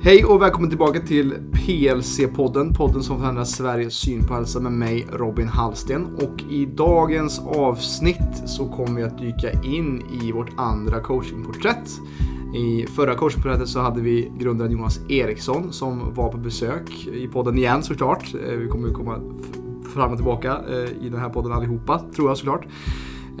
Hej 0.00 0.24
och 0.24 0.42
välkommen 0.42 0.70
tillbaka 0.70 1.00
till 1.00 1.34
PLC-podden, 1.52 2.74
podden 2.74 3.02
som 3.02 3.20
förändrar 3.20 3.44
Sveriges 3.44 3.94
syn 3.94 4.26
på 4.26 4.34
hälsa 4.34 4.60
med 4.60 4.72
mig 4.72 5.06
Robin 5.12 5.48
Hallsten. 5.48 6.04
Och 6.04 6.42
i 6.50 6.66
dagens 6.66 7.40
avsnitt 7.40 8.42
så 8.46 8.68
kommer 8.68 9.00
vi 9.00 9.02
att 9.02 9.18
dyka 9.18 9.52
in 9.62 10.02
i 10.22 10.32
vårt 10.32 10.50
andra 10.56 11.00
coachingporträtt. 11.00 11.90
I 12.56 12.86
förra 12.86 13.14
coachingporträttet 13.14 13.68
så 13.68 13.80
hade 13.80 14.00
vi 14.00 14.32
grundaren 14.38 14.72
Jonas 14.72 15.00
Eriksson 15.08 15.72
som 15.72 16.14
var 16.14 16.32
på 16.32 16.38
besök 16.38 17.06
i 17.06 17.28
podden 17.28 17.58
igen 17.58 17.82
såklart. 17.82 18.34
Eh, 18.34 18.56
vi 18.56 18.68
kommer 18.68 18.92
komma 18.92 19.20
fram 19.94 20.10
och 20.10 20.16
tillbaka 20.16 20.60
eh, 20.68 21.06
i 21.06 21.08
den 21.08 21.20
här 21.20 21.28
podden 21.28 21.52
allihopa, 21.52 22.02
tror 22.16 22.28
jag 22.30 22.36
såklart. 22.36 22.66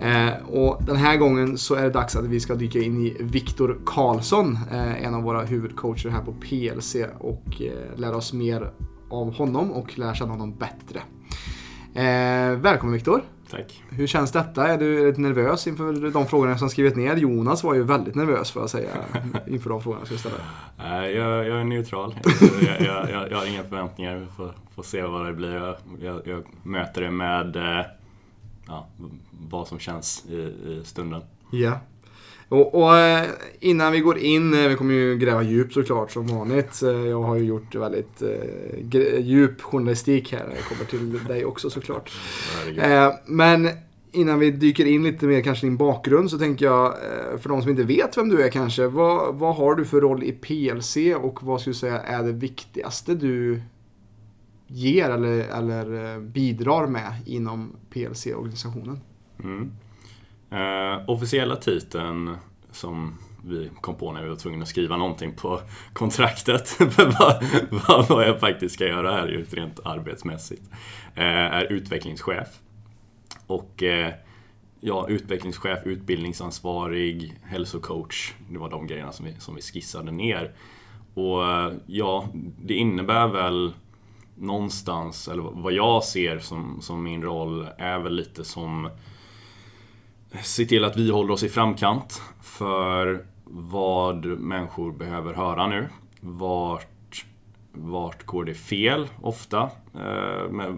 Eh, 0.02 0.48
och 0.48 0.82
den 0.86 0.96
här 0.96 1.16
gången 1.16 1.58
så 1.58 1.74
är 1.74 1.82
det 1.82 1.90
dags 1.90 2.16
att 2.16 2.24
vi 2.24 2.40
ska 2.40 2.54
dyka 2.54 2.78
in 2.78 3.06
i 3.06 3.16
Viktor 3.20 3.78
Karlsson, 3.86 4.58
eh, 4.70 5.04
en 5.04 5.14
av 5.14 5.22
våra 5.22 5.42
huvudcoacher 5.42 6.08
här 6.08 6.22
på 6.22 6.32
PLC 6.32 6.96
och 7.18 7.62
eh, 7.62 7.98
lära 7.98 8.16
oss 8.16 8.32
mer 8.32 8.70
av 9.10 9.34
honom 9.34 9.72
och 9.72 9.98
lära 9.98 10.14
känna 10.14 10.30
honom 10.30 10.54
bättre. 10.54 11.00
Eh, 11.94 12.58
välkommen 12.58 12.94
Viktor! 12.94 13.22
Tack! 13.50 13.82
Hur 13.90 14.06
känns 14.06 14.32
detta? 14.32 14.68
Är 14.68 14.78
du 14.78 15.06
lite 15.06 15.20
nervös 15.20 15.66
inför 15.66 16.10
de 16.10 16.26
frågorna 16.26 16.58
som 16.58 16.68
skrivit 16.68 16.96
ner? 16.96 17.16
Jonas 17.16 17.64
var 17.64 17.74
ju 17.74 17.82
väldigt 17.82 18.14
nervös 18.14 18.50
får 18.50 18.62
jag 18.62 18.70
säga 18.70 18.90
inför 19.46 19.70
de 19.70 19.82
frågorna 19.82 20.00
jag 20.00 20.06
skulle 20.06 20.20
ställa. 20.20 20.36
Nej, 20.76 21.12
jag, 21.14 21.46
jag 21.46 21.60
är 21.60 21.64
neutral. 21.64 22.14
Jag, 22.60 22.80
jag, 22.80 23.10
jag, 23.10 23.30
jag, 23.30 23.38
har 23.38 23.46
inga 23.46 23.62
förväntningar. 23.62 24.16
Vi 24.16 24.26
får, 24.26 24.52
får 24.74 24.82
se 24.82 25.02
vad 25.02 25.26
det 25.26 25.32
blir. 25.32 25.76
Jag, 26.00 26.42
möter 26.62 27.00
det 27.00 27.10
med 27.10 27.56
eh, 27.56 27.86
ja, 28.68 28.88
vad 29.50 29.68
som 29.68 29.78
känns 29.78 30.24
i, 30.28 30.36
i 30.36 30.82
stunden. 30.84 31.22
Ja. 31.50 31.80
Och, 32.48 32.74
och, 32.74 32.96
eh, 32.96 33.26
innan 33.60 33.92
vi 33.92 34.00
går 34.00 34.18
in, 34.18 34.54
eh, 34.54 34.68
vi 34.68 34.74
kommer 34.74 34.94
ju 34.94 35.16
gräva 35.16 35.42
djupt 35.42 35.74
såklart 35.74 36.10
som 36.10 36.26
vanligt. 36.26 36.82
Eh, 36.82 36.90
jag 36.90 37.22
har 37.22 37.36
ju 37.36 37.44
gjort 37.44 37.74
väldigt 37.74 38.22
eh, 38.22 39.20
djup 39.20 39.62
journalistik 39.62 40.32
här 40.32 40.44
när 40.48 40.54
det 40.56 40.62
kommer 40.62 40.84
till 40.84 41.24
dig 41.24 41.44
också 41.44 41.70
såklart. 41.70 42.12
Eh, 42.76 43.12
men 43.26 43.68
innan 44.12 44.38
vi 44.38 44.50
dyker 44.50 44.84
in 44.84 45.02
lite 45.02 45.26
mer 45.26 45.40
kanske 45.40 45.66
din 45.66 45.76
bakgrund 45.76 46.30
så 46.30 46.38
tänker 46.38 46.66
jag, 46.66 46.94
för 47.40 47.48
de 47.48 47.62
som 47.62 47.70
inte 47.70 47.82
vet 47.82 48.18
vem 48.18 48.28
du 48.28 48.42
är 48.42 48.50
kanske, 48.50 48.86
vad, 48.86 49.34
vad 49.34 49.56
har 49.56 49.74
du 49.74 49.84
för 49.84 50.00
roll 50.00 50.22
i 50.22 50.32
PLC 50.32 50.96
och 51.16 51.42
vad 51.42 51.60
skulle 51.60 51.74
du 51.74 51.78
säga 51.78 52.00
är 52.00 52.22
det 52.22 52.32
viktigaste 52.32 53.14
du 53.14 53.62
ger 54.68 55.10
eller, 55.10 55.38
eller 55.38 56.14
eh, 56.14 56.20
bidrar 56.20 56.86
med 56.86 57.12
inom 57.26 57.76
PLC-organisationen? 57.90 59.00
Mm. 59.44 59.72
Eh, 60.50 61.10
officiella 61.10 61.56
titeln 61.56 62.36
som 62.72 63.18
vi 63.44 63.70
kom 63.80 63.94
på 63.94 64.12
när 64.12 64.22
vi 64.22 64.28
var 64.28 64.36
tvungna 64.36 64.62
att 64.62 64.68
skriva 64.68 64.96
någonting 64.96 65.34
på 65.34 65.60
kontraktet 65.92 66.76
vad, 66.96 67.44
vad, 67.70 68.08
vad 68.08 68.28
jag 68.28 68.40
faktiskt 68.40 68.74
ska 68.74 68.86
göra 68.86 69.12
här 69.12 69.28
just 69.28 69.54
rent 69.54 69.80
arbetsmässigt 69.86 70.62
eh, 71.14 71.24
är 71.24 71.72
utvecklingschef. 71.72 72.48
Och 73.46 73.82
eh, 73.82 74.12
ja, 74.80 75.06
utvecklingschef, 75.08 75.78
utbildningsansvarig, 75.84 77.34
hälsocoach. 77.42 78.32
Det 78.50 78.58
var 78.58 78.70
de 78.70 78.86
grejerna 78.86 79.12
som 79.12 79.26
vi, 79.26 79.34
som 79.38 79.54
vi 79.54 79.62
skissade 79.62 80.12
ner. 80.12 80.52
Och 81.14 81.46
eh, 81.46 81.72
ja, 81.86 82.28
det 82.64 82.74
innebär 82.74 83.28
väl 83.28 83.72
någonstans, 84.40 85.28
eller 85.28 85.42
vad 85.42 85.72
jag 85.72 86.04
ser 86.04 86.38
som, 86.38 86.78
som 86.80 87.02
min 87.02 87.22
roll, 87.22 87.68
är 87.78 87.98
väl 87.98 88.14
lite 88.14 88.44
som 88.44 88.90
se 90.42 90.64
till 90.64 90.84
att 90.84 90.96
vi 90.96 91.10
håller 91.10 91.32
oss 91.32 91.42
i 91.42 91.48
framkant 91.48 92.22
för 92.42 93.24
vad 93.44 94.24
människor 94.26 94.92
behöver 94.92 95.34
höra 95.34 95.66
nu. 95.66 95.88
Vart, 96.20 97.24
vart 97.72 98.26
går 98.26 98.44
det 98.44 98.54
fel 98.54 99.08
ofta? 99.22 99.70
Eh, 99.94 100.50
med 100.50 100.76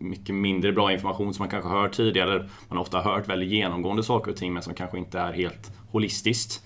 mycket 0.00 0.34
mindre 0.34 0.72
bra 0.72 0.92
information 0.92 1.34
som 1.34 1.42
man 1.42 1.50
kanske 1.50 1.70
hört 1.70 1.92
tidigare. 1.92 2.38
Man 2.68 2.76
har 2.76 2.80
ofta 2.80 3.00
hört 3.00 3.28
väldigt 3.28 3.50
genomgående 3.50 4.02
saker 4.02 4.30
och 4.30 4.36
ting 4.36 4.52
men 4.52 4.62
som 4.62 4.74
kanske 4.74 4.98
inte 4.98 5.18
är 5.18 5.32
helt 5.32 5.72
holistiskt. 5.90 6.62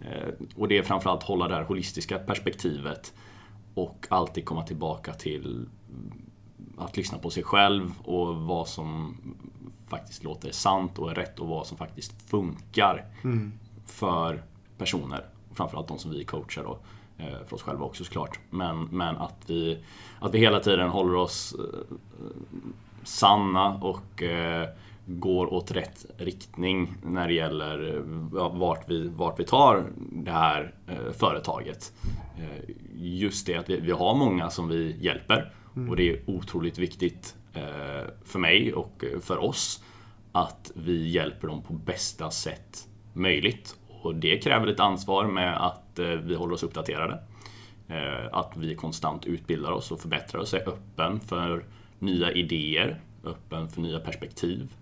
Eh, 0.00 0.28
och 0.56 0.68
det 0.68 0.78
är 0.78 0.82
framförallt 0.82 1.22
hålla 1.22 1.48
det 1.48 1.54
här 1.54 1.64
holistiska 1.64 2.18
perspektivet 2.18 3.12
och 3.74 4.06
alltid 4.08 4.44
komma 4.44 4.62
tillbaka 4.62 5.12
till 5.14 5.66
att 6.78 6.96
lyssna 6.96 7.18
på 7.18 7.30
sig 7.30 7.42
själv 7.42 7.92
och 8.04 8.36
vad 8.36 8.68
som 8.68 9.16
faktiskt 9.88 10.24
låter 10.24 10.52
sant 10.52 10.98
och 10.98 11.10
är 11.10 11.14
rätt 11.14 11.38
och 11.38 11.48
vad 11.48 11.66
som 11.66 11.76
faktiskt 11.76 12.30
funkar 12.30 13.04
mm. 13.24 13.52
för 13.86 14.42
personer. 14.78 15.24
Framförallt 15.52 15.88
de 15.88 15.98
som 15.98 16.10
vi 16.10 16.24
coachar 16.24 16.62
då. 16.62 16.78
Eh, 17.18 17.44
för 17.46 17.54
oss 17.54 17.62
själva 17.62 17.84
också 17.84 18.04
såklart. 18.04 18.38
Men, 18.50 18.84
men 18.84 19.16
att, 19.16 19.36
vi, 19.46 19.78
att 20.20 20.34
vi 20.34 20.38
hela 20.38 20.60
tiden 20.60 20.88
håller 20.88 21.14
oss 21.14 21.54
eh, 21.58 21.96
sanna 23.04 23.74
och 23.74 24.22
eh, 24.22 24.68
går 25.06 25.52
åt 25.52 25.70
rätt 25.70 26.06
riktning 26.16 26.94
när 27.02 27.28
det 27.28 27.34
gäller 27.34 28.02
vart 28.58 28.90
vi, 28.90 29.08
vart 29.08 29.40
vi 29.40 29.44
tar 29.44 29.86
det 30.12 30.30
här 30.30 30.74
företaget. 31.12 31.92
Just 32.94 33.46
det 33.46 33.56
att 33.56 33.70
vi, 33.70 33.80
vi 33.80 33.92
har 33.92 34.14
många 34.14 34.50
som 34.50 34.68
vi 34.68 34.96
hjälper 35.00 35.52
mm. 35.76 35.90
och 35.90 35.96
det 35.96 36.10
är 36.10 36.20
otroligt 36.26 36.78
viktigt 36.78 37.36
Eh, 37.52 38.06
för 38.24 38.38
mig 38.38 38.72
och 38.72 39.04
för 39.20 39.38
oss 39.38 39.84
att 40.32 40.72
vi 40.74 41.08
hjälper 41.08 41.48
dem 41.48 41.62
på 41.62 41.72
bästa 41.72 42.30
sätt 42.30 42.88
möjligt. 43.12 43.76
Och 43.88 44.14
det 44.14 44.38
kräver 44.38 44.66
ett 44.66 44.80
ansvar 44.80 45.26
med 45.26 45.66
att 45.66 45.98
eh, 45.98 46.06
vi 46.06 46.34
håller 46.34 46.54
oss 46.54 46.62
uppdaterade. 46.62 47.22
Eh, 47.88 48.26
att 48.32 48.52
vi 48.56 48.74
konstant 48.74 49.26
utbildar 49.26 49.70
oss 49.70 49.92
och 49.92 50.00
förbättrar 50.00 50.40
oss, 50.40 50.54
är 50.54 50.68
öppen 50.68 51.20
för 51.20 51.64
nya 51.98 52.32
idéer, 52.32 53.00
öppen 53.24 53.68
för 53.68 53.80
nya 53.80 54.00
perspektiv. 54.00 54.74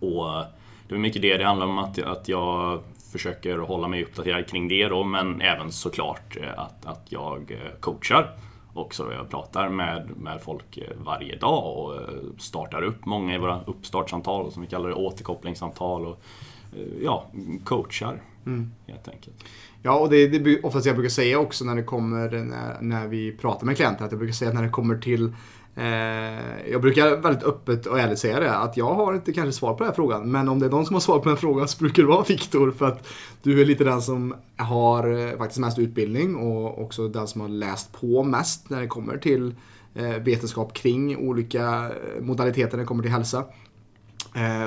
Och 0.00 0.44
det 0.88 0.94
är 0.94 0.98
mycket 0.98 1.22
det 1.22 1.36
det 1.36 1.44
handlar 1.44 1.66
om, 1.66 1.78
att, 1.78 1.98
att 1.98 2.28
jag 2.28 2.80
försöker 3.12 3.58
hålla 3.58 3.88
mig 3.88 4.04
uppdaterad 4.04 4.46
kring 4.46 4.68
det 4.68 4.88
då, 4.88 5.04
men 5.04 5.40
även 5.40 5.72
såklart 5.72 6.36
att, 6.56 6.86
att 6.86 7.06
jag 7.08 7.60
coachar 7.80 8.36
också. 8.74 9.12
Jag 9.12 9.30
pratar 9.30 9.68
med, 9.68 10.10
med 10.16 10.42
folk 10.42 10.76
eh, 10.76 10.96
varje 11.04 11.36
dag 11.36 11.78
och 11.78 11.96
eh, 11.96 12.02
startar 12.38 12.82
upp 12.82 13.06
många 13.06 13.34
i 13.34 13.38
våra 13.38 13.60
uppstartssamtal, 13.64 14.52
som 14.52 14.62
vi 14.62 14.68
kallar 14.68 14.88
det, 14.88 14.94
återkopplingssamtal. 14.94 16.06
Och, 16.06 16.20
eh, 16.76 17.02
ja, 17.02 17.26
coachar 17.64 18.22
mm. 18.46 18.72
helt 18.86 19.08
enkelt. 19.08 19.44
Ja, 19.82 19.98
och 19.98 20.10
det 20.10 20.16
är 20.16 20.66
oftast 20.66 20.86
jag 20.86 20.96
brukar 20.96 21.10
säga 21.10 21.38
också 21.38 21.64
när 21.64 21.76
det 21.76 21.82
kommer, 21.82 22.30
när, 22.30 22.80
när 22.80 23.06
vi 23.06 23.32
pratar 23.32 23.66
med 23.66 23.76
klienter, 23.76 24.04
att 24.04 24.12
jag 24.12 24.18
brukar 24.18 24.34
säga 24.34 24.48
att 24.48 24.54
när 24.54 24.62
det 24.62 24.68
kommer 24.68 24.98
till 24.98 25.22
Eh, 25.22 25.34
Eh, 25.78 26.70
jag 26.70 26.80
brukar 26.80 27.16
väldigt 27.16 27.42
öppet 27.44 27.86
och 27.86 28.00
ärligt 28.00 28.18
säga 28.18 28.40
det, 28.40 28.56
att 28.56 28.76
jag 28.76 28.94
har 28.94 29.14
inte 29.14 29.32
kanske 29.32 29.52
svar 29.52 29.72
på 29.72 29.78
den 29.78 29.86
här 29.86 29.94
frågan. 29.94 30.30
Men 30.30 30.48
om 30.48 30.58
det 30.58 30.66
är 30.66 30.70
någon 30.70 30.86
som 30.86 30.94
har 30.94 31.00
svar 31.00 31.18
på 31.18 31.28
den 31.28 31.38
frågan 31.38 31.68
så 31.68 31.78
brukar 31.78 32.02
det 32.02 32.08
vara 32.08 32.24
Viktor. 32.28 32.70
För 32.70 32.86
att 32.86 33.08
du 33.42 33.60
är 33.60 33.64
lite 33.64 33.84
den 33.84 34.02
som 34.02 34.34
har 34.56 35.28
eh, 35.28 35.38
faktiskt 35.38 35.60
mest 35.60 35.78
utbildning 35.78 36.36
och 36.36 36.82
också 36.82 37.08
den 37.08 37.26
som 37.26 37.40
har 37.40 37.48
läst 37.48 37.92
på 38.00 38.22
mest 38.22 38.70
när 38.70 38.80
det 38.80 38.86
kommer 38.86 39.18
till 39.18 39.54
eh, 39.94 40.16
vetenskap 40.16 40.72
kring 40.72 41.16
olika 41.16 41.90
modaliteter 42.20 42.76
när 42.76 42.84
det 42.84 42.86
kommer 42.86 43.02
till 43.02 43.12
hälsa. 43.12 43.44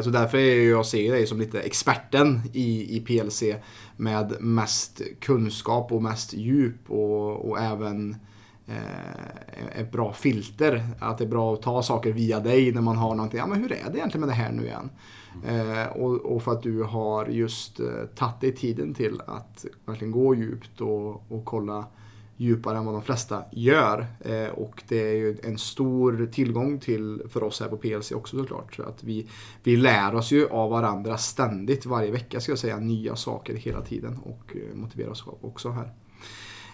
Så 0.03 0.09
därför 0.09 0.37
är 0.37 0.69
jag 0.69 0.85
ser 0.85 1.11
dig 1.11 1.27
som 1.27 1.39
lite 1.39 1.59
experten 1.59 2.41
i, 2.53 2.97
i 2.97 2.99
PLC 2.99 3.43
med 3.97 4.35
mest 4.39 5.01
kunskap 5.19 5.91
och 5.91 6.03
mest 6.03 6.33
djup 6.33 6.91
och, 6.91 7.49
och 7.49 7.59
även 7.59 8.11
eh, 8.11 8.17
Eh, 8.67 9.79
ett 9.79 9.91
bra 9.91 10.13
filter. 10.13 10.87
Att 10.99 11.17
det 11.17 11.23
är 11.23 11.27
bra 11.27 11.53
att 11.53 11.61
ta 11.61 11.83
saker 11.83 12.11
via 12.11 12.39
dig 12.39 12.71
när 12.71 12.81
man 12.81 12.97
har 12.97 13.15
någonting. 13.15 13.39
Ja, 13.39 13.47
men 13.47 13.61
hur 13.61 13.71
är 13.71 13.91
det 13.91 13.97
egentligen 13.97 14.19
med 14.19 14.29
det 14.29 14.41
här 14.43 14.51
nu 14.51 14.65
igen? 14.65 14.89
Mm. 15.47 15.87
och, 15.87 16.15
och, 16.15 16.43
för 16.43 16.51
att 16.51 16.63
du 16.63 16.83
har 16.83 17.25
just 17.25 17.79
eh, 17.79 17.85
tagit 18.15 18.41
dig 18.41 18.55
tiden 18.55 18.93
till 18.93 19.21
att 19.27 19.65
verkligen 19.85 20.11
gå 20.11 20.35
djupt 20.35 20.81
och, 20.81 21.31
och 21.31 21.45
kolla 21.45 21.85
djupare 22.37 22.77
än 22.77 22.85
vad 22.85 22.95
de 22.95 23.01
flesta 23.01 23.43
gör. 23.51 24.05
Eh, 24.19 24.49
och 24.49 24.83
det 24.87 25.09
är 25.09 25.15
ju 25.15 25.37
en 25.43 25.57
stor 25.57 26.29
tillgång 26.31 26.79
till, 26.79 27.21
för 27.29 27.43
oss 27.43 27.59
här 27.59 27.67
på 27.67 27.77
PLC 27.77 28.11
också 28.11 28.37
såklart. 28.37 28.75
Så 28.75 28.83
att 28.83 29.03
vi, 29.03 29.27
vi 29.63 29.77
lär 29.77 30.15
oss 30.15 30.31
ju 30.31 30.49
av 30.49 30.69
varandra 30.69 31.17
ständigt, 31.17 31.85
varje 31.85 32.11
vecka 32.11 32.39
ska 32.39 32.51
jag 32.51 32.59
säga, 32.59 32.77
nya 32.77 33.15
saker 33.15 33.55
hela 33.55 33.81
tiden 33.81 34.17
och 34.17 34.55
motiverar 34.73 35.09
oss 35.09 35.25
också 35.41 35.69
här. 35.69 35.93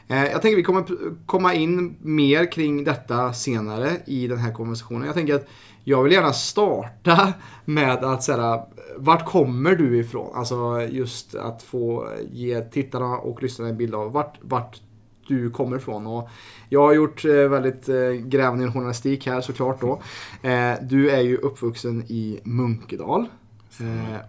Eh, 0.08 0.26
jag 0.26 0.42
tänker 0.42 0.52
att 0.52 0.60
vi 0.60 0.64
kommer 0.64 0.86
komma 1.26 1.54
in 1.54 1.96
mer 2.02 2.52
kring 2.52 2.84
detta 2.84 3.34
senare 3.34 3.92
i 4.06 4.28
den 4.28 4.38
här 4.38 4.54
konversationen. 4.54 5.06
Jag 5.06 5.16
tänker 5.16 5.36
att 5.36 5.48
jag 5.84 6.04
vill 6.04 6.14
gärna 6.14 6.34
starta 6.34 7.34
med 7.66 8.04
att 8.04 8.24
säga 8.24 8.64
vart 8.98 9.26
kommer 9.26 9.76
du 9.76 10.00
ifrån? 10.00 10.36
Alltså 10.36 10.82
just 10.90 11.36
att 11.36 11.64
få 11.64 12.10
ge 12.32 12.62
tittarna 12.62 13.18
och 13.18 13.44
lyssnarna 13.44 13.70
en 13.70 13.78
bild 13.78 13.96
av 13.96 14.12
vart, 14.12 14.38
vart 14.42 14.82
du 15.28 15.50
kommer 15.50 15.78
ifrån. 15.78 16.08
Och 16.08 16.30
jag 16.70 16.82
har 16.82 16.94
gjort 16.94 17.26
eh, 17.26 17.32
väldigt 17.32 17.90
eh, 17.90 18.12
grävande 18.12 18.72
journalistik 18.72 19.28
här 19.28 19.42
såklart 19.42 19.82
då. 19.82 20.02
Du 20.82 21.10
är 21.10 21.22
ju 21.22 21.38
uppvuxen 21.38 22.04
i 22.08 22.40
Munkedal. 22.44 23.26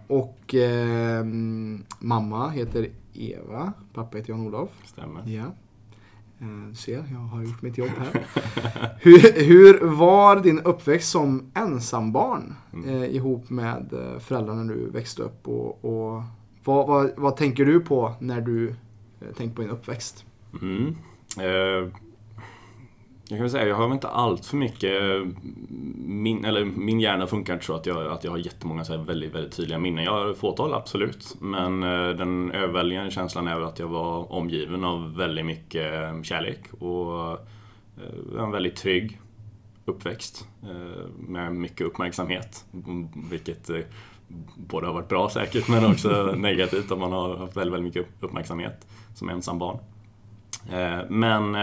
Och 0.07 0.55
mamma 1.99 2.49
heter 2.49 2.89
Eva, 3.13 3.73
pappa 3.93 4.17
heter 4.17 4.29
Jan-Olof. 4.29 4.69
Stämmer. 4.85 5.27
Ja. 5.27 5.43
Eh, 6.41 6.73
ser, 6.73 7.05
jag 7.11 7.19
har 7.19 7.43
gjort 7.43 7.61
mitt 7.61 7.77
jobb 7.77 7.89
här. 7.97 8.25
hur, 8.99 9.43
hur 9.45 9.87
var 9.87 10.39
din 10.39 10.59
uppväxt 10.59 11.09
som 11.09 11.51
ensambarn 11.53 12.55
Mm. 12.73 12.89
eh, 12.89 13.15
ihop 13.15 13.49
med 13.49 13.93
eh, 13.93 14.19
föräldrarna 14.19 14.63
när 14.63 14.73
du 14.73 14.89
växte 14.89 15.21
upp? 15.23 15.47
Och, 15.47 15.85
och 15.85 16.23
vad, 16.63 16.87
vad, 16.87 17.11
vad 17.17 17.37
tänker 17.37 17.65
du 17.65 17.79
på 17.79 18.13
när 18.19 18.41
du 18.41 18.69
eh, 18.69 19.27
tänker 19.37 19.55
på 19.55 19.61
din 19.61 19.71
uppväxt? 19.71 20.25
Mm. 20.61 20.87
Eh, 21.37 21.91
jag 23.31 23.37
kan 23.37 23.43
väl 23.43 23.49
säga, 23.49 23.67
jag 23.67 23.75
har 23.75 23.83
väl 23.83 23.93
inte 23.93 24.07
allt 24.07 24.45
för 24.45 24.57
mycket 24.57 24.93
min, 26.05 26.45
eller 26.45 26.65
min 26.65 26.99
hjärna 26.99 27.27
funkar 27.27 27.53
inte 27.53 27.65
så 27.65 27.75
att 27.75 27.85
jag, 27.85 28.11
att 28.11 28.23
jag 28.23 28.31
har 28.31 28.37
jättemånga 28.37 28.85
så 28.85 28.97
här 28.97 29.03
väldigt, 29.03 29.35
väldigt 29.35 29.53
tydliga 29.53 29.79
minnen. 29.79 30.03
Jag 30.03 30.11
har 30.11 30.33
fåtal, 30.33 30.73
absolut. 30.73 31.35
Men 31.39 31.83
eh, 31.83 32.09
den 32.09 32.51
överväldigande 32.51 33.11
känslan 33.11 33.47
är 33.47 33.55
väl 33.55 33.63
att 33.63 33.79
jag 33.79 33.87
var 33.87 34.31
omgiven 34.31 34.83
av 34.83 35.15
väldigt 35.15 35.45
mycket 35.45 35.93
eh, 35.93 36.21
kärlek 36.21 36.59
och 36.79 37.31
eh, 37.31 38.43
en 38.43 38.51
väldigt 38.51 38.75
trygg 38.75 39.19
uppväxt 39.85 40.47
med 41.17 41.55
mycket 41.55 41.87
uppmärksamhet. 41.87 42.65
Vilket 43.31 43.69
både 44.55 44.87
har 44.87 44.93
varit 44.93 45.09
bra 45.09 45.29
säkert 45.29 45.67
men 45.67 45.85
också 45.85 46.33
negativt 46.37 46.91
om 46.91 46.99
man 46.99 47.11
har 47.11 47.37
haft 47.37 47.57
väldigt, 47.57 47.73
väldigt 47.73 47.95
mycket 47.95 48.23
uppmärksamhet 48.23 48.87
som 49.15 49.29
ensam 49.29 49.59
barn. 49.59 49.77
Men 51.09 51.55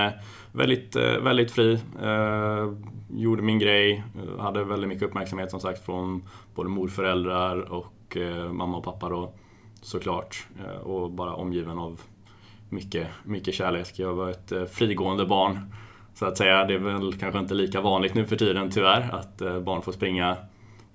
väldigt, 0.56 0.96
eh, 0.96 1.18
väldigt 1.18 1.50
fri. 1.50 1.78
Eh, 2.02 2.72
gjorde 3.10 3.42
min 3.42 3.58
grej. 3.58 4.04
Hade 4.38 4.64
väldigt 4.64 4.88
mycket 4.88 5.08
uppmärksamhet 5.08 5.50
som 5.50 5.60
sagt 5.60 5.84
från 5.84 6.22
både 6.54 6.68
morföräldrar 6.68 7.72
och 7.72 8.16
eh, 8.16 8.52
mamma 8.52 8.76
och 8.76 8.84
pappa 8.84 9.08
då 9.08 9.32
såklart. 9.82 10.46
Och 10.82 11.10
bara 11.10 11.34
omgiven 11.34 11.78
av 11.78 12.00
mycket, 12.68 13.08
mycket 13.24 13.54
kärlek. 13.54 13.98
Jag 13.98 14.14
var 14.14 14.30
ett 14.30 14.52
frigående 14.70 15.26
barn 15.26 15.58
så 16.14 16.26
att 16.26 16.36
säga. 16.36 16.64
Det 16.64 16.74
är 16.74 16.78
väl 16.78 17.12
kanske 17.12 17.38
inte 17.38 17.54
lika 17.54 17.80
vanligt 17.80 18.14
nu 18.14 18.26
för 18.26 18.36
tiden 18.36 18.70
tyvärr 18.70 19.14
att 19.14 19.62
barn 19.64 19.82
får 19.82 19.92
springa 19.92 20.36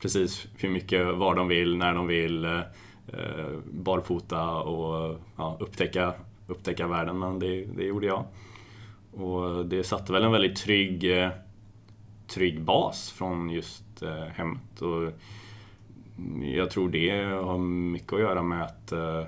precis 0.02 0.48
hur 0.58 0.70
mycket 0.70 1.16
var 1.16 1.36
de 1.36 1.48
vill, 1.48 1.78
när 1.78 1.94
de 1.94 2.08
vill. 2.08 2.62
Barfota 3.72 4.52
och 4.52 5.20
ja, 5.38 5.58
upptäcka 5.60 6.14
upptäcka 6.48 6.88
världen, 6.88 7.20
men 7.20 7.40
det, 7.40 7.66
det 7.66 7.84
gjorde 7.84 8.08
jag. 8.08 8.26
Och 9.14 9.66
det 9.66 9.84
satte 9.84 10.14
väl 10.14 10.24
en 10.24 10.32
väldigt 10.32 10.56
trygg, 10.56 11.18
eh, 11.24 11.30
trygg 12.28 12.62
bas 12.62 13.12
från 13.12 13.50
just 13.50 14.02
eh, 14.02 14.24
hemmet. 14.24 14.82
Och 14.82 15.12
jag 16.42 16.72
tror 16.72 16.90
det 16.90 17.24
har 17.24 17.58
mycket 17.58 18.14
att 18.14 18.20
göra 18.20 18.44
med 18.44 18.64
att, 18.64 18.92
eh, 18.92 19.24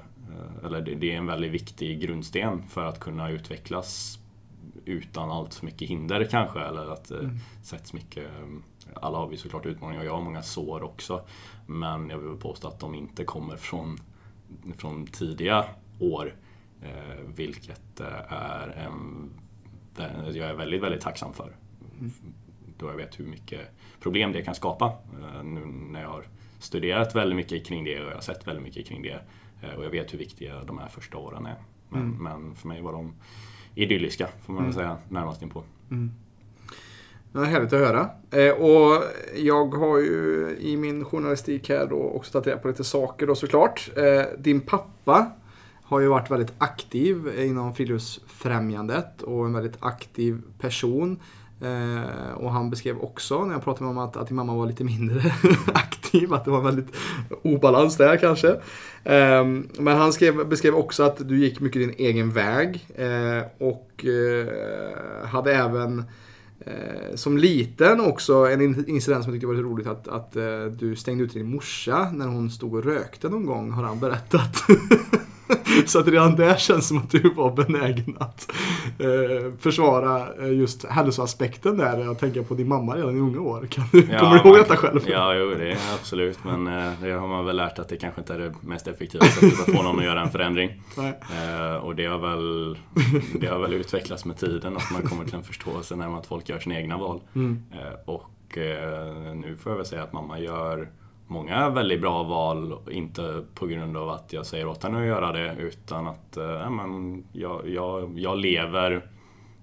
eller 0.65 0.81
det, 0.81 1.11
är 1.11 1.17
en 1.17 1.25
väldigt 1.25 1.51
viktig 1.51 2.01
grundsten 2.01 2.63
för 2.69 2.85
att 2.85 2.99
kunna 2.99 3.29
utvecklas 3.29 4.19
utan 4.85 5.31
allt 5.31 5.53
för 5.53 5.65
mycket 5.65 5.89
hinder 5.89 6.27
kanske, 6.31 6.59
eller 6.59 6.93
att 6.93 7.09
det 7.09 7.19
Mm. 7.19 7.37
sätts 7.63 7.93
mycket 7.93 8.27
alla 8.93 9.17
har 9.17 9.27
vi 9.27 9.37
såklart 9.37 9.65
utmaningar 9.65 10.01
och 10.01 10.07
jag 10.07 10.13
har 10.13 10.21
många 10.21 10.41
sår 10.41 10.83
också. 10.83 11.21
Men 11.65 12.09
jag 12.09 12.17
vill 12.17 12.37
påstå 12.37 12.67
att 12.67 12.79
de 12.79 12.95
inte 12.95 13.23
kommer 13.23 13.57
från, 13.57 13.97
från 14.77 15.07
tidiga 15.07 15.65
år. 15.99 16.35
Eh, 16.81 17.19
vilket 17.35 17.99
är 18.29 18.67
en, 18.67 19.29
jag 20.33 20.49
är 20.49 20.53
väldigt, 20.53 20.83
väldigt 20.83 21.01
tacksam 21.01 21.33
för. 21.33 21.55
Då 22.77 22.87
jag 22.87 22.95
vet 22.95 23.19
hur 23.19 23.25
mycket 23.25 23.59
problem 23.99 24.31
det 24.31 24.41
kan 24.41 24.55
skapa. 24.55 24.85
Eh, 24.85 25.43
nu 25.43 25.59
när 25.65 26.01
jag 26.01 26.09
har 26.09 26.23
studerat 26.59 27.15
väldigt 27.15 27.35
mycket 27.35 27.65
kring 27.65 27.83
det 27.83 27.99
och 28.01 28.09
jag 28.09 28.15
har 28.15 28.21
sett 28.21 28.47
väldigt 28.47 28.63
mycket 28.63 28.85
kring 28.87 29.01
det. 29.01 29.19
Eh, 29.61 29.75
och 29.77 29.85
jag 29.85 29.89
vet 29.89 30.13
hur 30.13 30.17
viktiga 30.17 30.63
de 30.63 30.77
här 30.77 30.87
första 30.87 31.17
åren 31.17 31.45
är. 31.45 31.55
Men, 31.89 32.01
Mm. 32.01 32.23
men 32.23 32.55
för 32.55 32.67
mig 32.67 32.81
var 32.81 32.91
de 32.93 33.13
idylliska, 33.75 34.27
får 34.45 34.53
man 34.53 34.63
väl 34.63 34.73
Mm. 34.73 34.83
säga, 34.85 34.97
närmast 35.09 35.41
inpå. 35.41 35.63
Ja, 37.33 37.43
härligt 37.43 37.73
att 37.73 37.79
höra. 37.79 38.09
Eh, 38.31 38.51
och 38.53 39.03
jag 39.35 39.73
har 39.73 39.99
ju 39.99 40.55
i 40.59 40.77
min 40.77 41.05
journalistik 41.05 41.69
här 41.69 41.87
då 41.87 41.95
också 41.95 42.31
tagit 42.31 42.47
reda 42.47 42.57
på 42.59 42.67
lite 42.67 42.83
saker 42.83 43.27
då 43.27 43.35
såklart. 43.35 43.89
Eh, 43.97 44.23
din 44.39 44.61
pappa 44.61 45.31
har 45.93 45.99
ju 45.99 46.07
varit 46.07 46.31
väldigt 46.31 46.53
aktiv 46.57 47.39
inom 47.39 47.75
friluftsfrämjandet 47.75 49.21
och 49.21 49.45
en 49.45 49.53
väldigt 49.53 49.77
aktiv 49.79 50.41
person. 50.59 51.19
Eh, 51.61 52.33
och 52.33 52.51
han 52.51 52.69
beskrev 52.69 52.99
också, 52.99 53.45
när 53.45 53.53
jag 53.53 53.63
pratade 53.63 53.83
med 53.83 53.95
honom, 53.95 54.09
att, 54.09 54.17
att 54.17 54.27
din 54.27 54.35
mamma 54.35 54.55
var 54.55 54.65
lite 54.65 54.83
mindre 54.83 55.21
aktiv, 55.73 56.33
att 56.33 56.45
det 56.45 56.51
var 56.51 56.61
väldigt 56.61 56.95
obalans 57.41 57.97
där 57.97 58.17
kanske. 58.17 58.49
Eh, 59.03 59.45
men 59.79 59.97
han 59.97 60.13
skrev, 60.13 60.47
beskrev 60.47 60.75
också 60.75 61.03
att 61.03 61.29
du 61.29 61.37
gick 61.37 61.59
mycket 61.59 61.81
din 61.81 61.93
egen 61.97 62.31
väg 62.31 62.87
eh, 62.95 63.43
och 63.57 64.05
eh, 64.05 65.27
hade 65.27 65.53
även 65.55 66.03
eh, 66.59 67.15
som 67.15 67.37
liten 67.37 68.01
också, 68.01 68.33
en 68.33 68.61
incident 68.89 69.23
som 69.23 69.33
jag 69.33 69.35
tyckte 69.35 69.47
var 69.47 69.53
lite 69.53 69.67
roligt 69.67 69.87
att, 69.87 70.07
att 70.07 70.35
eh, 70.35 70.65
du 70.65 70.95
stängde 70.95 71.23
ut 71.23 71.33
din 71.33 71.51
morsa 71.51 72.11
när 72.13 72.27
hon 72.27 72.49
stod 72.49 72.73
och 72.73 72.83
rökte 72.83 73.29
någon 73.29 73.45
gång, 73.45 73.71
har 73.71 73.83
han 73.83 73.99
berättat. 73.99 74.63
Så 75.85 75.99
att 75.99 76.07
redan 76.07 76.35
där 76.35 76.55
känns 76.55 76.87
som 76.87 76.97
att 76.97 77.11
du 77.11 77.33
var 77.33 77.51
benägen 77.55 78.17
att 78.19 78.51
eh, 78.99 79.51
försvara 79.59 80.27
eh, 80.39 80.53
just 80.53 80.85
hälsoaspekten 80.85 81.77
där. 81.77 81.99
Jag 81.99 82.19
tänker 82.19 82.43
på 82.43 82.53
din 82.53 82.67
mamma 82.67 82.95
redan 82.95 83.17
i 83.17 83.19
unga 83.19 83.39
år. 83.39 83.67
Kan 83.69 83.85
du, 83.91 84.07
Ja, 84.11 84.19
kommer 84.19 84.43
du 84.43 84.49
ihåg 84.49 84.57
detta 84.57 84.77
själv? 84.77 85.01
Ja, 85.07 85.35
jo, 85.35 85.49
det 85.57 85.71
är 85.71 85.77
absolut. 85.99 86.39
Men 86.43 86.67
eh, 86.67 86.91
det 87.01 87.11
har 87.11 87.27
man 87.27 87.45
väl 87.45 87.55
lärt 87.55 87.79
att 87.79 87.89
det 87.89 87.97
kanske 87.97 88.21
inte 88.21 88.33
är 88.33 88.39
det 88.39 88.53
mest 88.61 88.87
effektiva 88.87 89.25
sättet 89.25 89.59
att 89.59 89.75
få 89.75 89.83
någon 89.83 89.99
att 89.99 90.05
göra 90.05 90.21
en 90.21 90.31
förändring. 90.31 90.81
Eh, 91.33 91.75
och 91.75 91.95
det 91.95 92.05
har, 92.05 92.17
väl, 92.17 92.77
det 93.39 93.47
har 93.47 93.59
väl 93.59 93.73
utvecklats 93.73 94.25
med 94.25 94.37
tiden, 94.37 94.77
att 94.77 94.91
man 94.91 95.01
kommer 95.01 95.25
till 95.25 95.35
en 95.35 95.43
förståelse 95.43 95.95
när 95.95 96.17
att 96.17 96.25
folk 96.27 96.49
gör 96.49 96.59
sina 96.59 96.75
egna 96.75 96.97
val. 96.97 97.21
Mm. 97.35 97.63
Eh, 97.71 97.93
och 98.05 98.57
eh, 98.57 99.35
nu 99.35 99.57
får 99.57 99.71
jag 99.71 99.77
väl 99.77 99.85
säga 99.85 100.03
att 100.03 100.13
mamma 100.13 100.39
gör 100.39 100.89
många 101.27 101.69
väldigt 101.69 102.01
bra 102.01 102.23
val, 102.23 102.77
inte 102.91 103.43
på 103.53 103.67
grund 103.67 103.97
av 103.97 104.09
att 104.09 104.33
jag 104.33 104.45
säger 104.45 104.67
åt 104.67 104.83
henne 104.83 104.99
att 104.99 105.05
göra 105.05 105.31
det, 105.31 105.55
utan 105.59 106.07
att 106.07 106.37
eh, 106.37 106.69
men 106.69 107.23
jag, 107.31 107.69
jag, 107.69 108.19
jag, 108.19 108.37
lever, 108.37 109.07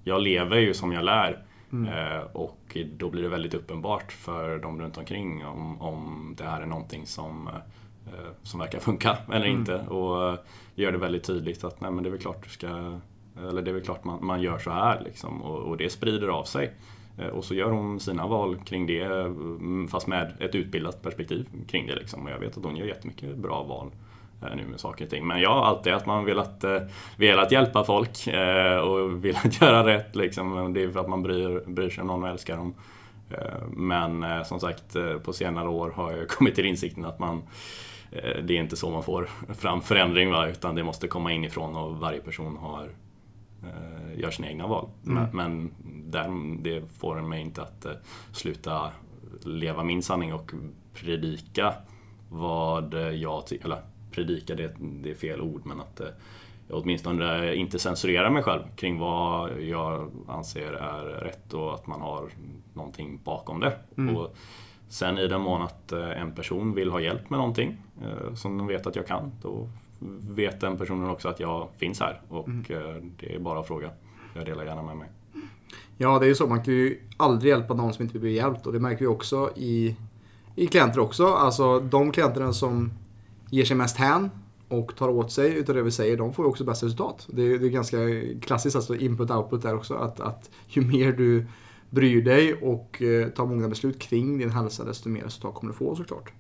jag 0.05 0.23
lever 0.23 0.57
ju 0.57 0.75
som 0.75 0.93
jag 0.93 1.05
lär. 1.05 1.45
Eh, 1.73 2.23
och 2.33 2.77
då 2.97 3.11
blir 3.11 3.23
det 3.23 3.29
väldigt 3.29 3.55
uppenbart 3.55 4.13
för 4.13 4.59
de 4.59 4.81
runt 4.81 4.99
omkring 4.99 5.47
om, 5.47 5.83
om 5.83 6.35
det 6.39 6.45
här 6.45 6.63
är 6.63 6.67
någonting 6.67 7.07
som, 7.07 7.49
eh, 8.07 8.31
som 8.43 8.61
verkar 8.61 8.79
funka 8.79 9.17
eller 9.33 9.47
Mm. 9.47 9.59
inte. 9.61 9.75
Och 9.79 10.29
eh, 10.29 10.39
gör 10.75 10.93
det 10.93 10.99
väldigt 10.99 11.25
tydligt 11.25 11.65
att 11.65 11.81
nej, 11.81 11.91
men 11.91 12.05
det 12.05 12.09
är 12.09 12.11
väl 12.11 12.21
klart 12.21 12.45
du 12.45 12.51
ska 12.51 13.01
eller 13.49 13.63
det 13.63 13.71
är 13.71 13.81
klart 13.81 14.05
man, 14.05 14.27
man 14.27 14.43
gör 14.43 14.59
så 14.59 14.71
här 14.71 15.01
liksom, 15.05 15.43
och, 15.43 15.59
och 15.59 15.77
det 15.77 15.91
sprider 15.91 16.29
av 16.29 16.45
sig. 16.45 16.73
Eh, 17.21 17.29
och 17.29 17.45
så 17.45 17.55
gör 17.55 17.71
hon 17.71 18.01
sina 18.01 18.27
val 18.27 18.57
kring 18.65 18.87
det, 18.87 19.03
mm, 19.03 19.89
fast 19.89 20.07
med 20.07 20.33
ett 20.41 20.55
utbildat 20.55 21.03
perspektiv 21.03 21.47
kring 21.69 21.87
det. 21.87 21.95
Liksom. 21.95 22.25
Och 22.25 22.31
jag 22.31 22.39
vet 22.39 22.57
att 22.57 22.65
hon 22.65 22.77
gör 22.77 22.87
jättemycket 22.87 23.37
bra 23.37 23.63
val 23.63 23.91
eh, 24.43 24.57
nu 24.57 24.65
med 24.65 24.81
saker 24.81 25.05
och 25.05 25.11
ting. 25.11 25.27
Men 25.27 25.41
jag 25.41 25.51
har 25.51 25.65
alltid 25.65 25.93
att 25.93 26.07
man 26.07 26.25
velat, 26.25 26.65
eh, 26.65 26.79
velat 27.17 27.53
hjälpa 27.53 27.85
folk 27.85 28.29
och 28.85 29.25
velat 29.25 29.61
göra 29.61 29.87
rätt. 29.87 30.17
Liksom. 30.17 30.73
Det 30.73 30.83
är 30.83 30.91
för 30.91 31.01
att 31.01 31.09
man 31.09 31.23
bryr, 31.23 31.63
bryr 31.67 31.91
sig 31.91 32.03
om 32.03 32.07
någon 32.07 32.23
och 32.23 32.29
älskar 32.29 32.57
dem. 32.57 32.75
Men 33.71 34.45
som 34.45 34.61
sagt, 34.61 34.97
på 35.25 35.33
senare 35.33 35.69
år 35.69 35.91
har 35.91 36.13
jag 36.13 36.29
kommit 36.29 36.55
till 36.55 36.67
insikten 36.67 37.05
att 37.05 37.19
man 37.19 37.43
det 38.43 38.57
är 38.57 38.61
inte 38.61 38.77
så 38.77 38.91
man 38.91 39.03
får 39.03 39.29
fram 39.55 39.81
förändring, 39.83 40.31
va? 40.31 40.49
utan 40.49 40.75
det 40.75 40.83
måste 40.83 41.09
komma 41.09 41.33
inifrån 41.33 41.77
och 41.77 41.97
varje 41.97 42.21
person 42.21 42.57
har, 42.57 42.89
eh, 43.63 44.21
gör 44.21 44.31
sina 44.31 44.49
egna 44.49 44.67
val. 44.67 44.89
Mm. 45.07 45.27
Men, 45.33 45.71
men 46.13 46.63
det 46.63 46.83
får 46.99 47.23
mig 47.23 47.41
inte 47.41 47.63
att 47.63 47.85
eh, 47.85 47.93
sluta 48.33 48.91
leva 49.45 49.85
min 49.85 50.03
sanning 50.03 50.35
och 50.35 50.53
predika 50.95 51.75
vad 52.29 52.95
jag 53.15 53.47
tycker, 53.47 53.65
eller 53.65 53.83
predika 54.11 54.55
det, 54.55 54.75
det 54.79 55.11
är 55.11 55.15
fel 55.15 55.41
ord, 55.41 55.67
men 55.67 55.81
att 55.81 56.01
eh, 56.01 56.09
jag 56.69 56.79
åtminstone 56.79 57.55
inte 57.55 57.79
censurerar 57.79 58.31
mig 58.31 58.43
själv 58.43 58.63
kring 58.77 58.99
vad 58.99 59.61
jag 59.61 60.11
anser 60.29 60.73
är 60.73 61.05
rätt 61.05 61.55
och 61.55 61.75
att 61.75 61.87
man 61.87 62.01
har 62.01 62.31
någonting 62.75 63.21
bakom 63.25 63.61
det. 63.61 63.79
Mm. 63.97 64.17
Och 64.17 64.37
sen 64.89 65.19
i 65.19 65.29
den 65.29 65.41
mån 65.41 65.63
att 65.63 65.93
eh, 65.93 66.21
en 66.21 66.35
person 66.35 66.75
vill 66.75 66.91
ha 66.91 67.01
hjälp 67.01 67.31
med 67.31 67.39
någonting 67.39 67.77
eh, 68.03 68.35
som 68.35 68.59
de 68.59 68.67
vet 68.67 68.87
att 68.87 68.97
jag 68.97 69.07
kan, 69.07 69.33
då 69.43 69.69
vet 70.21 70.61
den 70.61 70.77
personen 70.77 71.11
också 71.11 71.29
att 71.29 71.41
jag 71.41 71.69
finns 71.77 72.01
här 72.01 72.21
och 72.29 72.49
eh, 72.49 72.97
det 73.21 73.35
är 73.35 73.39
bara 73.39 73.61
att 73.61 73.67
fråga. 73.67 73.91
Jag 74.35 74.47
delar 74.47 74.65
gärna 74.65 74.83
med 74.83 74.97
mig. 74.97 75.09
Ja, 75.97 76.19
det 76.19 76.27
är 76.27 76.29
ju 76.29 76.35
så. 76.35 76.47
Man 76.47 76.65
kan 76.65 76.75
ju 76.75 77.01
aldrig 77.17 77.51
hjälpa 77.51 77.75
någon 77.75 77.93
som 77.93 78.03
inte 78.03 78.13
vill 78.13 78.21
bli 78.21 78.33
hjälpt. 78.33 78.67
Och 78.67 78.73
det 78.73 78.81
märker 78.81 79.01
vi 79.01 79.07
också 79.07 79.51
i, 79.57 79.97
i 80.57 80.67
klienter 80.67 81.01
också. 81.01 81.27
Alltså 81.27 81.81
de 81.81 82.13
klienterna 82.13 82.53
som 82.53 82.93
ger 83.51 83.65
sig 83.65 83.77
mest 83.77 83.97
hän 83.97 84.31
och 84.69 84.97
tar 84.97 85.09
åt 85.09 85.33
sig 85.33 85.55
utav 85.55 85.75
det 85.75 85.83
vi 85.83 85.91
säger, 85.91 86.17
de 86.17 86.33
får 86.33 86.45
ju 86.45 86.49
också 86.49 86.65
bäst 86.65 86.83
resultat. 86.83 87.27
Det 87.31 87.43
är, 87.43 87.59
det 87.59 87.67
är 87.67 87.71
ganska 87.71 87.99
klassiskt, 88.41 88.77
alltså 88.77 88.95
input-output 88.95 89.63
där 89.63 89.75
också. 89.75 89.95
Att, 89.95 90.21
att 90.21 90.51
ju 90.69 90.83
mer 90.83 91.13
du 91.13 91.47
bryr 91.91 92.23
dig 92.23 92.55
och 92.55 93.03
eh, 93.03 93.29
tar 93.29 93.47
många 93.47 93.69
beslut 93.69 93.99
kring 93.99 94.39
din 94.39 94.51
hälsa, 94.51 94.85
desto 94.85 95.09
mer 95.09 95.23
resultat 95.23 95.55
kommer 95.55 95.73
du 95.73 95.79
få 95.79 95.97
såklart. 95.97 96.33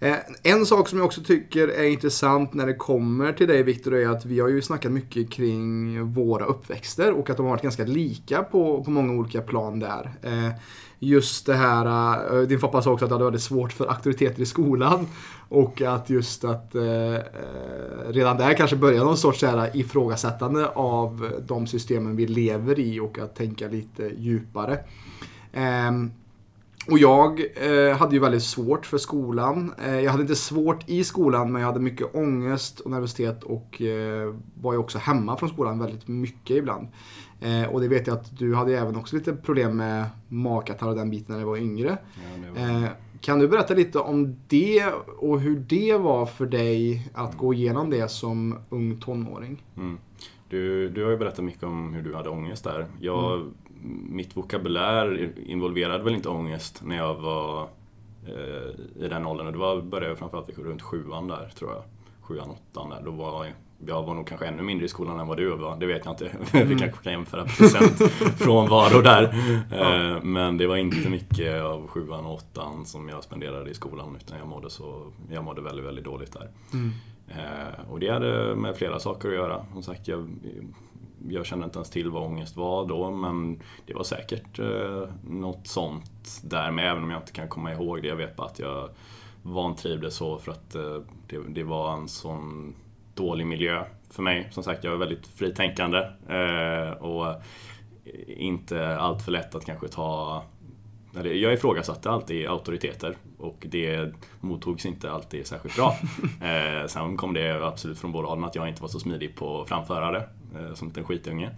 Eh, 0.00 0.16
en 0.42 0.66
sak 0.66 0.88
som 0.88 0.98
jag 0.98 1.06
också 1.06 1.22
tycker 1.22 1.68
är 1.68 1.84
intressant 1.84 2.54
när 2.54 2.66
det 2.66 2.74
kommer 2.74 3.32
till 3.32 3.48
dig 3.48 3.62
Viktor 3.62 3.94
är 3.94 4.08
att 4.08 4.24
vi 4.24 4.40
har 4.40 4.48
ju 4.48 4.62
snackat 4.62 4.92
mycket 4.92 5.30
kring 5.30 6.12
våra 6.12 6.44
uppväxter 6.44 7.12
och 7.12 7.30
att 7.30 7.36
de 7.36 7.46
har 7.46 7.50
varit 7.50 7.62
ganska 7.62 7.84
lika 7.84 8.42
på, 8.42 8.84
på 8.84 8.90
många 8.90 9.12
olika 9.12 9.40
plan 9.40 9.80
där. 9.80 10.12
Eh, 10.22 10.50
just 10.98 11.46
det 11.46 11.54
här, 11.54 12.16
eh, 12.36 12.42
din 12.42 12.60
pappa 12.60 12.82
sa 12.82 12.92
också 12.92 13.04
att 13.04 13.08
du 13.08 13.14
hade 13.14 13.24
väldigt 13.24 13.42
svårt 13.42 13.72
för 13.72 13.86
auktoriteter 13.86 14.42
i 14.42 14.46
skolan. 14.46 15.06
Och 15.50 15.82
att 15.82 16.10
just 16.10 16.44
att 16.44 16.74
eh, 16.74 17.16
redan 18.08 18.36
där 18.36 18.54
kanske 18.54 18.76
börjar 18.76 19.04
någon 19.04 19.16
sorts 19.16 19.42
här 19.42 19.76
ifrågasättande 19.76 20.68
av 20.68 21.30
de 21.46 21.66
systemen 21.66 22.16
vi 22.16 22.26
lever 22.26 22.78
i 22.78 23.00
och 23.00 23.18
att 23.18 23.36
tänka 23.36 23.68
lite 23.68 24.10
djupare. 24.18 24.78
Ehm, 25.52 26.10
och 26.90 26.98
jag 26.98 27.40
eh, 27.40 27.96
hade 27.96 28.14
ju 28.14 28.20
väldigt 28.20 28.42
svårt 28.42 28.86
för 28.86 28.98
skolan. 28.98 29.72
Eh, 29.84 30.00
jag 30.00 30.10
hade 30.10 30.22
inte 30.22 30.36
svårt 30.36 30.88
i 30.88 31.04
skolan 31.04 31.52
men 31.52 31.62
jag 31.62 31.68
hade 31.68 31.80
mycket 31.80 32.14
ångest 32.14 32.80
och 32.80 32.90
nervositet 32.90 33.42
och 33.42 33.82
eh, 33.82 34.34
var 34.54 34.72
ju 34.72 34.78
också 34.78 34.98
hemma 34.98 35.36
från 35.36 35.48
skolan 35.48 35.78
väldigt 35.78 36.08
mycket 36.08 36.56
ibland. 36.56 36.88
Eh, 37.40 37.68
och 37.68 37.80
det 37.80 37.88
vet 37.88 38.06
jag 38.06 38.16
att 38.16 38.38
du 38.38 38.54
hade 38.54 38.78
även 38.78 38.96
också 38.96 39.16
lite 39.16 39.32
problem 39.32 39.76
med 39.76 40.04
magkatarr 40.28 40.88
och 40.88 40.96
den 40.96 41.10
biten 41.10 41.34
när 41.34 41.38
du 41.38 41.46
var 41.46 41.56
yngre. 41.56 41.98
Ja. 42.54 42.60
Eh, 42.62 42.88
kan 43.20 43.38
du 43.38 43.48
berätta 43.48 43.74
lite 43.74 43.98
om 43.98 44.36
det 44.48 44.84
och 45.18 45.40
hur 45.40 45.56
det 45.56 45.96
var 45.96 46.26
för 46.26 46.46
dig 46.46 47.08
att 47.14 47.36
gå 47.36 47.54
igenom 47.54 47.90
det 47.90 48.10
som 48.10 48.58
ung 48.68 49.00
tonåring? 49.00 49.62
Mm. 49.76 49.98
Du, 50.48 50.88
du 50.88 51.04
har 51.04 51.10
ju 51.10 51.16
berättat 51.16 51.44
mycket 51.44 51.62
om 51.62 51.94
hur 51.94 52.02
du 52.02 52.14
hade 52.14 52.28
ångest 52.28 52.64
där. 52.64 52.86
Jag 53.00 53.34
mm 53.34 53.54
mitt 54.08 54.36
vokabulär 54.36 55.32
involverade 55.46 56.04
väl 56.04 56.14
inte 56.14 56.28
ångest 56.28 56.82
när 56.84 56.96
jag 56.96 57.14
var 57.14 57.68
eh, 58.26 59.04
i 59.04 59.08
den 59.08 59.26
åldern. 59.26 59.46
Och 59.46 59.52
det 59.52 59.58
var, 59.58 59.80
började 59.80 60.16
framförallt 60.16 60.58
runt 60.58 60.82
sjuan 60.82 61.28
där, 61.28 61.52
tror 61.58 61.70
jag. 61.70 61.82
Sjuan, 62.20 62.50
åttan 62.50 62.90
där. 62.90 63.02
Då 63.04 63.10
var 63.10 63.46
jag 63.86 64.02
var 64.02 64.14
nog 64.14 64.26
kanske 64.26 64.46
ännu 64.46 64.62
mindre 64.62 64.86
i 64.86 64.88
skolan 64.88 65.20
än 65.20 65.26
vad 65.26 65.36
du 65.36 65.56
var. 65.56 65.76
Det 65.76 65.86
vet 65.86 66.04
jag 66.04 66.12
inte. 66.12 66.30
Mm. 66.52 66.68
Vi 66.68 66.78
kanske 66.78 67.02
kan 67.02 67.12
jämföra 67.12 67.44
procent 67.44 68.12
från 68.38 68.68
varor 68.68 69.02
där. 69.02 69.34
Ja. 69.70 69.94
Eh, 69.94 70.22
men 70.22 70.58
det 70.58 70.66
var 70.66 70.76
inte 70.76 71.08
mycket 71.10 71.62
av 71.62 71.86
sjuan 71.86 72.26
och 72.26 72.34
åttan 72.34 72.86
som 72.86 73.08
jag 73.08 73.24
spenderade 73.24 73.70
i 73.70 73.74
skolan. 73.74 74.16
Utan 74.20 74.38
jag 74.38 74.48
mådde, 74.48 74.70
så, 74.70 75.12
jag 75.30 75.44
mådde 75.44 75.60
väldigt, 75.60 75.84
väldigt 75.84 76.04
dåligt 76.04 76.32
där. 76.32 76.48
Mm. 76.72 76.92
Eh, 77.28 77.90
och 77.90 78.00
det 78.00 78.08
hade 78.08 78.54
med 78.54 78.76
flera 78.76 78.98
saker 78.98 79.28
att 79.28 79.34
göra. 79.34 79.64
Som 79.72 79.82
sagt, 79.82 80.08
jag 80.08 80.28
jag 81.28 81.46
kände 81.46 81.64
inte 81.64 81.78
ens 81.78 81.90
till 81.90 82.10
vad 82.10 82.22
ångest 82.22 82.56
var 82.56 82.86
då, 82.86 83.10
men 83.10 83.62
det 83.86 83.94
var 83.94 84.04
säkert 84.04 84.58
eh, 84.58 85.08
något 85.28 85.66
sånt 85.66 86.40
där 86.42 86.70
med, 86.70 86.90
även 86.90 87.02
om 87.02 87.10
jag 87.10 87.20
inte 87.20 87.32
kan 87.32 87.48
komma 87.48 87.72
ihåg 87.72 88.02
det. 88.02 88.08
Jag 88.08 88.16
vet 88.16 88.36
bara 88.36 88.46
att 88.46 88.58
jag 88.58 88.88
vantrivdes 89.42 90.14
så 90.14 90.38
för 90.38 90.52
att 90.52 90.74
eh, 90.74 91.00
det, 91.26 91.38
det, 91.48 91.62
var 91.62 91.92
en 91.92 92.08
sån 92.08 92.74
dålig 93.14 93.46
miljö 93.46 93.84
för 94.10 94.22
mig. 94.22 94.48
Som 94.50 94.62
sagt, 94.62 94.84
jag 94.84 94.92
är 94.92 94.98
väldigt 94.98 95.26
fritänkande 95.26 95.98
eh, 96.28 96.90
och 96.90 97.42
inte 98.26 98.96
allt 98.96 99.22
för 99.22 99.32
lätt 99.32 99.54
att 99.54 99.64
kanske 99.64 99.88
ta 99.88 100.42
jag 101.12 101.52
ifrågasatte 101.52 102.10
alltid 102.10 102.46
auktoriteter 102.46 103.16
och 103.38 103.66
det 103.68 104.14
mottogs 104.40 104.86
inte 104.86 105.10
alltid 105.12 105.46
särskilt 105.46 105.76
bra. 105.76 105.96
Eh, 106.48 106.86
sen 106.86 107.16
kom 107.16 107.34
det 107.34 107.66
absolut 107.66 107.98
från 107.98 108.12
båda 108.12 108.28
hållen 108.28 108.44
att 108.44 108.54
jag 108.54 108.68
inte 108.68 108.82
var 108.82 108.88
så 108.88 109.00
smidig 109.00 109.36
på 109.36 109.62
att 109.62 109.68
framföra 109.68 110.10
det 110.10 110.28
Eh, 110.54 110.74
som 110.74 110.92
en 110.96 111.04
skitunge. 111.04 111.50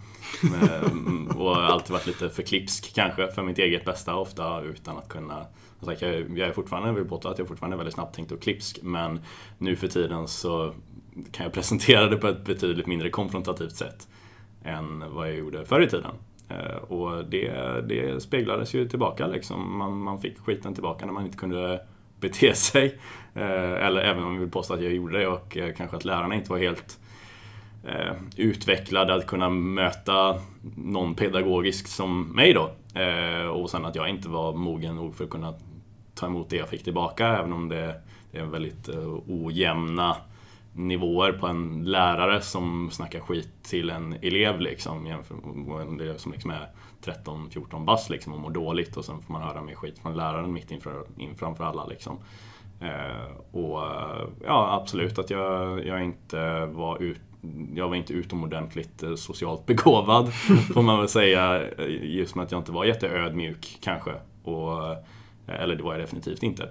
Och 1.37 1.57
alltid 1.57 1.93
varit 1.93 2.07
lite 2.07 2.31
för 2.31 2.43
klipsk 2.43 2.95
kanske 2.95 3.29
för 3.29 3.43
mitt 3.43 3.59
eget 3.59 3.85
bästa 3.85 4.15
ofta 4.15 4.61
utan 4.61 4.99
att 4.99 5.09
kunna 5.09 5.47
jag, 5.87 6.39
jag 6.39 6.49
är 6.49 6.53
fortfarande, 6.53 6.93
vill 6.93 7.09
påstå 7.09 7.29
att 7.29 7.39
jag 7.39 7.49
fortfarande 7.49 7.75
är 7.75 7.79
väldigt 7.79 7.95
snabbtänkt 7.95 8.33
och 8.33 8.43
klipsk 8.43 8.79
men 8.83 9.21
nu 9.59 9.77
för 9.77 9.89
tiden 9.89 10.29
så 10.29 10.75
kan 11.33 11.45
jag 11.45 11.53
presentera 11.53 12.07
det 12.07 12.17
på 12.17 12.29
ett 12.29 12.45
betydligt 12.45 12.87
mindre 12.87 13.11
konfrontativt 13.11 13.77
sätt 13.77 14.09
än 14.65 15.15
vad 15.15 15.29
jag 15.29 15.37
gjorde 15.37 15.65
förr 15.65 15.81
i 15.81 15.89
tiden. 15.89 16.13
Eh, 16.49 16.77
och 16.77 17.25
det, 17.25 17.51
det 17.89 18.23
speglades 18.23 18.75
ju 18.75 18.89
tillbaka 18.89 19.27
liksom. 19.27 19.79
Man, 19.79 19.99
man 19.99 20.21
fick 20.21 20.39
skiten 20.39 20.75
tillbaka 20.75 21.07
när 21.07 21.13
man 21.13 21.25
inte 21.25 21.39
kunde 21.39 21.87
bete 22.21 22.55
sig. 22.55 22.99
Eh, 23.35 23.87
eller 23.87 24.01
även 24.01 24.25
om 24.25 24.33
vi 24.33 24.39
vill 24.39 24.51
påstå 24.51 24.75
att 24.75 24.83
jag 24.83 24.93
gjorde 24.93 25.19
det 25.19 25.27
och 25.27 25.57
kanske 25.77 25.97
att 25.97 26.05
lärarna 26.05 26.35
inte 26.35 26.51
var 26.51 26.59
helt 26.59 27.00
Eh, 27.85 28.13
utvecklad 28.37 29.11
att 29.11 29.27
kunna 29.27 29.51
möta 29.51 30.41
någon 30.77 31.15
pedagogisk 31.15 31.87
som 31.89 32.23
mig 32.23 32.53
då. 32.53 32.71
Eh, 33.01 33.47
och 33.47 33.71
sen 33.71 33.85
att 33.85 33.95
jag 33.95 34.09
inte 34.09 34.29
var 34.29 34.53
mogen 34.53 34.97
nog 34.97 35.15
för 35.15 35.25
att 35.25 35.31
kunna 35.31 35.55
ta 36.15 36.27
emot 36.27 36.51
det 36.51 36.57
jag 36.57 36.69
fick 36.69 36.85
tillbaka 36.85 37.27
även 37.27 37.53
om 37.53 37.69
det, 37.69 38.01
det 38.33 38.39
är 38.39 38.45
väldigt 38.45 38.89
eh, 38.89 39.19
ojämna 39.29 40.17
nivåer 40.73 41.33
på 41.33 41.47
en 41.47 41.85
lärare 41.85 42.41
som 42.41 42.91
snackar 42.91 43.21
skit 43.21 43.49
till 43.63 43.91
en 43.91 44.13
elev 44.13 44.61
liksom. 44.61 45.07
Jämfört 45.07 45.37
en 45.83 46.01
elev 46.01 46.17
som 46.17 46.33
liksom 46.33 46.51
är 46.51 46.69
13-14 47.05 47.85
bass 47.85 48.11
liksom 48.11 48.33
och 48.33 48.41
mår 48.41 48.51
dåligt 48.51 48.97
och 48.97 49.05
sen 49.05 49.23
får 49.23 49.33
man 49.33 49.43
höra 49.43 49.63
mer 49.63 49.75
skit 49.75 49.99
från 49.99 50.17
läraren 50.17 50.53
mitt 50.53 50.71
inför, 50.71 51.05
in 51.17 51.35
framför 51.37 51.65
alla 51.65 51.87
liksom. 51.87 52.19
Eh, 52.81 53.57
och 53.57 53.83
ja, 54.45 54.81
absolut 54.83 55.19
att 55.19 55.31
jag, 55.31 55.87
jag 55.87 56.05
inte 56.05 56.67
var 56.67 57.03
ut 57.03 57.21
jag 57.75 57.89
var 57.89 57.97
inte 57.97 58.13
utomordentligt 58.13 59.03
eh, 59.03 59.15
socialt 59.15 59.67
begåvad, 59.67 60.33
får 60.75 60.83
man 60.83 60.99
väl 60.99 61.09
säga. 61.09 61.69
Eh, 61.71 62.05
just 62.05 62.35
med 62.35 62.45
att 62.45 62.53
jag 62.53 62.61
inte 62.61 62.73
var 62.73 62.85
jätteödmjuk 62.85 63.79
kanske. 63.81 64.13
Och, 64.43 64.93
eh, 64.93 64.99
eller 65.47 65.77
det 65.77 65.83
var 65.83 65.93
jag 65.93 66.01
definitivt 66.01 66.43
inte. 66.43 66.69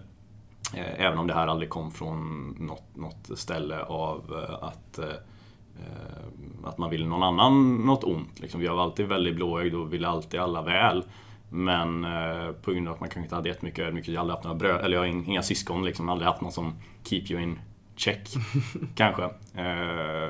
Även 0.74 1.18
om 1.20 1.28
det 1.28 1.34
här 1.34 1.48
aldrig 1.48 1.70
kom 1.70 1.92
från 1.92 2.50
något, 2.60 2.96
något 2.96 3.40
ställe 3.40 3.84
av 3.84 4.48
att, 4.62 5.00
att 6.64 6.78
man 6.78 6.90
vill 6.90 7.08
någon 7.08 7.24
annan 7.24 7.76
något 7.76 8.04
ont. 8.04 8.40
Liksom, 8.40 8.62
vi 8.62 8.68
var 8.68 8.84
alltid 8.84 9.08
väldigt 9.08 9.36
blåögd 9.36 9.76
och 9.76 9.94
ville 9.94 10.08
alltid 10.08 10.40
alla 10.40 10.62
väl. 10.62 11.04
Men 11.50 12.06
på 12.62 12.72
grund 12.72 12.88
av 12.88 12.94
att 12.94 13.00
man 13.00 13.10
kanske 13.10 13.26
inte 13.26 13.36
hade 13.36 13.50
jättemycket 13.50 13.86
ödmjukhet, 13.86 14.14
jag 14.14 14.22
har 14.22 14.22
aldrig 14.22 14.36
haft 14.36 14.44
några 14.44 14.58
bröd, 14.58 14.86
eller 14.86 14.98
jag 14.98 15.02
har 15.02 15.08
inga 15.08 15.42
syskon, 15.42 15.86
liksom, 15.86 16.10
aldrig 16.10 16.28
haft 16.28 16.42
någon 16.42 16.52
som 16.52 16.74
keep 17.04 17.24
you 17.30 17.42
in 17.42 17.60
check, 18.00 18.29
kanske. 18.96 19.24
Eh, 19.56 20.29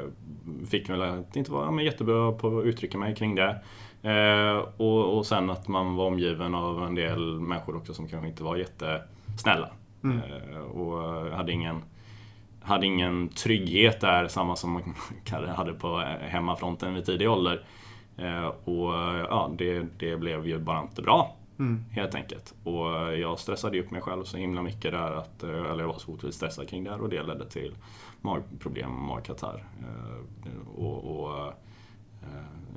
fick 0.69 0.89
väl 0.89 1.01
att 1.01 1.35
inte 1.35 1.51
vara 1.51 1.65
ja, 1.65 1.81
jättebra 1.81 2.31
på 2.31 2.59
att 2.59 2.65
uttrycka 2.65 2.97
mig 2.97 3.15
kring 3.15 3.35
det. 3.35 3.61
Eh, 4.01 4.57
och, 4.77 5.17
och 5.17 5.25
sen 5.25 5.49
att 5.49 5.67
man 5.67 5.95
var 5.95 6.05
omgiven 6.05 6.55
av 6.55 6.83
en 6.83 6.95
del 6.95 7.39
människor 7.39 7.75
också 7.75 7.93
som 7.93 8.07
kanske 8.07 8.27
inte 8.27 8.43
var 8.43 8.55
jättesnälla. 8.55 9.69
Mm. 10.03 10.17
Eh, 10.17 10.59
och 10.59 11.31
hade 11.31 11.51
ingen, 11.51 11.81
hade 12.61 12.85
ingen 12.85 13.29
trygghet 13.29 14.01
där, 14.01 14.27
samma 14.27 14.55
som 14.55 14.71
man 15.31 15.47
hade 15.47 15.73
på 15.73 15.97
hemmafronten 16.21 16.93
vid 16.93 17.05
tidig 17.05 17.29
ålder. 17.29 17.65
Eh, 18.17 18.45
och 18.45 18.93
ja, 19.29 19.51
det, 19.57 19.85
det 19.97 20.17
blev 20.17 20.47
ju 20.47 20.59
bara 20.59 20.81
inte 20.81 21.01
bra. 21.01 21.35
Mm. 21.59 21.85
Helt 21.91 22.15
enkelt. 22.15 22.53
Och 22.63 23.17
jag 23.17 23.39
stressade 23.39 23.79
upp 23.79 23.91
mig 23.91 24.01
själv 24.01 24.23
så 24.23 24.37
himla 24.37 24.61
mycket 24.61 24.91
där 24.91 25.11
att, 25.11 25.43
eh, 25.43 25.49
eller 25.49 25.79
jag 25.79 25.87
var 25.87 25.99
så 25.99 26.11
otroligt 26.11 26.35
stressad 26.35 26.69
kring 26.69 26.83
det 26.83 26.89
här 26.89 27.01
och 27.01 27.09
det 27.09 27.23
ledde 27.23 27.49
till 27.49 27.75
magproblem 28.21 28.95
och 28.95 29.03
magkatarr. 29.03 29.65
Och, 30.75 31.19
och, 31.19 31.53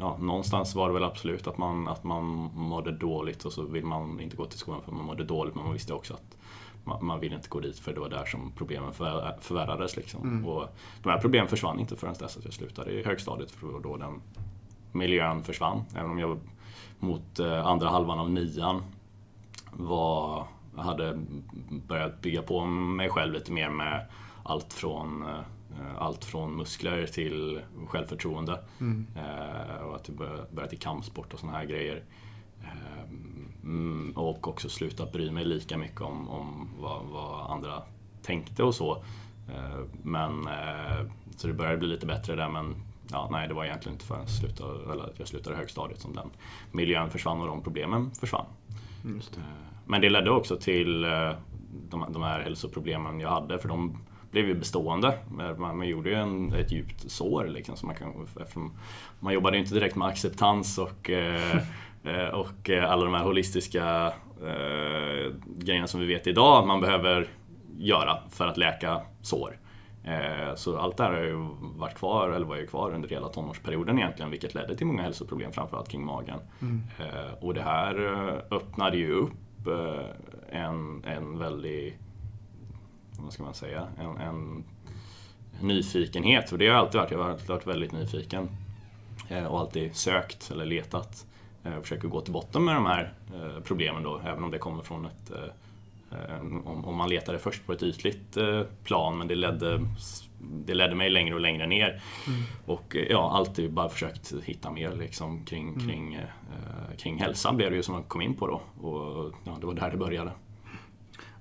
ja, 0.01 0.17
någonstans 0.21 0.75
var 0.75 0.89
det 0.89 0.95
väl 0.95 1.05
absolut 1.05 1.47
att 1.47 1.59
man, 1.59 1.89
att 1.89 2.05
man 2.05 2.25
mådde 2.55 2.93
dåligt 2.93 3.45
och 3.45 3.53
så 3.53 3.63
vill 3.63 3.85
man 3.85 4.21
inte 4.21 4.37
gå 4.37 4.47
till 4.47 4.59
skolan 4.59 4.83
för 4.83 4.93
man 4.93 5.05
mådde 5.05 5.25
dåligt 5.25 5.55
men 5.55 5.65
man 5.65 5.73
visste 5.73 5.95
också 5.95 6.15
att 6.15 6.37
man, 6.85 7.05
man 7.05 7.21
ville 7.21 7.35
inte 7.37 7.49
gå 7.49 7.61
dit 7.61 7.79
för 7.79 7.95
det 7.95 8.01
var 8.01 8.09
där 8.09 8.25
som 8.25 8.53
problemen 8.57 8.93
för, 8.93 9.37
förvärrades. 9.41 9.97
Liksom. 9.97 10.23
Mm. 10.23 10.47
Och 10.47 10.69
de 11.03 11.09
här 11.09 11.19
problemen 11.19 11.49
försvann 11.49 11.81
inte 11.81 11.97
förrän 11.97 12.15
dess 12.15 12.37
att 12.37 12.45
jag 12.45 12.55
slutade 12.55 12.91
i 12.91 13.05
högstadiet 13.05 13.51
för 13.51 13.81
då 13.81 13.97
den 13.97 14.21
miljön 14.93 15.43
försvann. 15.43 15.85
Även 15.95 16.11
om 16.11 16.19
jag 16.19 16.41
mot 17.03 17.39
eh, 17.39 17.67
andra 17.67 17.89
halvan 17.89 18.19
av 18.19 18.31
nian 18.31 18.83
var, 19.73 20.47
hade 20.77 21.19
börjat 21.71 22.21
bygga 22.21 22.43
på 22.43 22.65
mig 22.67 23.09
själv 23.09 23.33
lite 23.33 23.53
mer 23.53 23.71
med 23.71 24.07
allt 24.43 24.73
från 24.73 25.23
eh, 25.23 25.41
allt 25.99 26.25
från 26.25 26.57
muskler 26.57 27.07
till 27.07 27.61
självförtroende. 27.89 28.61
Mm. 28.81 29.07
Eh, 29.17 29.77
och 29.77 29.97
att 29.97 30.09
jag 30.09 30.17
börjat 30.51 30.73
i 30.73 30.77
kampsport 30.77 31.35
och 31.35 31.41
såna 31.41 31.53
här 31.53 31.65
grejer. 31.65 32.03
Mm, 33.63 34.13
och 34.17 34.49
också 34.49 34.69
sluta 34.69 35.07
bry 35.07 35.31
mig 35.31 35.45
lika 35.45 35.79
mycket 35.79 36.01
om, 36.01 36.29
om 36.29 36.69
vad, 36.81 37.05
vad 37.05 37.51
andra 37.51 37.83
tänkte 38.23 38.63
och 38.63 38.75
så. 38.75 39.05
Men, 40.03 40.49
så 41.37 41.47
det 41.47 41.53
började 41.53 41.79
bli 41.79 41.89
lite 41.89 42.07
bättre 42.07 42.37
där 42.37 42.49
men 42.49 42.75
ja, 43.13 43.29
nej, 43.31 43.49
det 43.49 43.55
var 43.55 43.65
egentligen 43.65 43.95
inte 43.95 44.07
förrän 44.07 44.29
slutade, 44.29 44.93
eller 44.93 45.13
jag 45.17 45.29
slutade 45.29 45.57
högstadiet 45.57 46.01
som 46.01 46.15
den 46.15 46.31
miljön 46.71 47.11
försvann 47.11 47.41
och 47.41 47.47
de 47.47 47.63
problemen 47.63 48.11
försvann. 48.21 48.47
Det. 49.03 49.41
Eh, 49.41 49.47
men 49.87 50.01
det 50.01 50.11
ledde 50.11 50.31
också 50.31 50.57
till 50.57 51.03
de, 51.91 52.07
de 52.09 52.23
här 52.23 52.41
hälsoproblemen 52.41 53.21
jag 53.21 53.29
hade 53.29 53.59
för 53.59 53.69
de 53.69 53.99
blev 54.31 54.49
ju 54.49 54.55
bestående. 54.55 55.19
Man, 55.59 55.77
man 55.77 55.89
gjorde 55.89 56.11
ju 56.11 56.15
en, 56.15 56.53
ett 56.53 56.73
djupt 56.73 57.11
sår 57.11 57.47
liksom. 57.47 57.77
Så 57.77 57.87
man, 57.87 57.95
kan, 57.95 58.29
man 59.21 59.35
jobbade 59.35 59.59
inte 59.59 59.75
direkt 59.75 59.97
med 59.97 60.09
acceptans 60.09 60.79
och 60.79 61.11
Eh, 62.05 62.29
och 62.29 62.71
eh, 62.71 62.91
alla 62.91 63.05
de 63.05 63.15
här 63.15 63.25
holistiska 63.25 64.13
eh, 64.43 65.33
grejerna 65.47 65.87
som 65.87 66.01
vi 66.01 66.07
vet 66.07 66.27
idag. 66.27 66.67
Man 66.67 66.81
behöver 66.81 67.27
göra 67.79 68.19
för 68.31 68.47
att 68.47 68.57
läka 68.57 69.01
sår. 69.23 69.59
Eh, 70.05 70.55
så 70.55 70.79
allt 70.79 70.97
det 70.97 71.03
här 71.03 71.13
har 71.13 71.21
ju 71.21 71.49
varit 71.61 71.95
kvar, 71.95 72.31
eller 72.31 72.47
var 72.47 72.57
ju 72.57 72.67
kvar 72.67 72.95
under 72.95 73.09
hela 73.09 73.29
tonårsperioden 73.29 73.99
egentligen, 73.99 74.31
vilket 74.31 74.55
ledde 74.55 74.77
till 74.77 74.87
många 74.87 75.03
hälsoproblem, 75.03 75.53
framförallt 75.53 75.89
kring 75.89 76.05
magen. 76.05 76.39
Mm. 76.61 76.83
Och 77.41 77.55
det 77.55 77.63
här 77.63 77.95
öppnade 78.51 78.97
ju 78.97 79.13
upp 79.13 79.33
en, 80.51 81.05
en 81.05 81.39
väldigt, 81.39 81.95
vad 83.19 83.33
ska 83.33 83.43
man 83.43 83.55
säga, 83.55 83.87
en, 83.99 84.17
en 84.17 84.65
nyfikenhet. 85.61 86.53
Och 86.53 86.59
det 86.59 86.67
har 86.67 86.75
jag 86.75 86.81
alltid 86.81 87.01
varit, 87.01 87.11
jag 87.11 87.19
har 87.19 87.31
alltid 87.31 87.49
varit 87.49 87.67
väldigt 87.67 87.93
nyfiken. 87.93 88.49
Och 89.49 89.61
alltid 89.61 89.97
sökt 89.97 90.51
eller 90.51 90.65
letat. 90.65 91.27
Och 91.63 91.83
försöker 91.83 92.09
gå 92.09 92.21
till 92.21 92.33
botten 92.33 92.65
med 92.65 92.75
de 92.75 92.87
här 92.87 93.13
problemen 93.65 94.03
då, 94.03 94.21
även 94.25 94.45
om 94.45 94.51
det 94.51 94.59
kommer 94.59 94.83
från 94.83 95.07
ett 95.07 95.31
Eh, 95.31 95.53
om, 96.65 96.97
man 96.97 97.09
letade 97.09 97.39
först 97.39 97.67
på 97.67 97.73
ett 97.73 97.83
ytligt 97.83 98.37
eh, 98.37 98.63
plan 98.85 99.19
men 99.19 99.29
det 99.29 99.35
ledde, 99.35 99.87
det 100.41 100.75
ledde 100.75 100.95
mig 100.95 101.11
längre 101.11 101.35
och 101.35 101.41
längre 101.41 101.67
ner. 101.67 102.03
Mm. 102.27 102.43
Och 102.67 102.97
eh, 102.97 103.07
ja, 103.11 103.31
alltid 103.33 103.73
bara 103.73 103.89
försökt 103.89 104.35
hitta 104.45 104.71
mer 104.71 104.93
liksom, 104.93 105.45
kring, 105.45 105.69
mm. 105.69 105.89
kring, 105.89 106.15
eh, 106.15 106.97
kring 106.99 107.19
hälsa 107.19 107.53
blev 107.53 107.71
det 107.71 107.77
ju 107.77 107.83
som 107.83 107.95
jag 107.95 108.09
kom 108.09 108.21
in 108.21 108.35
på 108.35 108.47
då. 108.47 108.87
Och 108.89 109.35
ja, 109.45 109.57
det 109.61 109.67
var 109.67 109.75
där 109.75 109.91
det 109.91 109.97
började. 109.97 110.33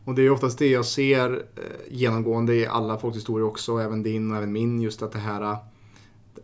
Och 0.05 0.15
det 0.15 0.21
är 0.21 0.31
oftast 0.31 0.59
det 0.59 0.67
jag 0.67 0.85
ser 0.85 1.45
genomgående 1.89 2.55
i 2.55 2.67
alla 2.67 2.97
folks 2.97 3.17
historier 3.17 3.47
också, 3.47 3.77
även 3.77 4.03
din 4.03 4.31
och 4.31 4.37
även 4.37 4.51
min, 4.51 4.81
just 4.81 5.01
att 5.01 5.11
det 5.11 5.19
här 5.19 5.57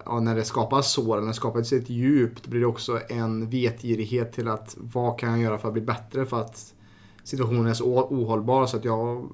ja, 0.06 0.20
när 0.20 0.36
det 0.36 0.44
skapas 0.44 0.92
sår, 0.92 1.20
när 1.20 1.28
det 1.28 1.34
skapas 1.34 1.74
ett 1.74 1.90
djup, 1.90 2.44
då 2.44 2.50
blir 2.50 2.60
det 2.60 2.68
också 2.68 3.00
en 3.10 3.50
vetgirighet 3.50 4.34
till 4.34 4.48
att 4.48 4.76
vad 4.78 5.20
kan 5.20 5.30
jag 5.30 5.40
göra 5.40 5.58
för 5.58 5.68
att 5.68 5.74
bli 5.74 5.84
bättre 5.84 6.26
för 6.26 6.42
att 6.42 6.74
situationen 7.28 7.68
är 7.68 7.74
så 7.74 8.04
ohållbar 8.04 8.66
så 8.66 8.78
att 8.78 8.86
jag 8.86 9.30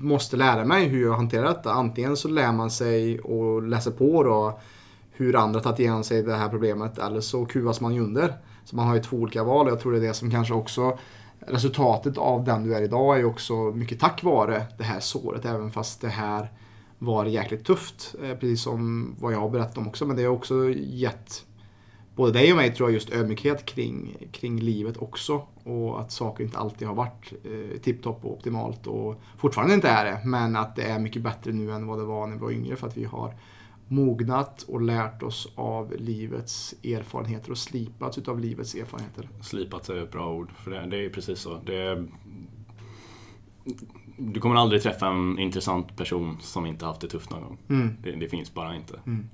måste 0.00 0.36
lära 0.36 0.64
mig 0.64 0.88
hur 0.88 1.02
jag 1.02 1.16
hanterar 1.16 1.48
detta. 1.48 1.72
Antingen 1.72 2.16
så 2.16 2.28
lär 2.28 2.52
man 2.52 2.70
sig 2.70 3.20
och 3.20 3.62
läser 3.62 3.90
på 3.90 4.22
då 4.22 4.60
hur 5.10 5.36
andra 5.36 5.60
tagit 5.60 5.78
igenom 5.78 6.04
sig 6.04 6.22
det 6.22 6.34
här 6.34 6.48
problemet 6.48 6.98
eller 6.98 7.20
så 7.20 7.46
kuvas 7.46 7.80
man 7.80 7.94
ju 7.94 8.00
under. 8.00 8.34
Så 8.64 8.76
man 8.76 8.86
har 8.86 8.94
ju 8.94 9.02
två 9.02 9.16
olika 9.16 9.44
val 9.44 9.66
och 9.66 9.72
jag 9.72 9.80
tror 9.80 9.92
det 9.92 9.98
är 9.98 10.02
det 10.02 10.14
som 10.14 10.30
kanske 10.30 10.54
också 10.54 10.98
resultatet 11.38 12.18
av 12.18 12.44
den 12.44 12.64
du 12.64 12.74
är 12.74 12.82
idag 12.82 13.20
är 13.20 13.24
också 13.24 13.54
mycket 13.54 14.00
tack 14.00 14.22
vare 14.22 14.66
det 14.78 14.84
här 14.84 15.00
såret 15.00 15.44
även 15.44 15.70
fast 15.70 16.00
det 16.00 16.08
här 16.08 16.52
var 16.98 17.24
jäkligt 17.24 17.64
tufft. 17.64 18.14
Eh, 18.22 18.34
precis 18.34 18.62
som 18.62 19.14
vad 19.20 19.32
jag 19.32 19.40
har 19.40 19.50
berättat 19.50 19.78
om 19.78 19.88
också 19.88 20.06
men 20.06 20.16
det 20.16 20.22
har 20.22 20.32
också 20.32 20.70
gett 20.74 21.44
både 22.18 22.32
dig 22.32 22.50
och 22.52 22.56
mig 22.56 22.74
tror 22.74 22.88
jag 22.88 22.94
just 22.94 23.10
ödmjukhet 23.10 23.66
kring, 23.66 24.16
kring 24.32 24.60
livet 24.60 24.96
också. 24.96 25.42
Och 25.64 26.00
att 26.00 26.12
saker 26.12 26.44
inte 26.44 26.58
alltid 26.58 26.88
har 26.88 26.94
varit 26.94 27.32
eh, 27.44 27.80
tipptopp 27.80 28.24
och 28.24 28.32
optimalt 28.32 28.86
och 28.86 29.22
fortfarande 29.36 29.74
inte 29.74 29.88
är 29.88 30.04
det. 30.04 30.20
Men 30.24 30.56
att 30.56 30.76
det 30.76 30.82
är 30.82 30.98
mycket 30.98 31.22
bättre 31.22 31.52
nu 31.52 31.72
än 31.72 31.86
vad 31.86 31.98
det 31.98 32.04
var 32.04 32.26
när 32.26 32.34
vi 32.34 32.42
var 32.42 32.50
yngre 32.50 32.76
för 32.76 32.86
att 32.86 32.96
vi 32.96 33.04
har 33.04 33.34
mognat 33.88 34.62
och 34.62 34.80
lärt 34.80 35.22
oss 35.22 35.52
av 35.54 35.94
livets 35.98 36.74
erfarenheter 36.84 37.50
och 37.50 37.58
slipats 37.58 38.18
utav 38.18 38.40
livets 38.40 38.74
erfarenheter. 38.74 39.28
Slipats 39.40 39.90
är 39.90 40.02
ett 40.02 40.12
bra 40.12 40.32
ord, 40.32 40.50
för 40.56 40.70
det, 40.70 40.86
det 40.86 41.04
är 41.04 41.10
precis 41.10 41.38
så. 41.38 41.58
Det, 41.66 42.06
du 44.16 44.40
kommer 44.40 44.56
aldrig 44.56 44.82
träffa 44.82 45.06
en 45.06 45.38
intressant 45.38 45.96
person 45.96 46.36
som 46.40 46.66
inte 46.66 46.84
haft 46.84 47.00
det 47.00 47.08
tufft 47.08 47.30
någon 47.30 47.42
gång. 47.42 47.58
Mm. 47.68 47.96
Det, 48.02 48.12
det, 48.12 48.28
finns 48.28 48.54
bara 48.54 48.76
inte. 48.76 49.00
Mm. 49.06 49.28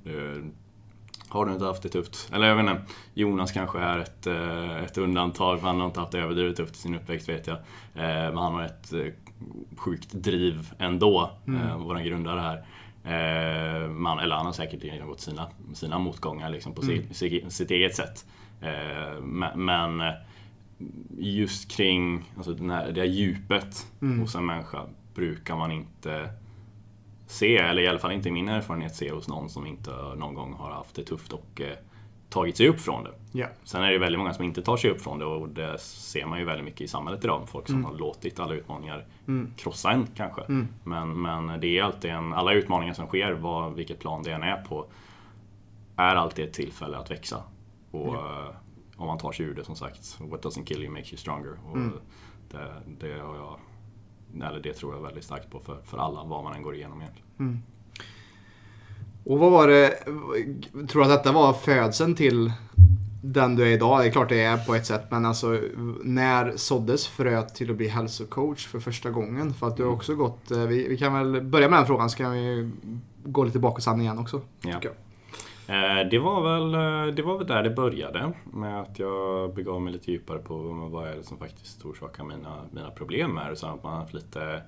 Har 1.35 1.47
du 1.47 1.53
inte 1.53 1.65
haft 1.65 1.83
det 1.83 1.89
tufft. 1.89 2.31
Eller 2.33 2.47
jag 2.47 2.57
vet 2.57 2.71
inte, 2.71 2.83
Jonas 3.15 3.53
kanske 3.53 3.79
är 3.79 3.99
ett, 3.99 4.27
eh, 4.27 4.85
ett 4.85 4.99
undantag, 4.99 5.59
han 5.59 5.81
har 5.81 5.87
inte 5.87 6.01
haft 6.01 6.13
det 6.13 6.19
överdrivet 6.19 6.57
tufft 6.57 6.77
i 6.77 6.79
sin 6.79 6.95
uppväxt 6.95 7.29
vet 7.29 7.47
jag. 7.47 7.57
Eh, 7.95 8.33
men 8.33 8.37
han 8.37 8.55
har 8.55 8.63
ett 8.63 8.93
eh, 8.93 9.07
sjukt 9.77 10.13
driv 10.13 10.71
ändå, 10.79 11.31
mm. 11.47 11.81
våran 11.81 12.05
grundare 12.05 12.41
här. 12.41 12.65
Man, 13.89 14.19
eller 14.19 14.37
han 14.37 14.47
har 14.47 14.53
säkert 14.53 14.85
genomgått 14.85 15.21
sina, 15.21 15.51
sina 15.75 15.99
motgångar 15.99 16.51
liksom 16.51 16.75
på 16.75 16.83
mm. 16.83 17.15
sitt, 17.15 17.53
sitt, 17.53 17.71
eget 17.71 17.97
sätt. 17.97 18.25
Men 19.55 20.03
just 21.19 21.71
kring 21.71 22.25
alltså 22.37 22.53
den 22.53 22.71
här, 22.71 22.93
det 22.93 23.01
här 23.01 23.09
djupet 23.09 23.87
mm. 24.03 24.21
hos 24.21 24.35
en 24.35 24.47
människa 24.47 24.87
brukar 25.15 25.57
man 25.57 25.73
inte 25.73 26.31
se, 27.35 27.57
eller 27.57 27.83
i 27.83 27.89
alla 27.89 27.99
fall 27.99 28.13
inte 28.13 28.29
i 28.29 28.33
min 28.33 28.49
erfarenhet, 28.49 28.97
se 28.97 29.11
hos 29.11 29.29
någon 29.29 29.49
som 29.49 29.67
inte 29.67 29.91
någon 30.17 30.35
gång 30.35 30.53
har 30.53 30.71
haft 30.71 30.95
det 30.95 31.05
tufft 31.05 31.33
och 31.33 31.61
eh, 31.61 31.77
tagit 32.29 32.57
sig 32.57 32.69
upp 32.69 32.81
från 32.81 33.05
det. 33.05 33.39
Yeah. 33.39 33.51
Sen 33.65 33.83
är 33.83 33.93
det 33.93 33.99
väldigt 33.99 34.19
många 34.19 34.35
som 34.35 34.45
inte 34.45 34.63
tar 34.63 34.77
sig 34.77 34.91
upp 34.91 35.01
från 35.01 35.19
det 35.19 35.25
och 35.25 35.49
det 35.49 35.79
ser 35.79 36.27
man 36.27 36.39
ju 36.39 36.45
väldigt 36.45 36.65
mycket 36.65 36.81
i 36.81 36.89
samhället 36.89 37.25
idag. 37.25 37.49
Folk 37.49 37.67
som 37.67 37.75
mm. 37.75 37.85
har 37.85 37.95
låtit 37.95 38.41
alla 38.41 38.55
utmaningar 38.55 39.07
mm. 39.29 39.53
krossa 39.57 39.91
en 39.91 40.07
kanske. 40.17 40.43
Mm. 40.43 40.69
Men, 40.85 41.23
men 41.23 41.61
det 41.61 41.79
är 41.79 41.83
alltid 41.83 42.11
en, 42.11 42.33
alla 42.33 42.53
utmaningar 42.53 42.95
som 42.95 43.07
sker, 43.07 43.33
vad, 43.33 43.75
vilket 43.75 44.01
plan 44.01 44.23
det 44.23 44.33
än 44.33 44.43
är 44.43 44.57
på, 44.57 44.87
är 45.97 46.17
alltid 46.17 46.45
ett 46.45 46.53
tillfälle 46.53 46.97
att 46.97 47.11
växa. 47.11 47.43
Och 47.91 48.15
yeah. 48.15 48.49
om 48.97 49.07
man 49.07 49.19
tar 49.19 49.33
sig 49.33 49.47
ur 49.47 49.55
det 49.55 49.65
som 49.65 49.77
sagt, 49.77 50.21
what 50.21 50.45
doesn't 50.45 50.65
kill 50.65 50.83
you 50.83 50.93
makes 50.93 51.13
you 51.13 51.19
stronger. 51.19 51.59
Och 51.71 51.77
mm. 51.77 51.93
det, 52.51 52.73
det 52.87 53.21
har 53.21 53.37
jag 53.37 53.59
eller 54.43 54.61
det 54.61 54.73
tror 54.73 54.95
jag 54.95 55.03
väldigt 55.03 55.25
starkt 55.25 55.51
på 55.51 55.61
för, 55.61 55.83
för 55.83 55.99
alla, 55.99 56.25
vad 56.25 56.45
man 56.45 56.55
än 56.55 56.63
går 56.63 56.75
igenom 56.75 57.01
egentligen. 57.01 57.24
Mm. 57.39 57.59
Och 59.25 59.39
vad 59.39 59.53
var 59.53 59.69
det, 59.69 59.91
tror 60.89 60.95
du 60.95 61.03
att 61.03 61.09
detta 61.09 61.33
var 61.33 61.53
födseln 61.53 62.15
till 62.15 62.53
den 63.23 63.57
du 63.57 63.63
är 63.63 63.67
idag? 63.67 64.01
Det 64.01 64.07
är 64.07 64.11
klart 64.11 64.29
det 64.29 64.43
är 64.43 64.57
på 64.57 64.75
ett 64.75 64.87
sätt, 64.87 65.03
men 65.11 65.27
alltså 65.27 65.61
när 66.03 66.57
såddes 66.57 67.07
fröet 67.07 67.55
till 67.55 67.71
att 67.71 67.77
bli 67.77 67.89
hälsocoach 67.89 68.67
för 68.67 68.81
första 68.81 69.11
gången? 69.11 69.55
För 69.55 69.69
att 69.69 69.77
du 69.77 69.83
har 69.83 69.89
mm. 69.89 69.97
också 69.97 70.15
gått, 70.15 70.51
eh, 70.51 70.67
vi, 70.67 70.89
vi 70.89 70.97
kan 70.97 71.15
väl 71.15 71.43
börja 71.43 71.69
med 71.69 71.79
den 71.79 71.87
frågan 71.87 72.11
så 72.11 72.17
kan 72.17 72.33
vi 72.33 72.71
gå 73.25 73.45
lite 73.45 73.59
bakåt 73.59 73.87
igen 73.87 74.19
också. 74.19 74.41
Ja. 74.63 74.81
Eh, 75.67 76.09
det 76.11 76.19
var, 76.19 76.43
väl, 76.43 76.75
eh, 76.75 77.15
det 77.15 77.23
var 77.23 77.39
väl 77.39 77.47
där 77.47 77.63
det 77.63 77.71
började 77.71 78.33
med 78.45 78.81
att 78.81 78.99
jag 78.99 79.55
begav 79.55 79.83
mig 79.83 79.93
lite 79.93 80.13
djupare 80.13 80.39
på 80.39 80.57
vad 80.93 81.09
är 81.09 81.17
det 81.17 81.23
som 81.23 81.39
faktiskt 81.39 81.85
orsakar 81.85 82.25
mina, 82.25 82.57
mina 82.71 82.91
problem 82.91 83.37
här. 83.37 83.55
Så 83.55 83.67
att 83.67 83.83
man 83.83 84.01
haft 84.01 84.15
lite 84.15 84.63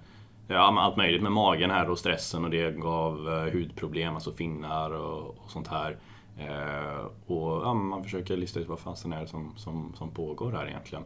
ja, 0.48 0.80
allt 0.80 0.96
möjligt 0.96 1.22
med 1.22 1.32
magen 1.32 1.70
här 1.70 1.90
och 1.90 1.98
stressen 1.98 2.44
och 2.44 2.50
det 2.50 2.76
gav 2.76 3.28
eh, 3.28 3.52
hudproblem, 3.52 4.14
alltså 4.14 4.32
finnar 4.32 4.90
och, 4.90 5.28
och 5.28 5.50
sånt 5.50 5.68
här. 5.68 5.96
Eh, 6.38 7.06
och 7.26 7.62
ja, 7.64 7.74
man 7.74 8.04
försöker 8.04 8.36
lista 8.36 8.60
ut 8.60 8.68
vad 8.68 8.78
fasen 8.78 9.12
är 9.12 9.20
det 9.20 9.26
som, 9.26 9.52
som, 9.56 9.92
som 9.96 10.10
pågår 10.10 10.52
här 10.52 10.66
egentligen. 10.66 11.04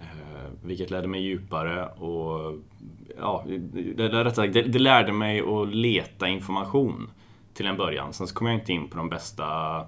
Eh, 0.00 0.50
vilket 0.62 0.90
ledde 0.90 1.08
mig 1.08 1.20
djupare 1.20 1.86
och 1.86 2.58
ja, 3.18 3.44
det, 3.46 4.08
det, 4.08 4.48
det, 4.52 4.62
det 4.62 4.78
lärde 4.78 5.12
mig 5.12 5.40
att 5.40 5.68
leta 5.68 6.28
information 6.28 7.10
till 7.54 7.66
en 7.66 7.76
början. 7.76 8.12
Sen 8.12 8.26
så 8.26 8.34
kom 8.34 8.46
jag 8.46 8.56
inte 8.56 8.72
in 8.72 8.88
på 8.88 8.96
de 8.96 9.08
bästa 9.08 9.80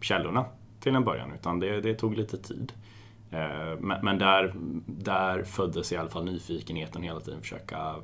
källorna 0.00 0.44
till 0.80 0.94
en 0.94 1.04
början, 1.04 1.32
utan 1.32 1.60
det, 1.60 1.80
det 1.80 1.94
tog 1.94 2.16
lite 2.16 2.38
tid. 2.38 2.72
Eh, 3.30 3.78
men, 4.02 4.18
där, 4.18 4.52
där 4.86 5.42
föddes 5.42 5.92
i 5.92 5.96
alla 5.96 6.10
fall 6.10 6.24
nyfikenheten 6.24 7.02
hela 7.02 7.20
tiden, 7.20 7.40
försöka 7.40 7.94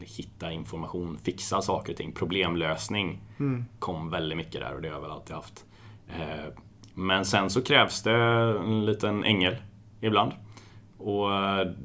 hitta 0.00 0.52
information, 0.52 1.18
fixa 1.18 1.62
saker 1.62 1.92
och 1.92 1.96
ting. 1.96 2.12
Problemlösning 2.12 3.20
mm. 3.38 3.64
kom 3.78 4.10
väldigt 4.10 4.38
mycket 4.38 4.60
där 4.60 4.74
och 4.74 4.82
det 4.82 4.88
har 4.88 4.94
jag 4.94 5.02
väl 5.02 5.10
alltid 5.10 5.36
haft. 5.36 5.64
Eh, 6.08 6.52
men 6.94 7.24
sen 7.24 7.50
så 7.50 7.62
krävs 7.62 8.02
det 8.02 8.12
en 8.60 8.86
liten 8.86 9.24
ängel 9.24 9.56
ibland. 10.00 10.32
Och 10.98 11.30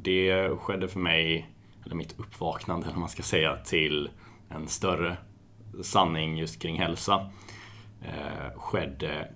det 0.01 0.49
skedde 0.59 0.87
för 0.87 0.99
mig, 0.99 1.49
eller 1.85 1.95
mitt 1.95 2.19
uppvaknande 2.19 2.87
eller 2.87 2.97
man 2.97 3.09
ska 3.09 3.23
säga, 3.23 3.55
till 3.55 4.09
en 4.49 4.67
större 4.67 5.17
sanning 5.81 6.37
just 6.37 6.61
kring 6.61 6.79
hälsa 6.79 7.29
eh, 8.01 8.59
skedde 8.59 9.27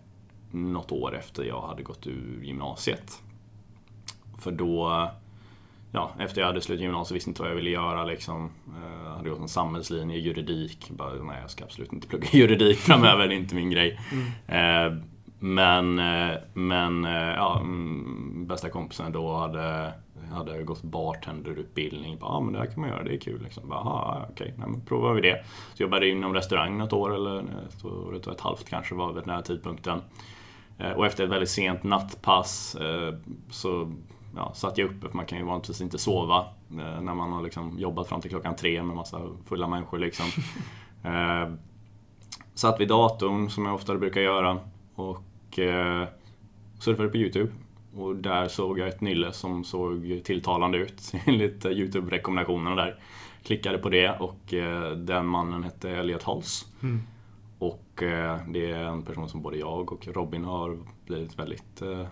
något 0.52 0.92
år 0.92 1.16
efter 1.16 1.44
jag 1.44 1.62
hade 1.62 1.84
gått 1.84 2.08
ur 2.08 2.44
gymnasiet. 2.44 3.22
För 4.40 4.52
då, 4.52 5.10
ja, 5.92 6.12
efter 6.20 6.42
jag 6.42 6.48
hade 6.48 6.62
slutat 6.62 6.84
gymnasiet 6.84 7.16
visste 7.16 7.30
inte 7.30 7.42
vad 7.42 7.52
jag 7.52 7.56
ville 7.56 7.70
göra 7.70 8.06
liksom. 8.06 8.50
Jag 8.82 9.12
eh, 9.12 9.18
hade 9.18 9.30
gått 9.30 9.40
en 9.40 9.48
samhällslinje, 9.48 10.18
juridik. 10.18 10.90
Bara, 10.90 11.14
nej, 11.14 11.42
jag 11.42 11.50
ska 11.50 11.64
absolut 11.64 11.94
inte 11.94 12.08
plugga 12.08 12.28
juridik 12.32 12.78
framöver, 12.78 13.28
det 13.28 13.34
är 13.34 13.38
inte 13.38 13.56
min 13.56 13.70
grej. 13.70 14.00
Mm. 14.12 14.96
Eh, 14.96 15.04
men, 15.42 16.00
eh, 16.00 16.38
men 16.54 17.04
ja, 17.04 17.60
mm, 17.60 18.46
bästa 18.48 18.70
kompisen 18.70 19.12
då 19.12 19.38
hade 19.38 19.94
hade 20.32 20.64
gått 20.64 20.82
bartenderutbildning. 20.82 22.18
Ja, 22.22 22.28
ah, 22.28 22.40
men 22.40 22.54
det 22.54 22.60
här 22.60 22.66
kan 22.66 22.82
man 22.82 22.90
göra, 22.90 23.04
det 23.04 23.14
är 23.14 23.20
kul. 23.20 23.44
Liksom. 23.44 23.64
Jaha, 23.70 24.26
okej, 24.32 24.54
okay, 24.54 24.68
men 24.68 24.82
provar 24.82 25.14
vi 25.14 25.22
det. 25.22 25.44
Så 25.74 25.84
jobbade 25.84 26.08
jag 26.08 26.18
inom 26.18 26.34
restaurang 26.34 26.78
något 26.78 26.94
år, 26.94 27.16
eller 27.16 27.40
ett 27.40 27.86
år 27.86 28.14
och 28.14 28.28
ett 28.28 28.42
halvt 28.42 28.70
kanske 28.70 28.96
var 28.96 29.14
vid 29.14 29.24
den 29.24 29.36
här 29.36 29.42
tidpunkten. 29.42 30.02
Eh, 30.80 30.92
och 30.92 31.06
efter 31.06 31.24
ett 31.24 31.30
väldigt 31.30 31.50
sent 31.50 31.84
nattpass 31.84 32.76
eh, 32.76 33.14
så 33.50 33.92
ja, 34.36 34.54
satt 34.54 34.78
jag 34.78 34.90
uppe, 34.90 35.10
för 35.10 35.16
man 35.16 35.26
kan 35.26 35.38
ju 35.38 35.44
vanligtvis 35.44 35.82
inte 35.82 35.98
sova 35.98 36.40
eh, 36.70 37.02
när 37.02 37.14
man 37.14 37.32
har 37.32 37.44
liksom 37.44 37.80
jobbat 37.80 38.08
fram 38.08 38.22
till 38.22 38.30
klockan 38.30 38.56
tre 38.56 38.84
med 38.84 38.96
massa 38.96 39.22
fulla 39.46 39.68
människor. 39.68 40.00
Liksom. 40.00 40.26
satt 42.54 42.80
vid 42.80 42.88
datorn, 42.88 43.50
som 43.50 43.66
jag 43.66 43.76
ofta 43.76 43.96
brukar 43.96 44.22
göra, 44.22 44.60
och 44.96 45.60
surfade 46.80 47.10
på 47.10 47.18
YouTube 47.18 47.52
och 47.96 48.16
där 48.16 48.48
såg 48.48 48.80
jag 48.80 48.88
ett 48.88 49.02
nylle 49.02 49.32
som 49.32 49.64
såg 49.64 50.22
tilltalande 50.24 50.78
ut 50.78 51.12
enligt 51.26 51.66
Youtube-rekommendationerna 51.66 52.76
där. 52.76 53.00
Klickade 53.44 53.78
på 53.78 53.90
det 53.90 54.10
och 54.10 54.54
den 54.98 55.26
mannen 55.26 55.64
hette 55.64 55.90
Elliot 55.90 56.24
Halls. 56.24 56.66
Mm. 56.82 57.02
Och 57.60 58.04
eh, 58.04 58.40
det 58.48 58.72
är 58.72 58.84
en 58.84 59.04
person 59.04 59.30
som 59.30 59.42
både 59.42 59.58
jag 59.58 59.92
och 59.92 60.08
Robin 60.08 60.44
har 60.46 60.78
blivit 61.06 61.40
väldigt 61.40 61.82
eh, 61.82 62.08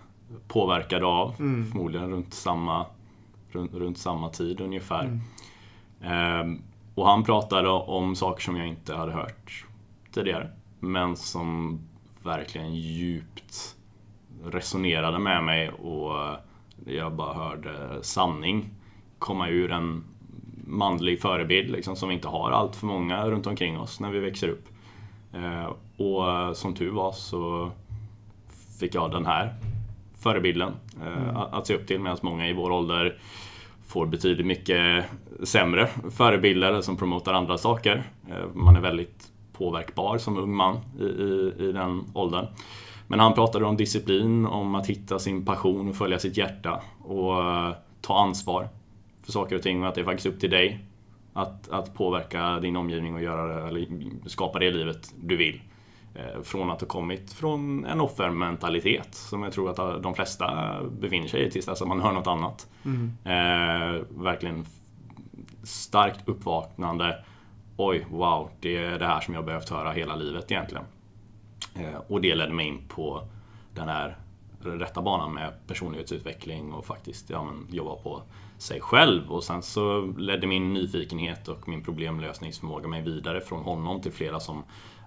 påverkade 0.48 1.06
av. 1.06 1.36
Mm. 1.40 1.66
Förmodligen 1.66 2.10
runt 2.10 2.34
samma, 2.34 2.86
runt, 3.52 3.74
runt 3.74 3.98
samma 3.98 4.30
tid 4.30 4.62
ungefär. 4.62 5.04
Mm. 5.04 5.20
Ehm, 6.02 6.62
och 6.96 7.08
han 7.08 7.24
pratade 7.24 7.70
om 7.70 8.16
saker 8.16 8.44
som 8.44 8.56
jag 8.56 8.68
inte 8.68 8.96
hade 8.96 9.12
hört 9.12 9.66
tidigare. 10.14 10.50
Men 10.80 11.16
som 11.16 11.80
verkligen 12.24 12.76
djupt 12.76 13.76
resonerade 14.44 15.20
med 15.20 15.44
mig 15.44 15.70
och 15.70 16.14
jag 16.86 17.14
bara 17.14 17.34
hörde 17.34 18.04
sanning 18.04 18.70
komma 19.20 19.50
ur 19.50 19.72
en 19.72 20.04
manlig 20.68 21.22
förebild 21.22 21.70
liksom, 21.70 21.96
som 21.96 22.10
vi 22.10 22.16
inte 22.16 22.28
har 22.28 22.52
allt 22.52 22.76
för 22.76 22.86
många 22.86 23.30
runt 23.30 23.48
omkring 23.48 23.80
oss 23.80 24.00
när 24.00 24.12
vi 24.12 24.20
växer 24.20 24.50
upp. 24.50 24.70
Eh, 25.34 25.74
och 26.06 26.58
som 26.58 26.74
tur 26.74 26.92
var 26.92 27.12
så 27.12 27.72
fick 28.80 28.96
jag 28.96 29.12
den 29.12 29.26
här 29.26 29.54
förebilden 30.20 30.74
eh, 31.02 31.24
Mm. 31.24 31.36
att, 31.38 31.68
se 31.68 31.76
upp 31.76 31.88
till 31.88 32.00
medan 32.00 32.18
många 32.22 32.48
i 32.48 32.54
vår 32.54 32.72
ålder 32.72 33.18
får 33.88 34.06
betydligt 34.06 34.46
mycket 34.46 35.06
sämre 35.44 35.88
förebilder 36.12 36.82
som 36.82 36.98
promotar 36.98 37.34
andra 37.34 37.58
saker. 37.58 38.04
Eh, 38.30 38.46
Man 38.54 38.76
är 38.76 38.82
väldigt 38.82 39.32
påverkbar 39.54 40.18
som 40.18 40.38
ung 40.38 40.56
man 40.56 40.78
i, 41.00 41.04
i, 41.04 41.54
i 41.60 41.72
den 41.72 42.04
åldern. 42.14 42.46
Men 43.08 43.20
han 43.20 43.34
pratade 43.34 43.66
om 43.66 43.78
disciplin, 43.78 44.46
om 44.46 44.76
att 44.76 44.88
hitta 44.88 45.20
sin 45.20 45.46
passion 45.46 45.90
och 45.90 45.96
följa 45.96 46.20
sitt 46.20 46.38
hjärta 46.38 46.82
och 47.04 47.36
ta 48.02 48.20
ansvar 48.20 48.70
för 49.26 49.32
saker 49.32 49.56
och 49.56 49.62
ting 49.62 49.82
och 49.84 49.90
att 49.90 49.96
det 49.96 50.02
är 50.02 50.06
faktiskt 50.06 50.28
upp 50.28 50.40
till 50.40 50.50
dig 50.50 50.80
att, 51.38 51.70
att 51.70 51.94
påverka 51.94 52.60
din 52.60 52.76
omgivning 52.76 53.16
och 53.16 53.22
göra 53.22 53.68
eller 53.68 53.88
skapa 54.30 54.60
det 54.60 54.72
livet 54.72 55.14
du 55.22 55.38
vill. 55.38 55.62
Eh, 56.16 56.42
Från 56.42 56.72
att 56.72 56.82
ha 56.82 56.88
kommit 56.88 57.34
från 57.34 57.86
en 57.86 58.02
offermentalitet 58.02 59.16
som 59.16 59.44
jag 59.44 59.54
tror 59.54 59.70
att 59.70 60.04
de 60.04 60.14
flesta 60.14 60.78
befinner 61.00 61.28
sig 61.28 61.48
i 61.48 61.52
tills 61.52 61.66
dess 61.66 61.82
att 61.82 61.88
man 61.88 62.02
hör 62.02 62.12
något 62.12 62.28
annat. 62.28 62.68
Mm. 62.86 63.12
Eh, 63.24 64.02
verkligen 64.10 64.66
starkt 65.64 66.28
uppvaknande. 66.28 67.24
Oj, 67.78 68.06
wow, 68.10 68.50
det 68.60 68.78
är 68.78 69.00
det 69.00 69.06
här 69.08 69.22
som 69.22 69.34
jag 69.34 69.46
behövt 69.46 69.70
höra 69.70 69.92
hela 69.92 70.16
livet 70.16 70.52
egentligen. 70.52 70.86
Eh, 71.76 72.02
och 72.08 72.22
det 72.22 72.36
ledde 72.36 72.54
mig 72.54 72.68
in 72.68 72.88
på 72.88 73.28
den 73.74 73.90
här 73.90 74.18
rätta 74.62 75.02
banan 75.02 75.34
med 75.34 75.54
personlighetsutveckling 75.68 76.74
och 76.74 76.86
faktiskt 76.86 77.30
ja, 77.30 77.44
men, 77.44 77.76
jobba 77.76 77.96
på 77.96 78.22
sig 78.58 78.82
själv. 78.82 79.32
Och 79.32 79.44
sen 79.44 79.64
så 79.64 80.14
ledde 80.18 80.48
min 80.48 80.74
nyfikenhet 80.74 81.48
och 81.48 81.70
min 81.70 81.84
problemlösningsförmåga 81.84 82.88
mig 82.88 83.02
vidare 83.02 83.42
från 83.42 83.64
honom 83.64 84.02
till 84.02 84.12
flera 84.12 84.40
som 84.40 84.64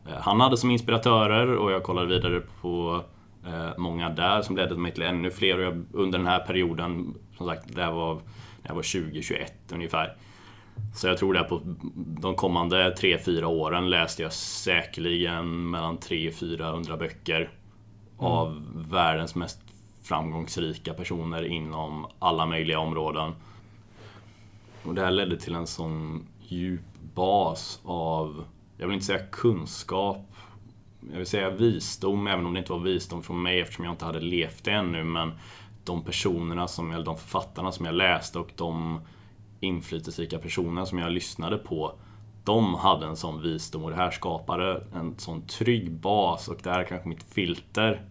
eh, 0.09 0.21
han 0.21 0.41
hade 0.41 0.57
som 0.57 0.71
inspiratörer 0.71 1.57
och 1.57 1.73
jag 1.73 1.83
kollade 1.83 2.07
vidare 2.07 2.43
på 2.61 3.05
eh, 3.47 3.79
många 3.79 4.11
där 4.11 4.43
som 4.43 4.57
ledde 4.57 4.77
mig 4.77 4.93
till 4.93 5.03
ännu 5.03 5.31
fler. 5.31 5.59
Och 5.59 5.65
jag, 5.65 5.85
under 5.93 6.19
den 6.19 6.27
här 6.27 6.41
perioden, 6.41 7.15
som 7.37 7.47
sagt, 7.47 7.75
det 7.75 7.83
här 7.83 7.93
var 7.93 8.15
när 8.15 8.71
jag 8.71 8.75
var 8.75 8.83
20-21 8.83 9.47
ungefär. 9.73 10.17
Så 10.95 11.07
jag 11.07 11.19
tror 11.19 11.37
att 11.37 11.49
på 11.49 11.61
de 11.95 12.35
kommande 12.35 12.95
3-4 12.95 13.45
åren 13.45 13.91
läste 13.91 14.23
jag 14.23 14.33
säkerligen 14.33 15.71
mellan 15.71 15.99
300-400 15.99 16.99
böcker 16.99 17.51
av 18.19 18.63
världens 18.91 19.35
mest 19.35 19.70
framgångsrika 20.03 20.95
personer 20.95 21.43
inom 21.45 22.07
alla 22.19 22.47
möjliga 22.47 22.79
områden. 22.79 23.33
Och 24.83 24.95
det 24.95 25.03
här 25.03 25.11
ledde 25.11 25.37
till 25.37 25.55
en 25.55 25.67
sån 25.67 26.27
djup 26.41 26.81
bas 27.15 27.81
av, 27.85 28.45
jag 28.77 28.87
vill 28.87 28.95
inte 28.95 29.07
säga 29.07 29.27
kunskap, 29.33 30.27
jag 31.11 31.19
vill 31.19 31.27
säga 31.27 31.51
visdom, 31.51 32.27
även 32.27 32.47
om 32.47 32.53
det 32.53 32.59
inte 32.59 32.73
var 32.73 32.79
visdom 32.79 33.23
från 33.23 33.43
mig 33.43 33.61
eftersom 33.61 33.85
jag 33.85 33.95
inte 33.95 34.05
hade 34.05 34.21
levt 34.21 34.65
det 34.65 34.71
ännu, 34.71 35.05
men 35.05 35.33
de 35.85 36.05
personerna, 36.05 36.69
som, 36.69 36.91
eller 36.91 37.05
de 37.05 37.17
författarna 37.17 37.73
som 37.73 37.87
jag 37.87 37.95
läste 37.95 38.39
och 38.39 38.51
de 38.57 39.01
inflytelserika 39.61 40.39
personerna 40.39 40.87
som 40.87 40.99
jag 40.99 41.13
lyssnade 41.13 41.59
på, 41.59 41.95
de 42.45 42.75
hade 42.75 43.07
en 43.07 43.17
sån 43.17 43.43
visdom 43.43 43.85
och 43.85 43.91
det 43.91 43.97
här 43.97 44.11
skapade 44.11 44.85
en 44.95 45.19
sån 45.19 45.47
trygg 45.47 45.93
bas 45.93 46.49
och 46.49 46.59
det 46.63 46.71
här 46.71 46.81
är 46.81 46.85
kanske 46.85 47.09
mitt 47.09 47.23
filter 47.23 48.03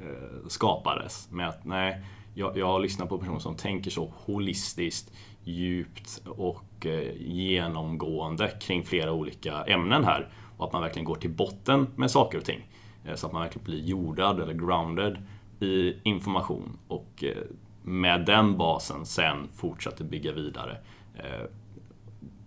Eh, 0.00 0.48
skapades. 0.48 1.30
Med 1.30 1.48
att 1.48 1.64
nej, 1.64 2.00
jag, 2.34 2.56
jag 2.56 2.66
har 2.66 2.80
lyssnat 2.80 3.08
på 3.08 3.18
personer 3.18 3.38
som 3.38 3.56
tänker 3.56 3.90
så 3.90 4.12
holistiskt, 4.16 5.12
djupt 5.44 6.22
och 6.26 6.86
eh, 6.86 7.12
genomgående 7.16 8.48
kring 8.48 8.84
flera 8.84 9.12
olika 9.12 9.64
ämnen 9.64 10.04
här. 10.04 10.28
Och 10.56 10.66
att 10.66 10.72
man 10.72 10.82
verkligen 10.82 11.04
går 11.04 11.14
till 11.14 11.30
botten 11.30 11.86
med 11.96 12.10
saker 12.10 12.38
och 12.38 12.44
ting. 12.44 12.66
Eh, 13.04 13.14
så 13.14 13.26
att 13.26 13.32
man 13.32 13.42
verkligen 13.42 13.64
blir 13.64 13.80
jordad 13.84 14.40
eller 14.40 14.54
grounded 14.54 15.18
i 15.60 15.94
information. 16.02 16.78
Och 16.88 17.24
eh, 17.24 17.42
med 17.82 18.24
den 18.26 18.56
basen 18.58 19.06
sen 19.06 19.48
fortsatte 19.54 20.04
bygga 20.04 20.32
vidare. 20.32 20.78
Eh, 21.14 21.46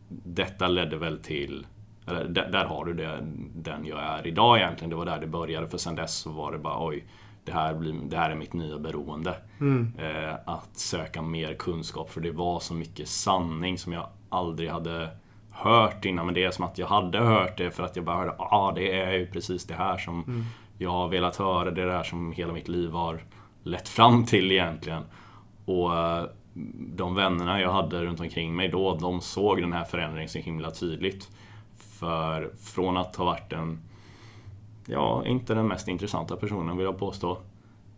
detta 0.09 0.67
ledde 0.67 0.97
väl 0.97 1.19
till 1.19 1.67
eller 2.07 2.23
där, 2.23 2.51
där 2.51 2.65
har 2.65 2.85
du 2.85 2.93
det, 2.93 3.19
den 3.55 3.85
jag 3.85 3.99
är 3.99 4.27
idag 4.27 4.57
egentligen. 4.57 4.89
Det 4.89 4.95
var 4.95 5.05
där 5.05 5.19
det 5.19 5.27
började 5.27 5.67
för 5.67 5.77
sen 5.77 5.95
dess 5.95 6.15
så 6.15 6.31
var 6.31 6.51
det 6.51 6.57
bara 6.57 6.87
oj, 6.87 7.05
det 7.47 7.53
här, 7.53 7.73
blir, 7.73 7.95
det 8.09 8.17
här 8.17 8.29
är 8.29 8.35
mitt 8.35 8.53
nya 8.53 8.77
beroende. 8.79 9.35
Mm. 9.59 9.93
Eh, 9.99 10.35
att 10.45 10.77
söka 10.77 11.21
mer 11.21 11.53
kunskap 11.53 12.09
för 12.09 12.21
det 12.21 12.31
var 12.31 12.59
så 12.59 12.73
mycket 12.73 13.07
sanning 13.07 13.77
som 13.77 13.93
jag 13.93 14.07
aldrig 14.29 14.69
hade 14.69 15.09
hört 15.51 16.05
innan. 16.05 16.25
Men 16.25 16.35
det 16.35 16.43
är 16.43 16.51
som 16.51 16.65
att 16.65 16.77
jag 16.77 16.87
hade 16.87 17.19
hört 17.19 17.57
det 17.57 17.71
för 17.71 17.83
att 17.83 17.95
jag 17.95 18.05
bara 18.05 18.15
hörde, 18.17 18.35
ja 18.37 18.47
ah, 18.51 18.71
det 18.71 19.01
är 19.01 19.11
ju 19.11 19.27
precis 19.27 19.65
det 19.65 19.73
här 19.73 19.97
som 19.97 20.23
Mm. 20.23 20.43
jag 20.77 20.89
har 20.89 21.07
velat 21.07 21.35
höra. 21.35 21.71
Det 21.71 21.81
är 21.81 21.85
det 21.85 21.91
här 21.93 22.03
som 22.03 22.31
hela 22.31 22.53
mitt 22.53 22.67
liv 22.67 22.91
har 22.91 23.23
lett 23.63 23.89
fram 23.89 24.25
till 24.25 24.51
egentligen. 24.51 25.03
Och 25.65 25.95
eh, 25.97 26.23
de 26.95 27.15
vännerna 27.15 27.61
jag 27.61 27.71
hade 27.71 28.05
runt 28.05 28.19
omkring 28.19 28.55
mig 28.55 28.67
då, 28.67 28.95
de 28.95 29.21
såg 29.21 29.61
den 29.61 29.73
här 29.73 29.83
förändringen 29.83 30.29
så 30.29 30.39
himla 30.39 30.71
tydligt. 30.71 31.29
För 31.99 32.51
från 32.59 32.97
att 32.97 33.15
ha 33.15 33.25
varit 33.25 33.53
en, 33.53 33.79
ja, 34.87 35.25
inte 35.25 35.53
den 35.53 35.67
mest 35.67 35.87
intressanta 35.87 36.35
personen 36.35 36.77
vill 36.77 36.85
jag 36.85 36.99
påstå, 36.99 37.37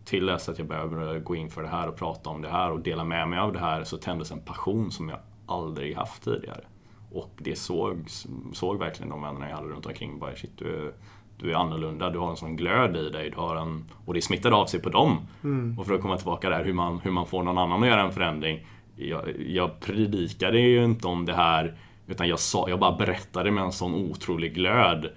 till 0.04 0.26
dess 0.26 0.48
att 0.48 0.58
jag 0.58 0.68
började 0.68 1.20
gå 1.20 1.36
in 1.36 1.50
för 1.50 1.62
det 1.62 1.68
här 1.68 1.88
och 1.88 1.96
prata 1.96 2.30
om 2.30 2.42
det 2.42 2.48
här 2.48 2.70
och 2.70 2.80
dela 2.80 3.04
med 3.04 3.28
mig 3.28 3.38
av 3.38 3.52
det 3.52 3.58
här 3.58 3.84
så 3.84 3.96
tändes 3.96 4.30
en 4.30 4.40
passion 4.40 4.90
som 4.90 5.08
jag 5.08 5.18
aldrig 5.46 5.96
haft 5.96 6.24
tidigare. 6.24 6.64
Och 7.12 7.30
det 7.38 7.58
såg, 7.58 8.04
såg 8.52 8.78
verkligen 8.78 9.10
de 9.10 9.22
vännerna 9.22 9.48
jag 9.48 9.56
hade 9.56 9.68
runt 9.68 9.86
omkring. 9.86 10.18
Bara, 10.18 10.36
shit, 10.36 10.50
du, 10.58 10.86
är, 10.86 10.92
du 11.38 11.50
är 11.50 11.54
annorlunda, 11.54 12.10
du 12.10 12.18
har 12.18 12.30
en 12.30 12.36
sån 12.36 12.56
glöd 12.56 12.96
i 12.96 13.10
dig. 13.10 13.30
Du 13.30 13.36
har 13.36 13.56
en, 13.56 13.84
och 14.06 14.14
det 14.14 14.22
smittade 14.22 14.56
av 14.56 14.66
sig 14.66 14.80
på 14.80 14.88
dem. 14.88 15.18
Mm. 15.44 15.78
Och 15.78 15.86
för 15.86 15.94
att 15.94 16.02
komma 16.02 16.16
tillbaka 16.16 16.50
där, 16.50 16.64
hur 16.64 16.72
man, 16.72 16.98
hur 16.98 17.10
man 17.10 17.26
får 17.26 17.42
någon 17.42 17.58
annan 17.58 17.82
att 17.82 17.88
göra 17.88 18.02
en 18.02 18.12
förändring. 18.12 18.66
Jag, 18.96 19.40
jag 19.40 19.80
predikade 19.80 20.60
ju 20.60 20.84
inte 20.84 21.06
om 21.06 21.26
det 21.26 21.34
här, 21.34 21.76
utan 22.06 22.28
jag, 22.28 22.38
sa, 22.38 22.68
jag 22.68 22.78
bara 22.78 22.96
berättade 22.96 23.50
med 23.50 23.64
en 23.64 23.72
sån 23.72 23.94
otrolig 23.94 24.54
glöd. 24.54 25.10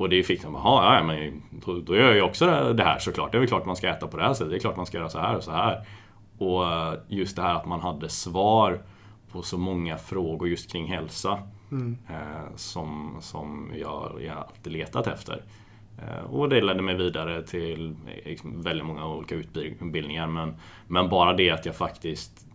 Och 0.00 0.08
det 0.08 0.22
fick 0.22 0.42
de, 0.42 0.54
jaha, 0.54 0.96
ja, 0.96 1.02
men 1.02 1.42
då, 1.50 1.80
då 1.80 1.96
gör 1.96 2.14
jag 2.14 2.26
också 2.26 2.72
det 2.72 2.84
här 2.84 2.98
såklart. 2.98 3.32
Det 3.32 3.38
är 3.38 3.40
väl 3.40 3.48
klart 3.48 3.66
man 3.66 3.76
ska 3.76 3.88
äta 3.88 4.06
på 4.06 4.16
det 4.16 4.22
här 4.22 4.34
sättet. 4.34 4.50
Det 4.50 4.56
är 4.56 4.60
klart 4.60 4.76
man 4.76 4.86
ska 4.86 4.98
göra 4.98 5.08
så 5.08 5.18
här 5.18 5.36
och 5.36 5.44
så 5.44 5.50
här. 5.50 5.86
Och 6.38 6.72
eh, 6.72 6.94
just 7.08 7.36
det 7.36 7.42
här 7.42 7.54
att 7.54 7.66
man 7.66 7.80
hade 7.80 8.08
svar 8.08 8.80
på 9.32 9.42
så 9.42 9.58
många 9.58 9.98
frågor 9.98 10.48
just 10.48 10.72
kring 10.72 10.86
hälsa. 10.86 11.38
Mm. 11.70 11.98
Eh, 12.08 12.56
som, 12.56 13.16
som 13.20 13.72
jag, 13.74 14.12
jag 14.26 14.36
alltid 14.36 14.72
letat 14.72 15.06
efter. 15.06 15.42
Eh, 15.98 16.24
och 16.24 16.48
det 16.48 16.60
ledde 16.60 16.82
mig 16.82 16.96
vidare 16.96 17.42
till 17.42 17.96
eh, 18.24 18.38
väldigt 18.44 18.86
många 18.86 19.06
olika 19.06 19.34
utbildningar. 19.34 20.26
Men, 20.26 20.54
men 20.86 21.08
bara 21.08 21.32
det 21.32 21.50
att 21.50 21.66
jag 21.66 21.76
faktiskt 21.76 22.46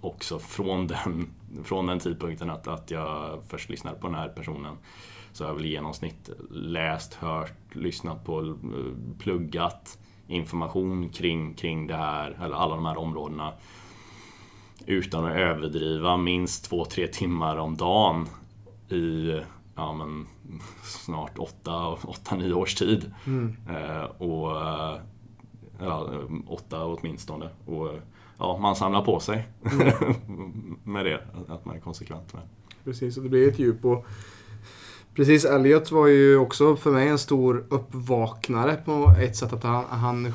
också 0.00 0.38
från 0.38 0.86
den, 0.86 1.30
från 1.64 1.86
den 1.86 1.98
tidpunkten 1.98 2.50
att, 2.50 2.68
att 2.68 2.90
jag 2.90 3.40
först 3.48 3.70
lyssnade 3.70 3.98
på 3.98 4.06
den 4.06 4.16
här 4.16 4.28
personen 4.28 4.76
så 5.32 5.44
har 5.44 5.48
jag 5.48 5.54
väl 5.54 5.66
i 5.66 5.68
genomsnitt 5.68 6.30
läst, 6.50 7.14
hört, 7.14 7.74
lyssnat 7.74 8.24
på, 8.24 8.40
eh, 8.40 9.18
pluggat 9.18 9.98
information 10.26 11.08
kring, 11.08 11.54
kring 11.54 11.86
det 11.86 11.96
här, 11.96 12.38
eller 12.44 12.56
alla 12.56 12.74
de 12.74 12.84
här 12.84 12.98
områdena 12.98 13.52
utan 14.86 15.24
att 15.24 15.36
överdriva 15.36 16.16
minst 16.16 16.70
2-3 16.70 17.06
timmar 17.06 17.56
om 17.56 17.76
dagen 17.76 18.28
i 18.88 19.40
ja, 19.80 19.92
men, 19.92 20.26
snart 20.82 21.38
8-9 21.38 22.52
års 22.52 22.74
tid. 22.74 23.12
Mm. 23.26 23.56
Eh, 23.68 24.02
och, 24.02 24.50
eh, 24.50 25.00
ja, 25.78 26.10
åtta 26.46 26.84
åtminstone. 26.84 27.48
Och, 27.66 27.90
ja, 28.38 28.58
man 28.58 28.76
samlar 28.76 29.04
på 29.04 29.20
sig 29.20 29.48
med 30.84 31.04
det, 31.04 31.20
att 31.48 31.64
man 31.64 31.76
är 31.76 31.80
konsekvent 31.80 32.32
med. 32.32 32.42
Precis, 32.84 33.16
och 33.16 33.22
det 33.22 33.28
blir 33.28 33.48
ett 33.48 33.58
djup. 33.58 33.84
Och 33.84 34.06
precis, 35.20 35.44
Elliot 35.44 35.90
var 35.90 36.06
ju 36.06 36.36
också 36.36 36.76
för 36.76 36.90
mig 36.90 37.08
en 37.08 37.18
stor 37.18 37.64
uppvaknare 37.68 38.76
på 38.84 39.14
ett 39.20 39.36
sätt. 39.36 39.52
Att 39.52 39.64
han, 39.64 39.84
han 39.84 40.32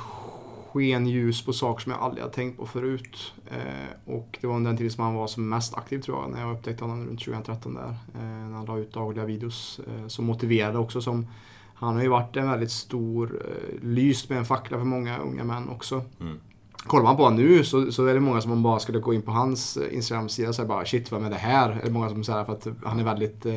sken 0.71 1.07
ljus 1.07 1.45
på 1.45 1.53
saker 1.53 1.83
som 1.83 1.91
jag 1.91 2.01
aldrig 2.01 2.23
hade 2.23 2.35
tänkt 2.35 2.57
på 2.57 2.65
förut. 2.65 3.33
Eh, 3.51 4.13
och 4.13 4.37
det 4.41 4.47
var 4.47 4.55
under 4.55 4.71
den 4.71 4.77
tiden 4.77 4.91
som 4.91 5.03
han 5.03 5.15
var 5.15 5.27
som 5.27 5.49
mest 5.49 5.77
aktiv 5.77 6.01
tror 6.01 6.21
jag, 6.21 6.31
när 6.31 6.41
jag 6.41 6.55
upptäckte 6.55 6.83
honom 6.83 7.07
runt 7.07 7.25
2013 7.25 7.73
där. 7.73 7.95
Eh, 8.15 8.49
när 8.49 8.55
han 8.57 8.65
la 8.65 8.77
ut 8.77 8.93
dagliga 8.93 9.25
videos 9.25 9.79
eh, 9.87 10.07
som 10.07 10.25
motiverade 10.25 10.77
också 10.77 11.01
som 11.01 11.27
han 11.75 11.95
har 11.95 12.01
ju 12.01 12.09
varit 12.09 12.35
en 12.35 12.49
väldigt 12.49 12.71
stor, 12.71 13.41
eh, 13.45 13.87
lyst 13.87 14.29
med 14.29 14.37
en 14.37 14.45
fackla 14.45 14.77
för 14.77 14.85
många 14.85 15.17
unga 15.17 15.43
män 15.43 15.69
också. 15.69 16.01
Mm. 16.21 16.39
Kollar 16.75 17.03
man 17.03 17.17
på 17.17 17.23
honom 17.23 17.39
nu 17.39 17.63
så, 17.63 17.91
så 17.91 18.05
är 18.05 18.13
det 18.13 18.19
många 18.19 18.41
som 18.41 18.49
man 18.49 18.63
bara 18.63 18.79
skulle 18.79 18.99
gå 18.99 19.13
in 19.13 19.21
på 19.21 19.31
hans 19.31 19.77
eh, 19.77 19.95
Instagram-sida 19.95 20.49
och 20.49 20.55
säga 20.55 20.67
bara 20.67 20.85
shit 20.85 21.11
vem 21.11 21.25
är 21.25 21.29
det 21.29 21.35
här? 21.35 21.69
Är 21.69 21.85
det 21.85 21.91
många 21.91 22.09
som 22.09 22.23
säger 22.23 22.43
för 22.43 22.53
att 22.53 22.67
han 22.83 22.99
är 22.99 23.03
väldigt 23.03 23.45
eh, 23.45 23.55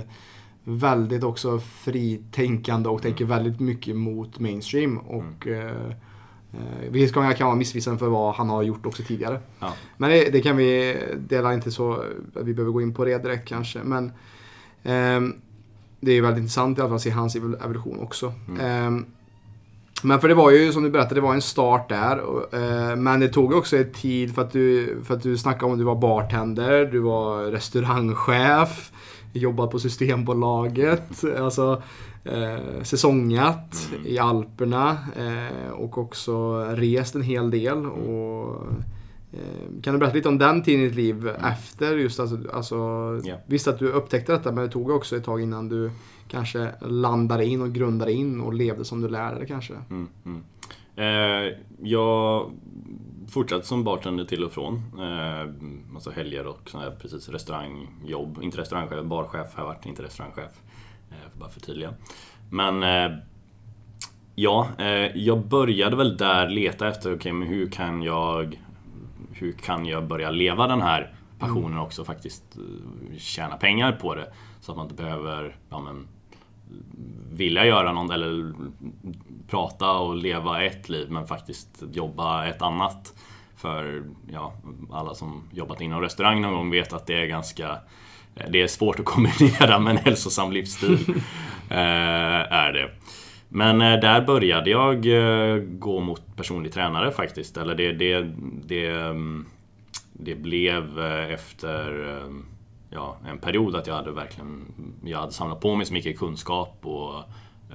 Väldigt 0.71 1.25
också 1.25 1.59
fritänkande 1.59 2.89
och 2.89 3.03
tänker 3.03 3.25
väldigt 3.25 3.61
mycket 3.61 3.97
mot 3.97 4.39
mainstream 4.39 4.99
och 4.99 5.47
eh, 5.47 5.93
Eh, 6.53 6.91
Vissa 6.91 7.15
gånger 7.15 7.33
kan 7.33 7.47
vara 7.47 7.57
missvisande 7.57 7.99
för 7.99 8.09
vad 8.09 8.35
han 8.35 8.49
har 8.49 8.63
gjort 8.63 8.87
också 8.87 9.03
tidigare. 9.03 9.41
Ja. 9.61 9.73
Men 9.97 10.11
det, 10.11 10.31
det 10.31 10.41
kan 10.41 10.57
vi 10.57 10.97
dela 11.29 11.55
inte 11.55 11.71
så 11.71 12.05
vi 12.35 12.55
behöver 12.55 12.73
gå 12.73 12.83
in 12.83 12.95
på 12.95 13.05
det 13.05 13.19
direkt 13.23 13.49
kanske. 13.49 13.79
Men 13.85 14.13
ehm, 14.83 15.35
det 16.01 16.13
är 16.13 16.23
väldigt 16.23 16.41
intressant 16.41 16.79
i 16.79 16.81
alla 16.81 16.89
fall 16.89 16.97
att 16.97 17.03
se 17.03 17.11
hans 17.11 17.37
evol- 17.37 17.65
evolution 17.65 18.01
också. 18.01 18.33
Ehm, 18.61 19.07
men 20.03 20.21
för 20.21 20.29
det 20.29 20.35
var 20.35 20.51
ju 20.51 20.73
som 20.73 20.83
du 20.83 20.91
berättade, 20.91 21.15
det 21.15 21.21
var 21.21 21.35
en 21.35 21.43
start 21.43 21.89
där. 21.89 22.19
och, 22.19 22.55
eh, 22.55 22.97
men 22.97 23.21
det 23.21 23.29
tog 23.29 23.53
också 23.55 23.85
tid 23.95 24.35
för 24.35 24.43
att 24.43 24.53
du, 24.53 24.97
för 25.05 25.15
att 25.15 25.23
du 25.23 25.37
snackade 25.39 25.65
om 25.67 25.73
att 25.73 25.79
du 25.79 25.85
var 25.85 25.95
bartender, 26.01 26.85
du 26.93 26.99
var 26.99 27.43
restaurangchef, 27.43 28.93
jobbat 29.33 29.71
på 29.71 29.79
Systembolaget, 29.79 31.25
alltså 31.39 31.83
eh, 32.25 32.83
säsongat 32.83 33.91
i 34.05 34.19
Alperna 34.19 34.99
eh, 35.17 35.71
och 35.71 35.99
också 35.99 36.65
rest 36.65 37.15
en 37.15 37.23
hel 37.23 37.51
del. 37.51 37.87
Och, 37.87 38.67
eh, 39.33 39.83
kan 39.83 39.95
du 39.95 39.99
berätta 40.01 40.17
lite 40.17 40.29
om 40.29 40.39
den 40.39 40.63
tiden 40.63 40.81
i 40.81 40.85
ditt 40.85 40.97
liv 40.97 41.29
efter 41.29 41.97
just 41.97 42.21
alltså, 42.21 42.39
alltså 42.53 42.77
Ja. 43.25 43.37
Visst 43.47 43.69
att 43.69 43.79
du 43.79 43.89
upptäckte 43.89 44.33
detta 44.33 44.53
men 44.53 44.65
det 44.65 44.71
tog 44.71 44.91
också 44.91 45.17
ett 45.17 45.25
tag 45.25 45.41
innan 45.41 45.69
du 45.69 45.91
kanske 46.29 46.73
landade 46.81 47.47
in 47.47 47.63
och 47.63 47.73
grundade 47.73 48.13
in 48.13 48.41
och 48.41 48.55
levde 48.55 48.85
som 48.85 49.01
du 49.01 49.09
lärde 49.09 49.47
kanske. 49.47 49.75
Mm, 49.91 50.09
mm. 50.25 50.43
Eh, 50.99 51.55
jag 51.83 52.51
fortsatte 53.29 53.67
som 53.67 53.85
bartender 53.85 54.25
till 54.25 54.45
och 54.45 54.53
från. 54.53 54.75
Eh, 54.99 55.47
massa 55.93 56.11
helger 56.11 56.47
och 56.47 56.71
sån 56.71 56.81
här, 56.81 56.91
precis 56.91 57.29
restaurangjobb. 57.29 58.39
Inte 58.43 58.59
restaurangchef, 58.59 59.05
barchef 59.05 59.55
har 59.55 59.63
jag 59.63 59.65
varit, 59.65 59.87
inte 59.87 60.03
restaurangchef. 60.03 60.61
Eh, 61.11 61.31
för 61.33 61.39
bara 61.39 61.51
förtydliga. 61.51 61.95
Men 62.51 62.83
eh, 62.83 63.19
ja, 64.35 64.69
eh, 64.79 65.17
jag 65.17 65.47
började 65.47 65.97
väl 65.97 66.17
där 66.17 66.49
leta 66.49 66.89
efter, 66.89 67.15
okej 67.15 67.33
men 67.33 67.49
hur 67.49 67.71
kan 67.71 68.03
jag 68.03 68.59
hur 69.33 69.53
kan 69.53 69.87
jag 69.87 70.07
börja 70.07 70.31
leva 70.31 70.67
den 70.67 70.83
här 70.83 71.15
passionen 71.39 71.79
också 71.79 72.05
faktiskt 72.05 72.57
eh, 72.57 73.19
tjäna 73.19 73.57
pengar 73.57 73.93
på 73.93 74.15
det. 74.15 74.33
Så 74.61 74.73
att 74.73 74.79
man 74.79 74.87
inte 74.87 75.03
behöver 75.03 75.57
ja, 75.71 75.81
men, 75.81 76.09
vilja 77.33 77.67
göra 77.67 77.93
något 77.93 78.13
eller 78.13 78.53
prata 79.51 79.91
och 79.91 80.17
leva 80.17 80.65
ett 80.65 80.89
liv 80.89 81.11
men 81.11 81.27
faktiskt 81.27 81.83
jobba 81.93 82.47
ett 82.47 82.63
annat. 82.63 83.15
För 83.57 84.03
ja, 84.33 84.53
alla 84.93 85.15
som 85.15 85.43
jobbat 85.53 85.81
inom 85.81 86.01
restaurang 86.01 86.41
någon 86.41 86.53
gång 86.53 86.71
vet 86.71 86.93
att 86.93 87.07
det 87.07 87.23
är 87.23 87.27
ganska 87.27 87.79
det 88.51 88.63
är 88.63 88.67
svårt 88.67 88.99
att 88.99 89.05
kombinera 89.05 89.79
med 89.79 89.91
en 89.91 89.97
hälsosam 90.05 90.53
livsstil. 90.53 90.99
eh, 91.71 92.53
är 92.53 92.73
det. 92.73 92.91
Men 93.49 93.81
eh, 93.81 94.01
där 94.01 94.21
började 94.21 94.71
jag 94.71 95.07
eh, 95.07 95.57
gå 95.57 96.01
mot 96.01 96.37
personlig 96.37 96.73
tränare 96.73 97.13
faktiskt. 97.13 97.57
Eller 97.57 97.75
det, 97.75 97.93
det, 97.93 98.27
det, 98.65 98.87
mm, 98.87 99.47
det 100.13 100.35
blev 100.35 100.99
efter 101.05 102.23
ja, 102.91 103.17
en 103.27 103.39
period 103.39 103.77
att 103.77 103.87
jag 103.87 103.95
hade 103.95 104.13
verkligen 104.13 104.73
jag 105.05 105.19
hade 105.19 105.33
samlat 105.33 105.61
på 105.61 105.77
mig 105.77 105.87
så 105.87 105.93
mycket 105.93 106.19
kunskap 106.19 106.79
och, 106.83 107.15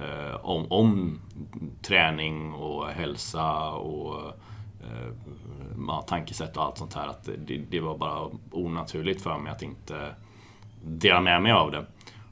eh, 0.02 0.36
om, 0.42 0.66
om 0.72 1.20
träning 1.82 2.52
och 2.52 2.86
hälsa 2.86 3.70
och 3.70 4.32
eh, 4.80 6.00
tankesätt 6.06 6.56
och 6.56 6.62
allt 6.62 6.78
sånt 6.78 6.94
här. 6.94 7.08
Att 7.08 7.28
det, 7.46 7.56
det 7.56 7.80
var 7.80 7.98
bara 7.98 8.30
onaturligt 8.50 9.22
för 9.22 9.38
mig 9.38 9.52
att 9.52 9.62
inte 9.62 10.14
dela 10.84 11.20
med 11.20 11.42
mig 11.42 11.52
av 11.52 11.70
det. 11.70 11.84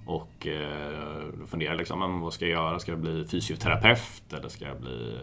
Och 0.06 0.46
eh, 0.46 1.26
då 1.40 1.46
funderade 1.46 1.74
jag 1.74 1.78
liksom, 1.78 1.98
men 1.98 2.20
vad 2.20 2.32
ska 2.32 2.44
jag 2.46 2.52
göra? 2.52 2.78
Ska 2.78 2.92
jag 2.92 3.00
bli 3.00 3.24
fysioterapeut? 3.24 4.32
Eller 4.32 4.48
ska 4.48 4.64
jag 4.64 4.80
bli 4.80 5.18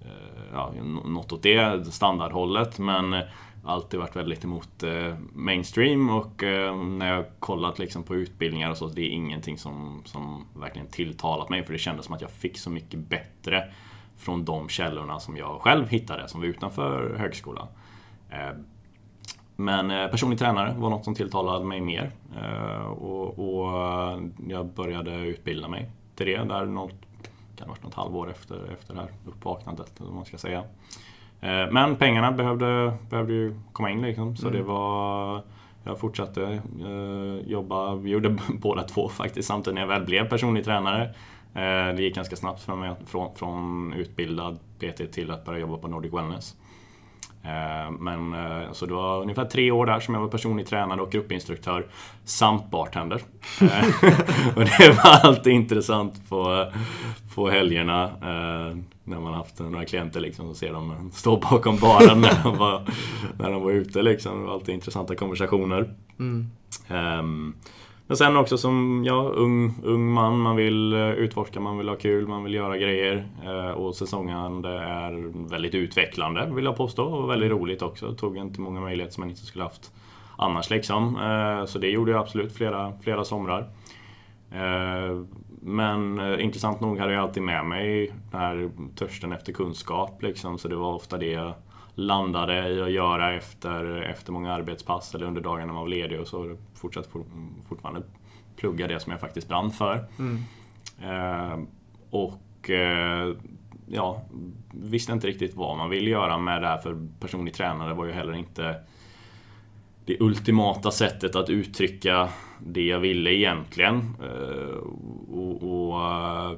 eh, 0.00 0.42
ja, 0.52 0.72
något 1.04 1.32
åt 1.32 1.42
det 1.42 1.86
standardhållet? 1.92 2.78
Men 2.78 3.14
eh, 3.14 3.22
alltid 3.64 4.00
varit 4.00 4.16
väldigt 4.16 4.44
emot 4.44 4.82
eh, 4.82 5.14
mainstream 5.32 6.10
och 6.10 6.42
eh, 6.42 6.76
när 6.76 7.14
jag 7.14 7.24
kollat 7.38 7.78
liksom 7.78 8.02
på 8.02 8.14
utbildningar 8.14 8.70
och 8.70 8.76
så, 8.76 8.86
det 8.86 9.02
är 9.02 9.08
ingenting 9.10 9.58
som, 9.58 10.02
som 10.04 10.46
verkligen 10.54 10.88
tilltalat 10.88 11.48
mig 11.48 11.64
för 11.64 11.72
det 11.72 11.78
kändes 11.78 12.06
som 12.06 12.14
att 12.14 12.20
jag 12.20 12.30
fick 12.30 12.58
så 12.58 12.70
mycket 12.70 13.00
bättre 13.00 13.64
från 14.16 14.44
de 14.44 14.68
källorna 14.68 15.20
som 15.20 15.36
jag 15.36 15.60
själv 15.60 15.88
hittade, 15.88 16.28
som 16.28 16.40
var 16.40 16.46
utanför 16.46 17.16
högskolan. 17.18 17.66
Eh, 18.30 18.50
men 19.56 19.90
eh, 19.90 20.08
personlig 20.08 20.38
tränare 20.38 20.74
var 20.78 20.90
något 20.90 21.04
som 21.04 21.14
tilltalade 21.14 21.64
mig 21.64 21.80
mer. 21.80 22.10
Eh, 22.36 22.82
Och, 22.86 23.38
och 23.38 23.82
eh, 23.82 24.22
jag 24.48 24.66
började 24.66 25.14
utbilda 25.14 25.68
mig 25.68 25.90
till 26.14 26.26
det 26.26 26.44
där 26.44 26.66
något, 26.66 26.94
kan 27.56 27.68
ha 27.68 27.74
varit 27.74 27.82
något 27.82 27.94
halvår 27.94 28.30
efter, 28.30 28.72
efter 28.72 28.94
det 28.94 29.00
här 29.00 29.10
uppvaknandet, 29.26 29.92
eller 29.96 30.06
vad 30.06 30.16
man 30.16 30.24
ska 30.24 30.38
säga. 30.38 30.64
Eh, 31.42 31.70
Men 31.70 31.96
pengarna 31.96 32.32
behövde, 32.32 32.92
behövde 33.10 33.32
ju 33.32 33.54
komma 33.72 33.90
in 33.90 34.02
liksom, 34.02 34.36
så 34.36 34.50
det 34.50 34.62
var 34.62 35.42
jag 35.84 35.98
fortsatte 35.98 36.60
eh, 36.80 37.50
jobba, 37.50 37.94
vi 37.94 38.10
gjorde 38.10 38.36
båda 38.60 38.82
två 38.82 39.08
faktiskt 39.08 39.48
samtidigt 39.48 39.74
när 39.74 39.82
jag 39.82 39.88
väl 39.88 40.04
blev 40.04 40.28
personlig 40.28 40.64
tränare. 40.64 41.02
Eh, 41.54 41.94
det 41.96 42.02
gick 42.02 42.14
ganska 42.14 42.36
snabbt 42.36 42.60
för 42.62 42.76
mig 42.76 42.94
från, 43.06 43.34
från 43.34 43.92
utbildad 43.92 44.58
PT 44.78 45.12
till 45.12 45.30
att 45.30 45.44
börja 45.44 45.58
jobba 45.60 45.76
på 45.76 45.88
Nordic 45.88 46.12
Wellness. 46.12 46.56
Eh, 47.44 47.90
Men 47.90 48.34
eh, 48.34 48.72
så 48.72 48.86
det 48.86 48.94
var 48.94 49.20
ungefär 49.22 49.44
tre 49.44 49.70
år 49.70 49.86
där 49.86 50.00
som 50.00 50.14
jag 50.14 50.20
var 50.20 50.28
personlig 50.28 50.66
tränare 50.66 51.00
och 51.00 51.12
gruppinstruktör 51.12 51.86
samt 52.24 52.70
bartender. 52.70 53.20
Eh, 53.60 53.86
och 54.56 54.64
det 54.64 54.88
var 55.04 55.28
alltid 55.28 55.52
intressant 55.52 56.28
på, 56.28 56.72
på 57.34 57.50
helgerna 57.50 58.10
när 59.04 59.20
man 59.20 59.34
haft 59.34 59.58
några 59.58 59.84
klienter 59.84 60.20
liksom 60.20 60.48
och 60.50 60.56
ser 60.56 60.72
dem 60.72 61.10
stå 61.14 61.36
bakom 61.36 61.76
baren 61.76 62.20
när 62.20 62.42
de 62.42 62.56
var, 62.58 62.82
när 63.38 63.50
de 63.50 63.62
var 63.62 63.70
ute 63.70 64.02
liksom. 64.02 64.40
Det 64.40 64.46
var 64.46 64.52
alltid 64.54 64.74
intressanta 64.74 65.14
konversationer. 65.14 65.94
Ehm, 66.88 67.54
men 68.12 68.16
sen 68.16 68.36
också 68.36 68.58
som 68.58 69.04
ja, 69.06 69.32
ung, 69.34 69.74
ung 69.82 70.12
man, 70.12 70.38
man 70.38 70.56
vill 70.56 70.92
eh, 70.92 71.10
utforska, 71.10 71.60
man 71.60 71.78
vill 71.78 71.88
ha 71.88 71.96
kul, 71.96 72.28
man 72.28 72.44
vill 72.44 72.54
göra 72.54 72.78
grejer. 72.78 73.26
Eh, 73.44 73.70
och 73.70 73.94
säsongen 73.94 74.64
är 74.64 75.48
väldigt 75.48 75.74
utvecklande 75.74 76.50
vill 76.54 76.64
jag 76.64 76.76
påstå 76.76 77.04
och 77.04 77.30
väldigt 77.30 77.50
roligt 77.50 77.82
också. 77.82 78.14
Tog 78.14 78.36
inte 78.36 78.60
många 78.60 78.80
möjligheter 78.80 79.14
som 79.14 79.20
man 79.20 79.30
inte 79.30 79.46
skulle 79.46 79.64
haft 79.64 79.92
annars 80.36 80.70
liksom. 80.70 81.16
Eh, 81.16 81.64
så 81.66 81.78
det 81.78 81.88
gjorde 81.88 82.10
jag 82.10 82.20
absolut 82.20 82.56
flera, 82.56 82.92
flera 83.02 83.24
somrar. 83.24 83.68
Men 85.60 86.20
intressant 86.40 86.80
nog 86.80 86.98
hade 86.98 87.12
jag 87.12 87.22
alltid 87.22 87.42
med 87.42 87.64
mig 87.64 88.12
den 88.30 88.40
här 88.40 88.70
törsten 88.96 89.32
efter 89.32 89.52
kunskap 89.52 90.22
liksom, 90.22 90.58
så 90.58 90.68
det 90.68 90.76
var 90.76 90.94
ofta 90.94 91.18
det 91.18 91.30
jag 91.30 91.52
landade 91.94 92.68
i 92.68 92.82
att 92.82 92.90
göra 92.92 93.34
efter, 93.34 94.02
efter 94.02 94.32
många 94.32 94.52
arbetspass 94.52 95.14
eller 95.14 95.26
under 95.26 95.40
dagarna 95.40 95.66
när 95.66 95.72
man 95.72 95.82
var 95.82 95.88
ledig 95.88 96.20
och 96.20 96.26
så 96.26 96.56
fortsatte 96.74 97.08
for, 97.08 97.24
fortfarande 97.68 98.02
plugga 98.56 98.86
det 98.86 99.00
som 99.00 99.10
jag 99.12 99.20
faktiskt 99.20 99.48
brann 99.48 99.70
för. 99.70 100.04
Eh, 101.02 101.58
och 102.10 102.70
eh, 102.70 103.34
ja, 103.86 104.22
visste 104.72 105.12
inte 105.12 105.26
riktigt 105.26 105.54
vad 105.56 105.76
man 105.78 105.90
ville 105.90 106.10
göra 106.10 106.38
med 106.38 106.62
det 106.62 106.68
här 106.68 106.78
för 106.78 107.08
personlig 107.20 107.54
tränare 107.54 107.94
var 107.94 108.04
ju 108.04 108.12
heller 108.12 108.32
inte 108.34 108.74
det 110.04 110.20
ultimata 110.20 110.90
sättet 110.90 111.36
att 111.36 111.50
uttrycka 111.50 112.28
det 112.60 112.86
jag 112.86 112.98
ville 112.98 113.30
egentligen. 113.34 114.16
Eh, 114.22 114.76
Och, 115.32 115.62
och 115.62 116.00
eh, 116.00 116.52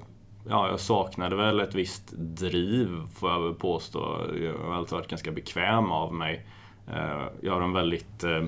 ja, 0.49 0.71
jag 0.71 0.81
saknade 0.81 1.37
väl 1.37 1.61
ett 1.61 1.75
visst 1.75 2.13
driv 2.17 2.89
får 3.15 3.31
jag 3.31 3.41
väl 3.41 3.55
påstå. 3.55 4.27
Jag 4.43 4.59
har 4.59 4.75
alltid 4.75 4.93
varit 4.93 5.09
ganska 5.09 5.33
bekväm 5.33 5.91
av 5.93 6.15
mig. 6.15 6.47
Eh, 6.89 7.23
Jag 7.41 7.53
har 7.53 7.61
en 7.61 7.73
väldigt 7.73 8.25
eh, 8.25 8.45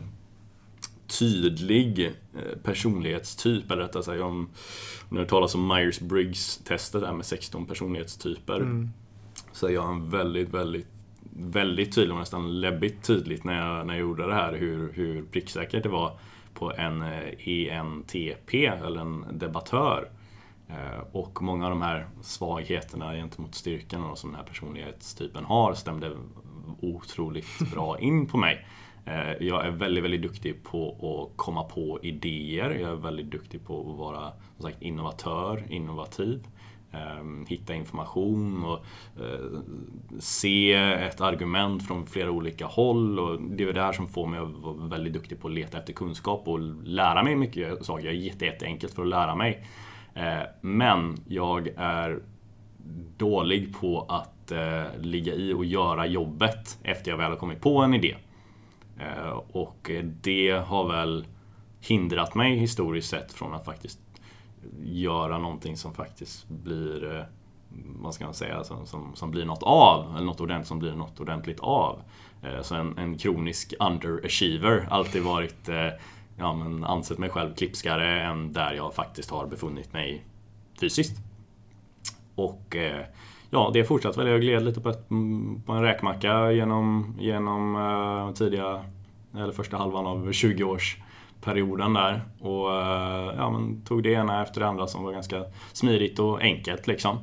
tydlig 1.19 2.07
eh, 2.07 2.59
personlighetstyp, 2.63 3.71
eller 3.71 3.83
rättare 3.83 4.03
sagt 4.03 4.23
om 4.23 4.49
om 5.09 5.17
har 5.17 5.25
talas 5.25 5.55
om 5.55 5.73
Myers-Briggs-testet 5.73 7.01
där 7.01 7.13
med 7.13 7.27
16 7.27 7.67
personlighetstyper. 7.67 8.61
Så 9.53 9.67
är 9.67 9.71
jag 9.71 9.91
en 9.91 10.11
väldigt, 10.11 10.49
väldigt 10.49 10.87
väldigt 11.39 11.95
tydlig 11.95 12.13
och 12.13 12.21
nästan 12.21 12.61
läbbigt 12.61 13.05
tydligt 13.07 13.45
när 13.45 13.67
jag, 13.67 13.87
när 13.87 13.95
jag 13.95 14.01
gjorde 14.01 14.27
det 14.27 14.35
här 14.35 14.53
hur, 14.53 14.93
hur 14.93 15.23
pricksäkert 15.23 15.83
det 15.83 15.89
var 15.89 16.19
på 16.55 16.73
en 16.73 17.03
ENTP, 17.39 18.67
eller 18.67 19.01
en 19.01 19.25
debattör. 19.33 20.09
Och 21.13 21.43
många 21.43 21.65
av 21.65 21.71
de 21.71 21.83
här 21.83 22.07
svagheterna 22.23 23.15
gentemot 23.15 23.55
styrkan 23.55 24.17
som 24.17 24.31
den 24.31 24.41
här 24.41 24.47
personlighetstypen 24.47 25.45
har 25.45 25.75
stämde 25.75 26.17
otroligt 26.81 27.47
bra 27.73 27.99
in 27.99 28.27
på 28.27 28.39
mig. 28.39 28.67
Jag 29.41 29.67
är 29.67 29.71
väldigt, 29.71 30.05
väldigt 30.05 30.23
duktig 30.23 30.63
på 30.63 30.91
att 31.33 31.37
komma 31.37 31.65
på 31.65 31.99
idéer. 32.03 32.71
Jag 32.71 32.91
är 32.91 32.97
väldigt 32.97 33.31
duktig 33.31 33.65
på 33.67 33.81
att 33.81 33.99
vara 33.99 34.33
som 34.57 34.63
sagt, 34.63 34.83
innovatör, 34.83 35.65
innovativ. 35.69 36.47
Ehm, 36.97 37.47
hitta 37.49 37.75
information 37.75 38.65
och 38.65 38.79
eh, 39.23 39.61
se 40.19 40.73
ett 40.73 41.21
argument 41.21 41.87
från 41.87 42.07
flera 42.07 42.31
olika 42.31 42.67
håll. 42.67 43.19
Och 43.19 43.43
det 43.43 43.65
är 43.65 43.73
det 43.73 43.83
här 43.83 43.93
som 43.93 44.09
får 44.09 44.27
mig 44.27 44.41
att 44.41 44.51
vara 44.51 44.75
väldigt 44.75 45.13
duktig 45.13 45.41
på 45.41 45.49
att 45.49 45.55
leta 45.55 45.79
efter 45.79 45.93
kunskap 45.93 46.49
och 46.49 46.61
lära 46.85 47.23
mig 47.23 47.37
mycket 47.37 47.85
saker. 47.85 48.05
Jag 48.05 48.15
är 48.15 48.19
jätte, 48.19 48.45
jätteenkelt 48.45 48.95
för 48.95 49.03
att 49.03 49.09
lära 49.09 49.35
mig. 49.35 49.67
Eh, 50.17 50.43
men 50.61 51.17
jag 51.29 51.69
är 51.77 52.21
dålig 53.17 53.77
på 53.81 54.07
att 54.09 54.53
eh, 54.53 54.85
ligga 55.01 55.35
i 55.35 55.53
och 55.53 55.65
göra 55.65 56.07
jobbet 56.07 56.79
efter 56.83 57.11
jag 57.11 57.19
väl 57.19 57.31
har 57.31 57.37
kommit 57.37 57.61
på 57.61 57.79
en 57.79 57.95
idé. 57.95 58.17
Eh, 58.99 59.41
och 59.53 59.91
det 60.23 60.51
har 60.51 60.89
väl 60.89 61.27
hindrat 61.81 62.35
mig 62.35 62.57
historiskt 62.57 63.11
sett 63.11 63.33
från 63.33 63.55
att 63.55 63.65
faktiskt 63.65 64.01
göra 64.83 65.39
någonting 65.39 65.77
som 65.77 65.95
faktiskt 65.95 66.49
blir, 66.49 67.27
vad 68.01 68.15
ska 68.15 68.25
man 68.25 68.35
säga, 68.35 68.65
som, 68.65 68.87
som, 68.87 69.15
som 69.15 69.31
blir 69.31 69.45
något 69.45 69.63
av. 69.63 70.17
Eller 70.17 70.27
något 70.27 70.41
ordentligt 70.41 70.69
som 70.69 70.79
blir 70.79 70.93
något 70.93 71.21
ordentligt 71.21 71.61
av. 71.61 72.01
Så 72.63 72.75
en, 72.75 72.99
en 72.99 73.19
kronisk 73.19 73.75
underachiever. 73.81 74.87
Alltid 74.91 75.23
varit, 75.23 75.69
eh, 75.69 75.89
ja 76.37 76.55
men 76.55 76.85
ansett 76.85 77.19
mig 77.19 77.31
själv 77.31 77.55
klipskare 77.55 78.21
än 78.21 78.53
där 78.53 78.73
jag 78.73 78.95
faktiskt 78.95 79.31
har 79.31 79.47
befunnit 79.47 79.93
mig 79.93 80.25
fysiskt. 80.81 81.21
Och 82.35 82.77
eh, 82.77 83.05
ja, 83.51 83.71
det 83.73 83.85
fortsatte 83.85 84.19
väl. 84.19 84.29
Jag 84.29 84.41
gled 84.41 84.65
lite 84.65 84.81
på, 84.81 84.89
ett, 84.89 85.09
på 85.67 85.73
en 85.73 85.83
räkmacka 85.83 86.53
genom, 86.53 87.17
genom 87.19 87.77
eh, 87.77 88.35
tidiga, 88.35 88.85
eller 89.35 89.53
första 89.53 89.77
halvan 89.77 90.07
av 90.07 90.31
20-årsperioden 90.31 91.95
där. 91.95 92.21
Och 92.41 92.73
eh, 92.73 93.35
ja, 93.37 93.51
men 93.51 93.83
tog 93.83 94.03
det 94.03 94.13
ena 94.13 94.43
efter 94.43 94.61
det 94.61 94.67
andra 94.67 94.87
som 94.87 95.05
var 95.05 95.13
ganska 95.13 95.45
smidigt 95.73 96.19
och 96.19 96.41
enkelt 96.43 96.87
liksom. 96.87 97.19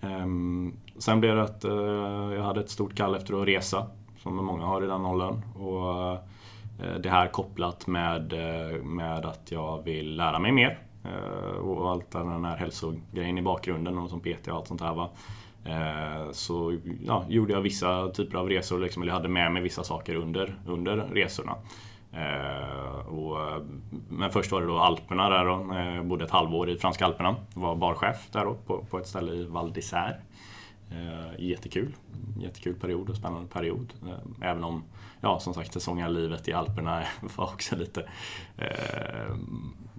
Ehm, 0.00 0.72
sen 0.98 1.20
blev 1.20 1.36
det 1.36 1.42
att 1.42 1.64
eh, 1.64 2.34
jag 2.34 2.42
hade 2.42 2.60
ett 2.60 2.70
stort 2.70 2.94
kall 2.94 3.14
efter 3.14 3.42
att 3.42 3.48
resa, 3.48 3.86
som 4.22 4.36
många 4.36 4.64
har 4.64 4.84
i 4.84 4.86
den 4.86 5.06
åldern. 5.06 5.42
Och 5.54 5.90
eh, 5.90 6.18
Eh, 6.82 6.94
det 6.94 7.10
här 7.10 7.28
kopplat 7.28 7.86
med, 7.86 8.32
eh, 8.32 8.82
med 8.82 9.26
att 9.26 9.52
jag 9.52 9.82
vill 9.84 10.16
lära 10.16 10.38
mig 10.38 10.52
mer. 10.52 10.78
Eh, 11.04 11.56
och 11.56 11.90
allt 11.90 12.10
den 12.10 12.44
här 12.44 12.56
hälsogrejen 12.56 13.38
i 13.38 13.42
bakgrunden 13.42 13.98
och 13.98 14.10
som 14.10 14.20
PT 14.20 14.48
och 14.48 14.56
allt 14.56 14.68
sånt 14.68 14.80
här. 14.80 14.94
Va? 14.94 15.10
Så 16.32 16.78
ja, 17.04 17.24
gjorde 17.28 17.52
jag 17.52 17.60
vissa 17.60 18.08
typer 18.08 18.38
av 18.38 18.48
resor, 18.48 18.80
liksom, 18.80 19.02
eller 19.02 19.12
jag 19.12 19.16
hade 19.16 19.28
med 19.28 19.52
mig 19.52 19.62
vissa 19.62 19.84
saker 19.84 20.14
under, 20.14 20.54
under 20.66 20.96
resorna. 20.96 21.54
Och, 23.06 23.36
men 24.08 24.30
först 24.30 24.52
var 24.52 24.60
det 24.60 24.66
då 24.66 24.78
Alperna 24.78 25.30
där 25.30 25.44
då. 25.44 25.74
Jag 25.74 26.06
bodde 26.06 26.24
ett 26.24 26.30
halvår 26.30 26.70
i 26.70 26.78
franska 26.78 27.04
Alperna. 27.04 27.36
Var 27.54 27.76
barchef 27.76 28.30
där 28.32 28.44
då 28.44 28.54
på, 28.54 28.84
på 28.90 28.98
ett 28.98 29.06
ställe 29.06 29.32
i 29.32 29.44
Val 29.46 29.72
d'Isère. 29.72 30.14
Eh, 30.90 31.44
jättekul. 31.44 31.94
Jättekul 32.38 32.74
period 32.74 33.10
och 33.10 33.16
spännande 33.16 33.48
period. 33.48 33.92
Eh, 34.06 34.48
även 34.48 34.64
om, 34.64 34.84
ja 35.20 35.40
som 35.40 35.54
sagt, 35.54 35.72
säsongarlivet 35.72 36.48
i 36.48 36.52
Alperna 36.52 37.02
var 37.36 37.44
också 37.44 37.76
lite... 37.76 38.08
Eh, 38.58 39.36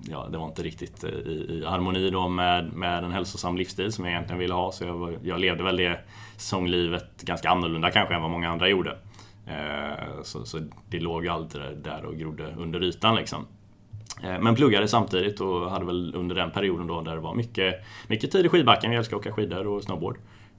ja, 0.10 0.28
det 0.32 0.38
var 0.38 0.46
inte 0.46 0.64
riktigt 0.64 1.04
eh, 1.04 1.10
i, 1.10 1.48
i 1.50 1.66
harmoni 1.66 2.10
då 2.10 2.28
med, 2.28 2.74
med 2.74 3.04
en 3.04 3.12
hälsosam 3.12 3.58
livsstil 3.58 3.92
som 3.92 4.06
jag 4.06 4.14
egentligen 4.14 4.40
ville 4.40 4.54
ha. 4.54 4.72
Så 4.72 4.84
jag, 4.84 4.94
var, 4.94 5.18
jag 5.24 5.40
levde 5.40 5.64
väl 5.64 5.78
det 5.78 6.00
säsonglivet 6.38 7.22
ganska 7.22 7.50
annorlunda 7.50 7.92
kanske 7.92 8.16
än 8.16 8.22
vad 8.22 8.32
många 8.32 8.50
andra 8.50 8.70
gjorde. 8.70 8.98
Eh, 9.48 10.22
så, 10.24 10.46
så 10.46 10.60
det 10.90 11.00
låg 11.00 11.28
alltid 11.28 11.62
där 11.84 12.06
och 12.06 12.16
grodde 12.18 12.54
under 12.58 12.84
ytan 12.84 13.16
liksom. 13.16 13.48
Eh, 14.24 14.40
men 14.40 14.56
pluggade 14.56 14.88
samtidigt 14.88 15.42
och 15.42 15.72
hade 15.72 15.86
väl 15.86 16.16
under 16.16 16.36
den 16.36 16.52
perioden 16.52 16.88
då 16.88 17.02
där 17.02 17.16
det 17.16 17.22
var 17.22 17.36
mycket, 17.36 17.76
mycket 18.08 18.32
tid 18.32 18.46
i 18.46 18.50
skidbacken. 18.50 18.92
Jag 18.92 19.00
älskar 19.00 19.18
att 19.18 19.22
åka 19.22 19.32
skidor 19.32 19.68
och 19.68 19.84
snowboard. 19.84 20.18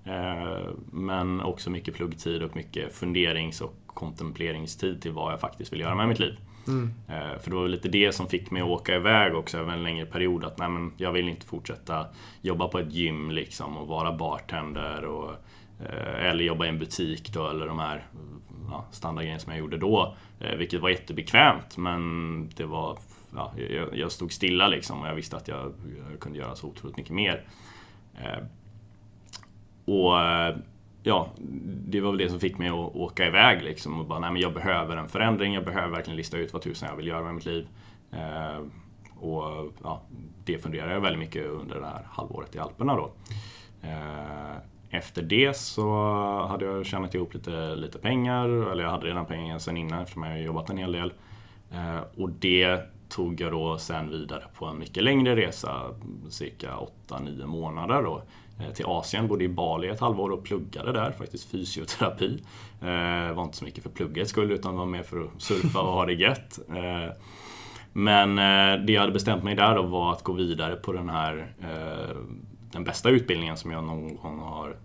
Eh, 0.09 0.68
men 0.92 1.40
också 1.40 1.71
mycket 1.71 1.94
pluggtid 1.94 2.42
och 2.42 2.57
mycket 2.57 2.94
funderings 2.94 3.61
och 3.61 3.75
kontempleringstid 3.87 5.03
till 5.03 5.12
vad 5.12 5.33
jag 5.33 5.40
faktiskt 5.40 5.73
vill 5.73 5.81
göra 5.81 5.94
med 5.94 6.09
mitt 6.09 6.18
liv. 6.18 6.37
Mm. 6.68 6.92
För 7.40 7.51
det 7.51 7.57
var 7.57 7.68
lite 7.68 7.88
det 7.88 8.12
som 8.12 8.29
fick 8.29 8.51
mig 8.51 8.62
att 8.62 8.68
åka 8.68 8.97
iväg 8.97 9.35
också 9.35 9.59
över 9.59 9.73
en 9.73 9.83
längre 9.83 10.07
period. 10.07 10.44
Att 10.44 10.59
nej, 10.59 10.68
men 10.68 10.92
jag 10.97 11.12
vill 11.12 11.29
inte 11.29 11.47
fortsätta 11.47 12.07
jobba 12.42 12.68
på 12.68 12.79
ett 12.79 12.92
gym 12.92 13.31
liksom 13.31 13.77
och 13.77 13.88
vara 13.88 14.12
bartender. 14.12 15.05
Och, 15.05 15.35
eller 16.21 16.44
jobba 16.44 16.66
i 16.66 16.68
en 16.68 16.79
butik 16.79 17.33
då, 17.33 17.49
eller 17.49 17.66
de 17.66 17.79
här 17.79 18.07
ja, 18.71 18.87
standardgrejen 18.90 19.40
som 19.40 19.53
jag 19.53 19.61
gjorde 19.61 19.77
då. 19.77 20.16
Eh, 20.40 20.57
vilket 20.57 20.81
var 20.81 20.88
jättebekvämt 20.88 21.77
men 21.77 22.51
det 22.57 22.64
var, 22.64 22.99
ja, 23.35 23.53
jag, 23.71 23.97
jag 23.97 24.12
stod 24.12 24.33
stilla 24.33 24.68
liksom 24.68 25.01
och 25.01 25.09
jag 25.09 25.14
visste 25.14 25.37
att 25.37 25.49
jag, 25.49 25.73
jag 26.11 26.21
kunde 26.21 26.38
göra 26.38 26.57
så 26.57 26.66
otroligt 26.66 26.97
mycket 26.97 27.12
mer. 27.12 27.44
Och 29.88 30.20
eh, 30.20 30.57
ja, 31.03 31.29
det 31.88 32.01
var 32.01 32.11
väl 32.11 32.18
det 32.18 32.31
som 32.31 32.40
fick 32.40 32.59
mig 32.59 32.68
att 32.68 32.96
åka 32.96 33.27
iväg 33.27 33.62
liksom 33.62 34.01
och 34.01 34.07
bara, 34.07 34.18
nej 34.18 34.33
men 34.33 34.42
jag 34.42 34.55
behöver 34.55 34.96
en 34.96 35.09
förändring, 35.09 35.55
jag 35.55 35.64
behöver 35.64 35.88
verkligen 35.88 36.16
lista 36.16 36.37
ut 36.37 36.53
vad 36.53 36.62
tusan 36.62 36.88
jag 36.88 36.96
vill 36.96 37.07
göra 37.07 37.24
med 37.24 37.35
mitt 37.35 37.46
liv. 37.46 37.68
Eh, 38.12 38.59
och 39.20 39.72
ja, 39.83 40.03
det 40.44 40.59
funderade 40.59 40.92
jag 40.92 41.01
väldigt 41.01 41.18
mycket 41.18 41.46
under 41.46 41.81
det 41.81 41.87
här 41.87 42.07
halvåret 42.11 42.55
i 42.55 42.59
Alperna 42.59 42.96
då. 42.96 43.11
Eh, 43.83 44.57
efter 44.90 45.22
det 45.22 45.57
så 45.57 45.90
hade 46.48 46.64
jag 46.64 46.87
tjänat 46.87 47.14
ihop 47.14 47.35
lite, 47.35 47.77
lite 47.77 47.98
pengar, 47.98 48.48
eller 48.48 48.85
jag 48.85 48.90
hade 48.90 49.07
redan 49.07 49.27
pengar 49.27 49.59
sen 49.59 49.77
innan 49.77 50.03
eftersom 50.03 50.22
jag 50.22 50.42
jobbat 50.42 50.70
en 50.70 50.79
hel 50.79 50.92
del. 50.92 51.12
Eh, 51.72 52.01
och 52.16 52.31
det 52.31 52.81
tog 53.09 53.40
jag 53.40 53.53
då 53.53 53.79
sen 53.79 54.11
vidare 54.11 54.44
på 54.59 54.66
en 54.66 54.79
mycket 54.79 55.03
längre 55.05 55.37
resa, 55.37 55.94
cirka 56.31 56.77
8-9 57.09 57.46
månader 57.46 58.03
då, 58.03 58.22
Eh, 58.61 58.73
till 58.73 58.85
Asien. 58.87 59.29
Bodde 59.29 59.44
i 59.44 59.49
Bali 59.49 59.88
ett 59.88 60.01
halvår 60.01 60.31
och 60.31 60.44
pluggade 60.44 60.92
där, 60.92 61.12
faktiskt 61.12 61.51
fysioterapi. 61.51 62.42
Det 62.81 63.29
eh, 63.29 63.33
var 63.33 63.44
inte 63.44 63.57
så 63.57 63.64
mycket 63.64 63.83
för 63.83 63.90
pluggets 63.90 64.31
skull 64.31 64.51
utan 64.51 64.77
var 64.77 64.87
mer 64.87 65.03
för 65.03 65.21
att 65.21 65.42
surfa 65.42 65.81
och 65.81 65.92
ha 65.92 66.07
det 66.07 66.14
gött. 66.14 66.59
Eh, 66.68 67.14
men 67.92 68.38
eh, 68.38 68.85
det 68.85 68.92
jag 68.92 69.01
hade 69.01 69.12
bestämt 69.12 69.44
mig 69.44 69.55
där 69.55 69.75
då 69.75 69.83
var 69.83 70.12
att 70.12 70.23
gå 70.23 70.33
vidare 70.33 70.77
på 70.77 70.92
den 70.92 71.09
här 71.09 71.55
den 72.73 72.85
bästa 72.85 73.09
utbildningen 73.09 73.57
som 73.57 73.71
jag 73.71 73.85
någon 73.85 74.16
gång 74.16 74.38
har, 74.38 74.77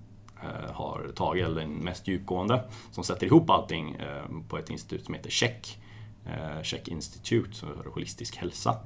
eh, 0.43 0.71
har 0.73 1.12
tagit, 1.15 1.45
eller 1.45 1.62
den 1.62 1.73
mest 1.73 2.07
djupgående, 2.07 2.63
som 2.91 3.03
sätter 3.03 3.27
ihop 3.27 3.49
allting 3.49 3.95
eh, 3.95 4.23
på 4.49 4.57
ett 4.57 4.69
institut 4.69 5.05
som 5.05 5.13
heter 5.13 5.29
Check. 5.29 5.79
Eh, 6.25 6.63
Check 6.63 6.88
Institute, 6.88 7.55
som 7.55 7.69
för 7.83 7.89
holistisk 7.89 8.36
hälsa. 8.36 8.77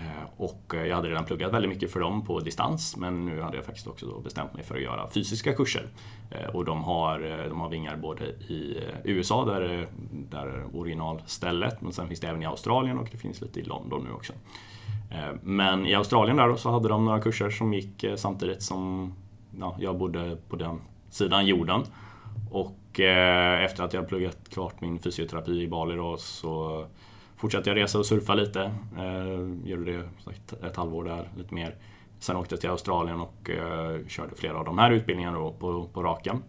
Eh, 0.00 0.24
och 0.36 0.74
eh, 0.74 0.86
jag 0.86 0.96
hade 0.96 1.08
redan 1.08 1.24
pluggat 1.24 1.52
väldigt 1.52 1.68
mycket 1.68 1.92
för 1.92 2.00
dem 2.00 2.24
på 2.24 2.40
distans 2.40 2.96
men 2.96 3.26
nu 3.26 3.40
hade 3.40 3.56
jag 3.56 3.64
faktiskt 3.64 3.86
också 3.86 4.20
bestämt 4.20 4.54
mig 4.54 4.62
för 4.62 4.74
att 4.74 4.82
göra 4.82 5.08
fysiska 5.10 5.52
kurser. 5.52 5.86
Eh, 6.30 6.46
och 6.56 6.64
de 6.64 6.84
har, 6.84 7.48
de 7.48 7.60
har 7.60 7.68
vingar 7.68 7.96
både 7.96 8.24
i 8.24 8.80
USA, 9.04 9.44
där, 9.44 9.88
där 10.10 10.76
originalstället, 10.76 11.80
men 11.80 11.92
sen 11.92 12.08
finns 12.08 12.20
det 12.20 12.28
även 12.28 12.42
i 12.42 12.46
Australien 12.46 12.98
och 12.98 13.08
det 13.10 13.16
finns 13.16 13.40
lite 13.40 13.60
i 13.60 13.62
London 13.62 14.04
nu 14.04 14.12
också. 14.12 14.32
Men 15.42 15.86
i 15.86 15.94
Australien 15.94 16.36
där 16.36 16.56
så 16.56 16.70
hade 16.70 16.88
de 16.88 17.04
några 17.04 17.20
kurser 17.20 17.50
som 17.50 17.74
gick 17.74 18.04
samtidigt 18.16 18.62
som 18.62 19.12
ja, 19.58 19.76
jag 19.80 19.98
bodde 19.98 20.36
på 20.48 20.56
den 20.56 20.80
sidan 21.10 21.46
jorden. 21.46 21.82
Och 22.50 23.00
efter 23.00 23.84
att 23.84 23.92
jag 23.92 24.08
pluggat 24.08 24.38
klart 24.50 24.80
min 24.80 24.98
fysioterapi 24.98 25.62
i 25.62 25.68
Bali 25.68 25.96
då, 25.96 26.16
så 26.16 26.86
fortsatte 27.40 27.70
jag 27.70 27.76
resa 27.76 27.98
och 27.98 28.06
surfa 28.06 28.34
lite. 28.34 28.62
Eh, 28.98 29.68
gjorde 29.70 29.92
det 29.92 30.08
sagt, 30.24 30.52
ett 30.52 30.76
halvår 30.76 31.04
där, 31.04 31.28
lite 31.36 31.54
mer. 31.54 31.74
Sen 32.18 32.36
åkte 32.36 32.54
jag 32.54 32.60
till 32.60 32.70
Australien 32.70 33.20
och 33.20 33.50
eh, 33.50 34.06
körde 34.08 34.34
flera 34.36 34.58
av 34.58 34.64
de 34.64 34.78
här 34.78 34.90
utbildningarna 34.90 35.38
då 35.38 35.52
på, 35.52 35.88
på 35.92 36.02
raken. 36.02 36.42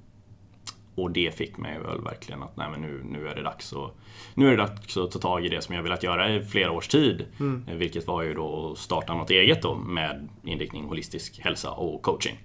Och 0.95 1.11
det 1.11 1.35
fick 1.35 1.57
mig 1.57 1.79
väl 1.79 2.01
verkligen 2.01 2.43
att 2.43 2.57
nej, 2.57 2.67
men 2.71 2.81
nu, 2.81 3.01
nu, 3.03 3.27
är 3.27 3.35
det 3.35 3.41
dags 3.41 3.73
att, 3.73 3.95
nu 4.33 4.47
är 4.47 4.51
det 4.51 4.57
dags 4.57 4.97
att 4.97 5.11
ta 5.11 5.19
tag 5.19 5.45
i 5.45 5.49
det 5.49 5.61
som 5.61 5.75
jag 5.75 5.83
velat 5.83 6.03
göra 6.03 6.29
i 6.29 6.43
flera 6.43 6.71
års 6.71 6.87
tid. 6.87 7.25
Mm. 7.39 7.65
Eh, 7.67 7.75
vilket 7.75 8.07
var 8.07 8.21
ju 8.21 8.33
då 8.33 8.71
att 8.71 8.77
starta 8.77 9.13
något 9.13 9.29
eget 9.29 9.61
då 9.61 9.75
med 9.75 10.29
inriktning 10.43 10.85
holistisk 10.85 11.39
hälsa 11.39 11.71
och 11.71 12.01
coaching. 12.01 12.39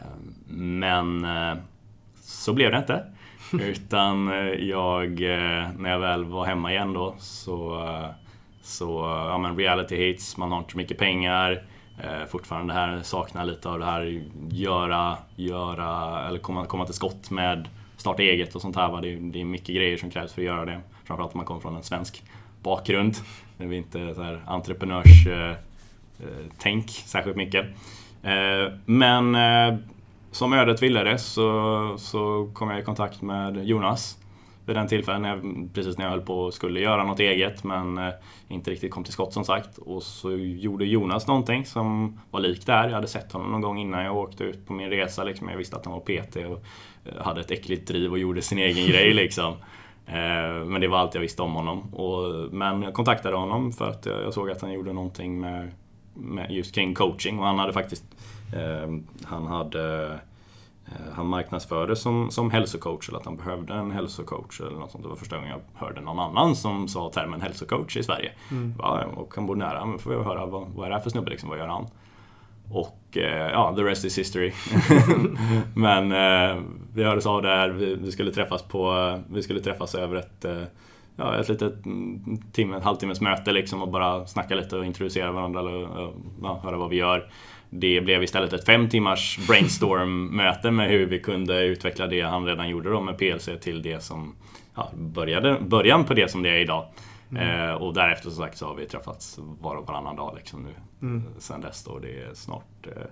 Eh, 0.00 0.06
men 0.54 1.24
eh, 1.24 1.54
så 2.20 2.52
blev 2.52 2.70
det 2.70 2.78
inte. 2.78 3.04
Utan 3.60 4.28
eh, 4.28 4.68
jag, 4.68 5.22
eh, 5.22 5.68
när 5.78 5.90
jag 5.90 5.98
väl 5.98 6.24
var 6.24 6.44
hemma 6.44 6.72
igen 6.72 6.92
då 6.92 7.14
så, 7.18 7.86
så 8.62 8.86
ja 9.30 9.38
men 9.38 9.56
reality 9.56 9.96
hits, 9.96 10.36
man 10.36 10.52
har 10.52 10.58
inte 10.58 10.72
så 10.72 10.78
mycket 10.78 10.98
pengar. 10.98 11.62
Eh, 12.02 12.26
fortfarande 12.28 12.74
här 12.74 13.02
saknar 13.02 13.44
lite 13.44 13.68
av 13.68 13.78
det 13.78 13.84
här 13.84 14.22
göra, 14.50 15.16
göra 15.36 16.22
eller 16.28 16.38
komma, 16.38 16.66
komma 16.66 16.84
till 16.84 16.94
skott 16.94 17.30
med 17.30 17.68
starta 17.96 18.22
eget 18.22 18.54
och 18.54 18.62
sånt 18.62 18.76
här. 18.76 18.90
Va? 18.90 19.00
Det, 19.00 19.12
är, 19.12 19.16
det 19.16 19.40
är 19.40 19.44
mycket 19.44 19.76
grejer 19.76 19.96
som 19.96 20.10
krävs 20.10 20.32
för 20.32 20.42
att 20.42 20.46
göra 20.46 20.64
det. 20.64 20.80
Framförallt 21.04 21.34
om 21.34 21.38
man 21.38 21.46
kommer 21.46 21.60
från 21.60 21.76
en 21.76 21.82
svensk 21.82 22.22
bakgrund. 22.62 23.16
Där 23.58 23.66
vi 23.66 23.76
inte 23.76 24.14
så 24.14 24.22
här 24.22 24.42
entreprenörs... 24.46 25.26
Eh, 25.26 25.56
tänk 26.58 26.90
särskilt 26.90 27.36
mycket. 27.36 27.66
Men 28.84 29.36
som 30.32 30.52
ödet 30.52 30.82
ville 30.82 31.04
det 31.04 31.18
så, 31.18 31.94
så 31.98 32.50
kom 32.54 32.70
jag 32.70 32.80
i 32.80 32.82
kontakt 32.82 33.22
med 33.22 33.64
Jonas 33.66 34.18
vid 34.66 34.76
den 34.76 34.88
tillfällen, 34.88 35.22
när 35.22 35.68
precis 35.74 35.98
när 35.98 36.04
jag 36.04 36.10
höll 36.10 36.20
på 36.20 36.40
och 36.40 36.54
skulle 36.54 36.80
göra 36.80 37.04
något 37.04 37.20
eget 37.20 37.64
men 37.64 37.98
eh, 37.98 38.12
inte 38.48 38.70
riktigt 38.70 38.90
kom 38.90 39.04
till 39.04 39.12
skott 39.12 39.32
som 39.32 39.44
sagt. 39.44 39.78
Och 39.78 40.02
så 40.02 40.36
gjorde 40.36 40.84
Jonas 40.84 41.26
någonting 41.26 41.66
som 41.66 42.20
var 42.30 42.40
likt 42.40 42.66
där. 42.66 42.88
Jag 42.88 42.94
hade 42.94 43.06
sett 43.06 43.32
honom 43.32 43.50
någon 43.50 43.60
gång 43.60 43.78
innan 43.78 44.04
jag 44.04 44.16
åkte 44.16 44.44
ut 44.44 44.66
på 44.66 44.72
min 44.72 44.90
resa. 44.90 45.24
Liksom. 45.24 45.48
Jag 45.48 45.56
visste 45.56 45.76
att 45.76 45.84
han 45.84 45.94
var 45.94 46.00
PT 46.00 46.36
och 46.36 46.64
eh, 47.04 47.24
hade 47.24 47.40
ett 47.40 47.50
äckligt 47.50 47.88
driv 47.88 48.10
och 48.10 48.18
gjorde 48.18 48.42
sin 48.42 48.58
egen 48.58 48.86
grej. 48.86 49.14
Liksom. 49.22 49.54
Eh, 50.06 50.64
men 50.66 50.80
det 50.80 50.88
var 50.88 50.98
allt 50.98 51.14
jag 51.14 51.20
visste 51.20 51.42
om 51.42 51.54
honom. 51.54 51.94
Och, 51.94 52.52
men 52.52 52.82
jag 52.82 52.94
kontaktade 52.94 53.36
honom 53.36 53.72
för 53.72 53.90
att 53.90 54.06
jag 54.06 54.34
såg 54.34 54.50
att 54.50 54.60
han 54.60 54.72
gjorde 54.72 54.92
någonting 54.92 55.40
med, 55.40 55.70
med 56.14 56.50
just 56.50 56.74
kring 56.74 56.94
coaching 56.94 57.38
och 57.38 57.46
han 57.46 57.58
hade 57.58 57.72
faktiskt 57.72 58.04
han 59.24 59.46
hade 59.46 60.18
Eh, 60.86 61.12
han 61.14 61.26
marknadsförde 61.26 61.96
som, 61.96 62.30
som 62.30 62.50
hälsocoach 62.50 63.08
eller 63.08 63.18
att 63.18 63.24
han 63.24 63.36
behövde 63.36 63.74
en 63.74 63.90
hälsocoach 63.90 64.60
eller 64.60 64.78
något 64.78 64.90
sånt. 64.90 65.04
Det 65.04 65.08
var 65.08 65.16
första 65.16 65.36
gången 65.36 65.50
jag 65.50 65.86
hörde 65.86 66.00
någon 66.00 66.18
annan 66.18 66.56
som 66.56 66.88
sa 66.88 67.10
termen 67.10 67.40
hälsocoach 67.40 67.96
i 67.96 68.02
Sverige. 68.02 68.32
Mm. 68.50 68.74
Ja, 68.78 69.04
och 69.16 69.34
han 69.34 69.46
bor 69.46 69.56
nära, 69.56 69.84
men 69.86 69.98
får 69.98 70.12
jag 70.12 70.24
höra 70.24 70.46
vad, 70.46 70.68
vad 70.68 70.84
är 70.84 70.90
det 70.90 70.96
här 70.96 71.02
för 71.02 71.10
snubbe 71.10 71.30
liksom, 71.30 71.48
vad 71.48 71.58
gör 71.58 71.68
han? 71.68 71.86
Och 72.70 73.16
eh, 73.16 73.50
ja, 73.50 73.74
the 73.76 73.82
rest 73.82 74.04
is 74.04 74.18
history. 74.18 74.52
men 75.74 76.12
eh, 76.12 76.62
vi 76.94 77.04
hördes 77.04 77.26
av 77.26 77.42
där, 77.42 77.68
vi, 77.68 77.94
vi, 77.94 78.12
skulle 78.12 78.32
träffas 78.32 78.62
på, 78.62 79.18
vi 79.30 79.42
skulle 79.42 79.60
träffas 79.60 79.94
över 79.94 80.16
ett 80.16 80.44
eh, 80.44 80.62
ja, 81.16 81.36
ett 81.36 81.48
litet 81.48 81.86
mm, 81.86 82.38
timme, 82.52 82.80
halvtimmes 82.80 83.20
möte 83.20 83.52
liksom 83.52 83.82
och 83.82 83.88
bara 83.88 84.26
snacka 84.26 84.54
lite 84.54 84.76
och 84.76 84.84
introducera 84.84 85.32
varandra 85.32 85.60
eller 85.60 85.88
ja, 86.42 86.60
höra 86.62 86.76
vad 86.76 86.90
vi 86.90 86.96
gör. 86.96 87.30
Det 87.74 88.00
blev 88.00 88.22
istället 88.22 88.52
ett 88.52 88.66
fem 88.66 88.88
timmars 88.88 89.38
brainstorm-möte 89.48 90.70
med 90.70 90.88
hur 90.88 91.06
vi 91.06 91.20
kunde 91.20 91.64
utveckla 91.64 92.06
det 92.06 92.20
han 92.20 92.46
redan 92.46 92.68
gjorde 92.68 92.90
då 92.90 93.00
med 93.00 93.18
PLC 93.18 93.48
till 93.60 93.82
det 93.82 94.02
som 94.02 94.34
ja, 94.74 94.90
började, 94.94 95.58
början 95.60 96.04
på 96.04 96.14
det 96.14 96.30
som 96.30 96.42
det 96.42 96.48
är 96.48 96.58
idag. 96.58 96.86
Mm. 97.30 97.68
Eh, 97.68 97.74
och 97.74 97.94
därefter 97.94 98.30
som 98.30 98.44
sagt 98.44 98.58
så 98.58 98.66
har 98.66 98.74
vi 98.74 98.86
träffats 98.86 99.38
var 99.60 99.76
och 99.76 99.86
varannan 99.86 100.16
dag 100.16 100.34
liksom 100.36 100.62
nu 100.62 100.74
mm. 101.08 101.22
sen 101.38 101.60
dess 101.60 101.84
då. 101.84 101.98
Det 101.98 102.20
är 102.20 102.34
snart 102.34 102.86
eh, 102.86 103.02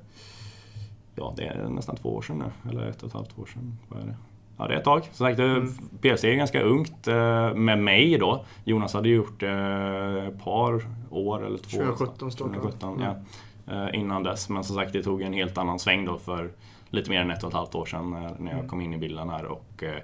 Ja, 1.15 1.35
det 1.37 1.47
är 1.47 1.69
nästan 1.69 1.97
två 1.97 2.17
år 2.17 2.23
sedan 2.23 2.39
nu. 2.39 2.71
Eller 2.71 2.87
ett 2.87 3.03
och 3.03 3.09
ett 3.09 3.15
halvt 3.15 3.39
år 3.39 3.47
sedan. 3.47 3.79
Vad 3.89 4.03
är 4.03 4.07
det? 4.07 4.17
Ja, 4.57 4.69
det 4.69 4.75
är 4.75 4.79
ett 4.79 4.85
tag. 4.85 5.09
Som 5.13 5.27
sagt, 5.27 5.39
mm. 5.39 5.69
PLC 6.01 6.25
är 6.25 6.35
ganska 6.35 6.63
ungt 6.63 7.09
eh, 7.09 7.55
med 7.55 7.79
mig 7.79 8.19
då. 8.19 8.45
Jonas 8.65 8.95
hade 8.95 9.09
gjort 9.09 9.43
eh, 9.43 10.27
ett 10.27 10.45
par 10.45 10.83
år 11.11 11.47
eller 11.47 11.59
två 11.59 11.71
2017 11.71 12.31
startade 12.31 12.55
2017, 12.55 13.01
ja. 13.01 13.15
Eh, 13.71 13.89
innan 13.93 14.23
dess. 14.23 14.49
Men 14.49 14.65
som 14.65 14.77
sagt, 14.77 14.93
det 14.93 15.03
tog 15.03 15.23
en 15.23 15.33
helt 15.33 15.59
annan 15.59 15.79
sväng 15.79 16.05
då 16.05 16.19
för 16.19 16.51
lite 16.91 17.11
mer 17.11 17.21
än 17.21 17.31
ett 17.31 17.43
och 17.43 17.49
ett 17.49 17.55
halvt 17.55 17.75
år 17.75 17.87
sedan 17.87 18.11
när 18.11 18.51
jag 18.51 18.59
mm. 18.59 18.69
kom 18.69 18.81
in 18.81 18.95
i 18.95 18.99
bilden 18.99 19.31
här 19.31 19.45
och 19.45 19.83
eh, 19.83 20.03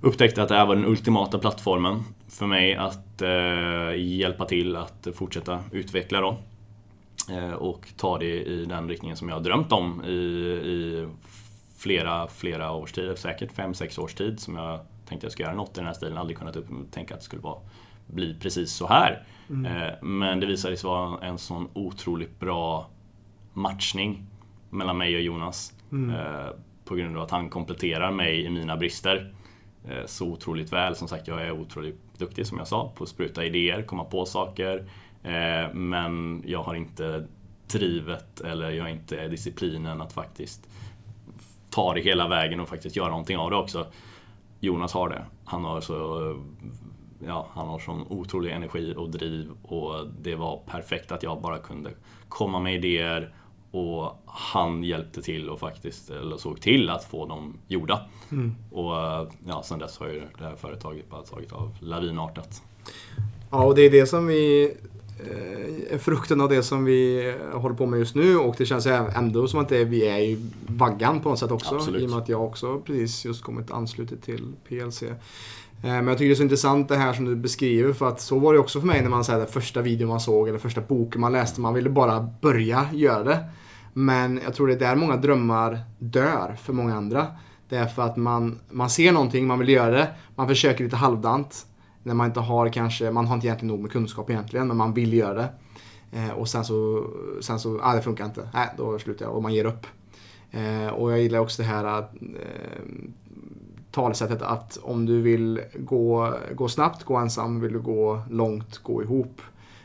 upptäckte 0.00 0.42
att 0.42 0.48
det 0.48 0.56
här 0.56 0.66
var 0.66 0.74
den 0.74 0.84
ultimata 0.84 1.38
plattformen 1.38 2.02
för 2.28 2.46
mig 2.46 2.74
att 2.74 3.22
eh, 3.22 3.94
hjälpa 3.96 4.44
till 4.44 4.76
att 4.76 5.06
fortsätta 5.14 5.60
utveckla 5.72 6.20
då. 6.20 6.38
och 7.58 7.86
ta 7.96 8.18
det 8.18 8.42
i 8.42 8.64
den 8.64 8.88
riktningen 8.88 9.16
som 9.16 9.28
jag 9.28 9.36
har 9.36 9.42
drömt 9.42 9.72
om 9.72 10.04
i, 10.04 10.10
i 10.10 11.08
flera, 11.78 12.28
flera 12.28 12.72
års 12.72 12.92
tid, 12.92 13.18
säkert 13.18 13.52
fem 13.52 13.74
sex 13.74 13.98
års 13.98 14.14
tid 14.14 14.40
som 14.40 14.56
jag 14.56 14.80
tänkte 15.08 15.24
jag 15.24 15.32
ska 15.32 15.42
göra 15.42 15.54
något 15.54 15.70
i 15.70 15.80
den 15.80 15.86
här 15.86 15.94
stilen. 15.94 16.18
Aldrig 16.18 16.38
kunnat 16.38 16.56
tänka 16.90 17.14
att 17.14 17.20
det 17.20 17.24
skulle 17.24 17.42
vara, 17.42 17.58
bli 18.06 18.34
precis 18.34 18.72
så 18.72 18.86
här. 18.86 19.22
Mm. 19.50 19.66
Eh, 19.66 19.92
men 20.02 20.40
det 20.40 20.46
visade 20.46 20.76
sig 20.76 20.88
vara 20.88 21.26
en 21.26 21.38
sån 21.38 21.68
otroligt 21.72 22.40
bra 22.40 22.90
matchning 23.52 24.26
mellan 24.70 24.98
mig 24.98 25.16
och 25.16 25.22
Jonas. 25.22 25.72
Mm. 25.92 26.16
Eh, 26.16 26.50
på 26.84 26.94
grund 26.94 27.16
av 27.16 27.22
att 27.22 27.30
han 27.30 27.48
kompletterar 27.50 28.10
mig 28.10 28.44
i 28.44 28.50
mina 28.50 28.76
brister 28.76 29.34
eh, 29.88 30.06
så 30.06 30.26
otroligt 30.26 30.72
väl. 30.72 30.96
Som 30.96 31.08
sagt, 31.08 31.28
jag 31.28 31.42
är 31.42 31.50
otroligt 31.50 32.18
duktig 32.18 32.46
som 32.46 32.58
jag 32.58 32.68
sa 32.68 32.92
på 32.94 33.04
att 33.04 33.10
spruta 33.10 33.44
idéer, 33.44 33.82
komma 33.82 34.04
på 34.04 34.26
saker. 34.26 34.84
Men 35.72 36.42
jag 36.46 36.62
har 36.62 36.74
inte 36.74 37.26
drivet 37.72 38.40
eller 38.40 38.70
jag 38.70 38.84
har 38.84 38.90
inte 38.90 39.28
disciplinen 39.28 40.00
att 40.00 40.12
faktiskt 40.12 40.68
ta 41.70 41.94
det 41.94 42.00
hela 42.00 42.28
vägen 42.28 42.60
och 42.60 42.68
faktiskt 42.68 42.96
göra 42.96 43.08
någonting 43.08 43.38
av 43.38 43.50
det 43.50 43.56
också. 43.56 43.86
Jonas 44.60 44.92
har 44.92 45.08
det. 45.08 45.24
Han 45.44 45.64
har 45.64 45.80
så 45.80 46.36
ja, 47.26 47.46
han 47.52 47.68
har 47.68 47.78
sån 47.78 48.06
otrolig 48.08 48.52
energi 48.52 48.94
och 48.96 49.10
driv 49.10 49.50
och 49.62 50.06
det 50.20 50.34
var 50.34 50.60
perfekt 50.66 51.12
att 51.12 51.22
jag 51.22 51.40
bara 51.40 51.58
kunde 51.58 51.90
komma 52.28 52.60
med 52.60 52.74
idéer 52.74 53.34
och 53.70 54.22
han 54.26 54.84
hjälpte 54.84 55.22
till 55.22 55.48
och 55.48 55.60
faktiskt, 55.60 56.10
eller 56.10 56.36
såg 56.36 56.60
till 56.60 56.90
att 56.90 57.04
få 57.04 57.26
dem 57.26 57.56
gjorda. 57.68 58.00
Mm. 58.32 58.54
Och 58.70 58.94
ja, 59.46 59.62
sen 59.64 59.78
dess 59.78 59.98
har 59.98 60.08
ju 60.08 60.22
det 60.38 60.44
här 60.44 60.56
företaget 60.56 61.10
bara 61.10 61.22
tagit 61.22 61.52
av 61.52 61.76
lavinartat. 61.80 62.62
Ja, 63.50 63.64
och 63.64 63.74
det 63.74 63.82
är 63.82 63.90
det 63.90 64.06
som 64.06 64.26
vi 64.26 64.74
eh, 65.90 65.98
frukten 65.98 66.40
av 66.40 66.48
det 66.48 66.62
som 66.62 66.84
vi 66.84 67.34
håller 67.52 67.74
på 67.74 67.86
med 67.86 67.98
just 67.98 68.14
nu 68.14 68.36
och 68.36 68.54
det 68.58 68.66
känns 68.66 68.86
ändå 68.86 69.48
som 69.48 69.60
att 69.60 69.68
det, 69.68 69.84
vi 69.84 70.08
är 70.08 70.18
i 70.18 70.50
vaggan 70.66 71.20
på 71.20 71.28
något 71.28 71.38
sätt 71.38 71.50
också. 71.50 71.74
Absolut. 71.74 72.02
I 72.02 72.06
och 72.06 72.10
med 72.10 72.18
att 72.18 72.28
jag 72.28 72.44
också 72.44 72.80
precis 72.80 73.24
just 73.24 73.42
kommit 73.42 73.70
anslutit 73.70 74.22
till 74.22 74.52
PLC. 74.68 75.02
Eh, 75.82 75.90
men 75.90 76.06
jag 76.06 76.18
tycker 76.18 76.28
det 76.28 76.32
är 76.32 76.36
så 76.36 76.42
intressant 76.42 76.88
det 76.88 76.96
här 76.96 77.12
som 77.12 77.24
du 77.24 77.36
beskriver 77.36 77.92
för 77.92 78.08
att 78.08 78.20
så 78.20 78.38
var 78.38 78.52
det 78.52 78.58
också 78.58 78.80
för 78.80 78.86
mig 78.86 79.02
när 79.02 79.10
man 79.10 79.24
säger 79.24 79.46
första 79.46 79.82
videon 79.82 80.08
man 80.08 80.20
såg 80.20 80.48
eller 80.48 80.58
första 80.58 80.80
boken 80.80 81.20
man 81.20 81.32
läste. 81.32 81.60
Man 81.60 81.74
ville 81.74 81.90
bara 81.90 82.28
börja 82.40 82.86
göra 82.92 83.24
det. 83.24 83.44
Men 83.92 84.40
jag 84.44 84.54
tror 84.54 84.66
det 84.66 84.74
är 84.74 84.78
där 84.78 84.96
många 84.96 85.16
drömmar 85.16 85.78
dör 85.98 86.56
för 86.62 86.72
många 86.72 86.96
andra. 86.96 87.26
Det 87.68 87.76
är 87.76 87.86
för 87.86 88.02
att 88.02 88.16
man, 88.16 88.58
man 88.70 88.90
ser 88.90 89.12
någonting, 89.12 89.46
man 89.46 89.58
vill 89.58 89.68
göra 89.68 89.90
det, 89.90 90.08
man 90.34 90.48
försöker 90.48 90.84
lite 90.84 90.96
halvdant. 90.96 91.66
När 92.02 92.14
man 92.14 92.26
inte 92.26 92.40
har 92.40 92.68
kanske, 92.68 93.10
man 93.10 93.26
har 93.26 93.34
inte 93.34 93.46
egentligen 93.46 93.68
nog 93.68 93.80
med 93.80 93.92
kunskap 93.92 94.30
egentligen, 94.30 94.68
men 94.68 94.76
man 94.76 94.94
vill 94.94 95.12
göra 95.12 95.34
det. 95.34 95.48
Eh, 96.12 96.30
och 96.30 96.48
sen 96.48 96.64
så, 96.64 97.04
sen 97.40 97.60
så, 97.60 97.80
ah, 97.82 97.94
det 97.94 98.02
funkar 98.02 98.24
inte. 98.24 98.48
Nej, 98.54 98.68
då 98.76 98.98
slutar 98.98 99.24
jag 99.26 99.36
och 99.36 99.42
man 99.42 99.54
ger 99.54 99.64
upp. 99.64 99.86
Eh, 100.50 100.88
och 100.88 101.12
jag 101.12 101.20
gillar 101.20 101.38
också 101.38 101.62
det 101.62 101.68
här 101.68 101.84
att 101.84 102.14
eh, 102.14 102.82
talesättet 103.90 104.42
att 104.42 104.78
om 104.82 105.06
du 105.06 105.22
vill 105.22 105.60
gå, 105.74 106.34
gå 106.54 106.68
snabbt, 106.68 107.04
gå 107.04 107.16
ensam. 107.16 107.60
Vill 107.60 107.72
du 107.72 107.80
gå 107.80 108.22
långt, 108.30 108.78
gå 108.78 109.02
ihop. 109.02 109.40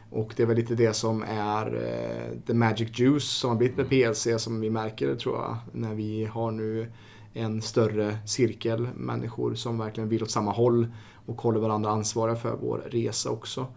Och 0.09 0.33
det 0.35 0.43
är 0.43 0.47
väl 0.47 0.57
lite 0.57 0.75
det 0.75 0.93
som 0.93 1.23
är 1.27 1.65
eh, 1.75 2.39
the 2.47 2.53
magic 2.53 2.99
juice 2.99 3.29
som 3.29 3.49
har 3.49 3.57
blivit 3.57 3.77
med 3.77 3.89
PLC 3.89 4.27
som 4.37 4.61
vi 4.61 4.69
märker 4.69 5.15
tror 5.15 5.35
jag. 5.35 5.57
När 5.71 5.93
vi 5.93 6.25
har 6.25 6.51
nu 6.51 6.91
en 7.33 7.61
större 7.61 8.17
cirkel 8.25 8.89
människor 8.95 9.55
som 9.55 9.77
verkligen 9.77 10.09
vill 10.09 10.23
åt 10.23 10.31
samma 10.31 10.51
håll 10.51 10.87
och 11.25 11.41
håller 11.41 11.59
varandra 11.59 11.89
ansvariga 11.89 12.35
för 12.35 12.55
vår 12.61 12.77
resa 12.77 13.29
också. 13.29 13.67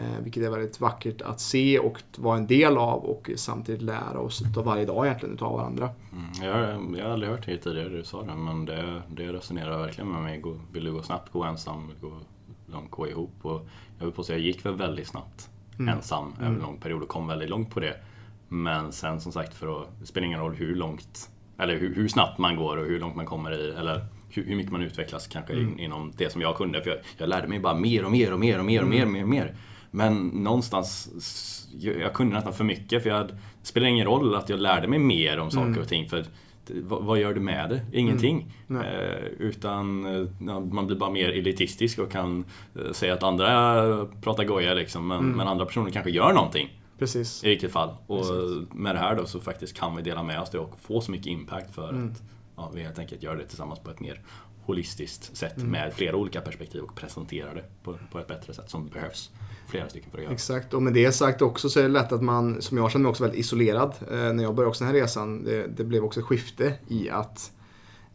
Eh, 0.00 0.22
vilket 0.22 0.42
är 0.42 0.50
väldigt 0.50 0.80
vackert 0.80 1.22
att 1.22 1.40
se 1.40 1.78
och 1.78 1.98
vara 2.16 2.38
en 2.38 2.46
del 2.46 2.76
av 2.76 3.04
och 3.04 3.30
samtidigt 3.36 3.82
lära 3.82 4.18
oss 4.18 4.42
av 4.56 4.64
varje 4.64 4.84
dag 4.84 5.06
egentligen 5.06 5.34
utav 5.34 5.52
varandra. 5.52 5.90
Mm, 6.12 6.30
jag, 6.42 6.98
jag 6.98 7.04
har 7.04 7.12
aldrig 7.12 7.32
hört 7.32 7.46
det 7.46 7.56
tidigare, 7.56 7.88
du 7.88 8.04
sa 8.04 8.22
det, 8.22 8.34
men 8.34 8.64
det, 8.64 9.02
det 9.08 9.32
resonerar 9.32 9.78
verkligen 9.78 10.10
med 10.12 10.22
mig. 10.22 10.42
Vill 10.72 10.84
du 10.84 10.92
gå 10.92 11.02
snabbt, 11.02 11.32
gå 11.32 11.44
ensam, 11.44 11.88
vill 11.88 12.10
gå 12.10 12.16
långt, 12.66 12.90
gå 12.90 13.08
ihop. 13.08 13.34
Och 13.42 13.66
jag 13.98 14.06
vill 14.06 14.14
påstå, 14.14 14.32
jag 14.32 14.40
gick 14.40 14.66
väl 14.66 14.74
väldigt 14.74 15.08
snabbt 15.08 15.50
mm. 15.78 15.94
ensam 15.94 16.32
över 16.36 16.46
mm. 16.46 16.54
en 16.54 16.62
lång 16.62 16.76
period 16.76 17.02
och 17.02 17.08
kom 17.08 17.26
väldigt 17.26 17.50
långt 17.50 17.70
på 17.70 17.80
det. 17.80 17.96
Men 18.48 18.92
sen 18.92 19.20
som 19.20 19.32
sagt, 19.32 19.54
för 19.54 19.82
att, 19.82 19.88
det 20.00 20.06
spelar 20.06 20.26
ingen 20.26 20.40
roll 20.40 20.54
hur 20.54 20.74
långt, 20.74 21.30
eller 21.58 21.76
hur, 21.76 21.94
hur 21.94 22.08
snabbt 22.08 22.38
man 22.38 22.56
går 22.56 22.76
och 22.76 22.86
hur 22.86 23.00
långt 23.00 23.16
man 23.16 23.26
kommer 23.26 23.52
i, 23.52 23.70
eller 23.70 24.06
hur, 24.28 24.44
hur 24.44 24.56
mycket 24.56 24.72
man 24.72 24.82
utvecklas 24.82 25.26
kanske 25.26 25.52
mm. 25.52 25.78
inom 25.78 26.12
det 26.16 26.32
som 26.32 26.40
jag 26.40 26.56
kunde. 26.56 26.82
För 26.82 26.90
jag, 26.90 26.98
jag 27.18 27.28
lärde 27.28 27.48
mig 27.48 27.60
bara 27.60 27.74
mer 27.74 28.04
och 28.04 28.10
mer 28.10 28.32
och 28.32 28.40
mer 28.40 28.58
och 28.58 28.64
mer 28.64 28.82
och 28.82 28.88
mer 28.88 29.04
och 29.04 29.10
mer. 29.10 29.22
Och 29.22 29.28
mer. 29.28 29.54
Men 29.96 30.26
någonstans, 30.26 31.08
jag 31.80 32.14
kunde 32.14 32.34
nästan 32.34 32.52
för 32.52 32.64
mycket 32.64 33.02
för 33.02 33.10
jag, 33.10 33.26
det 33.26 33.36
spelar 33.62 33.86
ingen 33.86 34.06
roll 34.06 34.34
att 34.34 34.48
jag 34.48 34.60
lärde 34.60 34.88
mig 34.88 34.98
mer 34.98 35.38
om 35.38 35.50
saker 35.50 35.66
mm. 35.66 35.80
och 35.80 35.88
ting. 35.88 36.08
För 36.08 36.24
vad 36.84 37.18
gör 37.18 37.34
du 37.34 37.40
med 37.40 37.70
det? 37.70 37.98
Ingenting. 37.98 38.52
Mm. 38.70 38.82
Eh, 38.82 39.24
utan 39.38 40.04
ja, 40.46 40.60
man 40.60 40.86
blir 40.86 40.96
bara 40.96 41.10
mer 41.10 41.28
elitistisk 41.28 41.98
och 41.98 42.10
kan 42.10 42.44
eh, 42.74 42.92
säga 42.92 43.14
att 43.14 43.22
andra 43.22 44.06
pratar 44.22 44.44
goja 44.44 44.74
liksom. 44.74 45.08
Men, 45.08 45.18
mm. 45.18 45.36
men, 45.36 45.48
andra 45.48 45.64
personer 45.64 45.90
kanske 45.90 46.10
gör 46.10 46.32
någonting. 46.32 46.80
Precis. 46.98 47.44
I 47.44 47.48
vilket 47.48 47.72
fall. 47.72 47.96
Och 48.06 48.18
Precis. 48.18 48.72
med 48.72 48.94
det 48.94 48.98
här 48.98 49.16
då 49.16 49.26
så 49.26 49.40
faktiskt 49.40 49.76
kan 49.76 49.96
vi 49.96 50.02
dela 50.02 50.22
med 50.22 50.40
oss 50.40 50.50
det 50.50 50.58
och 50.58 50.80
få 50.80 51.00
så 51.00 51.10
mycket 51.10 51.26
impact 51.26 51.74
för 51.74 51.88
mm. 51.88 52.10
att 52.10 52.22
ja, 52.56 52.70
vi 52.74 52.82
helt 52.82 52.98
enkelt 52.98 53.22
gör 53.22 53.36
det 53.36 53.46
tillsammans 53.46 53.80
på 53.80 53.90
ett 53.90 54.00
mer 54.00 54.20
holistiskt 54.66 55.36
sätt 55.36 55.56
mm. 55.56 55.70
med 55.70 55.94
flera 55.94 56.16
olika 56.16 56.40
perspektiv 56.40 56.82
och 56.82 56.94
presentera 56.94 57.54
det 57.54 57.64
på, 57.82 57.98
på 58.12 58.18
ett 58.18 58.28
bättre 58.28 58.54
sätt 58.54 58.70
som 58.70 58.88
behövs 58.88 59.30
flera 59.66 59.88
stycken 59.88 60.10
för 60.10 60.18
att 60.18 60.24
göra. 60.24 60.32
Exakt, 60.34 60.74
och 60.74 60.82
med 60.82 60.92
det 60.92 61.12
sagt 61.12 61.42
också 61.42 61.68
så 61.68 61.78
är 61.78 61.82
det 61.82 61.88
lätt 61.88 62.12
att 62.12 62.22
man, 62.22 62.62
som 62.62 62.78
jag 62.78 62.90
känner 62.90 63.02
mig 63.02 63.10
också 63.10 63.22
väldigt 63.22 63.40
isolerad 63.40 63.94
eh, 64.10 64.16
när 64.16 64.42
jag 64.42 64.54
började 64.54 64.68
också 64.68 64.84
den 64.84 64.94
här 64.94 65.00
resan. 65.00 65.44
Det, 65.44 65.66
det 65.66 65.84
blev 65.84 66.04
också 66.04 66.20
ett 66.20 66.26
skifte 66.26 66.74
i 66.88 67.10
att 67.10 67.52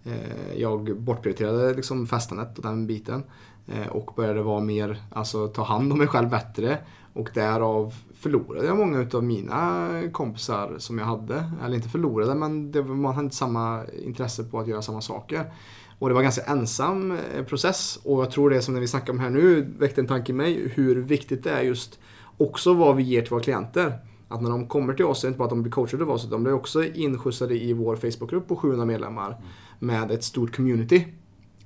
eh, 0.04 0.54
jag 0.56 1.02
bortprioriterade 1.02 1.74
liksom 1.74 2.08
festandet 2.08 2.58
och 2.58 2.64
den 2.64 2.88
biten. 2.88 3.24
Eh, 3.68 3.88
och 3.88 4.14
började 4.16 4.42
vara 4.42 4.62
mer, 4.62 5.02
alltså 5.12 5.48
ta 5.48 5.64
hand 5.64 5.92
om 5.92 5.98
mig 5.98 6.08
själv 6.08 6.30
bättre. 6.30 6.78
Och 7.14 7.30
därav 7.34 7.94
förlorade 8.14 8.68
jag 8.68 8.78
många 8.78 9.00
utav 9.00 9.24
mina 9.24 9.90
kompisar 10.12 10.76
som 10.78 10.98
jag 10.98 11.06
hade. 11.06 11.52
Eller 11.66 11.76
inte 11.76 11.90
förlorade, 11.90 12.36
men 12.36 12.72
det, 12.72 12.84
man 12.84 13.14
hade 13.14 13.26
inte 13.26 13.36
samma 13.36 13.86
intresse 14.06 14.44
på 14.44 14.60
att 14.60 14.68
göra 14.68 14.82
samma 14.82 15.02
saker. 15.02 15.54
Och 16.02 16.10
det 16.10 16.14
var 16.14 16.22
en 16.22 16.26
ganska 16.26 16.44
ensam 16.44 17.12
eh, 17.12 17.44
process. 17.44 18.00
Och 18.04 18.22
jag 18.22 18.32
tror 18.32 18.50
det 18.50 18.62
som 18.62 18.74
när 18.74 18.82
vi 18.82 18.88
snackar 18.88 19.14
om 19.14 19.20
här 19.20 19.30
nu 19.30 19.74
väckte 19.80 20.02
en 20.02 20.08
tanke 20.08 20.32
i 20.32 20.36
mig 20.36 20.72
hur 20.76 20.96
viktigt 20.96 21.44
det 21.44 21.52
är 21.52 21.62
just 21.62 22.00
också 22.38 22.74
vad 22.74 22.96
vi 22.96 23.04
ger 23.04 23.22
till 23.22 23.30
våra 23.30 23.44
klienter. 23.44 24.00
Att 24.28 24.42
när 24.42 24.50
de 24.50 24.68
kommer 24.68 24.94
till 24.94 25.06
oss, 25.06 25.22
det 25.22 25.26
är 25.26 25.30
inte 25.30 25.38
bara 25.38 25.44
att 25.44 25.50
de 25.50 25.62
blir 25.62 25.72
coachade 25.72 26.04
av 26.04 26.10
oss, 26.10 26.22
utan 26.22 26.32
de 26.32 26.44
blir 26.44 26.54
också 26.54 26.84
inskjutsade 26.84 27.64
i 27.64 27.74
vår 27.74 27.96
Facebookgrupp 27.96 28.48
på 28.48 28.56
700 28.56 28.86
medlemmar 28.86 29.42
med 29.80 30.12
ett 30.12 30.24
stort 30.24 30.56
community. 30.56 31.08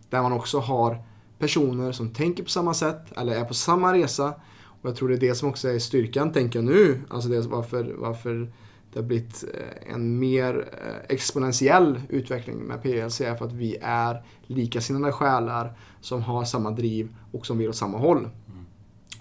Där 0.10 0.22
man 0.22 0.32
också 0.32 0.60
har 0.60 1.04
personer 1.40 1.92
som 1.92 2.10
tänker 2.10 2.44
på 2.44 2.50
samma 2.50 2.74
sätt 2.74 3.18
eller 3.18 3.36
är 3.36 3.46
på 3.46 3.54
samma 3.54 3.94
resa. 3.94 4.34
Och 4.82 4.90
jag 4.90 4.96
tror 4.96 5.10
det 5.10 5.16
är 5.16 5.20
det 5.20 5.36
som 5.36 5.50
också 5.50 5.70
är 5.70 5.80
styrkan, 5.80 6.32
tänker 6.32 6.60
jag 6.60 6.66
nu. 6.66 7.02
Alltså 7.10 7.30
det 7.30 7.38
är 7.38 7.42
varför, 7.42 7.96
varför 7.98 8.52
det 8.96 9.02
har 9.02 9.08
blivit 9.08 9.44
eh, 9.54 9.94
en 9.94 10.20
mer 10.20 10.68
eh, 10.82 11.16
exponentiell 11.16 12.02
utveckling 12.10 12.58
med 12.58 12.82
PLC 12.82 13.18
för 13.18 13.46
att 13.46 13.54
vi 13.54 13.78
är 13.82 14.24
likasinnade 14.48 15.14
själar 15.14 15.78
som 16.02 16.22
har 16.22 16.44
samma 16.44 16.72
driv 16.72 17.16
och 17.32 17.46
som 17.46 17.58
vill 17.58 17.70
åt 17.70 17.76
samma 17.76 17.98
håll. 17.98 18.30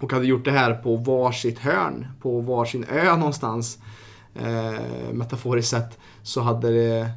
Och 0.01 0.12
hade 0.12 0.27
gjort 0.27 0.45
det 0.45 0.51
här 0.51 0.75
på 0.75 0.97
varsitt 0.97 1.59
hörn, 1.59 2.07
på 2.20 2.41
varsin 2.41 2.85
ö 2.85 3.16
någonstans, 3.16 3.79
eh, 4.35 5.12
metaforiskt 5.12 5.70
sett, 5.70 5.99
så 6.22 6.41
hade 6.41 6.70
det 6.70 7.11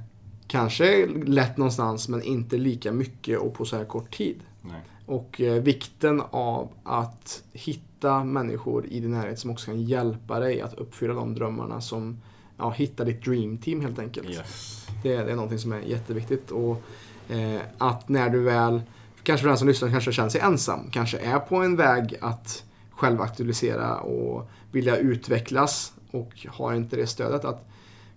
kanske 0.48 1.08
lett 1.26 1.58
någonstans 1.58 2.10
men 2.10 2.22
inte 2.22 2.58
lika 2.58 2.92
mycket 2.92 3.40
och 3.40 3.54
på 3.54 3.66
så 3.66 3.78
här 3.78 3.86
kort 3.86 4.18
tid. 4.18 4.44
Nej. 4.62 4.82
Och 5.06 5.42
eh, 5.42 5.62
vikten 5.64 6.22
av 6.30 6.70
att 6.84 7.44
hitta 7.54 8.24
människor 8.24 8.86
i 8.86 9.00
din 9.00 9.12
närhet 9.12 9.40
som 9.40 9.52
också 9.52 9.66
kan 9.66 9.84
hjälpa 9.84 10.40
dig 10.40 10.62
att 10.62 10.74
uppfylla 10.74 11.14
de 11.14 11.34
drömmarna 11.34 11.82
som, 11.82 12.22
ja, 12.58 12.72
hitta 12.72 13.04
ditt 13.04 13.24
dream 13.24 13.58
team 13.58 13.82
helt 13.82 14.00
enkelt. 14.00 14.30
Yes. 14.30 14.88
Det, 15.04 15.16
det 15.16 15.32
är 15.32 15.36
någonting 15.36 15.60
som 15.60 15.72
är 15.72 15.80
jätteviktigt. 15.80 16.52
Och 16.52 16.82
eh, 17.30 17.62
att 17.78 18.10
när 18.10 18.30
du 18.30 18.40
väl, 18.40 18.82
kanske 19.24 19.42
för 19.42 19.50
den 19.50 19.58
som 19.58 19.68
lyssnar 19.68 19.90
kanske 19.90 20.12
känner 20.12 20.30
sig 20.30 20.42
ensam, 20.42 20.90
kanske 20.92 21.18
är 21.18 21.40
på 21.40 21.56
en 21.56 21.76
väg 21.76 22.16
att 22.22 22.64
självaktualisera 22.92 23.96
och 23.96 24.50
vilja 24.72 24.98
utvecklas 24.98 25.94
och 26.12 26.48
har 26.50 26.74
inte 26.74 26.96
det 26.96 27.08
stödet, 27.08 27.46
att 27.46 27.68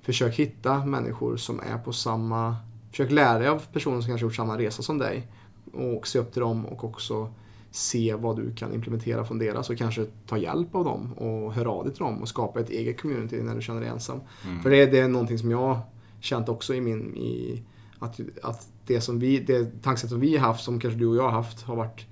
försök 0.03 0.35
hitta 0.35 0.85
människor 0.85 1.37
som 1.37 1.61
är 1.61 1.79
på 1.79 1.93
samma, 1.93 2.57
försök 2.91 3.11
lära 3.11 3.39
dig 3.39 3.49
av 3.49 3.63
personer 3.73 4.01
som 4.01 4.09
kanske 4.09 4.27
gjort 4.27 4.35
samma 4.35 4.59
resa 4.59 4.83
som 4.83 4.99
dig 4.99 5.29
och 5.73 6.07
se 6.07 6.19
upp 6.19 6.33
till 6.33 6.41
dem 6.41 6.67
och 6.67 6.85
också 6.85 7.33
se 7.71 8.15
vad 8.15 8.37
du 8.37 8.55
kan 8.55 8.75
implementera 8.75 9.25
från 9.25 9.39
deras 9.39 9.71
och 9.71 9.79
kanske 9.79 10.07
ta 10.27 10.39
hjälp 10.39 10.75
av 10.75 10.85
dem 10.85 11.13
och 11.13 11.53
höra 11.55 11.71
av 11.71 11.85
dig 11.85 11.95
till 11.95 12.05
dem 12.05 12.23
och 12.23 12.29
skapa 12.29 12.61
ett 12.61 12.71
eget 12.71 13.01
community 13.01 13.43
när 13.43 13.55
du 13.55 13.63
känner 13.63 13.81
dig 13.81 13.89
ensam. 13.91 14.21
Mm. 14.47 14.63
För 14.63 14.71
det, 14.71 14.87
det 14.87 14.99
är 14.99 15.09
någonting 15.09 15.39
som 15.39 15.51
jag 15.51 15.79
känt 16.21 16.49
också 16.49 16.75
i 16.75 16.81
min, 16.81 17.17
i, 17.17 17.63
att, 17.99 18.21
att 18.43 18.69
det 18.87 19.01
som 19.01 19.19
vi, 19.19 19.39
det 19.39 19.83
tankesätt 19.83 20.11
som 20.11 20.21
vi 20.21 20.37
har 20.37 20.47
haft, 20.47 20.65
som 20.65 20.81
kanske 20.81 20.99
du 20.99 21.07
och 21.07 21.17
jag 21.17 21.23
har 21.23 21.31
haft, 21.31 21.63
har 21.63 21.77
varit 21.77 22.07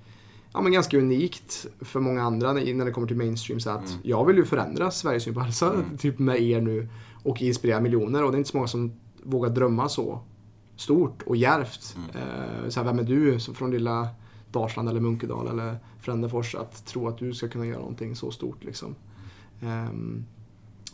ja, 0.53 0.61
men 0.61 0.71
ganska 0.71 0.97
unikt 0.97 1.67
för 1.81 1.99
många 1.99 2.23
andra 2.23 2.53
när 2.53 2.85
det 2.85 2.91
kommer 2.91 3.07
till 3.07 3.17
mainstream. 3.17 3.59
Så 3.59 3.69
att 3.69 3.89
Mm. 3.89 3.99
jag 4.03 4.25
vill 4.25 4.35
ju 4.37 4.45
förändra 4.45 4.91
Sveriges 4.91 5.23
syn 5.23 5.33
på 5.33 5.39
hälsa, 5.39 5.73
Mm. 5.73 5.97
typ 5.97 6.19
med 6.19 6.41
er 6.41 6.61
nu, 6.61 6.87
och 7.23 7.41
inspirera 7.41 7.79
miljoner. 7.79 8.23
Och 8.23 8.31
det 8.31 8.35
är 8.35 8.37
inte 8.39 8.49
så 8.49 8.57
många 8.57 8.67
som 8.67 8.91
vågar 9.23 9.49
drömma 9.49 9.89
så 9.89 10.19
stort 10.75 11.21
och 11.25 11.35
djärvt. 11.35 11.95
Eh, 12.15 12.69
så 12.69 12.79
här, 12.79 12.87
vem 12.87 12.99
är 12.99 13.03
du 13.03 13.39
som 13.39 13.55
från 13.55 13.71
lilla 13.71 14.07
Dalsland 14.51 14.89
eller 14.89 14.99
Munkedal 14.99 15.47
eller 15.47 15.77
Frändefors 15.99 16.55
att 16.55 16.85
tro 16.85 17.07
att 17.07 17.17
du 17.17 17.33
ska 17.33 17.47
kunna 17.47 17.65
göra 17.65 17.79
någonting 17.79 18.15
så 18.15 18.31
stort 18.31 18.63
liksom. 18.63 18.95
Ehm, 19.61 20.25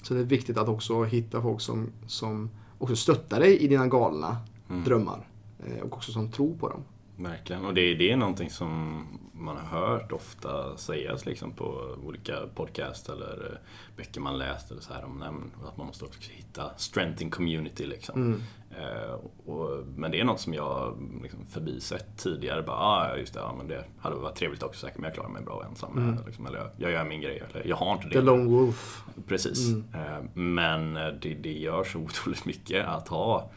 så 0.02 0.14
det 0.14 0.20
är 0.20 0.24
viktigt 0.24 0.58
att 0.58 0.68
också 0.68 1.04
hitta 1.04 1.42
folk 1.42 1.62
som, 1.62 1.88
som 2.08 2.50
också 2.78 2.96
stöttar 2.96 3.40
dig 3.40 3.58
i 3.58 3.68
dina 3.68 3.88
galna 3.88 4.38
Mm. 4.70 4.84
drömmar. 4.84 5.28
Eh, 5.66 5.80
och 5.84 5.94
också 5.94 6.12
som 6.12 6.32
tror 6.32 6.56
på 6.56 6.70
dem. 6.70 6.82
Verkligen, 7.18 7.66
och 7.66 7.74
det, 7.74 7.94
det 7.94 8.12
är 8.12 8.18
någonting 8.18 8.50
som 8.50 9.04
man 9.34 9.58
har 9.58 9.80
hört 9.80 10.12
ofta 10.12 10.78
sägas 10.78 11.26
liksom 11.26 11.52
på 11.52 11.98
olika 12.04 12.36
podcast 12.56 13.10
eller 13.10 13.52
eh, 13.52 13.58
böcker 13.98 14.22
man 14.22 14.38
läst 14.38 14.72
eller 14.72 14.82
så 14.82 14.94
här 14.94 15.06
om 15.06 15.18
nej, 15.20 15.32
men 15.32 15.68
att 15.68 15.78
man 15.78 15.88
måste 15.88 16.06
också 16.06 16.32
hitta 16.32 16.72
strength 16.78 17.24
in 17.24 17.32
community 17.32 17.86
liksom. 17.86 18.22
Mm. 18.22 18.42
Eh, 18.72 19.14
och, 19.46 19.88
men 19.96 20.12
det 20.12 20.20
är 20.20 20.24
något 20.24 20.40
som 20.40 20.54
jag 20.54 20.98
liksom 21.24 21.46
förbisett 21.46 22.18
tidigare. 22.18 22.62
Bara, 22.64 22.78
ah, 22.78 23.18
just 23.18 23.34
det, 23.34 23.40
ja, 23.40 23.56
men 23.58 23.68
det 23.68 23.86
hade 24.00 24.16
varit 24.16 24.36
trevligt 24.36 24.64
också 24.64 24.80
säkert, 24.80 24.98
men 24.98 25.08
jag 25.08 25.14
klarar 25.14 25.30
mig 25.30 25.44
bra 25.44 25.66
ensam. 25.70 25.98
Mm. 25.98 26.26
Liksom, 26.26 26.46
eller 26.46 26.58
jag, 26.58 26.70
jag 26.78 26.92
gör 26.92 27.06
min 27.06 27.22
grej, 27.22 27.44
eller 27.50 27.68
jag 27.68 27.76
har 27.76 27.94
inte 27.94 28.08
det. 28.08 28.14
The 28.14 28.22
Lone 28.22 28.50
Wolf. 28.50 29.04
Precis. 29.28 29.70
Mm. 29.70 29.86
Eh, 29.94 30.24
Men 30.34 30.98
eh, 30.98 31.08
det, 31.22 31.34
det 31.34 31.54
gör 31.54 31.84
så 31.84 32.00
otroligt 32.06 32.46
mycket 32.46 32.86
att 32.86 33.08
ha 33.08 33.52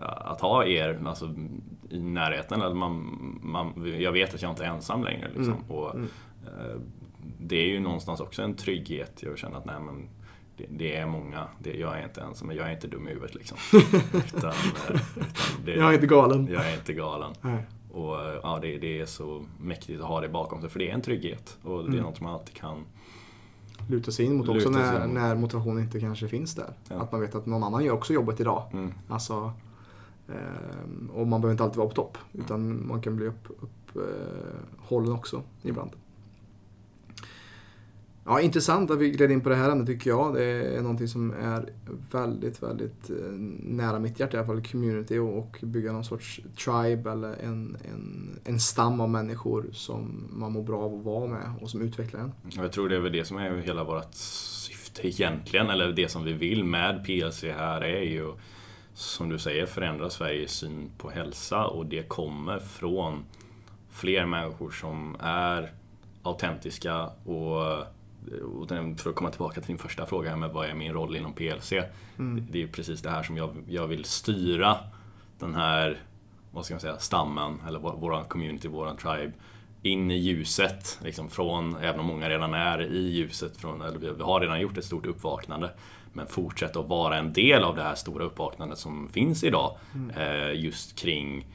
att 0.00 0.40
ha 0.40 0.64
er 0.64 1.00
alltså, 1.06 1.34
i 1.90 2.00
närheten. 2.00 2.60
Eller 2.62 2.74
man, 2.74 3.18
man, 3.42 3.94
jag 4.00 4.12
vet 4.12 4.34
att 4.34 4.42
jag 4.42 4.50
inte 4.52 4.64
är 4.64 4.68
ensam 4.68 5.04
längre. 5.04 5.26
Liksom. 5.28 5.52
Mm. 5.54 5.70
Och, 5.70 5.94
Mm. 5.94 6.08
eh, 6.46 6.76
det 7.40 7.56
är 7.56 7.66
ju 7.68 7.80
någonstans 7.80 8.20
också 8.20 8.42
en 8.42 8.54
trygghet. 8.54 9.22
Jag 9.22 9.38
känner 9.38 9.56
att 9.58 9.64
nej, 9.64 9.80
men 9.80 10.08
det, 10.56 10.66
det 10.70 10.96
är 10.96 11.06
många. 11.06 11.46
Det, 11.58 11.72
jag 11.78 11.98
är 11.98 12.04
inte 12.04 12.20
ensam, 12.20 12.48
men 12.48 12.56
jag 12.56 12.68
är 12.68 12.72
inte 12.72 12.86
dum 12.88 13.08
i 13.08 13.10
huvudet. 13.10 13.34
Liksom. 13.34 13.58
utan, 14.12 14.50
eh, 14.50 14.54
utan 15.16 15.64
det, 15.64 15.74
Jag 15.74 15.88
är 15.90 15.94
inte 15.94 16.06
galen. 16.06 16.48
jag 16.52 16.66
är 16.70 16.74
inte 16.74 16.92
galen. 16.92 17.32
Nej. 17.40 17.62
Och 17.92 18.20
eh, 18.20 18.38
ja, 18.42 18.58
det, 18.62 18.78
det 18.78 19.00
är 19.00 19.06
så 19.06 19.44
mäktigt 19.60 20.00
att 20.00 20.08
ha 20.08 20.20
det 20.20 20.28
bakom 20.28 20.60
sig, 20.60 20.70
för 20.70 20.78
det 20.78 20.90
är 20.90 20.94
en 20.94 21.02
trygghet. 21.02 21.58
Och 21.62 21.78
det 21.78 21.84
är 21.88 21.92
Mm. 21.92 22.02
något 22.02 22.20
man 22.20 22.32
alltid 22.32 22.54
kan 22.56 22.76
Luta 23.88 24.10
sig 24.10 24.26
in 24.26 24.36
mot 24.36 24.48
också 24.48 24.70
när, 24.70 25.04
in. 25.04 25.10
när 25.10 25.34
motivationen 25.34 25.82
inte 25.82 26.00
kanske 26.00 26.28
finns 26.28 26.54
där. 26.54 26.70
Ja. 26.88 26.96
Att 26.96 27.12
man 27.12 27.20
vet 27.20 27.34
att 27.34 27.46
någon 27.46 27.62
annan 27.64 27.84
gör 27.84 27.92
också 27.94 28.12
jobbet 28.12 28.40
idag. 28.40 28.62
mm, 28.72 28.92
Alltså, 29.08 29.52
Ehm, 30.28 31.10
och 31.14 31.26
man 31.26 31.40
behöver 31.40 31.52
inte 31.52 31.64
alltid 31.64 31.78
vara 31.78 31.88
på 31.88 31.94
topp. 31.94 32.18
Utan 32.32 32.86
man 32.86 33.02
kan 33.02 33.16
bli 33.16 33.26
upphållen 33.26 35.08
upp, 35.08 35.14
eh, 35.14 35.18
också 35.18 35.42
ibland. 35.62 35.90
Ja, 38.24 38.40
intressant 38.40 38.90
att 38.90 38.98
vi 38.98 39.10
gled 39.10 39.30
in 39.30 39.40
på 39.40 39.48
det 39.48 39.54
här 39.54 39.70
ämnet 39.70 39.86
tycker 39.86 40.10
jag. 40.10 40.34
Det 40.34 40.44
är 40.44 40.82
någonting 40.82 41.08
som 41.08 41.30
är 41.30 41.68
väldigt, 42.12 42.62
väldigt 42.62 43.10
eh, 43.10 43.32
nära 43.62 43.98
mitt 43.98 44.20
hjärta 44.20 44.36
i 44.36 44.40
alla 44.40 44.46
fall. 44.46 44.62
Community 44.62 45.18
och, 45.18 45.38
och 45.38 45.58
bygga 45.62 45.92
någon 45.92 46.04
sorts 46.04 46.40
tribe 46.64 47.10
eller 47.10 47.32
en, 47.42 47.76
en, 47.92 48.38
en 48.44 48.60
stam 48.60 49.00
av 49.00 49.10
människor 49.10 49.66
som 49.72 50.28
man 50.30 50.52
mår 50.52 50.62
bra 50.62 50.82
av 50.82 50.94
att 50.94 51.04
vara 51.04 51.26
med 51.26 51.52
och 51.60 51.70
som 51.70 51.80
utvecklar 51.80 52.20
en. 52.20 52.32
Jag 52.50 52.72
tror 52.72 52.88
det 52.88 52.96
är 52.96 53.00
väl 53.00 53.12
det 53.12 53.24
som 53.24 53.36
är 53.36 53.56
hela 53.56 53.84
vårt 53.84 54.14
syfte 54.14 55.08
egentligen, 55.08 55.70
eller 55.70 55.92
det 55.92 56.08
som 56.08 56.24
vi 56.24 56.32
vill 56.32 56.64
med 56.64 57.04
PLC 57.04 57.42
här 57.42 57.80
är 57.80 58.02
ju 58.02 58.32
som 58.94 59.28
du 59.28 59.38
säger 59.38 59.66
förändra 59.66 60.10
Sveriges 60.10 60.52
syn 60.52 60.90
på 60.98 61.10
hälsa 61.10 61.66
och 61.66 61.86
det 61.86 62.08
kommer 62.08 62.58
från 62.58 63.24
fler 63.90 64.26
människor 64.26 64.70
som 64.70 65.16
är 65.20 65.72
autentiska 66.22 67.06
och 67.06 67.86
för 68.96 69.10
att 69.10 69.16
komma 69.16 69.30
tillbaka 69.30 69.60
till 69.60 69.68
din 69.68 69.78
första 69.78 70.06
fråga 70.06 70.36
med 70.36 70.50
vad 70.50 70.66
är 70.66 70.74
min 70.74 70.92
roll 70.92 71.16
inom 71.16 71.32
PLC. 71.32 71.72
Mm. 72.18 72.46
Det 72.50 72.62
är 72.62 72.66
precis 72.66 73.02
det 73.02 73.10
här 73.10 73.22
som 73.22 73.36
jag, 73.36 73.56
jag 73.68 73.86
vill 73.86 74.04
styra 74.04 74.76
den 75.38 75.54
här, 75.54 76.00
vad 76.50 76.64
ska 76.64 76.74
man 76.74 76.80
säga, 76.80 76.98
stammen 76.98 77.60
eller 77.68 77.78
vår, 77.78 77.92
våran 77.92 78.24
community, 78.24 78.68
våran 78.68 78.96
tribe 78.96 79.32
in 79.82 80.10
i 80.10 80.16
ljuset. 80.16 80.98
Liksom 81.02 81.30
från, 81.30 81.76
även 81.76 82.00
om 82.00 82.06
många 82.06 82.28
redan 82.28 82.54
är 82.54 82.82
i 82.82 83.10
ljuset, 83.10 83.56
från, 83.56 83.82
eller 83.82 83.98
vi 83.98 84.22
har 84.22 84.40
redan 84.40 84.60
gjort 84.60 84.78
ett 84.78 84.84
stort 84.84 85.06
uppvaknande. 85.06 85.70
Men 86.12 86.26
fortsätta 86.26 86.80
att 86.80 86.88
vara 86.88 87.16
en 87.18 87.32
del 87.32 87.64
av 87.64 87.76
det 87.76 87.82
här 87.82 87.94
stora 87.94 88.24
uppvaknandet 88.24 88.78
som 88.78 89.08
finns 89.08 89.44
idag. 89.44 89.76
Eh, 90.16 90.52
just 90.64 90.98
kring 90.98 91.46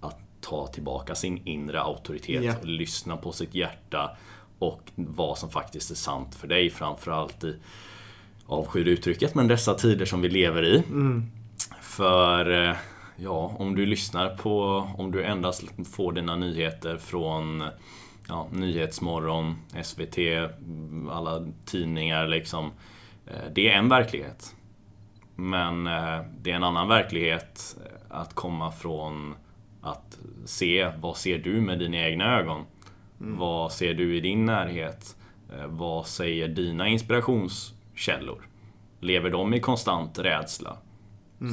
att 0.00 0.18
ta 0.40 0.66
tillbaka 0.66 1.14
sin 1.14 1.46
inre 1.46 1.80
auktoritet, 1.80 2.44
Ja. 2.44 2.54
lyssna 2.62 3.16
på 3.16 3.32
sitt 3.32 3.54
hjärta 3.54 4.10
och 4.58 4.82
vad 4.94 5.38
som 5.38 5.50
faktiskt 5.50 5.90
är 5.90 5.94
sant 5.94 6.34
för 6.34 6.48
dig 6.48 6.70
framförallt 6.70 7.44
i 7.44 7.56
avskyr 8.46 8.84
uttrycket, 8.88 9.34
men 9.34 9.48
dessa 9.48 9.74
tider 9.74 10.04
som 10.06 10.20
vi 10.20 10.28
lever 10.28 10.62
i. 10.64 10.76
Mm. 10.78 11.22
För 11.80 12.68
eh, 12.68 12.76
ja, 13.16 13.56
om 13.58 13.74
du 13.74 13.86
lyssnar 13.86 14.36
på, 14.36 14.62
om 14.98 15.10
du 15.12 15.24
endast 15.24 15.64
får 15.92 16.12
dina 16.12 16.36
nyheter 16.36 16.96
från 16.96 17.64
ja, 18.28 18.48
Nyhetsmorgon, 18.52 19.54
SVT, 19.84 20.18
alla 21.10 21.46
tidningar 21.64 22.28
liksom. 22.28 22.70
Eh, 23.26 23.50
Det 23.52 23.68
är 23.70 23.78
en 23.78 23.88
verklighet. 23.88 24.54
Men 25.34 25.86
eh, 25.86 26.20
det 26.40 26.50
är 26.50 26.54
en 26.54 26.64
annan 26.64 26.88
verklighet 26.88 27.76
eh, 27.84 28.18
att 28.20 28.34
komma 28.34 28.72
från 28.72 29.34
att 29.80 30.18
se, 30.44 30.90
vad 31.00 31.16
ser 31.16 31.38
du 31.38 31.60
med 31.60 31.78
dina 31.78 31.96
egna 31.96 32.38
ögon? 32.38 32.64
Vad 33.18 33.72
ser 33.72 33.94
du 33.94 34.16
i 34.16 34.20
din 34.20 34.44
närhet? 34.44 35.16
Vad 35.66 36.06
säger 36.06 36.48
dina 36.48 36.88
inspirationskällor? 36.88 38.48
Lever 39.00 39.30
de 39.30 39.54
i 39.54 39.60
konstant 39.60 40.18
rädsla 40.18 40.76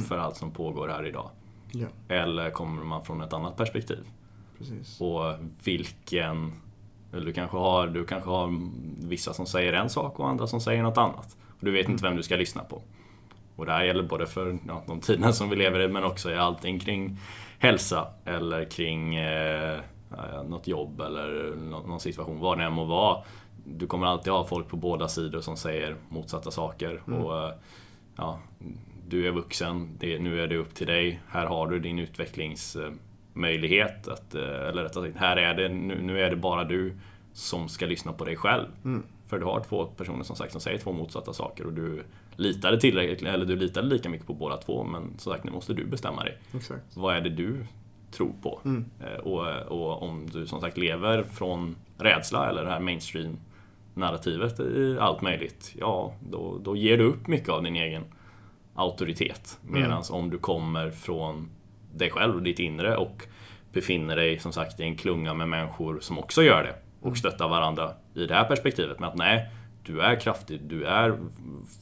för 0.08 0.18
allt 0.18 0.36
som 0.36 0.50
pågår 0.50 0.88
här 0.88 1.06
idag? 1.06 1.30
Ja, 1.72 1.86
Eller 2.08 2.50
kommer 2.50 2.84
man 2.84 3.04
från 3.04 3.20
ett 3.20 3.32
annat 3.32 3.56
perspektiv? 3.56 4.04
precis. 4.58 5.00
Och 5.00 5.34
vilken 5.64 6.52
du 7.12 7.32
kanske, 7.32 7.56
har, 7.56 7.86
du 7.86 8.04
kanske 8.06 8.30
har 8.30 8.60
vissa 9.08 9.32
som 9.34 9.46
säger 9.46 9.72
en 9.72 9.90
sak 9.90 10.20
och 10.20 10.28
andra 10.28 10.46
som 10.46 10.60
säger 10.60 10.82
något 10.82 10.98
annat. 10.98 11.36
Du 11.64 11.70
vet 11.70 11.88
inte 11.88 12.04
vem 12.04 12.16
du 12.16 12.22
ska 12.22 12.36
lyssna 12.36 12.64
på. 12.64 12.82
Och 13.56 13.66
det 13.66 13.72
här 13.72 13.84
gäller 13.84 14.02
både 14.02 14.26
för 14.26 14.58
ja, 14.68 14.82
de 14.86 15.00
tiderna 15.00 15.32
som 15.32 15.50
vi 15.50 15.56
lever 15.56 15.80
i 15.80 15.88
men 15.88 16.04
också 16.04 16.30
i 16.30 16.36
allting 16.36 16.78
kring 16.78 17.18
hälsa 17.58 18.06
eller 18.24 18.64
kring 18.64 19.14
eh, 19.14 19.80
något 20.48 20.68
jobb 20.68 21.00
eller 21.00 21.56
någon 21.56 22.00
situation, 22.00 22.40
vad 22.40 22.58
det 22.58 22.64
än 22.64 22.72
må 22.72 22.84
vara. 22.84 23.22
Du 23.64 23.86
kommer 23.86 24.06
alltid 24.06 24.32
ha 24.32 24.44
folk 24.44 24.68
på 24.68 24.76
båda 24.76 25.08
sidor 25.08 25.40
som 25.40 25.56
säger 25.56 25.96
motsatta 26.08 26.50
saker. 26.50 27.02
Mm. 27.06 27.22
Och, 27.22 27.52
ja, 28.16 28.38
du 29.08 29.26
är 29.26 29.30
vuxen, 29.30 29.96
det, 29.98 30.18
nu 30.18 30.40
är 30.40 30.46
det 30.46 30.56
upp 30.56 30.74
till 30.74 30.86
dig. 30.86 31.20
Här 31.28 31.46
har 31.46 31.66
du 31.66 31.78
din 31.78 31.98
utvecklingsmöjlighet. 31.98 34.08
Att, 34.08 34.34
eh, 34.34 34.42
eller 34.42 34.82
rättare 34.82 35.04
sagt, 35.04 35.16
här 35.16 35.36
är 35.36 35.54
det, 35.54 35.68
nu, 35.68 36.02
nu, 36.02 36.20
är 36.20 36.30
det 36.30 36.36
bara 36.36 36.64
du 36.64 36.98
som 37.32 37.68
ska 37.68 37.86
lyssna 37.86 38.12
på 38.12 38.24
dig 38.24 38.36
själv. 38.36 38.66
Mm. 38.84 39.02
För 39.26 39.38
du 39.38 39.44
har 39.44 39.60
två 39.60 39.86
personer 39.86 40.24
som 40.24 40.36
sagt 40.36 40.52
som 40.52 40.60
säger 40.60 40.78
två 40.78 40.92
motsatta 40.92 41.32
saker 41.32 41.66
och 41.66 41.72
du 41.72 42.02
litade 42.36 42.80
tillräckligt, 42.80 43.22
eller 43.22 43.46
du 43.46 43.56
litade 43.56 43.86
lika 43.86 44.08
mycket 44.08 44.26
på 44.26 44.34
båda 44.34 44.56
två 44.56 44.84
men 44.84 45.18
som 45.18 45.32
sagt 45.32 45.44
nu 45.44 45.50
måste 45.50 45.74
du 45.74 45.84
bestämma 45.84 46.24
dig. 46.24 46.38
Exakt. 46.54 46.96
Vad 46.96 47.16
är 47.16 47.20
det 47.20 47.30
du 47.30 47.66
tror 48.10 48.32
på? 48.42 48.60
Mm. 48.64 48.84
Eh, 49.00 49.18
och, 49.18 49.46
och, 49.62 50.02
om 50.02 50.26
du 50.26 50.46
som 50.46 50.60
sagt 50.60 50.76
lever 50.76 51.22
från 51.22 51.76
rädsla 51.98 52.50
eller 52.50 52.64
det 52.64 52.70
här 52.70 52.80
mainstream 52.80 53.36
narrativet 53.94 54.60
i 54.60 54.96
allt 55.00 55.22
möjligt, 55.22 55.74
ja 55.78 56.14
då, 56.30 56.58
då 56.58 56.76
ger 56.76 56.98
du 56.98 57.04
upp 57.04 57.26
mycket 57.26 57.48
av 57.48 57.62
din 57.62 57.76
egen 57.76 58.04
auktoritet. 58.74 59.58
Medan 59.62 59.90
mm. 59.90 60.04
om 60.10 60.30
du 60.30 60.38
kommer 60.38 60.90
från 60.90 61.50
dig 61.94 62.10
själv 62.10 62.34
och 62.34 62.42
ditt 62.42 62.58
inre 62.58 62.96
och 62.96 63.26
befinner 63.72 64.16
dig 64.16 64.38
som 64.38 64.52
sagt 64.52 64.80
i 64.80 64.82
en 64.82 64.96
klunga 64.96 65.34
med 65.34 65.48
människor 65.48 66.00
som 66.00 66.18
också 66.18 66.42
gör 66.42 66.62
det 66.62 66.74
och 67.04 67.08
mm. 67.08 67.16
stöttar 67.16 67.48
varandra 67.48 67.92
i 68.14 68.26
det 68.26 68.34
här 68.34 68.44
perspektivet 68.44 69.00
med 69.00 69.08
att 69.08 69.16
nej, 69.16 69.50
du 69.82 70.00
är 70.00 70.20
kraftig, 70.20 70.60
du 70.62 70.84
är 70.84 71.18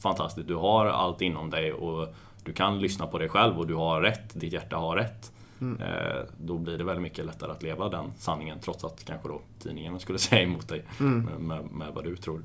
fantastisk, 0.01 0.47
du 0.47 0.55
har 0.55 0.85
allt 0.85 1.21
inom 1.21 1.49
dig 1.49 1.73
och 1.73 2.07
du 2.43 2.53
kan 2.53 2.79
lyssna 2.79 3.07
på 3.07 3.17
dig 3.17 3.29
själv 3.29 3.59
och 3.59 3.67
du 3.67 3.75
har 3.75 4.01
rätt, 4.01 4.39
ditt 4.39 4.53
hjärta 4.53 4.75
har 4.75 4.95
rätt. 4.95 5.31
Mm. 5.61 5.81
Eh, 5.81 6.21
då 6.37 6.57
blir 6.57 6.77
det 6.77 6.83
väldigt 6.83 7.01
mycket 7.01 7.25
lättare 7.25 7.51
att 7.51 7.63
leva 7.63 7.89
den 7.89 8.11
sanningen 8.17 8.59
trots 8.59 8.83
att 8.83 9.05
kanske 9.05 9.27
då 9.27 9.41
tidningen 9.59 9.99
skulle 9.99 10.19
säga 10.29 10.41
emot 10.41 10.67
dig 10.67 10.85
mm. 10.99 11.19
med, 11.23 11.39
med, 11.39 11.71
med 11.71 11.93
vad 11.93 12.03
du 12.03 12.15
tror. 12.15 12.41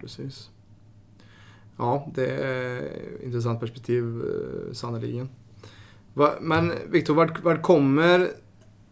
Precis. 0.00 0.50
Ja, 1.76 2.06
det 2.14 2.30
är 2.30 2.82
ett 2.82 3.22
intressant 3.22 3.60
perspektiv 3.60 4.04
eh, 4.04 4.72
sannerligen. 4.72 5.28
Men 6.40 6.72
Viktor, 6.88 7.14
vart, 7.14 7.42
vart 7.44 7.62
kommer 7.62 8.30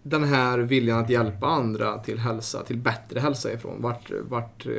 den 0.07 0.25
här 0.25 0.59
viljan 0.59 0.99
att 0.99 1.11
hjälpa 1.11 1.47
andra 1.47 1.99
till 1.99 2.19
hälsa, 2.19 2.63
till 2.63 2.77
bättre 2.77 3.21
hälsa 3.21 3.53
ifrån? 3.53 3.83
Vart, 3.83 4.11
vart, 4.29 4.67
eh, 4.67 4.73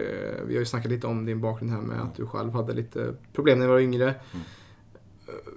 vi 0.45 0.53
har 0.53 0.59
ju 0.59 0.65
snackat 0.65 0.91
lite 0.91 1.07
om 1.07 1.25
din 1.25 1.41
bakgrund 1.41 1.71
här 1.71 1.81
med 1.81 2.01
att 2.01 2.15
du 2.15 2.27
själv 2.27 2.51
hade 2.51 2.73
lite 2.73 3.13
problem 3.33 3.59
när 3.59 3.65
du 3.65 3.71
var 3.71 3.79
yngre. 3.79 4.03
Mm. 4.03 4.45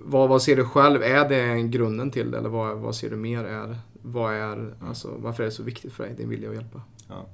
Vad, 0.01 0.29
vad 0.29 0.43
ser 0.43 0.57
du 0.57 0.65
själv? 0.65 1.03
Är 1.03 1.29
det 1.29 1.63
grunden 1.63 2.11
till 2.11 2.31
det? 2.31 2.39
Eller 2.39 2.49
vad, 2.49 2.79
vad 2.79 2.95
ser 2.95 3.11
du 3.11 3.17
mer 3.17 3.45
är? 3.45 3.79
Vad 4.03 4.35
är, 4.35 4.53
mm. 4.53 4.75
alltså, 4.89 5.15
varför 5.19 5.43
är 5.43 5.45
det 5.45 5.53
så 5.53 5.63
viktigt 5.63 5.93
för 5.93 6.05
dig, 6.05 6.15
din 6.15 6.29
vilja 6.29 6.49
att 6.49 6.55
hjälpa? 6.55 6.83
Ja. 7.09 7.27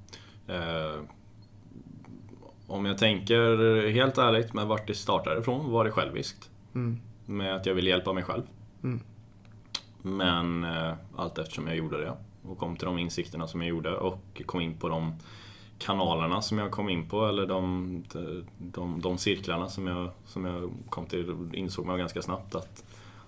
Eh, 0.55 1.01
om 2.67 2.85
jag 2.85 2.99
tänker 2.99 3.89
helt 3.91 4.19
ärligt 4.19 4.55
med 4.55 4.67
vart 4.67 4.87
det 4.87 4.95
startade 4.95 5.41
ifrån 5.41 5.71
var 5.71 5.85
det 5.85 5.91
själviskt. 5.91 6.51
Mm. 6.75 7.01
Med 7.27 7.57
att 7.57 7.67
jag 7.67 7.75
ville 7.75 7.91
hjälpa 7.91 8.13
mig 8.13 8.23
själv. 8.23 8.43
Men 10.07 10.65
eh, 10.65 10.93
allt 11.17 11.39
eftersom 11.39 11.67
jag 11.67 11.77
gjorde 11.77 12.05
det 12.05 12.17
och 12.43 12.59
kom 12.59 12.77
till 12.77 12.87
de 12.87 12.99
insikterna 12.99 13.47
som 13.47 13.61
jag 13.61 13.71
gjorde 13.71 13.97
och 13.97 14.43
kom 14.47 14.61
in 14.61 14.79
på 14.79 14.89
de 14.89 15.15
kanalerna 15.79 16.43
som 16.43 16.59
jag 16.59 16.71
kom 16.71 16.89
in 16.89 17.09
på 17.09 17.27
eller 17.27 17.47
de, 17.47 18.05
de, 18.13 18.45
de, 18.59 19.01
de 19.01 19.19
cirklarna 19.19 19.69
som 19.69 19.87
jag, 19.87 20.11
som 20.27 20.45
jag 20.45 20.73
kom 20.89 21.07
till 21.07 21.51
insåg 21.53 21.87
man 21.87 21.99
ganska 21.99 22.23
snabbt 22.23 22.55
att 22.55 22.85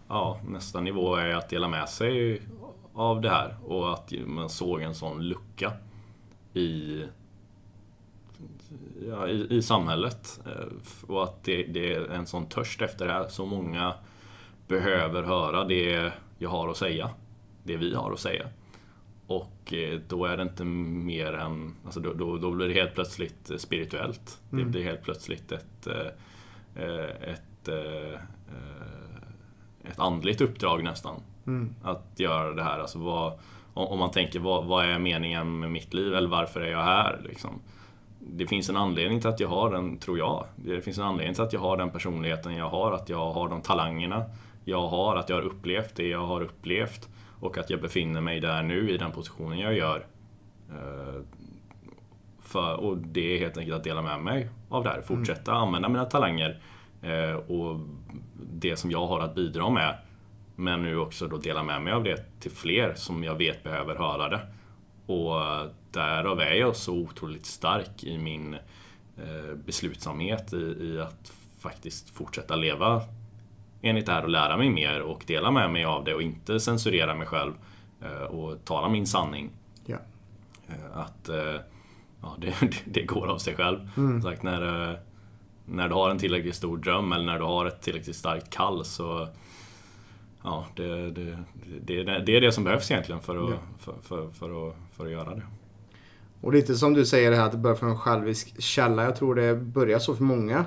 ja, 0.08 0.40
nästa 0.48 0.80
nivå 0.80 1.16
är 1.16 1.34
att 1.34 1.48
dela 1.48 1.68
med 1.68 1.88
sig 1.88 2.42
av 2.94 3.20
det 3.20 3.30
här 3.30 3.56
och 3.64 3.92
att 3.92 4.12
man 4.26 4.48
såg 4.48 4.82
en 4.82 4.94
sån 4.94 5.22
lucka 5.22 5.72
i 6.54 7.02
ja, 9.08 9.28
i, 9.28 9.46
i 9.50 9.62
samhället. 9.62 10.40
Eh, 10.46 11.06
och 11.06 11.24
att 11.24 11.44
det, 11.44 11.62
det, 11.62 11.94
är 11.94 12.08
en 12.08 12.26
sån 12.26 12.46
törst 12.46 12.82
efter 12.82 13.06
det 13.06 13.12
här. 13.12 13.28
Så 13.28 13.46
många 13.46 13.94
behöver 14.68 15.22
höra 15.22 15.64
det 15.64 16.12
jag 16.38 16.50
har 16.50 16.68
att 16.68 16.76
säga. 16.76 17.10
Det 17.62 17.76
vi 17.76 17.94
har 17.94 18.12
att 18.12 18.20
säga. 18.20 18.46
Och 19.26 19.72
eh, 19.72 20.00
då 20.08 20.26
är 20.26 20.36
det 20.36 20.42
inte 20.42 20.64
mer 20.64 21.32
än, 21.32 21.74
alltså 21.84 22.00
då, 22.00 22.12
då, 22.12 22.38
då 22.38 22.50
blir 22.50 22.68
det 22.68 22.74
helt 22.74 22.94
plötsligt 22.94 23.50
spirituellt. 23.58 24.40
Mm. 24.52 24.64
Det 24.64 24.70
blir 24.70 24.84
helt 24.84 25.02
plötsligt 25.02 25.52
ett, 25.52 25.86
eh, 25.86 27.30
ett, 27.30 27.68
ett 29.82 29.98
andligt 29.98 30.40
uppdrag 30.40 30.84
nästan. 30.84 31.20
Mm. 31.46 31.74
Att 31.82 32.20
göra 32.20 32.54
det 32.54 32.62
här. 32.62 32.78
Alltså 32.78 32.98
vad, 32.98 33.38
om 33.74 33.98
man 33.98 34.10
tänker, 34.10 34.40
vad, 34.40 34.64
vad, 34.64 34.84
är 34.84 34.98
meningen 34.98 35.60
med 35.60 35.70
mitt 35.70 35.94
liv? 35.94 36.14
Eller 36.14 36.28
varför 36.28 36.60
är 36.60 36.70
jag 36.70 36.84
här? 36.84 37.20
Liksom 37.24 37.60
det 38.18 38.46
finns 38.46 38.68
en 38.68 38.76
anledning 38.76 39.20
till 39.20 39.30
att 39.30 39.40
jag 39.40 39.48
har 39.48 39.70
den, 39.70 39.98
tror 39.98 40.18
jag. 40.18 40.44
Det 40.56 40.80
finns 40.80 40.98
en 40.98 41.04
anledning 41.04 41.34
till 41.34 41.42
att 41.42 41.52
jag 41.52 41.60
har 41.60 41.76
den 41.76 41.90
personligheten 41.90 42.54
jag 42.54 42.68
har, 42.68 42.92
att 42.92 43.08
jag 43.08 43.32
har 43.32 43.48
de 43.48 43.60
talangerna 43.60 44.24
jag 44.68 44.88
har, 44.88 45.16
att 45.16 45.28
jag 45.28 45.36
har 45.36 45.42
upplevt 45.42 45.96
det 45.96 46.08
jag 46.08 46.26
har 46.26 46.40
upplevt 46.40 47.08
och 47.40 47.58
att 47.58 47.70
jag 47.70 47.80
befinner 47.80 48.20
mig 48.20 48.40
där 48.40 48.62
nu 48.62 48.90
i 48.90 48.98
den 48.98 49.12
positionen 49.12 49.58
jag 49.58 49.76
gör. 49.76 50.06
Eh, 50.70 51.20
för, 52.42 52.76
och 52.76 52.98
det 52.98 53.34
är 53.34 53.38
helt 53.38 53.58
enkelt 53.58 53.76
att 53.76 53.84
dela 53.84 54.02
med 54.02 54.20
mig 54.20 54.48
av 54.68 54.84
det 54.84 54.90
här, 54.90 55.02
fortsätta 55.02 55.50
mm. 55.50 55.62
använda 55.62 55.88
mina 55.88 56.04
talanger 56.04 56.60
eh, 57.02 57.34
och 57.34 57.80
det 58.52 58.76
som 58.76 58.90
jag 58.90 59.06
har 59.06 59.20
att 59.20 59.34
bidra 59.34 59.70
med. 59.70 59.98
Men 60.56 60.82
nu 60.82 60.98
också 60.98 61.26
då 61.26 61.36
dela 61.36 61.62
med 61.62 61.82
mig 61.82 61.92
av 61.92 62.04
det 62.04 62.40
till 62.40 62.50
fler 62.50 62.94
som 62.94 63.24
jag 63.24 63.34
vet 63.34 63.62
behöver 63.62 63.94
höra 63.94 64.28
det. 64.28 64.40
Och 65.12 65.70
därav 65.90 66.40
är 66.40 66.54
jag 66.54 66.76
så 66.76 66.94
otroligt 66.94 67.46
stark 67.46 68.04
i 68.04 68.18
min 68.18 68.54
eh, 69.16 69.54
beslutsamhet 69.66 70.52
i, 70.52 70.76
i 70.80 71.00
att 71.00 71.32
faktiskt 71.58 72.10
fortsätta 72.10 72.56
leva 72.56 73.02
enligt 73.82 74.06
det 74.06 74.12
här 74.12 74.22
och 74.22 74.28
lära 74.28 74.56
mig 74.56 74.70
mer 74.70 75.00
och 75.00 75.24
dela 75.26 75.50
med 75.50 75.70
mig 75.70 75.84
av 75.84 76.04
det 76.04 76.14
och 76.14 76.22
inte 76.22 76.60
censurera 76.60 77.14
mig 77.14 77.26
själv 77.26 77.52
eh, 78.02 78.22
och 78.22 78.64
tala 78.64 78.88
min 78.88 79.06
sanning. 79.06 79.50
Ja. 79.86 79.96
Eh, 80.68 80.98
att 80.98 81.30
ja, 82.22 82.36
det, 82.38 82.54
det, 82.84 83.02
går 83.02 83.26
av 83.26 83.38
sig 83.38 83.54
själv. 83.54 83.90
Mm. 83.96 84.22
Sagt, 84.22 84.42
när, 84.42 85.00
när 85.66 85.88
du 85.88 85.94
har 85.94 86.10
en 86.10 86.18
tillräckligt 86.18 86.54
stor 86.54 86.76
dröm 86.78 87.12
eller 87.12 87.24
när 87.24 87.38
du 87.38 87.44
har 87.44 87.66
ett 87.66 87.82
tillräckligt 87.82 88.16
starkt 88.16 88.50
kall 88.50 88.84
så 88.84 89.28
ja, 90.42 90.66
det, 90.74 91.10
det, 91.10 91.38
det, 91.80 92.04
det 92.04 92.36
är 92.36 92.40
det 92.40 92.52
som 92.52 92.64
behövs 92.64 92.90
egentligen 92.90 93.20
för 93.20 93.44
att, 93.44 93.50
ja. 93.50 93.56
för, 93.78 93.94
för, 94.02 94.30
för, 94.30 94.68
att, 94.68 94.76
för 94.96 95.06
att 95.06 95.12
göra 95.12 95.34
det. 95.34 95.42
Och 96.40 96.52
lite 96.52 96.74
som 96.74 96.94
du 96.94 97.06
säger 97.06 97.32
här 97.32 97.46
att 97.46 97.52
det 97.52 97.58
börjar 97.58 97.76
från 97.76 97.90
en 97.90 97.98
självisk 97.98 98.62
källa. 98.62 99.04
Jag 99.04 99.16
tror 99.16 99.34
det 99.34 99.54
börjar 99.54 99.98
så 99.98 100.14
för 100.14 100.24
många. 100.24 100.64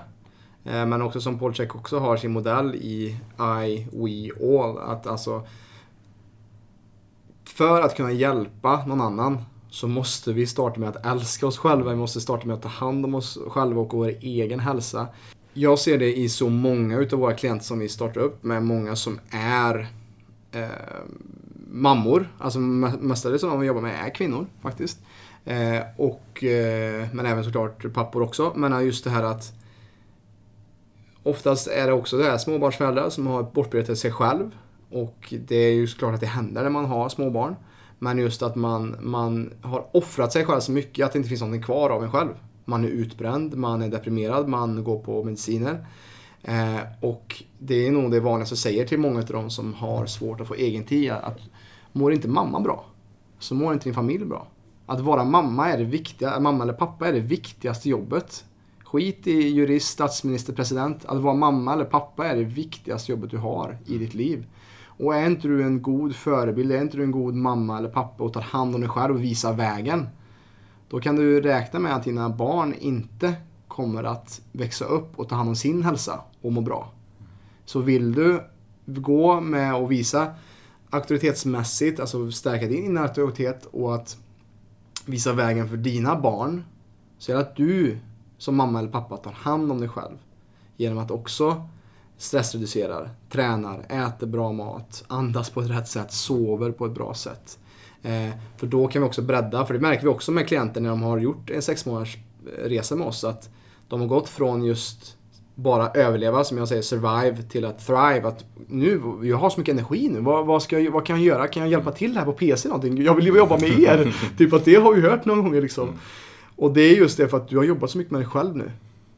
Eh, 0.69 0.85
men 0.85 1.01
också 1.01 1.21
som 1.21 1.39
Paul 1.39 1.53
Check 1.53 1.75
också 1.75 1.99
har 1.99 2.17
sin 2.17 2.31
modell 2.31 2.75
i 2.75 3.17
I, 3.67 3.87
We, 3.91 4.45
All. 4.59 4.77
Att 4.77 5.07
alltså 5.07 5.47
för 7.43 7.81
att 7.81 7.95
kunna 7.95 8.11
hjälpa 8.11 8.85
någon 8.85 9.01
annan 9.01 9.37
så 9.69 9.87
måste 9.87 10.33
vi 10.33 10.47
starta 10.47 10.79
med 10.79 10.89
att 10.89 11.05
älska 11.05 11.47
oss 11.47 11.57
själva. 11.57 11.91
Vi 11.91 11.97
måste 11.97 12.21
starta 12.21 12.47
med 12.47 12.55
att 12.55 12.61
ta 12.61 12.69
hand 12.69 13.05
om 13.05 13.15
oss 13.15 13.39
själva 13.47 13.81
och 13.81 13.93
vår 13.93 14.07
egen 14.21 14.59
hälsa. 14.59 15.07
Jag 15.53 15.79
ser 15.79 15.97
det 15.97 16.17
i 16.17 16.29
så 16.29 16.49
många 16.49 16.97
utav 16.97 17.19
våra 17.19 17.33
klienter 17.33 17.65
som 17.65 17.79
vi 17.79 17.89
startar 17.89 18.21
upp 18.21 18.43
med. 18.43 18.63
Många 18.63 18.95
som 18.95 19.19
är 19.31 19.87
eh, 20.51 20.67
mammor. 21.71 22.29
Alltså 22.37 22.59
mestadels 22.59 23.41
som 23.41 23.49
de 23.49 23.59
vi 23.59 23.67
jobbar 23.67 23.81
med 23.81 24.05
är 24.05 24.15
kvinnor 24.15 24.45
faktiskt. 24.61 24.99
Eh, 25.45 25.81
och, 25.97 26.43
eh, 26.43 27.07
men 27.13 27.25
även 27.25 27.43
såklart 27.43 27.93
pappor 27.93 28.21
också. 28.21 28.53
Men 28.55 28.85
just 28.85 29.03
det 29.03 29.09
här 29.09 29.23
att 29.23 29.58
Oftast 31.23 31.67
är 31.67 31.87
det 31.87 31.93
också 31.93 32.17
det 32.17 32.23
här 32.23 32.37
småbarnsföräldrar 32.37 33.09
som 33.09 33.27
har 33.27 33.43
bortprioriterat 33.43 33.97
sig 33.97 34.11
själv. 34.11 34.51
Och 34.91 35.33
det 35.47 35.55
är 35.55 35.73
ju 35.73 35.87
såklart 35.87 36.13
att 36.13 36.21
det 36.21 36.27
händer 36.27 36.63
när 36.63 36.69
man 36.69 36.85
har 36.85 37.09
småbarn. 37.09 37.55
Men 37.99 38.17
just 38.17 38.43
att 38.43 38.55
man, 38.55 38.95
man 39.01 39.53
har 39.61 39.97
offrat 39.97 40.33
sig 40.33 40.45
själv 40.45 40.59
så 40.59 40.71
mycket 40.71 41.05
att 41.05 41.13
det 41.13 41.17
inte 41.17 41.29
finns 41.29 41.41
någonting 41.41 41.63
kvar 41.63 41.89
av 41.89 42.03
en 42.03 42.11
själv. 42.11 42.29
Man 42.65 42.85
är 42.85 42.89
utbränd, 42.89 43.55
man 43.55 43.81
är 43.81 43.87
deprimerad, 43.87 44.47
man 44.47 44.83
går 44.83 44.99
på 44.99 45.23
mediciner. 45.23 45.87
Eh, 46.43 46.79
och 47.01 47.43
det 47.59 47.87
är 47.87 47.91
nog 47.91 48.11
det 48.11 48.19
vanligaste 48.19 48.53
jag 48.53 48.59
säger 48.59 48.85
till 48.85 48.99
många 48.99 49.19
av 49.19 49.25
de 49.25 49.49
som 49.49 49.73
har 49.73 50.05
svårt 50.05 50.41
att 50.41 50.47
få 50.47 50.53
egen 50.53 50.83
tid. 50.83 51.11
Att 51.11 51.39
mår 51.91 52.13
inte 52.13 52.27
mamma 52.27 52.59
bra, 52.59 52.85
så 53.39 53.55
mår 53.55 53.73
inte 53.73 53.83
din 53.83 53.93
familj 53.93 54.25
bra. 54.25 54.47
Att 54.85 54.99
vara 54.99 55.23
mamma 55.23 55.69
är 55.69 55.77
det 55.77 55.83
viktiga, 55.83 56.39
mamma 56.39 56.63
eller 56.63 56.73
pappa 56.73 57.07
är 57.07 57.13
det 57.13 57.19
viktigaste 57.19 57.89
jobbet. 57.89 58.45
Skit 58.91 59.27
i 59.27 59.49
jurist, 59.49 59.87
statsminister, 59.87 60.53
president. 60.53 61.05
Att 61.05 61.21
vara 61.21 61.33
mamma 61.33 61.73
eller 61.73 61.85
pappa 61.85 62.27
är 62.27 62.35
det 62.35 62.43
viktigaste 62.43 63.11
jobbet 63.11 63.31
du 63.31 63.37
har 63.37 63.77
i 63.85 63.97
ditt 63.97 64.13
liv. 64.13 64.47
Och 64.85 65.15
är 65.15 65.25
inte 65.25 65.47
du 65.47 65.63
en 65.63 65.81
god 65.81 66.15
förebild, 66.15 66.71
är 66.71 66.81
inte 66.81 66.97
du 66.97 67.03
en 67.03 67.11
god 67.11 67.35
mamma 67.35 67.77
eller 67.77 67.89
pappa 67.89 68.23
och 68.23 68.33
tar 68.33 68.41
hand 68.41 68.75
om 68.75 68.81
dig 68.81 68.89
själv 68.89 69.15
och 69.15 69.23
visar 69.23 69.53
vägen. 69.53 70.07
Då 70.89 70.99
kan 70.99 71.15
du 71.15 71.41
räkna 71.41 71.79
med 71.79 71.95
att 71.95 72.03
dina 72.03 72.29
barn 72.29 72.73
inte 72.79 73.33
kommer 73.67 74.03
att 74.03 74.41
växa 74.51 74.85
upp 74.85 75.19
och 75.19 75.29
ta 75.29 75.35
hand 75.35 75.49
om 75.49 75.55
sin 75.55 75.83
hälsa 75.83 76.21
och 76.41 76.51
må 76.51 76.61
bra. 76.61 76.91
Så 77.65 77.79
vill 77.79 78.13
du 78.13 78.43
gå 78.85 79.41
med 79.41 79.75
och 79.75 79.91
visa 79.91 80.33
auktoritetsmässigt, 80.89 81.99
alltså 81.99 82.31
stärka 82.31 82.67
din 82.67 82.97
auktoritet 82.97 83.65
och 83.65 83.95
att 83.95 84.17
visa 85.05 85.33
vägen 85.33 85.69
för 85.69 85.77
dina 85.77 86.19
barn. 86.19 86.63
Så 87.17 87.31
är 87.31 87.35
det 87.35 87.41
att 87.41 87.55
du 87.55 87.99
som 88.39 88.55
mamma 88.55 88.79
eller 88.79 88.89
pappa 88.89 89.17
tar 89.17 89.31
hand 89.31 89.71
om 89.71 89.79
dig 89.79 89.89
själv. 89.89 90.17
Genom 90.77 90.97
att 90.97 91.11
också 91.11 91.67
stressreducerar, 92.17 93.09
tränar, 93.29 93.85
äter 93.89 94.27
bra 94.27 94.51
mat, 94.51 95.03
andas 95.07 95.49
på 95.49 95.61
ett 95.61 95.69
rätt 95.69 95.87
sätt, 95.87 96.11
sover 96.11 96.71
på 96.71 96.85
ett 96.85 96.93
bra 96.93 97.13
sätt. 97.13 97.59
Eh, 98.01 98.29
för 98.57 98.67
då 98.67 98.87
kan 98.87 99.01
vi 99.01 99.07
också 99.07 99.21
bredda, 99.21 99.65
för 99.65 99.73
det 99.73 99.79
märker 99.79 100.03
vi 100.03 100.07
också 100.07 100.31
med 100.31 100.47
klienter 100.47 100.81
när 100.81 100.89
de 100.89 101.01
har 101.01 101.17
gjort 101.17 101.49
en 101.49 101.61
sex 101.61 101.85
månaders 101.85 102.17
resa 102.57 102.95
med 102.95 103.07
oss. 103.07 103.23
Att 103.23 103.49
de 103.87 104.01
har 104.01 104.07
gått 104.07 104.29
från 104.29 104.63
just 104.63 105.17
bara 105.55 105.89
överleva, 105.89 106.43
som 106.43 106.57
jag 106.57 106.67
säger, 106.67 106.81
survive, 106.81 107.43
till 107.43 107.65
att 107.65 107.85
thrive. 107.85 108.27
Att 108.27 108.45
nu, 108.67 109.01
jag 109.23 109.37
har 109.37 109.49
så 109.49 109.59
mycket 109.59 109.73
energi 109.73 110.09
nu. 110.09 110.19
Vad, 110.19 110.45
vad, 110.45 110.63
ska 110.63 110.79
jag, 110.79 110.91
vad 110.91 111.05
kan 111.05 111.15
jag 111.15 111.25
göra? 111.25 111.47
Kan 111.47 111.63
jag 111.63 111.71
hjälpa 111.71 111.91
till 111.91 112.17
här 112.17 112.25
på 112.25 112.33
PC 112.33 112.69
någonting? 112.69 113.03
Jag 113.03 113.15
vill 113.15 113.25
ju 113.25 113.37
jobba 113.37 113.57
med 113.57 113.79
er. 113.79 114.15
typ 114.37 114.53
att 114.53 114.65
det 114.65 114.75
har 114.75 114.93
vi 114.93 115.01
hört 115.01 115.25
någon 115.25 115.43
gång 115.43 115.61
liksom. 115.61 115.89
Och 116.59 116.73
det 116.73 116.81
är 116.81 116.95
just 116.95 117.17
det 117.17 117.27
för 117.27 117.37
att 117.37 117.47
du 117.47 117.57
har 117.57 117.63
jobbat 117.63 117.89
så 117.89 117.97
mycket 117.97 118.11
med 118.11 118.21
dig 118.21 118.27
själv 118.27 118.55
nu. 118.55 118.71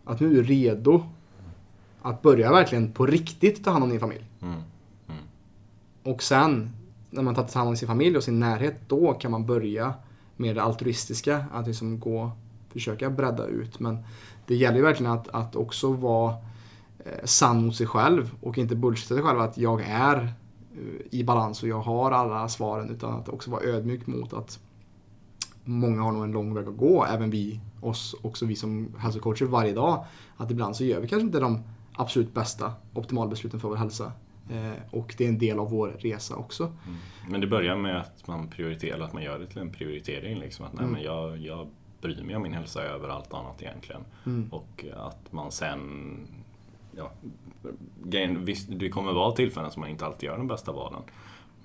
Att 0.06 0.20
nu 0.20 0.28
är 0.28 0.34
du 0.34 0.44
redo 0.44 1.06
att 2.02 2.22
börja 2.22 2.52
verkligen 2.52 2.92
på 2.92 3.06
riktigt 3.06 3.64
ta 3.64 3.72
hand 3.72 3.84
om 3.84 3.90
din 3.90 4.00
familj. 4.00 4.26
Mm. 4.42 4.54
Mm. 5.08 5.22
Och 6.04 6.24
sen, 6.24 6.70
när 7.10 7.22
man 7.22 7.36
tagit 7.36 7.54
hand 7.54 7.70
om 7.70 7.78
sin 7.78 7.88
familj 7.88 8.18
och 8.18 8.24
sin 8.24 8.40
närhet, 8.40 8.76
då 8.88 9.14
kan 9.14 9.32
man 9.32 9.46
börja 9.46 9.94
med 10.38 10.56
det 10.56 10.62
altruistiska. 10.62 11.46
Att 11.54 11.68
liksom 11.68 12.00
gå, 12.00 12.32
försöka 12.70 13.10
bredda 13.10 13.46
ut. 13.46 13.80
Men 13.80 13.98
det 14.48 14.56
gäller 14.56 14.78
ju 14.78 14.84
verkligen 14.84 15.12
att, 15.12 15.28
att 15.28 15.56
också 15.56 15.92
vara 15.92 16.36
eh, 17.06 17.26
sann 17.26 17.66
mot 17.66 17.76
sig 17.76 17.88
själv 17.88 18.32
och 18.42 18.58
inte 18.58 18.76
bullshitta 18.76 19.16
sig 19.16 19.24
själv 19.24 19.40
att 19.40 19.58
jag 19.58 19.82
är 19.82 20.18
eh, 20.24 21.06
i 21.12 21.24
balans 21.24 21.64
och 21.64 21.70
jag 21.70 21.82
har 21.82 22.12
alla 22.12 22.50
svaren. 22.50 22.90
Utan 22.90 23.14
att 23.14 23.30
också 23.30 23.52
vara 23.52 23.64
ödmjuk 23.64 24.08
mot 24.08 24.34
att 24.34 24.60
många 25.64 26.02
har 26.02 26.12
nog 26.12 26.24
en 26.24 26.32
lång 26.32 26.54
väg 26.54 26.68
att 26.68 26.78
gå, 26.78 27.06
även 27.06 27.30
vi, 27.30 27.60
oss, 27.82 28.16
också 28.22 28.46
vi 28.46 28.56
som 28.56 28.96
hälsocoacher 28.98 29.46
varje 29.46 29.74
dag. 29.74 30.06
Att 30.38 30.52
ibland 30.52 30.76
så 30.76 30.84
gör 30.84 31.02
vi 31.02 31.08
kanske 31.08 31.26
inte 31.26 31.40
de 31.40 31.64
absolut 31.94 32.34
bästa 32.34 32.74
optimalbesluten 32.94 33.60
för 33.60 33.70
vår 33.70 33.76
hälsa. 33.76 34.12
Eh, 34.50 34.72
och 34.92 35.16
det 35.18 35.26
är 35.26 35.30
en 35.30 35.38
del 35.38 35.60
av 35.60 35.70
vår 35.70 35.88
resa 36.00 36.36
också. 36.36 36.64
Mm. 36.64 36.98
Men 37.30 37.42
det 37.42 37.48
börjar 37.48 37.76
med 37.76 37.98
att 38.00 38.28
man 38.28 38.48
prioriterar, 38.48 39.00
att 39.00 39.14
man 39.14 39.24
gör 39.24 39.40
det 39.40 39.48
till 39.48 39.60
en 39.60 39.72
prioritering. 39.72 40.40
Liksom. 40.40 40.66
Att 40.66 40.74
nej, 40.74 40.84
Mm. 40.84 40.94
men 40.94 41.04
jag, 41.04 41.38
jag 41.38 41.68
bryr 42.02 42.24
mig 42.24 42.36
om 42.36 42.42
min 42.42 42.54
hälsa 42.54 42.82
över 42.84 43.10
allt 43.10 43.34
annat 43.34 43.62
egentligen. 43.62 44.02
Mm. 44.26 44.50
Och 44.52 44.86
att 44.98 45.32
man 45.32 45.52
sen... 45.52 46.18
Ja, 46.98 47.12
det 48.68 48.90
kommer 48.90 49.14
vara 49.14 49.32
tillfällen 49.32 49.72
som 49.72 49.80
man 49.80 49.90
inte 49.90 50.06
alltid 50.06 50.28
gör 50.28 50.38
de 50.38 50.48
bästa 50.48 50.72
valen. 50.72 51.02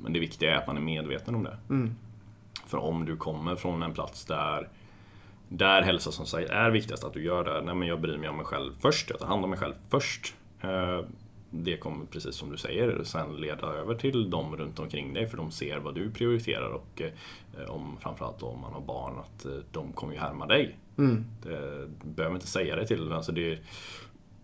Men 0.03 0.13
det 0.13 0.19
viktiga 0.21 0.55
är 0.55 0.59
att 0.59 0.67
man 0.67 0.77
är 0.77 0.81
medveten 0.81 1.35
om 1.35 1.43
det. 1.45 1.59
Mm. 1.71 1.95
För 2.67 2.79
om 2.79 3.05
du 3.05 3.17
kommer 3.17 3.57
från 3.57 3.83
en 3.83 3.93
plats 3.95 4.25
där 4.25 4.69
där 5.49 5.83
hälsa 5.83 6.13
som 6.13 6.27
sagt 6.27 6.51
är 6.51 6.71
viktigast 6.71 7.05
att 7.05 7.15
du 7.15 7.25
gör 7.25 7.45
det. 7.45 7.63
Nej 7.65 7.75
men 7.75 7.89
jag 7.89 8.01
bryr 8.01 8.19
mig 8.19 8.29
om 8.29 8.37
mig 8.37 8.47
själv 8.47 8.73
först. 8.81 9.11
Jag 9.11 9.19
tar 9.19 9.27
hand 9.27 9.45
om 9.45 9.51
mig 9.51 9.59
själv 9.59 9.75
först. 9.91 10.35
Eh, 10.61 11.01
Det 11.51 11.77
kommer 11.77 12.07
precis 12.07 12.35
som 12.35 12.51
du 12.51 12.57
säger 12.57 13.05
sen 13.05 13.37
leda 13.37 13.67
över 13.67 13.95
till 13.95 14.31
dem 14.31 14.57
runt 14.57 14.79
omkring 14.79 15.15
dig 15.15 15.27
för 15.27 15.37
de 15.37 15.51
ser 15.51 15.79
vad 15.79 15.95
du 15.95 16.11
prioriterar 16.11 16.69
och 16.71 17.03
eh, 17.03 17.71
om, 17.71 17.97
framförallt 18.01 18.43
om 18.43 18.61
man 18.61 18.73
har 18.73 18.81
barn 18.81 19.19
att 19.19 19.45
eh, 19.45 19.53
de 19.73 19.93
kommer 19.93 20.13
ju 20.13 20.19
härma 20.19 20.47
dig. 20.47 20.77
Mm. 20.99 21.25
Det, 21.43 21.87
du 22.03 22.09
behöver 22.15 22.35
inte 22.37 22.47
säga 22.47 22.77
det 22.77 22.87
till. 22.87 23.13
Alltså 23.13 23.33
det, 23.33 23.59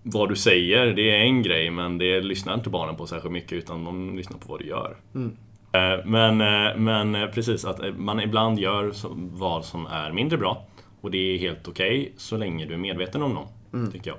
vad 0.02 0.28
du 0.28 0.36
säger, 0.36 0.86
det 0.86 1.10
är 1.10 1.20
en 1.20 1.42
grej 1.42 1.70
men 1.70 1.98
det 1.98 2.20
lyssnar 2.20 2.54
inte 2.54 2.70
barnen 2.70 2.96
på 2.96 3.06
särskilt 3.06 3.32
mycket 3.32 3.52
utan 3.52 3.84
de 3.84 4.16
lyssnar 4.16 4.38
på 4.38 4.48
vad 4.48 4.60
du 4.60 4.66
gör. 4.66 4.96
Mm. 5.14 5.36
Eh, 5.72 6.04
Men, 6.04 6.40
eh, 6.40 6.76
men 6.76 7.14
eh, 7.14 7.26
precis, 7.26 7.64
att 7.64 7.80
man 7.96 8.20
ibland 8.20 8.58
gör 8.58 8.92
vad 9.38 9.64
som 9.64 9.86
är 9.86 10.12
mindre 10.12 10.38
bra. 10.38 10.66
Och 11.00 11.10
det 11.10 11.18
är 11.18 11.38
helt 11.38 11.68
okej 11.68 12.12
så 12.16 12.36
länge 12.36 12.66
du 12.66 12.74
är 12.74 12.78
medveten 12.78 13.22
om 13.22 13.34
dem. 13.34 13.46
Tycker 13.92 14.10
jag. 14.10 14.18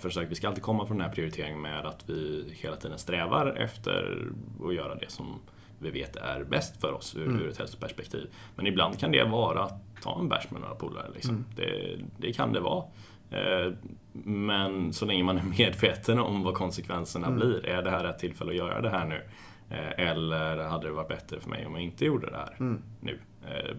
För 0.00 0.10
sagt, 0.10 0.30
vi 0.30 0.34
ska 0.34 0.48
alltid 0.48 0.62
komma 0.62 0.86
från 0.86 0.98
den 0.98 1.06
här 1.06 1.14
prioriteringen 1.14 1.60
med 1.60 1.86
att 1.86 2.04
vi 2.06 2.44
hela 2.62 2.76
tiden 2.76 2.98
strävar 2.98 3.46
efter 3.46 4.18
att 4.64 4.74
göra 4.74 4.94
det 4.94 5.10
som 5.10 5.40
vi 5.78 5.90
vet 5.90 6.16
är 6.16 6.44
bäst 6.44 6.80
för 6.80 6.92
oss 6.92 7.16
ur, 7.16 7.42
ur 7.42 7.48
ett 7.48 7.58
hälsoperspektiv. 7.58 8.26
Men 8.56 8.66
ibland 8.66 8.98
kan 8.98 9.12
det 9.12 9.24
vara 9.24 9.62
att 9.62 10.02
ta 10.02 10.18
en 10.20 10.28
bärs 10.28 10.50
med 10.50 10.60
några 10.60 10.74
polare. 10.74 11.06
Liksom. 11.14 11.44
Det, 11.56 11.98
det 12.16 12.32
kan 12.32 12.52
det 12.52 12.60
vara. 12.60 12.84
Men 14.24 14.92
så 14.92 15.06
länge 15.06 15.24
man 15.24 15.38
är 15.38 15.42
medveten 15.58 16.18
om 16.18 16.42
vad 16.42 16.54
konsekvenserna 16.54 17.30
blir. 17.30 17.66
Är 17.66 17.82
det 17.82 17.90
här 17.90 18.04
ett 18.04 18.18
tillfälle 18.18 18.50
att 18.50 18.56
göra 18.56 18.80
det 18.80 18.90
här 18.90 19.06
nu? 19.06 19.20
Eh, 19.72 20.08
Eller 20.10 20.56
hade 20.56 20.86
det 20.86 20.92
varit 20.92 21.08
bättre 21.08 21.40
för 21.40 21.50
mig 21.50 21.66
om 21.66 21.72
jag 21.74 21.82
inte 21.82 22.04
gjorde 22.04 22.30
det 22.30 22.36
här 22.36 22.54
nu? 23.00 23.18
Eh, 23.46 23.76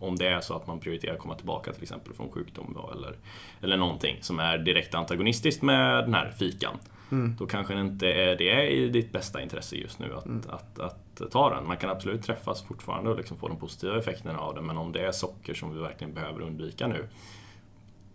Om 0.00 0.16
det 0.16 0.26
är 0.28 0.40
så 0.40 0.54
att 0.56 0.66
man 0.66 0.80
prioriterar 0.80 1.12
att 1.14 1.18
komma 1.20 1.34
tillbaka 1.34 1.72
till 1.72 1.82
exempel 1.82 2.14
från 2.14 2.30
sjukdom 2.30 2.72
då, 2.74 2.90
eller, 2.96 3.16
eller 3.62 3.76
någonting 3.76 4.16
som 4.20 4.38
är 4.38 4.58
direkt 4.58 4.94
antagonistiskt 4.94 5.62
med 5.62 6.04
den 6.04 6.14
här 6.14 6.30
fikan. 6.30 6.78
Då 7.38 7.46
kanske 7.46 7.74
det 7.74 7.80
inte 7.80 8.12
är 8.12 8.36
det 8.36 8.50
är 8.50 8.62
i 8.62 8.88
ditt 8.88 9.12
bästa 9.12 9.42
intresse 9.42 9.76
just 9.76 9.98
nu 9.98 10.14
att, 10.14 10.46
att, 10.50 10.78
att 10.80 11.30
ta 11.32 11.50
den. 11.54 11.66
Man 11.66 11.76
kan 11.76 11.90
absolut 11.90 12.22
träffas 12.22 12.62
fortfarande 12.62 13.10
och 13.10 13.16
liksom 13.16 13.36
få 13.36 13.48
de 13.48 13.56
positiva 13.56 13.98
effekterna 13.98 14.38
av 14.38 14.54
det. 14.54 14.60
Men 14.62 14.76
om 14.76 14.92
det 14.92 15.00
är 15.06 15.12
socker 15.12 15.54
som 15.54 15.74
vi 15.74 15.80
verkligen 15.80 16.14
behöver 16.14 16.40
undvika 16.40 16.86
nu 16.86 17.08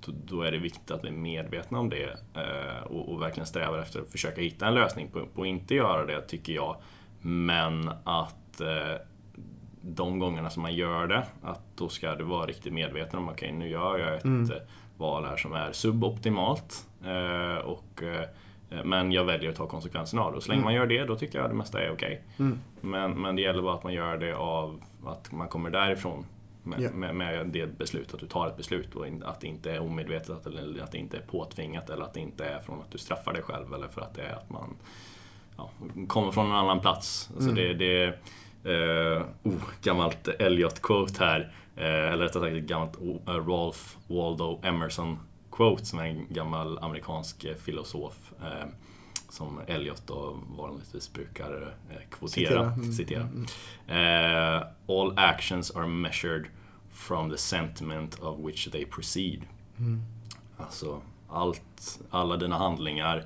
då- 0.06 0.42
är 0.42 0.52
det 0.52 0.58
viktigt 0.58 0.92
att 0.92 1.04
vi 1.04 1.08
är 1.08 1.12
medvetna 1.12 1.80
om 1.80 1.90
det 1.90 2.18
eh, 2.34 2.84
och, 2.84 3.10
och 3.14 3.22
verkligen 3.22 3.48
strävar 3.48 3.80
efter 3.80 4.02
att 4.02 4.10
försöka 4.12 4.42
hitta 4.42 4.68
en 4.68 4.74
lösning 4.76 5.08
på, 5.08 5.26
på 5.26 5.42
att 5.42 5.48
inte 5.48 5.76
göra 5.76 6.06
det, 6.06 6.22
tycker 6.22 6.54
jag. 6.54 6.76
Men 7.22 7.90
att 8.04 8.62
eh, 8.62 8.96
de 9.82 10.20
gångerna 10.20 10.50
som 10.50 10.62
man 10.62 10.76
gör 10.76 11.08
det, 11.08 11.26
att 11.42 11.62
då 11.76 11.90
ska 11.90 12.16
du 12.16 12.24
vara 12.24 12.46
riktigt 12.46 12.74
medveten 12.74 13.20
om 13.20 13.30
okej, 13.30 13.52
nu 13.52 13.70
gör 13.70 14.00
jag 14.00 14.16
ett 14.16 14.26
eh, 14.52 14.62
val 14.98 15.26
här 15.26 15.38
som 15.38 15.54
är 15.54 15.72
suboptimalt. 15.72 16.88
Eh, 17.06 17.58
och, 17.66 18.04
eh, 18.04 18.84
men 18.84 19.12
jag 19.12 19.24
väljer 19.26 19.50
att 19.50 19.56
ta 19.56 19.68
konsekvenserna 19.68 20.22
av 20.22 20.32
det. 20.32 20.38
Och 20.38 20.44
så 20.44 20.52
länge 20.52 20.64
man 20.64 20.74
gör 20.74 20.86
det, 20.88 21.06
då 21.06 21.16
tycker 21.16 21.40
jag 21.40 21.50
det 21.50 21.54
mesta 21.56 21.82
är 21.82 21.92
okej. 21.92 22.22
Men, 22.82 23.22
men 23.22 23.36
det 23.36 23.42
gäller 23.42 23.62
bara 23.62 23.74
att 23.74 23.84
man 23.84 23.94
gör 23.94 24.18
det 24.18 24.34
av 24.36 24.82
att 25.06 25.32
man 25.32 25.48
kommer 25.48 25.70
därifrån 25.70 26.26
med, 26.64 26.82
Ja. 26.82 26.90
med, 26.92 27.16
med 27.16 27.48
det 27.48 27.78
beslutet, 27.78 28.14
att 28.14 28.20
du 28.20 28.28
tar 28.28 28.48
ett 28.48 28.58
beslut 28.58 28.96
och 28.96 29.06
att 29.26 29.42
det 29.42 29.48
inte 29.48 29.72
är 29.72 29.80
omedvetet 29.80 30.46
eller 30.46 30.84
att 30.84 30.92
det 30.92 30.98
inte 30.98 31.18
är 31.18 31.22
påtvingat 31.22 31.90
eller 31.90 32.04
att 32.04 32.14
det 32.14 32.20
inte 32.20 32.46
är 32.46 32.60
från 32.60 32.80
att 32.82 32.92
du 32.92 32.98
straffar 32.98 33.34
dig 33.34 33.42
själv 33.42 33.74
eller 33.74 33.88
för 33.88 34.02
att 34.02 34.14
det 34.16 34.22
är 34.22 34.34
att 34.34 34.50
man 34.50 34.76
ja, 35.60 35.70
kommer 36.07 36.32
från 36.32 36.45
en 36.45 36.51
annan 36.51 36.80
plats. 36.80 37.30
Alltså 37.36 37.51
det, 37.51 37.74
det 37.74 38.03
eh, 38.64 39.26
oh, 39.43 39.62
gammalt 39.82 40.28
Eliot-quote 40.28 41.20
här, 41.20 41.53
eh, 41.76 41.84
eller 41.86 42.18
rättare 42.18 42.43
sagt 42.43 42.55
ett 42.55 42.70
gammalt 42.70 42.97
eh, 43.28 43.47
Ralph 43.47 43.80
Waldo 44.07 44.60
Emerson-quote 44.64 45.86
som 45.86 45.99
är 45.99 46.05
en 46.05 46.26
gammal 46.30 46.80
amerikansk 46.80 47.43
eh, 47.43 47.55
filosof 47.55 48.34
eh, 48.41 48.68
som 49.30 49.62
Eliot 49.68 50.03
då 50.07 50.38
vanligtvis 50.57 51.14
brukar 51.14 51.76
eh, 51.89 52.10
kvotera, 52.10 52.74
Citera. 52.76 52.93
citera. 52.93 53.22
Mm. 53.88 54.55
Eh, 54.57 54.64
all 54.88 55.14
actions 55.18 55.72
are 55.72 55.88
measured 55.88 56.47
from 56.91 57.30
the 57.30 57.38
sentiment 57.38 58.20
of 58.20 58.39
which 58.39 58.72
they 58.72 58.86
proceed. 58.86 59.41
Mm. 59.78 60.01
Alltså, 60.57 61.01
allt, 61.30 61.99
alla 62.10 62.38
dina 62.38 62.57
handlingar, 62.57 63.26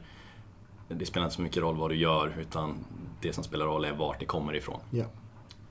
det 0.93 1.05
spelar 1.05 1.25
inte 1.25 1.35
så 1.35 1.41
mycket 1.41 1.63
roll 1.63 1.77
vad 1.77 1.91
du 1.91 1.95
gör 1.95 2.35
utan 2.39 2.75
det 3.21 3.33
som 3.33 3.43
spelar 3.43 3.65
roll 3.65 3.85
är 3.85 3.93
vart 3.93 4.19
det 4.19 4.25
kommer 4.25 4.55
ifrån. 4.55 4.79
Ja. 4.89 5.05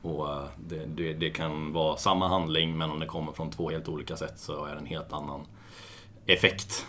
Och 0.03 0.31
eh, 0.31 0.45
det, 0.69 0.87
det, 0.87 1.13
det 1.13 1.31
kan 1.31 1.73
vara 1.73 1.97
samma 1.97 2.29
handling 2.29 2.79
men 2.79 2.91
om 2.91 3.01
det 3.01 3.07
kommer 3.07 3.33
från 3.33 3.51
två 3.51 3.71
helt 3.71 3.89
olika 3.89 4.17
sätt 4.17 4.35
så 4.37 4.65
är 4.65 4.73
det 4.73 4.81
en 4.81 4.87
helt 4.87 5.13
annan 5.13 5.41
effekt. 6.27 6.87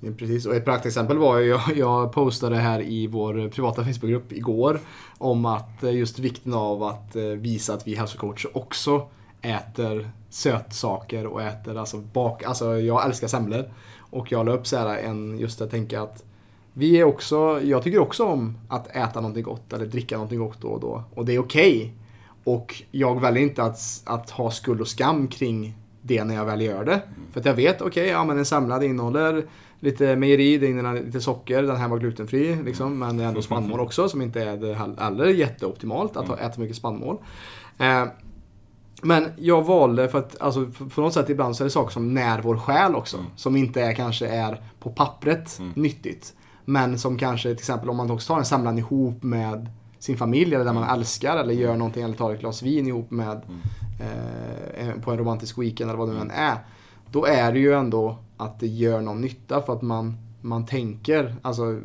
Ja, 0.00 0.12
precis, 0.18 0.46
och 0.46 0.54
ett 0.54 0.64
praktexempel 0.64 1.18
var 1.18 1.38
ju, 1.38 1.48
jag, 1.48 1.76
jag 1.76 2.12
postade 2.12 2.56
här 2.56 2.82
i 2.82 3.06
vår 3.06 3.48
privata 3.48 3.84
Facebookgrupp 3.84 4.32
igår 4.32 4.80
om 5.18 5.46
att 5.46 5.82
eh, 5.82 5.96
just 5.96 6.18
vikten 6.18 6.54
av 6.54 6.82
att 6.82 7.16
eh, 7.16 7.22
visa 7.22 7.74
att 7.74 7.86
vi 7.86 7.94
hälsocoacher 7.94 8.56
också 8.56 9.08
äter 9.42 10.10
sötsaker 10.30 11.26
och 11.26 11.42
äter 11.42 11.76
alltså 11.76 11.98
bak, 11.98 12.42
alltså 12.42 12.78
jag 12.78 13.06
älskar 13.06 13.28
semlor. 13.28 13.70
Och 14.10 14.32
jag 14.32 14.46
la 14.46 14.52
upp 14.52 14.66
så 14.66 14.76
här 14.76 14.98
en, 14.98 15.38
just 15.38 15.60
att 15.60 15.70
tänka 15.70 16.02
att 16.02 16.24
vi 16.78 17.00
är 17.00 17.04
också, 17.04 17.60
jag 17.62 17.82
tycker 17.82 17.98
också 17.98 18.24
om 18.24 18.58
att 18.68 18.96
äta 18.96 19.20
någonting 19.20 19.42
gott 19.42 19.72
eller 19.72 19.86
dricka 19.86 20.16
någonting 20.16 20.38
gott 20.38 20.60
då 20.60 20.68
och 20.68 20.80
då. 20.80 21.04
Och 21.14 21.24
det 21.24 21.34
är 21.34 21.38
okej. 21.38 21.94
Och 22.44 22.82
jag 22.90 23.20
väljer 23.20 23.42
inte 23.42 23.62
att, 23.62 23.80
att 24.04 24.30
ha 24.30 24.50
skuld 24.50 24.80
och 24.80 24.88
skam 24.88 25.28
kring 25.28 25.74
det 26.02 26.24
när 26.24 26.34
jag 26.34 26.44
väl 26.44 26.60
gör 26.60 26.84
det. 26.84 27.00
För 27.32 27.40
att 27.40 27.46
jag 27.46 27.54
vet, 27.54 27.80
okej, 27.82 28.06
ja 28.08 28.24
men 28.24 28.38
en 28.38 28.44
semla 28.44 28.84
innehåller 28.84 29.44
lite 29.80 30.16
mejeri, 30.16 30.58
det 30.58 30.66
innehåller 30.66 31.02
lite 31.02 31.20
socker, 31.20 31.62
den 31.62 31.76
här 31.76 31.88
var 31.88 31.98
glutenfri 31.98 32.56
liksom. 32.64 32.98
Men 32.98 33.16
det 33.16 33.24
är 33.24 33.28
ändå 33.28 33.42
spannmål 33.42 33.80
också 33.80 34.08
som 34.08 34.22
inte 34.22 34.42
är 34.42 34.74
heller 35.00 35.26
jätteoptimalt 35.26 36.16
att 36.16 36.28
ha, 36.28 36.36
äta 36.36 36.60
mycket 36.60 36.76
spannmål. 36.76 37.16
Eh, 37.78 38.04
Men 39.02 39.32
jag 39.36 39.62
valde 39.66 40.08
för 40.08 40.18
att, 40.18 40.40
alltså 40.40 40.66
på 40.94 41.00
något 41.00 41.14
sätt 41.14 41.30
ibland 41.30 41.56
så 41.56 41.62
är 41.62 41.64
det 41.64 41.70
saker 41.70 41.92
som 41.92 42.14
när 42.14 42.42
vår 42.42 42.56
själ 42.56 42.94
också. 42.94 43.16
Mm. 43.16 43.30
Som 43.36 43.56
inte 43.56 43.82
är, 43.82 43.92
kanske 43.92 44.26
är 44.26 44.62
på 44.80 44.90
pappret 44.90 45.60
nyttigt. 45.74 46.34
Men 46.68 46.98
som 46.98 47.18
kanske 47.18 47.48
till 47.48 47.58
exempel 47.58 47.90
om 47.90 47.96
man 47.96 48.10
också 48.10 48.32
tar 48.32 48.38
en 48.38 48.44
samlan 48.44 48.78
ihop 48.78 49.22
med 49.22 49.68
sin 49.98 50.16
familj 50.16 50.54
eller 50.54 50.64
där 50.64 50.72
man 50.72 50.98
älskar 50.98 51.36
eller 51.36 51.54
gör 51.54 51.76
någonting 51.76 52.02
eller 52.02 52.14
tar 52.14 52.34
ett 52.34 52.40
glas 52.40 52.62
vin 52.62 52.86
ihop 52.86 53.10
med 53.10 53.40
eh, 54.00 55.00
på 55.02 55.10
en 55.10 55.18
romantisk 55.18 55.58
weekend 55.58 55.90
eller 55.90 55.98
vad 55.98 56.08
det 56.08 56.14
nu 56.14 56.20
än 56.20 56.30
är. 56.30 56.56
Då 57.10 57.24
är 57.24 57.52
det 57.52 57.58
ju 57.58 57.72
ändå 57.72 58.18
att 58.36 58.60
det 58.60 58.66
gör 58.66 59.00
någon 59.00 59.20
nytta 59.20 59.62
för 59.62 59.72
att 59.72 59.82
man, 59.82 60.16
man 60.40 60.66
tänker, 60.66 61.36
alltså 61.42 61.80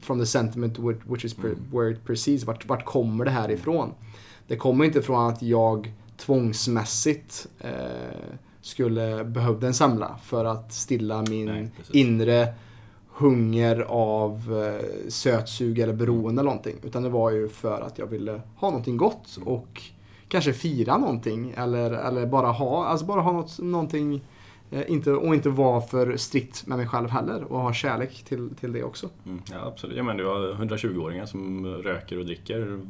from 0.00 0.18
the 0.18 0.26
sentiment 0.26 0.78
which 0.78 1.24
is 1.24 1.34
per, 1.34 1.54
where 1.72 1.90
it 1.90 2.04
proceeds, 2.04 2.44
vart, 2.44 2.68
vart 2.68 2.84
kommer 2.84 3.24
det 3.24 3.30
här 3.30 3.50
ifrån? 3.50 3.94
Det 4.46 4.56
kommer 4.56 4.84
inte 4.84 5.02
från 5.02 5.28
att 5.28 5.42
jag 5.42 5.94
tvångsmässigt 6.16 7.46
eh, 7.60 7.70
skulle 8.60 9.24
behövde 9.24 9.66
en 9.66 9.74
semla 9.74 10.16
för 10.22 10.44
att 10.44 10.72
stilla 10.72 11.22
min 11.22 11.46
Nej, 11.46 11.70
inre 11.92 12.54
hunger 13.22 13.80
av 13.88 14.62
eh, 14.64 15.08
sötsug 15.08 15.78
eller 15.78 15.92
beroende 15.92 16.40
eller 16.40 16.50
någonting. 16.50 16.76
Utan 16.82 17.02
det 17.02 17.08
var 17.08 17.30
ju 17.30 17.48
för 17.48 17.80
att 17.80 17.98
jag 17.98 18.06
ville 18.06 18.40
ha 18.56 18.68
någonting 18.70 18.96
gott 18.96 19.38
och 19.44 19.82
kanske 20.28 20.52
fira 20.52 20.98
någonting 20.98 21.54
eller, 21.56 21.90
eller 21.90 22.26
bara 22.26 22.46
ha, 22.46 22.86
alltså 22.86 23.06
bara 23.06 23.20
ha 23.20 23.32
något, 23.32 23.58
någonting 23.58 24.20
eh, 24.70 24.90
inte, 24.90 25.12
och 25.12 25.34
inte 25.34 25.48
vara 25.50 25.80
för 25.80 26.16
strikt 26.16 26.66
med 26.66 26.78
mig 26.78 26.86
själv 26.88 27.08
heller 27.08 27.44
och 27.52 27.60
ha 27.60 27.72
kärlek 27.72 28.22
till, 28.24 28.50
till 28.60 28.72
det 28.72 28.82
också. 28.82 29.08
Mm, 29.26 29.42
ja, 29.50 29.66
absolut. 29.66 29.96
Ja, 29.96 30.02
men 30.02 30.16
du 30.16 30.26
har 30.26 30.38
120-åringar 30.38 31.26
som 31.26 31.66
röker 31.66 32.18
och 32.18 32.26
dricker 32.26 32.80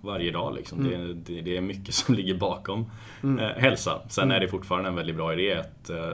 varje 0.00 0.30
dag. 0.30 0.54
Liksom. 0.54 0.78
Mm. 0.86 0.92
Det, 1.24 1.34
det, 1.34 1.40
det 1.40 1.56
är 1.56 1.60
mycket 1.60 1.94
som 2.04 2.14
ligger 2.14 2.34
bakom 2.34 2.86
eh, 3.22 3.36
hälsa. 3.56 4.00
Sen 4.08 4.24
Mm. 4.24 4.36
är 4.36 4.40
det 4.40 4.48
fortfarande 4.48 4.88
en 4.88 4.94
väldigt 4.94 5.16
bra 5.16 5.32
idé 5.32 5.54
att 5.54 5.90
eh, 5.90 6.10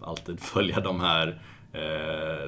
alltid 0.00 0.40
följa 0.40 0.80
de 0.80 1.00
här, 1.00 1.42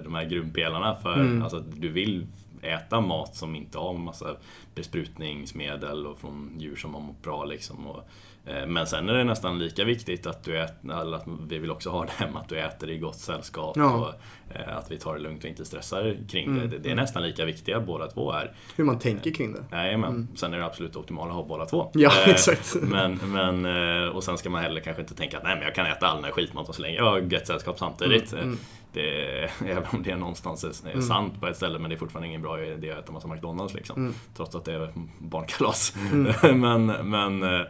de 0.05 0.15
här 0.15 0.25
grundpelarna. 0.25 0.97
För 1.03 1.15
Mm. 1.15 1.43
alltså, 1.43 1.61
du 1.61 1.89
vill 1.89 2.27
äta 2.63 3.01
mat 3.01 3.37
som 3.37 3.57
inte 3.57 3.79
har 3.79 3.95
massa 3.95 4.37
besprutningsmedel 4.75 6.07
och 6.07 6.19
från 6.19 6.51
djur 6.59 6.77
som 6.77 6.95
har 6.95 7.01
mått 7.01 7.23
bra. 7.23 7.45
Liksom. 7.45 7.87
Och, 7.87 8.03
eh, 8.51 8.67
men 8.67 8.87
sen 8.87 9.09
är 9.09 9.15
det 9.15 9.25
nästan 9.25 9.59
lika 9.59 9.85
viktigt 9.85 10.27
att 10.27 10.45
du 10.45 10.59
äter, 10.61 11.15
att 11.15 11.25
vi 11.49 11.59
vill 11.59 11.71
också 11.71 11.91
ha 11.91 12.05
det 12.05 12.13
hemma, 12.13 12.41
att 12.41 12.49
du 12.49 12.59
äter 12.61 12.91
i 12.91 12.99
gott 12.99 13.17
sällskap. 13.17 13.77
Ja. 13.77 13.95
Och, 13.95 14.13
eh, 14.57 14.77
att 14.77 14.91
vi 14.91 14.99
tar 14.99 15.15
det 15.15 15.21
lugnt 15.21 15.45
och 15.45 15.51
inte 15.51 15.65
stressar 15.65 16.17
kring 16.31 16.47
Mm. 16.47 16.71
det. 16.71 16.79
det. 16.79 16.91
Är 16.91 16.95
nästan 16.95 17.23
lika 17.23 17.45
viktiga 17.45 17.81
båda 17.81 18.07
två 18.07 18.33
är. 18.33 18.53
Hur 18.77 18.85
man 18.85 18.99
tänker 18.99 19.31
kring 19.31 19.53
det. 19.53 19.65
Nej, 19.71 19.97
men 19.97 20.29
sen 20.35 20.55
är 20.55 20.59
det 20.59 20.65
absolut 20.67 20.97
optimala 20.97 21.31
att 21.31 21.37
ha 21.37 21.45
båda 21.45 21.65
två. 21.67 21.91
Ja, 21.95 22.11
Eh, 22.25 22.29
exakt. 22.29 22.77
Men, 22.83 23.21
men, 23.25 23.65
eh, 24.05 24.09
och 24.09 24.25
sen 24.25 24.39
ska 24.39 24.51
man 24.51 24.63
heller 24.63 24.81
kanske 24.81 25.03
inte 25.03 25.15
tänka 25.15 25.37
att 25.39 25.45
nej, 25.45 25.55
men 25.57 25.65
jag 25.65 25.75
kan 25.75 25.87
äta 25.87 26.07
all 26.07 26.17
den 26.17 26.25
här 26.25 26.33
skitmaten 26.33 26.75
så 26.75 26.83
länge 26.83 26.97
jag 26.97 27.05
har 27.05 27.19
gött 27.21 27.47
sällskap 27.47 27.79
samtidigt. 27.79 28.33
Mm, 28.33 28.45
mm. 28.45 28.59
Det, 28.97 29.51
även 29.67 29.85
om 29.93 30.03
det 30.03 30.17
någonstans 30.17 30.65
är, 30.65 30.89
är 30.97 31.01
sant 31.01 31.41
på 31.41 31.47
ett 31.47 31.57
ställe, 31.57 31.79
men 31.79 31.91
det 31.91 31.97
är 31.97 31.99
fortfarande 31.99 32.29
ingen 32.29 32.43
bra 32.43 32.65
idé 32.65 32.91
att 32.91 32.99
äta 32.99 33.13
massa 33.13 33.29
McDonalds. 33.29 33.75
Liksom, 33.75 33.97
Mm. 33.97 34.15
Trots 34.37 34.55
att 34.55 34.65
det 34.65 34.73
är 34.75 34.93
barnkalas. 35.19 35.97
men, 36.55 36.87
men, 36.87 37.43
eh, 37.43 37.61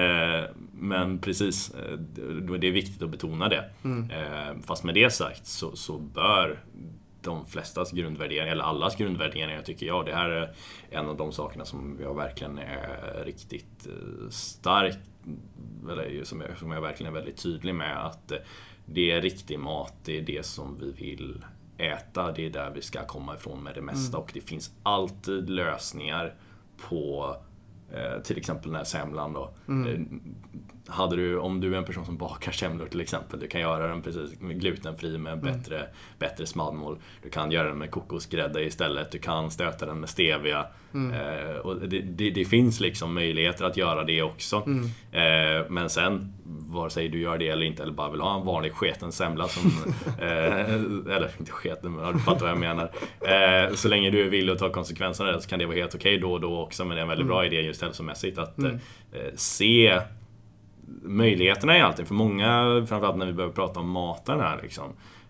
eh, 0.00 0.44
men 0.72 1.18
precis, 1.18 1.74
eh, 1.74 1.98
det 2.58 2.66
är 2.68 2.72
viktigt 2.72 3.02
att 3.02 3.10
betona 3.10 3.48
det. 3.48 3.70
Mm. 3.84 4.10
Eh, 4.10 4.60
Fast 4.66 4.84
med 4.84 4.94
det 4.94 5.10
sagt 5.10 5.46
så, 5.46 5.76
så 5.76 5.98
bör 5.98 6.58
de 7.22 7.46
flestas 7.46 7.92
grundvärderingar, 7.92 8.52
eller 8.52 8.64
allas 8.64 8.96
grundvärderingar 8.96 9.62
tycker 9.62 9.86
jag, 9.86 10.06
det 10.06 10.14
här 10.14 10.30
är 10.30 10.54
en 10.90 11.06
av 11.08 11.16
de 11.16 11.32
sakerna 11.32 11.64
som 11.64 11.98
jag 12.02 12.14
verkligen 12.14 12.58
är 12.58 13.24
riktigt 13.24 13.86
eh, 13.86 14.30
stark, 14.30 14.96
eller 15.90 16.24
som 16.24 16.40
jag, 16.40 16.58
som 16.58 16.70
jag 16.70 16.80
verkligen 16.80 17.12
är 17.12 17.16
väldigt 17.16 17.42
tydlig 17.42 17.74
med 17.74 18.06
att 18.06 18.32
det 18.92 19.10
är 19.10 19.20
riktig 19.20 19.58
mat, 19.58 19.94
det 20.04 20.18
är 20.18 20.22
det 20.22 20.46
som 20.46 20.76
vi 20.80 20.92
vill 20.92 21.44
äta, 21.76 22.32
det 22.32 22.46
är 22.46 22.50
där 22.50 22.70
vi 22.74 22.82
ska 22.82 23.06
komma 23.06 23.34
ifrån 23.34 23.62
med 23.62 23.74
det 23.74 23.82
mesta. 23.82 24.18
Och 24.18 24.30
det 24.34 24.40
finns 24.40 24.74
alltid 24.82 25.50
lösningar 25.50 26.34
på 26.88 27.36
eh, 27.92 28.22
till 28.22 28.38
exempel 28.38 28.70
den 28.70 28.76
här 28.76 28.84
semlan 28.84 29.32
då. 29.32 29.50
Eh, 29.88 30.00
Hade 30.90 31.16
du, 31.16 31.38
om 31.38 31.60
du 31.60 31.74
är 31.74 31.78
en 31.78 31.84
person 31.84 32.04
som 32.04 32.16
bakar 32.16 32.52
semlor 32.52 32.86
till 32.86 33.00
exempel, 33.00 33.40
du 33.40 33.46
kan 33.48 33.60
göra 33.60 33.86
den 33.86 34.02
precis 34.02 34.38
glutenfri 34.40 35.18
med 35.18 35.40
bättre, 35.40 35.86
bättre 36.18 36.46
smaldmål. 36.46 36.98
Du 37.22 37.30
kan 37.30 37.50
göra 37.50 37.68
den 37.68 37.78
med 37.78 37.90
kokosgrädde 37.90 38.64
istället, 38.64 39.12
du 39.12 39.18
kan 39.18 39.50
stöta 39.50 39.86
den 39.86 40.00
med 40.00 40.08
stevia. 40.08 40.66
Eh, 40.94 41.56
och 41.56 41.76
det, 41.76 42.00
det, 42.00 42.30
det 42.30 42.44
finns 42.44 42.80
liksom 42.80 43.14
möjligheter 43.14 43.64
att 43.64 43.76
göra 43.76 44.04
det 44.04 44.22
också. 44.22 44.56
Eh, 45.12 45.66
men 45.68 45.90
sen, 45.90 46.32
vare 46.44 46.90
sig 46.90 47.08
du 47.08 47.20
gör 47.20 47.38
det 47.38 47.48
eller 47.48 47.66
inte, 47.66 47.82
eller 47.82 47.92
bara 47.92 48.10
vill 48.10 48.20
ha 48.20 48.40
en 48.40 48.46
vanlig 48.46 48.72
sketen 48.72 49.12
semla 49.12 49.48
som... 49.48 49.70
eh, 50.20 50.74
eller 51.14 51.30
inte 51.38 51.52
sketen, 51.52 51.92
men 51.92 52.12
du 52.12 52.18
fattar 52.18 52.40
vad 52.40 52.50
jag 52.50 52.58
menar. 52.58 52.90
Eh, 53.20 53.74
så 53.74 53.88
länge 53.88 54.10
du 54.10 54.26
är 54.26 54.30
villig 54.30 54.52
att 54.52 54.58
ta 54.58 54.72
konsekvenserna 54.72 55.40
så 55.40 55.48
kan 55.48 55.58
det 55.58 55.66
vara 55.66 55.76
helt 55.76 55.94
okej 55.94 56.18
då 56.18 56.32
och 56.32 56.40
då 56.40 56.60
också. 56.60 56.84
Men 56.84 56.94
det 56.94 57.00
är 57.00 57.02
en 57.02 57.08
väldigt 57.08 57.26
bra 57.26 57.46
idé 57.46 57.60
just 57.60 57.82
hälsomässigt 57.82 58.38
att 58.38 58.58
eh, 58.58 58.70
se 59.34 60.00
möjligheterna 61.02 61.78
i 61.78 61.80
allting. 61.80 62.06
För 62.06 62.14
många, 62.14 62.62
framförallt 62.88 63.16
när 63.16 63.26
vi 63.26 63.32
börjar 63.32 63.50
prata 63.50 63.80
om 63.80 63.90
maten 63.90 64.40
här 64.40 64.60
liksom, 64.62 64.84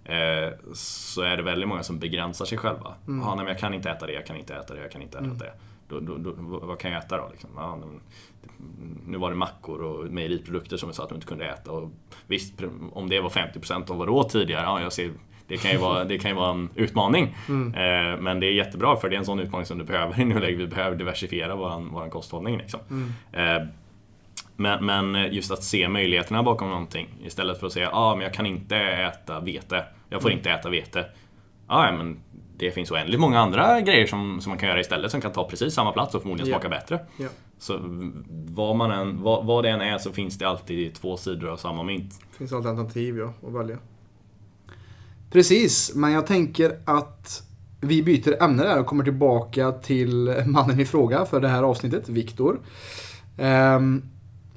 eh, 0.04 0.48
så 0.74 1.22
är 1.22 1.36
det 1.36 1.42
väldigt 1.42 1.68
många 1.68 1.82
som 1.82 1.98
begränsar 1.98 2.44
sig 2.44 2.58
själva. 2.58 2.94
Mm. 3.08 3.26
nej, 3.26 3.36
men 3.36 3.46
jag 3.46 3.58
kan 3.58 3.74
inte 3.74 3.90
äta 3.90 4.06
det, 4.06 4.12
jag 4.12 4.26
kan 4.26 4.36
inte 4.36 4.54
äta 4.54 4.74
det, 4.74 4.80
jag 4.80 4.90
kan 4.90 5.02
inte 5.02 5.18
äta 5.18 5.26
det. 5.38 5.52
Då, 5.88 6.00
då, 6.00 6.16
då, 6.18 6.32
vad 6.62 6.78
kan 6.78 6.90
jag 6.92 7.04
äta 7.04 7.16
då? 7.16 7.28
Liksom? 7.32 7.50
Ja, 7.56 7.76
nu- 7.76 8.00
nu 9.06 9.18
var 9.18 9.30
det 9.30 9.36
mackor 9.36 9.82
och 9.82 10.06
mejeriprodukter 10.12 10.76
som 10.76 10.88
vi 10.88 10.94
sa 10.94 11.02
att 11.02 11.08
du 11.08 11.14
inte 11.14 11.26
kunde 11.26 11.44
äta. 11.44 11.70
Och 11.72 11.90
visst, 12.26 12.54
om 12.92 13.08
det 13.08 13.20
var 13.20 13.30
50% 13.30 13.90
av 13.90 13.96
vad 13.98 14.08
det 14.08 14.12
åt 14.12 14.30
tidigare, 14.30 14.62
ja, 14.62 14.80
jag 14.80 14.92
ser, 14.92 15.10
det, 15.46 15.56
kan 15.56 15.70
ju 15.70 15.76
vara, 15.76 16.04
det 16.10 16.18
kan 16.18 16.30
ju 16.30 16.36
vara 16.36 16.50
en 16.50 16.68
utmaning. 16.74 17.24
Eh, 17.74 18.20
men 18.20 18.40
det 18.40 18.46
är 18.46 18.52
jättebra 18.52 18.96
för 18.96 19.08
det 19.10 19.16
är 19.16 19.18
en 19.18 19.24
sån 19.24 19.38
utmaning 19.40 19.66
som 19.66 19.78
du 19.78 19.84
behöver 19.84 20.20
i 20.20 20.24
nuläget. 20.24 20.58
Vi 20.60 20.66
behöver 20.66 20.96
diversifiera 20.96 21.56
vår, 21.56 22.10
kosthållning. 22.10 22.58
Liksom. 22.58 22.80
Eh, 23.32 23.56
men, 24.60 24.86
men 24.86 25.32
just 25.32 25.50
att 25.50 25.64
se 25.64 25.88
möjligheterna 25.88 26.42
bakom 26.42 26.68
någonting 26.68 27.08
istället 27.24 27.60
för 27.60 27.66
att 27.66 27.72
säga 27.72 27.90
ah, 27.92 28.14
men 28.14 28.24
jag 28.24 28.34
kan 28.34 28.46
inte 28.46 28.76
äta 28.76 29.40
vete. 29.40 29.84
Jag 30.08 30.22
får 30.22 30.30
inte 30.30 30.50
äta 30.50 30.70
vete. 30.70 31.04
Ah, 31.66 31.86
ja, 31.86 31.92
men 31.92 32.20
det 32.56 32.70
finns 32.70 32.90
oändligt 32.90 33.20
många 33.20 33.40
andra 33.40 33.80
grejer 33.80 34.06
som, 34.06 34.40
som 34.40 34.50
man 34.50 34.58
kan 34.58 34.68
göra 34.68 34.80
istället 34.80 35.10
som 35.10 35.20
kan 35.20 35.32
ta 35.32 35.48
precis 35.48 35.74
samma 35.74 35.92
plats 35.92 36.14
och 36.14 36.22
förmodligen 36.22 36.52
smaka 36.52 36.68
bättre. 36.68 37.00
Ja. 37.16 37.28
Så 37.58 37.78
vad, 38.48 38.76
man 38.76 38.90
än, 38.90 39.22
vad, 39.22 39.46
vad 39.46 39.64
det 39.64 39.70
än 39.70 39.80
är 39.80 39.98
så 39.98 40.12
finns 40.12 40.38
det 40.38 40.48
alltid 40.48 40.94
två 40.94 41.16
sidor 41.16 41.48
av 41.48 41.56
samma 41.56 41.82
mynt. 41.82 42.20
Det 42.30 42.36
finns 42.38 42.52
alltid 42.52 42.70
alternativ 42.70 43.18
ja, 43.18 43.48
att 43.48 43.54
välja. 43.54 43.78
Precis, 45.32 45.94
men 45.94 46.12
jag 46.12 46.26
tänker 46.26 46.78
att 46.84 47.42
vi 47.80 48.02
byter 48.02 48.42
ämne 48.42 48.62
där 48.62 48.80
och 48.80 48.86
kommer 48.86 49.04
tillbaka 49.04 49.72
till 49.72 50.34
mannen 50.46 50.80
i 50.80 50.84
fråga 50.84 51.24
för 51.24 51.40
det 51.40 51.48
här 51.48 51.62
avsnittet, 51.62 52.08
Viktor. 52.08 52.60
Ehm, 53.38 54.02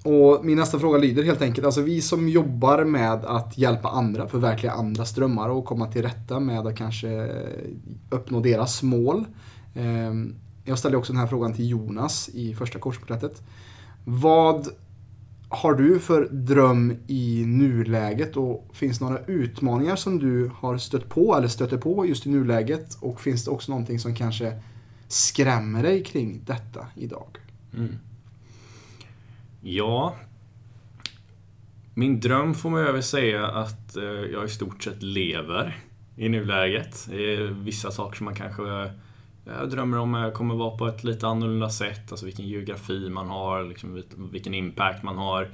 och 0.03 0.45
min 0.45 0.57
nästa 0.57 0.79
fråga 0.79 0.97
lyder 0.97 1.23
helt 1.23 1.41
enkelt, 1.41 1.65
alltså 1.65 1.81
vi 1.81 2.01
som 2.01 2.29
jobbar 2.29 2.83
med 2.83 3.25
att 3.25 3.57
hjälpa 3.57 3.89
andra, 3.89 4.27
förverkliga 4.27 4.71
andras 4.71 5.15
drömmar 5.15 5.49
och 5.49 5.65
komma 5.65 5.87
till 5.87 6.01
rätta 6.01 6.39
med 6.39 6.67
att 6.67 6.77
kanske 6.77 7.09
eh, 7.09 7.69
uppnå 8.09 8.39
deras 8.39 8.83
mål. 8.83 9.25
Ehm, 9.75 10.35
jag 10.65 10.79
ställde 10.79 10.97
också 10.97 11.13
den 11.13 11.19
här 11.19 11.27
frågan 11.27 11.53
till 11.53 11.69
Jonas 11.69 12.29
i 12.33 12.55
första 12.55 12.79
korsporträttet. 12.79 13.41
Vad 14.05 14.67
har 15.49 15.73
du 15.73 15.99
för 15.99 16.27
dröm 16.31 16.97
i 17.07 17.43
nuläget 17.45 18.37
och 18.37 18.69
finns 18.73 18.99
det 18.99 19.05
några 19.05 19.25
utmaningar 19.25 19.95
som 19.95 20.19
du 20.19 20.51
har 20.55 20.77
stött 20.77 21.09
på 21.09 21.35
eller 21.35 21.47
stöter 21.47 21.77
på 21.77 22.05
just 22.05 22.25
i 22.25 22.29
nuläget? 22.29 22.97
Och 22.99 23.21
finns 23.21 23.45
det 23.45 23.51
också 23.51 23.71
någonting 23.71 23.99
som 23.99 24.15
kanske 24.15 24.61
skrämmer 25.07 25.83
dig 25.83 26.03
kring 26.03 26.41
detta 26.45 26.87
idag? 26.95 27.37
Mm. 27.73 27.95
Ja. 29.64 30.16
Min 31.93 32.20
dröm 32.20 32.53
får 32.53 32.70
man 32.70 32.84
väl 32.84 33.03
säga 33.03 33.47
att 33.47 33.95
eh, 33.97 34.03
jag 34.03 34.45
i 34.45 34.49
stort 34.49 34.84
sett 34.84 35.03
lever 35.03 35.78
i 36.16 36.30
nuläget. 36.30 37.07
Det 37.09 37.34
är 37.34 37.41
vissa 37.41 37.91
saker 37.91 38.18
som 38.18 38.26
man 38.26 38.36
kanske 38.36 38.91
jag 39.45 39.70
drömmer 39.70 39.97
om 39.97 40.14
jag 40.14 40.34
kommer 40.34 40.55
vara 40.55 40.78
på 40.78 40.88
ett 40.88 41.03
lite 41.03 41.28
annorlunda 41.28 41.70
sätt. 41.70 42.11
Alltså 42.11 42.26
vilken 42.26 42.47
geografi 42.47 43.09
man 43.09 43.30
har, 43.30 43.64
liksom 43.64 44.03
vilken 44.32 44.53
impact 44.53 45.03
man 45.03 45.18
har. 45.18 45.49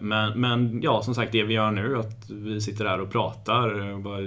Men, 0.00 0.40
men 0.40 0.82
ja, 0.82 1.02
som 1.02 1.14
sagt, 1.14 1.32
det 1.32 1.42
vi 1.42 1.54
gör 1.54 1.70
nu, 1.70 1.98
att 1.98 2.30
vi 2.30 2.60
sitter 2.60 2.84
här 2.84 3.00
och 3.00 3.12
pratar. 3.12 3.92
Och 3.92 4.00
Bara, 4.00 4.20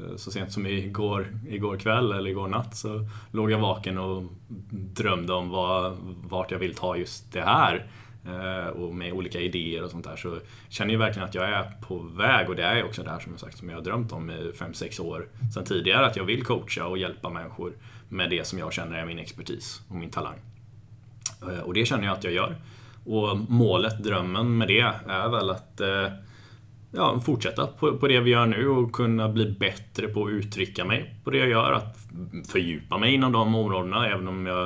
Eh, 0.00 0.16
så 0.16 0.30
sent 0.30 0.52
som 0.52 0.66
igår, 0.66 1.26
igår 1.48 1.76
kväll 1.76 2.12
eller 2.12 2.30
igår 2.30 2.48
natt 2.48 2.76
så 2.76 3.08
låg 3.30 3.50
jag 3.50 3.58
vaken 3.58 3.98
och 3.98 4.22
drömde 4.70 5.32
om 5.32 5.50
vad, 5.50 5.96
vart 6.28 6.50
jag 6.50 6.58
vill 6.58 6.74
ta 6.74 6.96
just 6.96 7.32
det 7.32 7.42
här. 7.42 7.86
Eh, 8.26 8.66
och 8.66 8.94
med 8.94 9.12
olika 9.12 9.40
idéer 9.40 9.84
och 9.84 9.90
sånt 9.90 10.04
där 10.04 10.16
så 10.16 10.38
känner 10.68 10.92
jag 10.92 10.98
verkligen 10.98 11.28
att 11.28 11.34
jag 11.34 11.48
är 11.48 11.72
på 11.80 11.98
väg 11.98 12.48
och 12.48 12.56
det 12.56 12.62
är 12.62 12.84
också 12.84 13.02
det 13.02 13.10
här 13.10 13.20
som 13.20 13.32
jag 13.32 13.40
sagt 13.40 13.58
som 13.58 13.68
jag 13.68 13.76
har 13.76 13.82
drömt 13.82 14.12
om 14.12 14.30
i 14.30 14.52
5-6 14.58 15.00
år 15.00 15.28
sedan 15.54 15.64
tidigare. 15.64 16.06
Att 16.06 16.16
jag 16.16 16.24
vill 16.24 16.44
coacha 16.44 16.86
och 16.86 16.98
hjälpa 16.98 17.30
människor 17.30 17.72
med 18.08 18.30
det 18.30 18.46
som 18.46 18.58
jag 18.58 18.72
känner 18.72 18.98
är 18.98 19.06
min 19.06 19.18
expertis 19.18 19.82
och 19.88 19.96
min 19.96 20.10
talang. 20.10 20.38
Eh, 21.42 21.58
och 21.58 21.74
det 21.74 21.84
känner 21.84 22.04
jag 22.04 22.12
att 22.12 22.24
jag 22.24 22.32
gör. 22.32 22.56
och 23.06 23.38
målet, 23.48 23.98
drömmen 23.98 24.58
med 24.58 24.68
det 24.68 24.80
är 25.08 25.28
väl 25.28 25.50
att 25.50 25.80
eh, 25.80 26.08
ja, 26.96 27.20
fortsätta 27.20 27.66
på, 27.66 27.98
på 27.98 28.08
det 28.08 28.20
vi 28.20 28.30
gör 28.30 28.46
nu 28.46 28.68
och 28.68 28.92
kunna 28.92 29.28
bli 29.28 29.56
bättre 29.58 30.08
på 30.08 30.24
att 30.24 30.30
uttrycka 30.30 30.84
mig 30.84 31.14
på 31.24 31.30
det 31.30 31.38
jag 31.38 31.48
gör. 31.48 31.72
Att 31.72 31.96
fördjupa 32.48 32.98
mig 32.98 33.14
inom 33.14 33.32
de 33.32 33.54
områdena 33.54 34.08
även 34.08 34.28
om 34.28 34.46
jag 34.46 34.62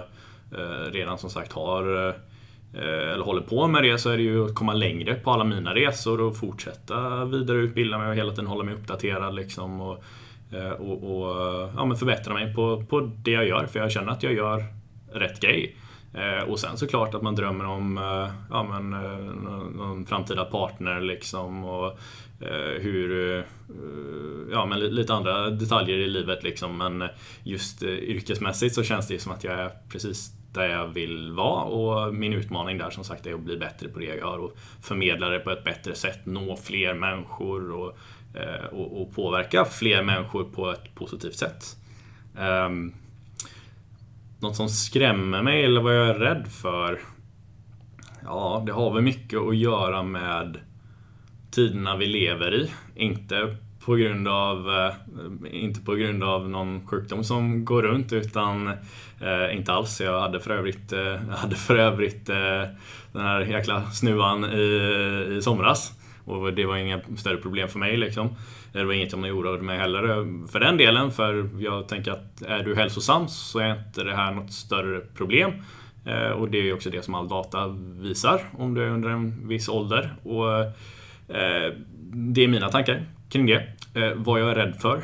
eh, 0.52 0.92
redan 0.92 1.18
som 1.18 1.30
sagt 1.30 1.52
har 1.52 2.08
eh, 2.08 2.14
eh, 2.82 3.12
eller 3.12 3.24
håller 3.24 3.42
på 3.42 3.66
med 3.66 3.82
det 3.82 3.98
så 3.98 4.10
är 4.10 4.16
det 4.16 4.22
ju 4.22 4.44
att 4.44 4.54
komma 4.54 4.72
längre 4.72 5.14
på 5.14 5.30
alla 5.30 5.44
mina 5.44 5.74
resor 5.74 6.20
och 6.20 6.36
fortsätta 6.36 7.24
vidareutbilda 7.24 7.98
mig 7.98 8.08
och 8.08 8.14
hela 8.14 8.30
tiden 8.30 8.46
hålla 8.46 8.64
mig 8.64 8.74
uppdaterad 8.74 9.34
liksom. 9.34 9.80
Och, 9.80 10.04
eh, 10.52 10.70
och, 10.70 11.20
och 11.20 11.34
ja, 11.76 11.84
men 11.84 11.96
förbättra 11.96 12.34
mig 12.34 12.54
på, 12.54 12.84
på 12.88 13.00
det 13.00 13.30
jag 13.30 13.48
gör 13.48 13.66
för 13.66 13.78
jag 13.78 13.92
känner 13.92 14.12
att 14.12 14.22
jag 14.22 14.32
gör 14.32 14.64
rätt 15.12 15.40
grej. 15.40 15.76
Eh, 16.14 16.50
och 16.50 16.58
sen 16.58 16.76
såklart 16.76 17.14
att 17.14 17.22
man 17.22 17.34
drömmer 17.34 17.64
om 17.64 17.98
eh, 17.98 18.30
ja, 18.50 18.62
men, 18.62 18.92
eh, 18.92 19.18
någon 19.76 20.06
framtida 20.06 20.44
partner 20.44 21.00
liksom 21.00 21.64
och 21.64 21.98
eh, 22.40 22.80
hur, 22.80 23.44
ja 24.52 24.66
men 24.66 24.80
lite 24.80 25.14
andra 25.14 25.50
detaljer 25.50 25.96
i 25.96 26.06
livet 26.06 26.42
liksom. 26.42 26.78
Men 26.78 27.08
just 27.42 27.82
yrkesmässigt 27.82 28.74
så 28.74 28.82
känns 28.82 29.08
det 29.08 29.18
som 29.18 29.32
att 29.32 29.44
jag 29.44 29.54
är 29.54 29.70
precis 29.88 30.32
där 30.52 30.68
jag 30.68 30.86
vill 30.86 31.32
vara 31.32 31.64
och 31.64 32.14
min 32.14 32.32
utmaning 32.32 32.78
där 32.78 32.90
som 32.90 33.04
sagt 33.04 33.26
är 33.26 33.34
att 33.34 33.40
bli 33.40 33.56
bättre 33.56 33.88
på 33.88 33.98
det 33.98 34.04
jag 34.04 34.16
gör 34.16 34.38
och 34.38 34.56
förmedla 34.82 35.28
det 35.28 35.38
på 35.38 35.50
ett 35.50 35.64
bättre 35.64 35.94
sätt, 35.94 36.26
nå 36.26 36.56
fler 36.56 36.94
människor 36.94 37.72
och, 37.72 37.98
eh, 38.34 38.64
och, 38.64 39.02
och 39.02 39.14
påverka 39.14 39.64
fler 39.64 40.02
människor 40.02 40.44
på 40.44 40.70
ett 40.70 40.94
positivt 40.94 41.36
sätt. 41.36 41.76
Um, 42.38 42.94
något 44.40 44.56
som 44.56 44.68
skrämmer 44.68 45.42
mig 45.42 45.64
eller 45.64 45.80
vad 45.80 45.96
jag 45.96 46.08
är 46.08 46.14
rädd 46.14 46.48
för? 46.48 47.00
Ja, 48.24 48.62
det 48.66 48.72
har 48.72 48.94
väl 48.94 49.02
mycket 49.02 49.40
att 49.40 49.56
göra 49.56 50.02
med 50.02 50.58
tiderna 51.50 51.96
vi 51.96 52.06
lever 52.06 52.54
i. 52.54 52.70
Inte 52.94 53.56
på 53.84 53.94
grund 53.94 54.28
av, 54.28 54.70
eh, 54.70 54.94
inte 55.50 55.80
på 55.80 55.94
grund 55.94 56.24
av 56.24 56.50
någon 56.50 56.86
sjukdom 56.86 57.24
som 57.24 57.64
går 57.64 57.82
runt 57.82 58.12
utan 58.12 58.68
eh, 59.20 59.56
inte 59.56 59.72
alls. 59.72 60.00
Jag 60.00 60.20
hade 60.20 60.40
för 60.40 60.50
övrigt, 60.50 60.92
eh, 60.92 61.16
hade 61.16 61.56
för 61.56 61.76
övrigt 61.76 62.28
eh, 62.28 62.62
den 63.12 63.22
här 63.22 63.40
jäkla 63.40 63.90
snuvan 63.90 64.44
i, 64.44 65.36
i 65.38 65.42
somras. 65.42 65.92
Och 66.24 66.52
det 66.52 66.66
var 66.66 66.76
inga 66.76 67.00
större 67.16 67.36
problem 67.36 67.68
för 67.68 67.78
mig 67.78 67.96
liksom. 67.96 68.36
Det 68.72 68.84
var 68.84 68.92
inget 68.92 69.12
jag 69.12 69.24
oroade 69.24 69.62
mig 69.62 69.78
heller 69.78 70.46
för 70.46 70.60
den 70.60 70.76
delen. 70.76 71.10
För 71.10 71.50
jag 71.58 71.88
tänker 71.88 72.12
att 72.12 72.42
är 72.42 72.62
du 72.62 72.76
hälsosam 72.76 73.28
så 73.28 73.58
är 73.58 73.78
inte 73.78 74.04
det 74.04 74.16
här 74.16 74.34
något 74.34 74.52
större 74.52 75.00
problem. 75.00 75.52
Eh, 76.04 76.30
och 76.30 76.48
det 76.48 76.58
är 76.58 76.72
också 76.74 76.90
det 76.90 77.02
som 77.02 77.14
all 77.14 77.28
data 77.28 77.68
visar 78.00 78.40
om 78.58 78.74
du 78.74 78.82
är 78.82 78.88
under 78.88 79.08
en 79.08 79.48
viss 79.48 79.68
ålder. 79.68 80.14
Och 80.22 80.60
eh, 81.34 81.72
det 82.12 82.44
är 82.44 82.48
mina 82.48 82.68
tankar 82.68 83.06
kring 83.30 83.46
det. 83.46 83.68
Eh, 83.94 84.12
vad 84.14 84.40
jag 84.40 84.50
är 84.50 84.54
rädd 84.54 84.76
för 84.80 85.02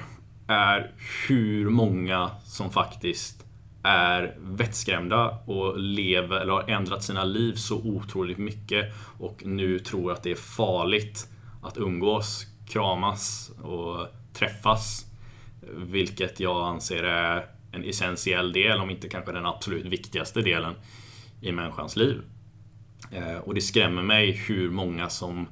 är 0.49 0.91
hur 1.29 1.71
många 1.71 2.31
som 2.45 2.71
faktiskt 2.71 3.45
är 3.83 4.35
vettskrämda 4.41 5.39
och 5.47 5.79
lever, 5.79 6.41
eller 6.41 6.53
har 6.53 6.71
ändrat 6.71 7.03
sina 7.03 7.25
liv 7.25 7.55
så 7.55 7.77
otroligt 7.77 8.39
mycket 8.39 8.95
och 9.19 9.43
nu 9.47 9.79
tror 9.79 10.13
att 10.13 10.23
det 10.23 10.31
är 10.31 10.57
farligt 10.57 11.29
att 11.63 11.77
umgås, 11.77 12.47
kramas 12.67 13.51
och 13.63 14.07
träffas. 14.33 15.07
Vilket 15.77 16.41
jag 16.41 16.69
anser 16.69 17.03
är 17.03 17.47
en 17.73 17.85
essentiell 17.85 18.53
del, 18.53 18.81
om 18.81 18.91
inte 18.91 19.09
kanske 19.09 19.33
den 19.33 19.47
absolut 19.47 19.87
viktigaste 19.87 20.41
delen 20.41 20.75
i 21.41 21.53
människans 21.53 21.97
liv. 21.97 22.23
Eh, 23.11 23.37
och 23.37 23.55
det 23.55 23.61
skrämmer 23.61 24.03
mig 24.03 24.31
hur 24.31 24.71
många 24.71 25.09
som 25.09 25.49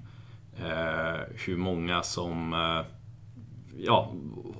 eh, 0.58 1.20
hur 1.46 1.56
många 1.56 2.02
som 2.02 2.52
eh, 2.52 2.86
ja, 3.78 4.12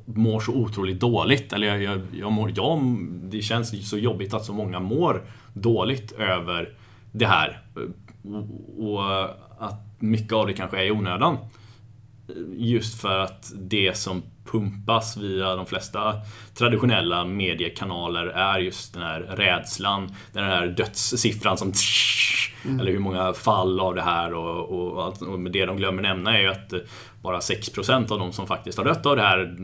mår 0.05 0.41
så 0.41 0.53
otroligt 0.53 1.01
dåligt. 1.01 1.53
Eller 1.53 1.67
jag, 1.67 1.83
jag, 1.83 2.01
jag 2.13 2.33
mår, 2.33 2.53
jag, 2.57 2.81
det 3.23 3.43
känns 3.43 3.91
så 3.91 3.99
jobbigt 3.99 4.35
att 4.35 4.45
så 4.45 4.53
många 4.53 4.81
mår 4.81 5.23
dåligt 5.55 6.13
över 6.13 6.75
det 7.13 7.27
här. 7.27 7.63
Och 8.79 9.25
att 9.59 9.81
mycket 9.99 10.33
av 10.33 10.47
det 10.47 10.53
kanske 10.53 10.79
är 10.79 10.85
i 10.85 10.91
onödan. 10.91 11.37
Just 12.57 13.01
för 13.01 13.19
att 13.19 13.53
det 13.57 13.97
som 13.97 14.23
pumpas 14.53 15.17
via 15.17 15.57
de 15.57 15.67
flesta 15.67 16.15
traditionella 16.55 17.25
mediekanaler 17.25 18.27
är 18.27 18.59
just 18.59 18.95
den 18.95 19.03
här 19.03 19.21
rädslan, 19.21 20.15
den 20.33 20.45
här 20.45 20.67
dödssiffran 20.67 21.59
som 21.59 21.73
mm. 22.65 22.81
Eller 22.81 22.93
hur 22.93 22.99
många 22.99 23.33
fall 23.33 23.81
av 23.81 23.95
det 23.95 24.03
här 24.03 24.35
och, 24.35 24.95
och, 24.95 25.05
allt, 25.05 25.23
och 25.23 25.41
det 25.41 25.67
de 25.67 25.77
glömmer 25.77 26.03
nämna 26.03 26.39
är 26.39 26.41
ju 26.41 26.49
att 26.49 26.73
bara 27.23 27.39
6% 27.39 28.13
av 28.13 28.19
de 28.19 28.33
som 28.33 28.47
faktiskt 28.47 28.79
har 28.79 28.85
dött 28.85 29.07
av 29.07 29.17
det 29.17 29.23
här 29.23 29.57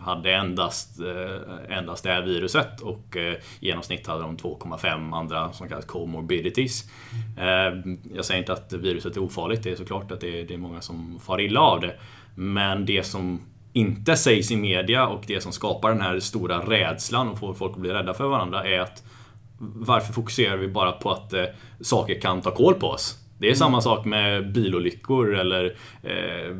hade 0.00 0.32
endast, 0.34 1.00
eh, 1.00 1.78
endast 1.78 2.04
det 2.04 2.10
här 2.10 2.22
viruset 2.22 2.80
och 2.80 3.16
eh, 3.16 3.32
i 3.32 3.38
genomsnitt 3.66 4.06
hade 4.06 4.22
de 4.22 4.36
2,5 4.36 5.16
andra 5.16 5.52
som 5.52 5.68
kallas 5.68 5.84
comorbidities. 5.84 6.84
Mm. 7.38 8.00
Jag 8.14 8.24
säger 8.24 8.40
inte 8.40 8.52
att 8.52 8.72
viruset 8.72 9.16
är 9.16 9.22
ofarligt, 9.22 9.62
det 9.62 9.70
är 9.70 9.76
såklart 9.76 10.12
att 10.12 10.20
det 10.20 10.40
är, 10.40 10.44
det 10.44 10.54
är 10.54 10.58
många 10.58 10.80
som 10.80 11.20
far 11.24 11.40
illa 11.40 11.60
av 11.60 11.80
det. 11.80 11.94
Men 12.34 12.86
det 12.86 13.02
som 13.02 13.40
inte 13.72 14.16
sägs 14.16 14.50
i 14.50 14.56
media 14.56 15.06
och 15.06 15.24
det 15.26 15.40
som 15.40 15.52
skapar 15.52 15.90
den 15.90 16.00
här 16.00 16.20
stora 16.20 16.58
rädslan 16.58 17.28
och 17.28 17.38
får 17.38 17.54
folk 17.54 17.72
att 17.72 17.80
bli 17.80 17.90
rädda 17.90 18.14
för 18.14 18.28
varandra 18.28 18.64
är 18.64 18.80
att 18.80 19.02
varför 19.58 20.12
fokuserar 20.12 20.56
vi 20.56 20.68
bara 20.68 20.92
på 20.92 21.10
att 21.10 21.32
eh, 21.32 21.44
saker 21.80 22.20
kan 22.20 22.40
ta 22.40 22.50
koll 22.50 22.74
på 22.74 22.86
oss? 22.86 23.18
Det 23.38 23.46
är 23.46 23.50
mm. 23.50 23.58
samma 23.58 23.80
sak 23.80 24.04
med 24.04 24.52
bilolyckor 24.52 25.34
eller 25.34 25.64
eh, 26.02 26.56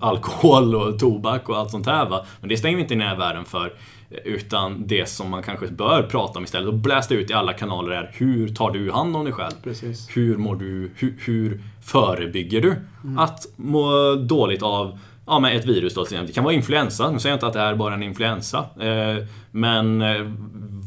alkohol 0.00 0.74
och 0.74 0.98
tobak 0.98 1.48
och 1.48 1.56
allt 1.56 1.70
sånt 1.70 1.86
här. 1.86 2.08
Va? 2.08 2.26
Men 2.40 2.48
det 2.48 2.56
stänger 2.56 2.76
vi 2.76 2.82
inte 2.82 2.94
ner 2.94 3.16
världen 3.16 3.44
för. 3.44 3.72
Utan 4.24 4.86
det 4.86 5.08
som 5.08 5.30
man 5.30 5.42
kanske 5.42 5.66
bör 5.66 6.02
prata 6.02 6.38
om 6.38 6.44
istället 6.44 6.68
och 6.68 6.74
blästa 6.74 7.14
ut 7.14 7.30
i 7.30 7.32
alla 7.32 7.52
kanaler 7.52 7.90
är 7.90 8.10
hur 8.14 8.54
tar 8.54 8.70
du 8.70 8.90
hand 8.90 9.16
om 9.16 9.24
dig 9.24 9.32
själv? 9.32 9.54
Precis. 9.64 10.08
Hur 10.16 10.36
mår 10.36 10.56
du? 10.56 10.90
Hur, 10.94 11.14
hur 11.18 11.60
förebygger 11.84 12.60
du 12.60 12.76
mm. 13.04 13.18
att 13.18 13.46
må 13.56 14.14
dåligt 14.14 14.62
av 14.62 14.98
ja, 15.30 15.38
men 15.38 15.56
ett 15.56 15.66
virus 15.66 15.94
då 15.94 16.04
till 16.04 16.14
exempel. 16.14 16.26
Det 16.26 16.32
kan 16.32 16.44
vara 16.44 16.54
influensa. 16.54 17.10
Nu 17.10 17.18
säger 17.18 17.32
jag 17.32 17.36
inte 17.36 17.46
att 17.46 17.52
det 17.52 17.60
är 17.60 17.74
bara 17.74 17.94
en 17.94 18.02
influensa. 18.02 18.58
Eh, 18.80 19.26
men 19.50 20.02
eh, 20.02 20.32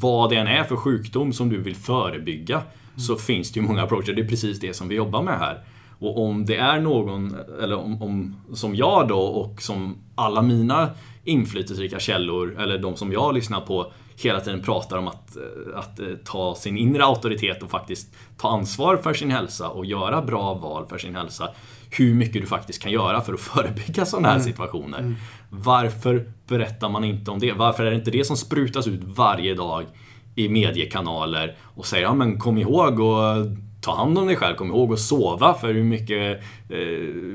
vad 0.01 0.29
det 0.29 0.35
än 0.35 0.47
är 0.47 0.63
för 0.63 0.75
sjukdom 0.75 1.33
som 1.33 1.49
du 1.49 1.61
vill 1.61 1.75
förebygga 1.75 2.61
så 2.97 3.15
finns 3.15 3.51
det 3.51 3.59
ju 3.59 3.65
många 3.65 3.83
approacher. 3.83 4.13
Det 4.13 4.21
är 4.21 4.27
precis 4.27 4.59
det 4.59 4.75
som 4.75 4.87
vi 4.87 4.95
jobbar 4.95 5.23
med 5.23 5.39
här. 5.39 5.63
Och 5.99 6.25
om 6.25 6.45
det 6.45 6.55
är 6.55 6.79
någon, 6.79 7.35
eller 7.63 7.77
om, 7.77 8.01
om 8.01 8.35
som 8.53 8.75
jag 8.75 9.07
då 9.07 9.19
och 9.19 9.61
som 9.61 9.97
alla 10.15 10.41
mina 10.41 10.89
inflytelserika 11.23 11.99
källor, 11.99 12.59
eller 12.59 12.77
de 12.77 12.95
som 12.95 13.11
jag 13.11 13.33
lyssnar 13.33 13.61
på, 13.61 13.91
hela 14.17 14.39
tiden 14.39 14.61
pratar 14.61 14.97
om 14.97 15.07
att, 15.07 15.37
eh, 15.37 15.79
att 15.79 15.99
ta 16.25 16.55
sin 16.55 16.77
inre 16.77 17.03
auktoritet 17.03 17.63
och 17.63 17.69
faktiskt 17.69 18.15
ta 18.37 18.49
ansvar 18.49 18.97
för 18.97 19.13
sin 19.13 19.31
hälsa 19.31 19.69
och 19.69 19.85
göra 19.85 20.21
bra 20.21 20.53
val 20.53 20.85
för 20.89 20.97
sin 20.97 21.15
hälsa 21.15 21.49
hur 21.89 22.13
mycket 22.13 22.41
du 22.41 22.47
faktiskt 22.47 22.81
kan 22.81 22.91
göra 22.91 23.21
för 23.21 23.33
att 23.33 23.39
förebygga 23.53 24.05
sådana 24.05 24.27
här 24.27 24.35
mm. 24.35 24.47
situationer. 24.47 24.99
Mm. 24.99 25.15
Varför 25.49 26.31
berättar 26.47 26.89
man 26.89 27.03
inte 27.03 27.31
om 27.31 27.39
det? 27.39 27.51
Varför 27.51 27.85
är 27.85 27.89
det 27.89 27.95
inte 27.95 28.11
det 28.11 28.25
som 28.25 28.37
sprutas 28.37 28.87
ut 28.87 29.01
varje 29.03 29.55
dag 29.55 29.85
i 30.35 30.49
mediekanaler 30.49 31.55
och 31.61 31.85
säger 31.85 32.03
ja 32.03 32.13
men 32.13 32.39
kom 32.39 32.57
ihåg 32.57 32.99
och 32.99 33.45
ta 33.81 33.95
hand 33.95 34.17
om 34.17 34.27
dig 34.27 34.35
själv, 34.35 34.55
kom 34.55 34.67
ihåg 34.67 34.93
att 34.93 34.99
sova 34.99 35.53
för 35.53 35.73
hur 35.73 35.83
mycket, 35.83 36.41
eh, 36.69 36.77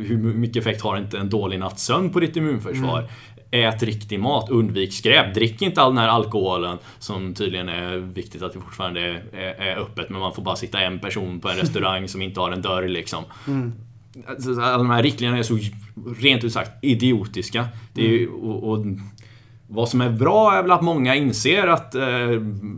hur 0.06 0.16
mycket 0.18 0.56
effekt 0.60 0.82
har 0.82 0.96
inte 0.96 1.18
en 1.18 1.30
dålig 1.30 1.58
natts 1.58 1.84
sömn 1.84 2.10
på 2.10 2.20
ditt 2.20 2.36
immunförsvar? 2.36 3.04
Ät 3.50 3.82
riktig 3.82 4.20
mat, 4.20 4.50
undvik 4.50 4.92
skräp, 4.92 5.34
drick 5.34 5.62
inte 5.62 5.82
all 5.82 5.90
den 5.90 5.98
här 5.98 6.08
alkoholen 6.08 6.78
som 6.98 7.34
tydligen 7.34 7.68
är 7.68 7.96
viktigt 7.96 8.42
att 8.42 8.52
det 8.52 8.60
fortfarande 8.60 9.00
är, 9.32 9.54
är, 9.58 9.76
öppet 9.76 10.10
men 10.10 10.20
man 10.20 10.34
får 10.34 10.42
bara 10.42 10.56
sitta 10.56 10.80
en 10.80 10.98
person 10.98 11.40
på 11.40 11.48
en 11.48 11.56
restaurang 11.60 12.08
som 12.08 12.22
inte 12.22 12.40
har 12.40 12.50
en 12.50 12.62
dörr 12.62 12.88
liksom. 12.88 13.24
Mm. 13.46 13.72
Alltså, 14.26 14.50
alla 14.50 14.78
de 14.78 14.90
här 14.90 15.02
riktlinjerna 15.02 15.38
är 15.38 15.42
så 15.42 15.58
rent 16.18 16.44
ut 16.44 16.52
sagt 16.52 16.84
idiotiska. 16.84 17.68
Det 17.92 18.14
är, 18.14 18.18
mm. 18.18 18.34
och, 18.34 18.72
och, 18.72 18.86
vad 19.70 19.88
som 19.88 20.00
är 20.00 20.10
bra 20.10 20.54
är 20.54 20.62
väl 20.62 20.72
att 20.72 20.82
många 20.82 21.14
inser 21.14 21.66
att 21.66 21.94
eh, 21.94 22.02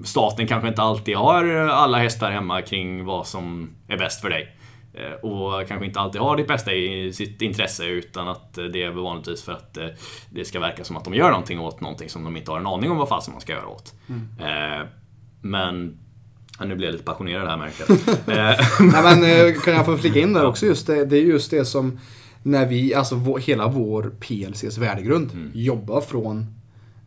staten 0.04 0.46
kanske 0.46 0.68
inte 0.68 0.82
alltid 0.82 1.16
har 1.16 1.44
alla 1.54 1.98
hästar 1.98 2.30
hemma 2.30 2.62
kring 2.62 3.04
vad 3.04 3.26
som 3.26 3.70
är 3.88 3.96
bäst 3.96 4.20
för 4.20 4.30
dig. 4.30 4.56
Eh, 4.94 5.12
och 5.12 5.68
kanske 5.68 5.86
inte 5.86 6.00
alltid 6.00 6.20
har 6.20 6.36
ditt 6.36 6.48
bästa 6.48 6.72
i 6.72 7.12
sitt 7.12 7.42
intresse 7.42 7.84
utan 7.86 8.28
att 8.28 8.54
det 8.54 8.82
är 8.82 8.90
vanligtvis 8.90 9.42
för 9.42 9.52
att 9.52 9.76
eh, 9.76 9.86
det 10.30 10.44
ska 10.44 10.60
verka 10.60 10.84
som 10.84 10.96
att 10.96 11.04
de 11.04 11.14
gör 11.14 11.30
någonting 11.30 11.60
åt 11.60 11.80
någonting 11.80 12.08
som 12.08 12.24
de 12.24 12.36
inte 12.36 12.50
har 12.50 12.58
en 12.58 12.66
aning 12.66 12.90
om 12.90 12.96
vad 12.96 13.08
fasen 13.08 13.32
man 13.32 13.40
ska 13.40 13.52
göra 13.52 13.68
åt. 13.68 13.94
Mm. 14.08 14.28
Eh, 14.38 14.86
men 15.40 15.98
nu 16.60 16.76
blir 16.76 16.86
jag 16.86 16.92
lite 16.92 17.04
passionerad 17.04 17.48
här 17.48 17.56
märker 17.56 17.84
jag. 17.88 17.98
Eh, 18.50 18.58
men, 19.02 19.24
eh, 19.24 19.54
kan 19.64 19.74
jag 19.74 19.86
få 19.86 19.96
flika 19.96 20.20
in 20.20 20.32
där 20.32 20.46
också 20.46 20.66
just 20.66 20.86
det. 20.86 21.04
Det 21.04 21.16
är 21.16 21.22
just 21.22 21.50
det 21.50 21.64
som 21.64 21.98
när 22.42 22.66
vi, 22.66 22.94
alltså 22.94 23.14
vår, 23.14 23.38
hela 23.38 23.68
vår 23.68 24.12
PLCs 24.20 24.78
värdegrund 24.78 25.32
mm. 25.32 25.50
jobbar 25.54 26.00
från 26.00 26.59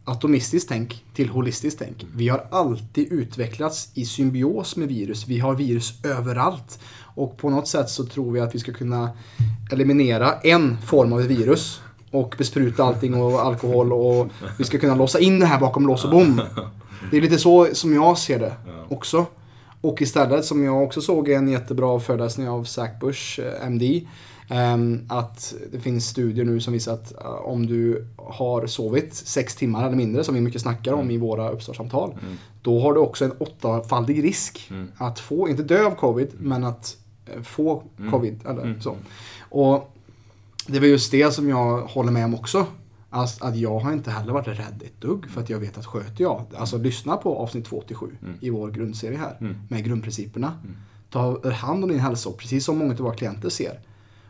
atomistiskt 0.05 0.69
tänk 0.69 1.03
till 1.13 1.29
holistiskt 1.29 1.79
tänk. 1.79 2.05
Vi 2.15 2.29
har 2.29 2.47
alltid 2.51 3.11
utvecklats 3.11 3.89
i 3.93 4.05
symbios 4.05 4.75
med 4.75 4.87
virus. 4.87 5.27
Vi 5.27 5.39
har 5.39 5.55
virus 5.55 5.93
överallt. 6.03 6.79
Och 7.15 7.37
på 7.37 7.49
något 7.49 7.67
sätt 7.67 7.89
så 7.89 8.05
tror 8.05 8.31
vi 8.31 8.39
att 8.39 8.55
vi 8.55 8.59
ska 8.59 8.73
kunna 8.73 9.09
eliminera 9.71 10.33
en 10.33 10.77
form 10.81 11.13
av 11.13 11.21
virus 11.21 11.81
och 12.11 12.35
bespruta 12.37 12.83
allting 12.83 13.13
och 13.13 13.41
alkohol 13.41 13.93
och 13.93 14.27
vi 14.57 14.63
ska 14.63 14.79
kunna 14.79 14.95
låsa 14.95 15.19
in 15.19 15.39
det 15.39 15.45
här 15.45 15.59
bakom 15.59 15.87
lås 15.87 16.03
och 16.03 16.11
bom. 16.11 16.41
Det 17.11 17.17
är 17.17 17.21
lite 17.21 17.37
så 17.37 17.67
som 17.73 17.93
jag 17.93 18.17
ser 18.17 18.39
det 18.39 18.53
också. 18.89 19.25
Och 19.81 20.01
istället, 20.01 20.45
som 20.45 20.63
jag 20.63 20.83
också 20.83 21.01
såg 21.01 21.29
en 21.29 21.47
jättebra 21.47 21.99
föreläsning 21.99 22.49
av 22.49 22.63
Zach 22.63 22.99
Bush, 22.99 23.39
eh, 23.39 23.67
MD, 23.67 24.01
att 25.09 25.55
det 25.71 25.79
finns 25.79 26.07
studier 26.07 26.45
nu 26.45 26.59
som 26.59 26.73
visar 26.73 26.93
att 26.93 27.21
eh, 27.21 27.27
om 27.27 27.65
du 27.65 28.07
har 28.15 28.67
sovit 28.67 29.13
sex 29.13 29.55
timmar 29.55 29.87
eller 29.87 29.95
mindre, 29.95 30.23
som 30.23 30.35
vi 30.35 30.41
mycket 30.41 30.61
snackar 30.61 30.93
om 30.93 31.11
i 31.11 31.17
våra 31.17 31.49
uppstartssamtal, 31.49 32.15
då 32.61 32.79
har 32.79 32.93
du 32.93 32.99
också 32.99 33.25
en 33.25 33.31
åttafaldig 33.31 34.23
risk 34.23 34.71
att 34.97 35.19
få, 35.19 35.49
inte 35.49 35.63
dö 35.63 35.85
av 35.85 35.91
covid, 35.91 36.29
men 36.39 36.63
att 36.63 36.97
eh, 37.25 37.41
få 37.41 37.83
covid. 38.11 38.39
Eller 38.45 38.79
så. 38.79 38.95
Och 39.49 39.95
det 40.67 40.79
var 40.79 40.87
just 40.87 41.11
det 41.11 41.33
som 41.33 41.49
jag 41.49 41.81
håller 41.81 42.11
med 42.11 42.25
om 42.25 42.35
också. 42.35 42.65
Alltså 43.09 43.45
att 43.45 43.55
jag 43.57 43.79
har 43.79 43.93
inte 43.93 44.11
heller 44.11 44.33
varit 44.33 44.47
rädd 44.47 44.83
ett 44.85 45.01
dugg 45.01 45.29
för 45.29 45.41
att 45.41 45.49
jag 45.49 45.59
vet 45.59 45.77
att 45.77 45.85
sköter 45.85 46.23
jag, 46.23 46.45
alltså 46.57 46.77
lyssna 46.77 47.17
på 47.17 47.35
avsnitt 47.37 47.65
287 47.65 48.07
i 48.41 48.49
vår 48.49 48.71
grundserie 48.71 49.17
här 49.17 49.55
med 49.69 49.83
grundprinciperna. 49.85 50.57
Ta 51.09 51.51
hand 51.51 51.83
om 51.83 51.89
din 51.89 51.99
hälsa 51.99 52.31
precis 52.37 52.65
som 52.65 52.77
många 52.77 52.91
av 52.91 52.99
våra 52.99 53.15
klienter 53.15 53.49
ser 53.49 53.79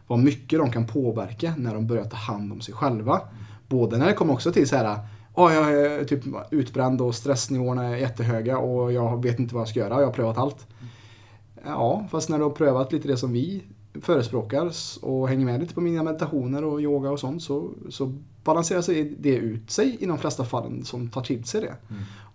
vad 0.07 0.19
mycket 0.19 0.59
de 0.59 0.71
kan 0.71 0.87
påverka 0.87 1.53
när 1.57 1.73
de 1.73 1.87
börjar 1.87 2.05
ta 2.05 2.17
hand 2.17 2.51
om 2.51 2.61
sig 2.61 2.73
själva. 2.73 3.21
Både 3.67 3.97
när 3.97 4.05
det 4.07 4.13
kommer 4.13 4.33
också 4.33 4.51
till 4.51 4.67
så 4.67 4.75
här 4.75 4.99
Oh, 5.35 5.53
jag 5.53 5.73
är 5.73 6.03
typ 6.03 6.23
utbränd 6.51 7.01
och 7.01 7.15
stressnivåerna 7.15 7.85
är 7.85 7.95
jättehöga 7.95 8.57
och 8.57 8.93
jag 8.93 9.23
vet 9.23 9.39
inte 9.39 9.55
vad 9.55 9.61
jag 9.61 9.67
ska 9.67 9.79
göra. 9.79 9.99
Jag 9.99 10.05
har 10.05 10.13
prövat 10.13 10.37
allt. 10.37 10.67
Ja, 11.65 12.07
fast 12.11 12.29
när 12.29 12.37
du 12.37 12.43
har 12.43 12.51
prövat 12.51 12.91
lite 12.91 13.07
det 13.07 13.17
som 13.17 13.31
vi 13.31 13.63
förespråkar 14.01 14.71
och 15.01 15.29
hänger 15.29 15.45
med 15.45 15.59
lite 15.59 15.73
på 15.73 15.81
mina 15.81 16.03
meditationer 16.03 16.63
och 16.63 16.81
yoga 16.81 17.11
och 17.11 17.19
sånt 17.19 17.43
så, 17.43 17.71
så 17.89 18.13
balanserar 18.43 18.81
sig 18.81 19.15
det 19.19 19.35
ut 19.35 19.71
sig 19.71 19.97
i 19.99 20.05
de 20.05 20.17
flesta 20.17 20.45
fallen 20.45 20.85
som 20.85 21.09
tar 21.09 21.21
till 21.21 21.43
sig 21.43 21.61
det. 21.61 21.75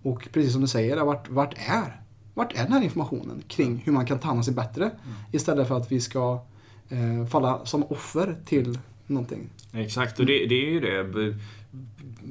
Och 0.02 0.28
precis 0.32 0.52
som 0.52 0.60
du 0.60 0.68
säger, 0.68 1.04
vart, 1.04 1.30
vart 1.30 1.54
är 1.54 2.02
vart 2.38 2.58
är 2.58 2.62
den 2.62 2.72
här 2.72 2.82
informationen 2.82 3.42
kring 3.48 3.76
hur 3.76 3.92
man 3.92 4.06
kan 4.06 4.18
ta 4.18 4.26
hand 4.26 4.38
om 4.38 4.44
sig 4.44 4.54
bättre? 4.54 4.90
Istället 5.32 5.68
för 5.68 5.76
att 5.76 5.92
vi 5.92 6.00
ska 6.00 6.40
Eh, 6.88 7.26
falla 7.26 7.66
som 7.66 7.84
offer 7.84 8.36
till 8.44 8.78
någonting. 9.06 9.50
Exakt, 9.72 10.20
och 10.20 10.26
det, 10.26 10.46
det 10.46 10.54
är 10.54 10.70
ju 10.70 10.80
det. 10.80 11.36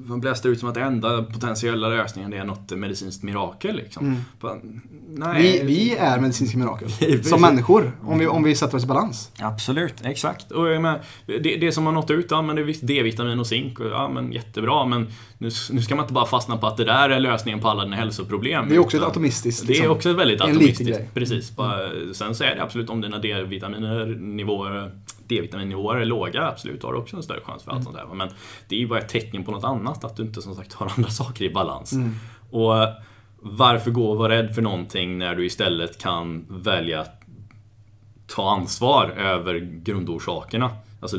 Man 0.06 0.20
blästar 0.20 0.50
ut 0.50 0.60
som 0.60 0.70
att 0.70 0.76
den 0.76 0.84
enda 0.84 1.24
potentiella 1.24 1.90
lösningen 1.90 2.34
är 2.34 2.44
något 2.44 2.72
medicinskt 2.72 3.24
mirakel. 3.24 3.76
Liksom. 3.76 4.24
Bara, 4.40 4.56
Nej. 5.10 5.42
Vi, 5.42 5.66
vi 5.66 5.96
är 5.96 6.20
medicinska 6.20 6.58
mirakel. 6.58 7.24
Som 7.24 7.42
människor, 7.42 7.92
om 8.02 8.20
vi, 8.20 8.28
om 8.28 8.44
vi 8.44 8.56
sätter 8.56 8.78
oss 8.78 8.84
i 8.84 8.88
balans. 8.88 9.32
Absolut, 9.40 9.94
exakt. 10.04 10.52
Och 10.52 10.64
menar, 10.64 11.02
det, 11.26 11.40
det 11.40 11.72
som 11.72 11.86
har 11.86 11.94
nått 11.94 12.12
ut, 12.12 12.28
ja 12.30 12.42
men 12.42 12.56
det 12.56 12.62
är 12.62 12.86
D-vitamin 12.86 13.40
och 13.40 13.48
zink, 13.48 13.80
och, 13.80 13.86
ja 13.86 14.10
men 14.10 14.32
jättebra, 14.32 14.86
men 14.86 15.08
nu, 15.38 15.50
nu 15.72 15.82
ska 15.82 15.96
man 15.96 16.04
inte 16.04 16.14
bara 16.14 16.26
fastna 16.26 16.58
på 16.58 16.68
att 16.68 16.78
det 16.78 16.86
där 16.86 17.10
är 17.10 17.20
lösningen 17.20 17.60
på 17.60 17.68
alla 17.68 17.84
dina 17.84 17.96
hälsoproblem. 17.96 18.70
Det 18.70 18.76
är 18.76 18.80
också 18.80 18.98
ett 18.98 19.04
atomistiskt. 19.04 19.68
Det 19.68 19.74
är 19.74 19.76
liksom. 19.76 19.92
också 19.92 20.14
väldigt 20.14 20.42
atomistiskt. 20.42 21.14
Precis. 21.14 21.56
Bara, 21.56 21.90
sen 22.14 22.36
så 22.36 22.44
är 22.44 22.56
det 22.56 22.64
absolut 22.64 22.90
om 22.90 23.02
dina 23.02 23.20
D-vitaminnivåer 23.20 24.92
D-vitaminnivåer 25.30 25.96
är 25.96 26.06
låga, 26.06 26.48
absolut, 26.48 26.84
har 26.84 26.94
du 26.94 27.00
också 27.00 27.16
en 27.16 27.24
större 27.24 27.42
chans 27.42 27.64
för 27.64 27.72
allt 27.72 27.84
sånt 27.84 27.96
där. 27.96 28.06
Men 28.14 28.30
det 28.68 28.76
är 28.76 28.80
ju 28.80 28.88
bara 28.88 29.00
ett 29.00 29.10
tecken 29.10 29.44
på 29.44 29.52
något 29.52 29.64
annat, 29.64 30.04
att 30.04 30.16
du 30.16 30.24
inte 30.24 30.42
som 30.42 30.56
sagt 30.56 30.74
har 30.74 30.92
andra 30.98 31.10
saker 31.10 31.46
i 31.46 31.50
balans. 31.50 31.94
Och 32.52 32.74
varför 33.40 33.92
gå 33.92 34.12
och 34.12 34.18
vara 34.18 34.34
rädd 34.34 34.56
för 34.56 34.62
någonting 34.62 35.18
när 35.18 35.36
du 35.36 35.46
istället 35.46 35.98
kan 35.98 36.46
välja 36.50 37.02
att 37.02 37.22
ta 38.28 38.50
ansvar 38.50 39.10
över 39.10 39.60
grundorsakerna. 39.84 40.72
Alltså, 41.00 41.18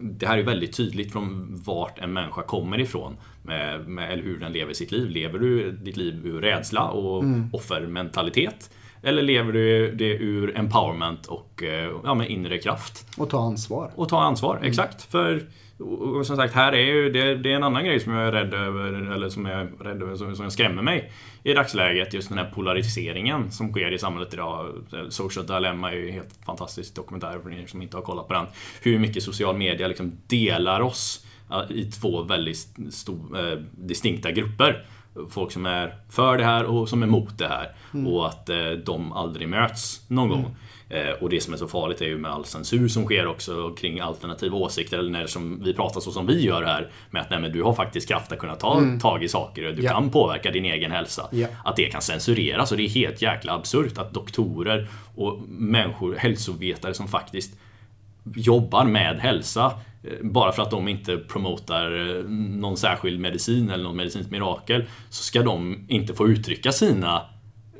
det 0.00 0.26
här 0.26 0.38
är 0.38 0.42
väldigt 0.42 0.76
tydligt 0.76 1.12
från 1.12 1.56
vart 1.64 1.98
en 1.98 2.12
människa 2.12 2.42
kommer 2.42 2.80
ifrån. 2.80 3.16
Med, 3.42 3.88
med, 3.88 4.12
eller 4.12 4.22
hur 4.22 4.40
den 4.40 4.52
lever 4.52 4.72
sitt 4.72 4.92
liv. 4.92 5.10
Lever 5.10 5.38
du 5.38 5.72
ditt 5.72 5.96
liv 5.96 6.26
ur 6.26 6.40
rädsla 6.40 6.88
och 6.88 7.24
offermentalitet? 7.52 8.70
Eller 9.02 9.22
lever 9.22 9.52
du 9.52 9.94
det 9.94 10.14
ur 10.14 10.58
empowerment 10.58 11.26
och 11.26 11.62
eh, 11.62 11.90
ja, 12.04 12.14
med 12.14 12.30
inre 12.30 12.58
kraft? 12.58 13.06
Och 13.16 13.30
ta 13.30 13.40
ansvar. 13.40 13.90
Och 13.94 14.08
ta 14.08 14.20
ansvar, 14.20 14.60
exakt. 14.62 15.02
För 15.02 15.42
och 15.80 16.26
som 16.26 16.36
sagt, 16.36 16.54
här 16.54 16.72
är 16.72 16.84
ju 16.84 17.10
det, 17.10 17.34
det 17.34 17.52
är 17.52 17.56
en 17.56 17.62
annan 17.62 17.84
grej 17.84 18.00
som 18.00 18.12
jag 18.12 18.28
är 18.28 18.32
rädd 18.32 18.54
över, 18.54 19.12
eller 19.12 19.28
som 19.28 19.46
jag 19.46 19.60
är 19.60 19.66
rädd 19.80 20.02
över, 20.02 20.16
som, 20.16 20.36
som 20.36 20.50
skrämmer 20.50 20.82
mig 20.82 21.12
i 21.42 21.52
dagsläget. 21.52 22.14
Just 22.14 22.28
den 22.28 22.38
här 22.38 22.50
polariseringen 22.54 23.50
som 23.50 23.72
sker 23.72 23.92
i 23.92 23.98
samhället 23.98 24.34
idag. 24.34 24.68
Social 25.08 25.46
Dilemma 25.46 25.90
är 25.90 25.96
ju 25.96 26.08
en 26.08 26.14
helt 26.14 26.38
fantastisk 26.46 26.94
dokumentär 26.94 27.38
för 27.42 27.52
er 27.52 27.66
som 27.66 27.82
inte 27.82 27.96
har 27.96 28.02
kollat 28.02 28.28
på 28.28 28.34
den. 28.34 28.46
Hur 28.82 28.98
mycket 28.98 29.22
social 29.22 29.56
media 29.56 29.88
liksom 29.88 30.12
delar 30.26 30.80
oss 30.80 31.26
ja, 31.50 31.66
i 31.68 31.84
två 31.84 32.22
väldigt 32.22 32.76
stor, 32.90 33.38
eh, 33.38 33.58
distinkta 33.72 34.30
grupper. 34.30 34.86
Folk 35.30 35.52
som 35.52 35.66
är 35.66 35.94
för 36.10 36.38
det 36.38 36.44
här 36.44 36.64
och 36.64 36.88
som 36.88 37.02
är 37.02 37.06
emot 37.06 37.38
det 37.38 37.48
här. 37.48 37.72
Och 38.06 38.26
att 38.28 38.48
eh, 38.48 38.70
de 38.84 39.12
aldrig 39.12 39.48
möts 39.48 40.00
någon 40.08 40.28
gång. 40.28 40.56
Eh, 40.88 41.10
och 41.20 41.30
det 41.30 41.40
som 41.40 41.52
är 41.54 41.58
så 41.58 41.68
farligt 41.68 42.00
är 42.00 42.06
ju 42.06 42.18
med 42.18 42.30
all 42.30 42.44
censur 42.44 42.88
som 42.88 43.04
sker 43.04 43.26
också 43.26 43.70
kring 43.70 44.00
alternativa 44.00 44.56
åsikter. 44.56 44.98
Eller 44.98 45.10
när 45.10 45.26
som 45.26 45.62
vi 45.64 45.74
pratar 45.74 46.00
så 46.00 46.10
som 46.12 46.26
vi 46.26 46.40
gör 46.44 46.62
här. 46.62 46.90
Med 47.10 47.22
att 47.22 47.30
nej, 47.30 47.40
men 47.40 47.52
du 47.52 47.62
har 47.62 47.72
faktiskt 47.72 48.08
kraft 48.08 48.32
att 48.32 48.38
kunna 48.38 48.54
ta 48.54 48.82
tag 49.00 49.24
i 49.24 49.28
saker 49.28 49.68
och 49.68 49.74
du 49.74 49.82
Ja. 49.82 49.92
kan 49.92 50.10
påverka 50.10 50.50
din 50.50 50.64
egen 50.64 50.90
hälsa. 50.92 51.28
Ja. 51.32 51.46
Att 51.64 51.76
det 51.76 51.84
kan 51.86 52.02
censureras 52.02 52.70
och 52.70 52.76
det 52.76 52.82
är 52.84 52.88
helt 52.88 53.22
jäkla 53.22 53.52
absurt 53.52 53.98
att 53.98 54.12
doktorer 54.14 54.88
och 55.16 55.40
människor, 55.48 56.14
hälsovetare 56.14 56.94
som 56.94 57.08
faktiskt 57.08 57.58
jobbar 58.34 58.84
med 58.84 59.18
hälsa 59.20 59.72
Eh, 60.02 60.12
bara 60.22 60.52
för 60.52 60.62
att 60.62 60.70
de 60.70 60.88
inte 60.88 61.16
promotar 61.16 62.16
eh, 62.16 62.24
någon 62.30 62.76
särskild 62.76 63.20
medicin 63.20 63.70
eller 63.70 63.84
något 63.84 63.96
medicinskt 63.96 64.30
mirakel 64.30 64.84
så 65.10 65.22
ska 65.22 65.42
de 65.42 65.84
inte 65.88 66.14
få 66.14 66.28
uttrycka 66.28 66.72
sina, 66.72 67.22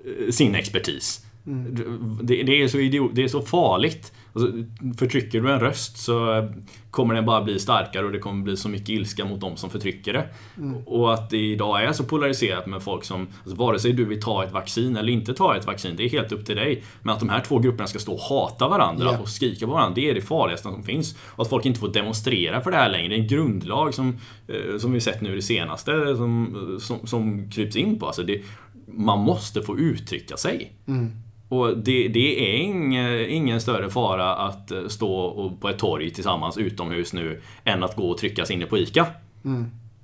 eh, 0.04 0.30
sin 0.30 0.54
expertis. 0.54 1.26
Det, 2.22 2.42
det, 2.42 2.62
är 2.62 2.68
så 2.68 2.78
idiot, 2.78 3.10
det 3.14 3.24
är 3.24 3.28
så 3.28 3.42
farligt. 3.42 4.12
Alltså, 4.32 4.52
förtrycker 4.98 5.40
du 5.40 5.52
en 5.52 5.60
röst 5.60 5.96
så 5.98 6.48
kommer 6.90 7.14
den 7.14 7.26
bara 7.26 7.42
bli 7.42 7.58
starkare 7.58 8.06
och 8.06 8.12
det 8.12 8.18
kommer 8.18 8.44
bli 8.44 8.56
så 8.56 8.68
mycket 8.68 8.88
ilska 8.88 9.24
mot 9.24 9.40
de 9.40 9.56
som 9.56 9.70
förtrycker 9.70 10.12
det. 10.12 10.28
Och 10.86 11.14
att 11.14 11.30
det 11.30 11.36
idag 11.52 11.84
är 11.84 11.92
så 11.92 12.04
polariserat 12.04 12.66
med 12.66 12.82
folk 12.82 13.04
som, 13.04 13.28
alltså, 13.40 13.56
vare 13.56 13.78
sig 13.78 13.92
du 13.92 14.04
vill 14.04 14.22
ta 14.22 14.44
ett 14.44 14.52
vaccin 14.52 14.96
eller 14.96 15.12
inte 15.12 15.34
ta 15.34 15.56
ett 15.56 15.66
vaccin, 15.66 15.96
det 15.96 16.04
är 16.04 16.08
helt 16.10 16.32
upp 16.32 16.46
till 16.46 16.56
dig. 16.56 16.82
Men 17.02 17.14
att 17.14 17.20
de 17.20 17.28
här 17.28 17.40
två 17.40 17.58
grupperna 17.58 17.86
ska 17.86 17.98
stå 17.98 18.12
och 18.12 18.20
hata 18.20 18.68
varandra 18.68 19.06
Ja. 19.12 19.18
och 19.18 19.28
skrika 19.28 19.66
på 19.66 19.72
varandra, 19.72 19.94
det 19.94 20.10
är 20.10 20.14
det 20.14 20.20
farligaste 20.20 20.68
som 20.68 20.82
finns. 20.82 21.16
Och 21.26 21.42
att 21.42 21.48
folk 21.50 21.66
inte 21.66 21.80
får 21.80 21.88
demonstrera 21.92 22.60
för 22.60 22.70
det 22.70 22.76
här 22.76 22.90
längre. 22.90 23.08
Det 23.08 23.14
är 23.14 23.20
en 23.20 23.28
grundlag 23.28 23.94
som, 23.94 24.18
eh, 24.48 24.78
som 24.78 24.92
vi 24.92 25.00
sett 25.00 25.20
nu 25.20 25.36
det 25.36 25.42
senaste 25.42 26.16
som, 26.16 26.76
som, 26.80 27.06
som 27.06 27.50
kryps 27.50 27.76
in 27.76 27.98
på. 27.98 28.06
Alltså 28.06 28.22
det, 28.22 28.42
man 28.86 29.18
måste 29.18 29.62
få 29.62 29.78
uttrycka 29.78 30.36
sig. 30.36 30.72
Och 31.50 31.78
det, 31.78 32.08
det 32.08 32.54
är 32.54 32.58
ingen, 32.58 33.30
ingen 33.30 33.60
större 33.60 33.90
fara 33.90 34.36
att 34.36 34.70
eh, 34.70 34.86
stå 34.86 35.56
på 35.60 35.68
ett 35.68 35.78
torg 35.78 36.10
tillsammans 36.10 36.58
utomhus 36.58 37.12
nu 37.12 37.42
än 37.64 37.82
att 37.82 37.96
gå 37.96 38.10
och 38.10 38.18
trycka 38.18 38.46
sig 38.46 38.56
inne 38.56 38.66
på 38.66 38.78
ICA. 38.78 39.06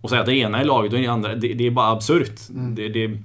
Och 0.01 0.11
säga 0.11 0.20
att 0.20 0.27
det 0.27 0.37
ena 0.37 0.61
är 0.61 0.65
laget 0.65 0.93
och 0.93 0.99
det 0.99 1.07
andra, 1.07 1.35
det, 1.35 1.55
det 1.55 1.66
är 1.66 1.70
bara 1.70 1.93
absurt. 1.93 2.41
Det, 2.49 2.89
det, 2.89 3.19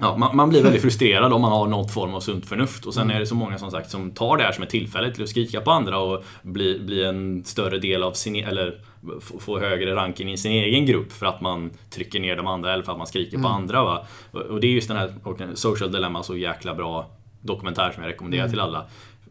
Ja, 0.00 0.16
man, 0.16 0.36
man 0.36 0.48
blir 0.48 0.62
väldigt 0.62 0.82
frustrerad 0.82 1.32
om 1.32 1.40
man 1.40 1.52
har 1.52 1.66
något 1.66 1.92
form 1.92 2.14
av 2.14 2.20
sunt 2.20 2.46
förnuft. 2.46 2.86
Och 2.86 2.94
sen 2.94 3.10
är 3.10 3.20
det 3.20 3.26
så 3.26 3.34
många 3.34 3.58
som 3.58 3.70
sagt 3.70 3.90
som 3.90 4.10
tar 4.10 4.36
det 4.36 4.42
här 4.42 4.52
som 4.52 4.64
ett 4.64 4.70
tillfälle 4.70 5.10
till 5.10 5.22
att 5.22 5.28
skrika 5.28 5.60
på 5.60 5.70
andra 5.70 5.98
och 5.98 6.24
bli, 6.42 6.80
bli 6.80 7.04
en 7.04 7.44
större 7.44 7.78
del 7.78 8.02
av 8.02 8.12
sin, 8.12 8.36
e- 8.36 8.46
eller 8.48 8.80
få, 9.20 9.38
få 9.38 9.58
högre 9.58 9.94
ranking 9.94 10.32
i 10.32 10.36
sin 10.36 10.52
egen 10.52 10.86
grupp 10.86 11.12
för 11.12 11.26
att 11.26 11.40
man 11.40 11.70
trycker 11.90 12.20
ner 12.20 12.36
de 12.36 12.46
andra 12.46 12.72
eller 12.72 12.82
för 12.84 12.92
att 12.92 12.98
man 12.98 13.06
skriker 13.06 13.38
på 13.38 13.48
andra. 13.48 13.84
Va? 13.84 14.06
Och, 14.30 14.60
det 14.60 14.66
är 14.66 14.70
just 14.70 14.88
den 14.88 14.96
här 14.96 15.54
Social 15.54 15.92
Dilemma, 15.92 16.22
så 16.22 16.36
jäkla 16.36 16.74
bra 16.74 17.10
dokumentär 17.40 17.90
som 17.90 18.02
jag 18.02 18.10
rekommenderar 18.10 18.48
till 18.48 18.60
alla. 18.60 18.84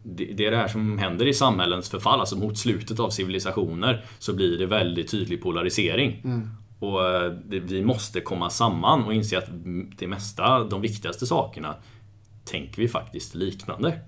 Det, 0.04 0.26
det 0.26 0.46
är 0.46 0.52
det 0.52 0.58
här 0.58 0.68
som 0.68 0.98
händer 0.98 1.28
i 1.28 1.34
samhällens 1.34 1.90
förfall, 1.90 2.20
alltså 2.20 2.36
mot 2.36 2.58
slutet 2.58 3.00
av 3.00 3.10
civilisationer 3.10 4.06
så 4.20 4.34
blir 4.34 4.60
det 4.60 4.66
väldigt 4.66 5.12
tydlig 5.12 5.42
polarisering. 5.44 6.22
Och 6.86 7.10
eh, 7.10 7.32
vi 7.50 7.84
måste 7.84 8.22
komma 8.22 8.50
samman 8.50 9.04
och 9.04 9.14
inse 9.14 9.38
att 9.38 9.48
mm, 9.48 9.92
det 9.98 10.08
mesta, 10.08 10.64
de 10.64 10.82
viktigaste 10.82 11.26
sakerna 11.26 11.76
tänker 12.46 12.82
vi 12.82 12.88
faktiskt 12.88 13.36
liknande 13.36 14.00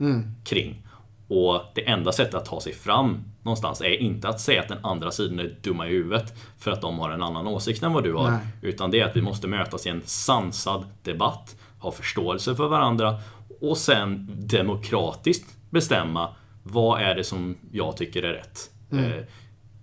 kring. 0.44 0.84
Och 1.28 1.62
det 1.76 1.90
enda 1.90 2.12
sättet 2.12 2.34
att 2.36 2.46
ta 2.46 2.62
sig 2.62 2.74
fram 2.74 3.24
någonstans 3.44 3.82
är 3.82 4.02
inte 4.02 4.28
att 4.30 4.40
säga 4.42 4.62
att 4.62 4.68
den 4.68 4.86
andra 4.86 5.12
sidan 5.12 5.40
är 5.40 5.56
dumma 5.62 5.88
i 5.88 5.90
huvudet 5.90 6.34
för 6.58 6.72
att 6.72 6.82
de 6.82 7.00
har 7.00 7.12
en 7.12 7.24
annan 7.24 7.48
åsikt 7.48 7.84
än 7.84 7.94
vad 7.94 8.04
du 8.04 8.14
har. 8.14 8.32
Nej. 8.32 8.40
Utan 8.62 8.92
det 8.92 9.00
är 9.00 9.06
att 9.06 9.16
vi 9.16 9.22
måste 9.22 9.48
mötas 9.48 9.86
i 9.86 9.90
en 9.90 10.02
sansad 10.06 10.86
debatt, 11.04 11.56
ha 11.80 11.92
förståelse 11.92 12.56
för 12.56 12.68
varandra 12.68 13.20
och 13.62 13.78
sen 13.78 14.28
demokratiskt 14.48 15.56
bestämma 15.70 16.30
vad 16.64 17.02
är 17.02 17.16
det 17.16 17.24
som 17.24 17.58
jag 17.72 17.98
tycker 17.98 18.24
är 18.24 18.34
rätt. 18.34 18.72
Eh, 18.92 19.24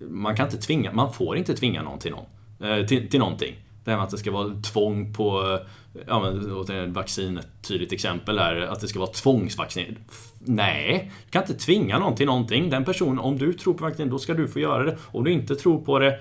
Man 0.09 0.37
kan 0.37 0.47
inte 0.47 0.59
tvinga, 0.59 0.93
man 0.93 1.13
får 1.13 1.37
inte 1.37 1.55
tvinga 1.55 1.83
någon 1.83 1.99
till 1.99 2.11
någon. 2.11 2.27
Eh, 2.65 2.87
till, 2.87 3.09
till 3.09 3.21
någonting. 3.21 3.55
Det 3.85 3.91
här 3.91 3.99
med 3.99 4.05
att 4.05 4.11
det 4.11 4.19
ska 4.19 4.31
vara 4.31 4.55
tvång 4.63 5.15
på 5.15 5.59
Ja 6.07 6.21
men 6.21 6.53
återigen, 6.53 6.93
vaccin 6.93 7.39
ett 7.39 7.49
tydligt 7.63 7.93
exempel 7.93 8.39
här. 8.39 8.57
Att 8.57 8.81
det 8.81 8.89
ska 8.89 8.99
vara 8.99 9.11
tvångsvaccin. 9.11 9.99
Nej, 10.39 11.13
du 11.25 11.31
kan 11.31 11.43
inte 11.43 11.55
tvinga 11.55 11.99
någon 11.99 12.17
till 12.17 12.27
någonting. 12.27 12.71
Den 12.71 12.85
personen, 12.85 13.19
om 13.19 13.39
du 13.39 13.53
tror 13.53 13.75
på 13.75 13.85
vaccin, 13.85 14.11
då 14.11 14.19
ska 14.19 14.35
du 14.35 14.49
få 14.49 14.61
göra 14.61 14.83
det. 14.83 14.97
Om 15.03 15.25
du 15.25 15.33
inte 15.33 15.57
tror 15.57 15.85
på 15.85 15.99
det, 15.99 16.19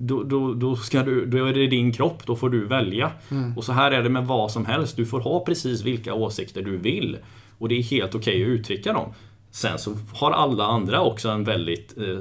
då, 0.00 0.22
då, 0.22 0.54
då, 0.54 0.76
ska 0.76 1.02
du, 1.02 1.26
då 1.26 1.46
är 1.46 1.54
det 1.54 1.66
din 1.66 1.92
kropp, 1.92 2.26
då 2.26 2.36
får 2.36 2.50
du 2.50 2.66
välja. 2.66 3.12
Mm. 3.30 3.56
Och 3.56 3.64
så 3.64 3.72
här 3.72 3.90
är 3.90 4.02
det 4.02 4.08
med 4.08 4.26
vad 4.26 4.50
som 4.50 4.66
helst. 4.66 4.96
Du 4.96 5.06
får 5.06 5.20
ha 5.20 5.44
precis 5.44 5.82
vilka 5.82 6.14
åsikter 6.14 6.62
du 6.62 6.76
vill. 6.76 7.18
Och 7.58 7.68
det 7.68 7.74
är 7.74 7.82
helt 7.82 8.14
okej 8.14 8.42
okay 8.42 8.54
att 8.54 8.60
uttrycka 8.60 8.92
dem. 8.92 9.14
Sen 9.56 9.78
så 9.78 9.96
har 10.12 10.30
alla 10.30 10.64
andra 10.64 11.02
också 11.02 11.28
en 11.28 11.44
väldigt 11.44 11.98
eh, 11.98 12.04
eh 12.04 12.20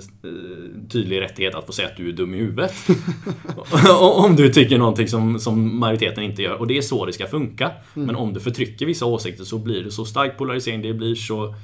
tydlig 0.89 1.21
rättighet 1.21 1.55
att 1.55 1.65
få 1.65 1.71
säga 1.71 1.87
att 1.87 1.97
du 1.97 2.09
är 2.09 2.13
dum 2.13 2.33
i 2.33 2.37
huvudet. 2.37 2.73
om 4.01 4.35
du 4.35 4.49
tycker 4.53 4.77
någonting 4.77 5.07
som, 5.07 5.39
som 5.39 5.79
majoriteten 5.79 6.23
inte 6.23 6.41
gör. 6.41 6.55
Och 6.55 6.67
det 6.67 6.77
är 6.77 6.81
så 6.81 7.05
det 7.05 7.13
ska 7.13 7.27
funka. 7.27 7.71
Mm. 7.95 8.05
Men 8.05 8.15
om 8.15 8.33
du 8.33 8.39
förtrycker 8.39 8.85
vissa 8.85 9.05
åsikter 9.05 9.43
så 9.43 9.57
blir 9.57 9.83
det 9.83 9.91
så 9.91 10.05
stark 10.05 10.37
polarisering, 10.37 10.81
det 10.81 10.93
blir 10.93 11.15
så... 11.15 11.55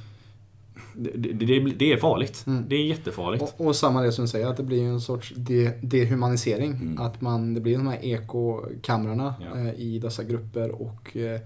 Det, 0.93 1.11
det, 1.34 1.60
det 1.60 1.93
är 1.93 1.98
farligt. 1.98 2.43
Mm. 2.48 2.65
Det 2.68 2.76
är 2.76 2.85
jättefarligt. 2.85 3.43
Och, 3.43 3.65
och, 3.65 3.76
samma 3.76 4.02
det 4.02 4.11
som 4.11 4.26
du 4.26 4.30
säger, 4.30 4.48
att 4.48 4.57
det 4.57 4.64
blir 4.64 4.84
en 4.84 5.02
sorts 5.02 5.34
de, 5.35 5.72
dehumanisering. 5.81 6.72
Mm. 6.72 6.98
Att 7.02 7.22
man, 7.22 7.53
det 7.53 7.61
blir 7.61 7.77
de 7.77 7.88
här 7.88 8.06
ekokamrarna 8.06 9.34
ja. 9.53 9.60
eh, 9.60 9.73
i 9.80 9.99
dessa 9.99 10.23
grupper 10.23 10.81
och 10.81 11.18
eh, 11.18 11.41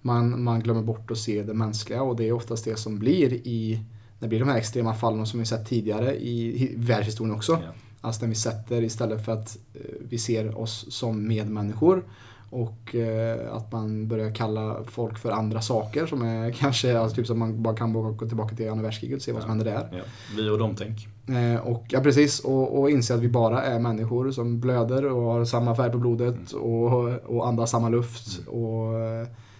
man, 0.00 0.42
man 0.42 0.60
glömmer 0.60 0.82
bort 0.82 1.10
att 1.10 1.18
se 1.18 1.42
det 1.42 1.54
mänskliga 1.54 2.02
och 2.02 2.16
det 2.16 2.28
är 2.28 2.32
oftast 2.32 2.64
det 2.64 2.76
som 2.76 2.98
blir 2.98 3.32
i 3.32 3.80
det 4.18 4.28
blir 4.28 4.38
de 4.38 4.48
här 4.48 4.56
extrema 4.56 4.94
fallen 4.94 5.26
som 5.26 5.40
vi 5.40 5.46
sett 5.46 5.66
tidigare 5.66 6.16
i 6.16 6.74
världshistorien 6.76 7.36
också. 7.36 7.52
Ja. 7.52 7.72
Alltså 8.00 8.22
när 8.22 8.28
vi 8.28 8.34
sätter 8.34 8.82
istället 8.82 9.24
för 9.24 9.32
att 9.32 9.58
eh, 9.74 9.80
vi 10.00 10.18
ser 10.18 10.58
oss 10.58 10.86
som 10.88 11.28
medmänniskor 11.28 12.04
och 12.50 12.94
eh, 12.94 13.56
att 13.56 13.72
man 13.72 14.08
börjar 14.08 14.34
kalla 14.34 14.76
folk 14.86 15.18
för 15.18 15.30
andra 15.30 15.60
saker 15.60 16.06
som 16.06 16.22
är 16.22 16.50
kanske, 16.58 16.98
alltså 16.98 17.16
typ 17.16 17.26
som 17.26 17.38
man 17.38 17.62
bara 17.62 17.76
kan 17.76 17.92
gå 17.92 18.28
tillbaka 18.28 18.56
till 18.56 18.70
andra 18.70 18.82
världskriget 18.82 19.16
och 19.16 19.22
se 19.22 19.32
vad 19.32 19.42
som 19.42 19.50
händer 19.50 19.64
där. 19.64 19.88
Ja. 19.92 20.02
Vi 20.36 20.50
och 20.50 20.58
dem-tänk. 20.58 21.08
Eh, 21.28 21.60
och, 21.60 21.84
ja 21.88 22.00
precis, 22.00 22.40
och, 22.40 22.78
och 22.78 22.90
inse 22.90 23.14
att 23.14 23.20
vi 23.20 23.28
bara 23.28 23.62
är 23.62 23.78
människor 23.78 24.30
som 24.30 24.60
blöder 24.60 25.04
och 25.04 25.22
har 25.22 25.44
samma 25.44 25.74
färg 25.74 25.92
på 25.92 25.98
blodet 25.98 26.52
mm. 26.52 26.64
och, 26.64 27.08
och 27.24 27.48
andas 27.48 27.70
samma 27.70 27.88
luft. 27.88 28.40
Mm. 28.48 28.62
Och, 28.62 28.94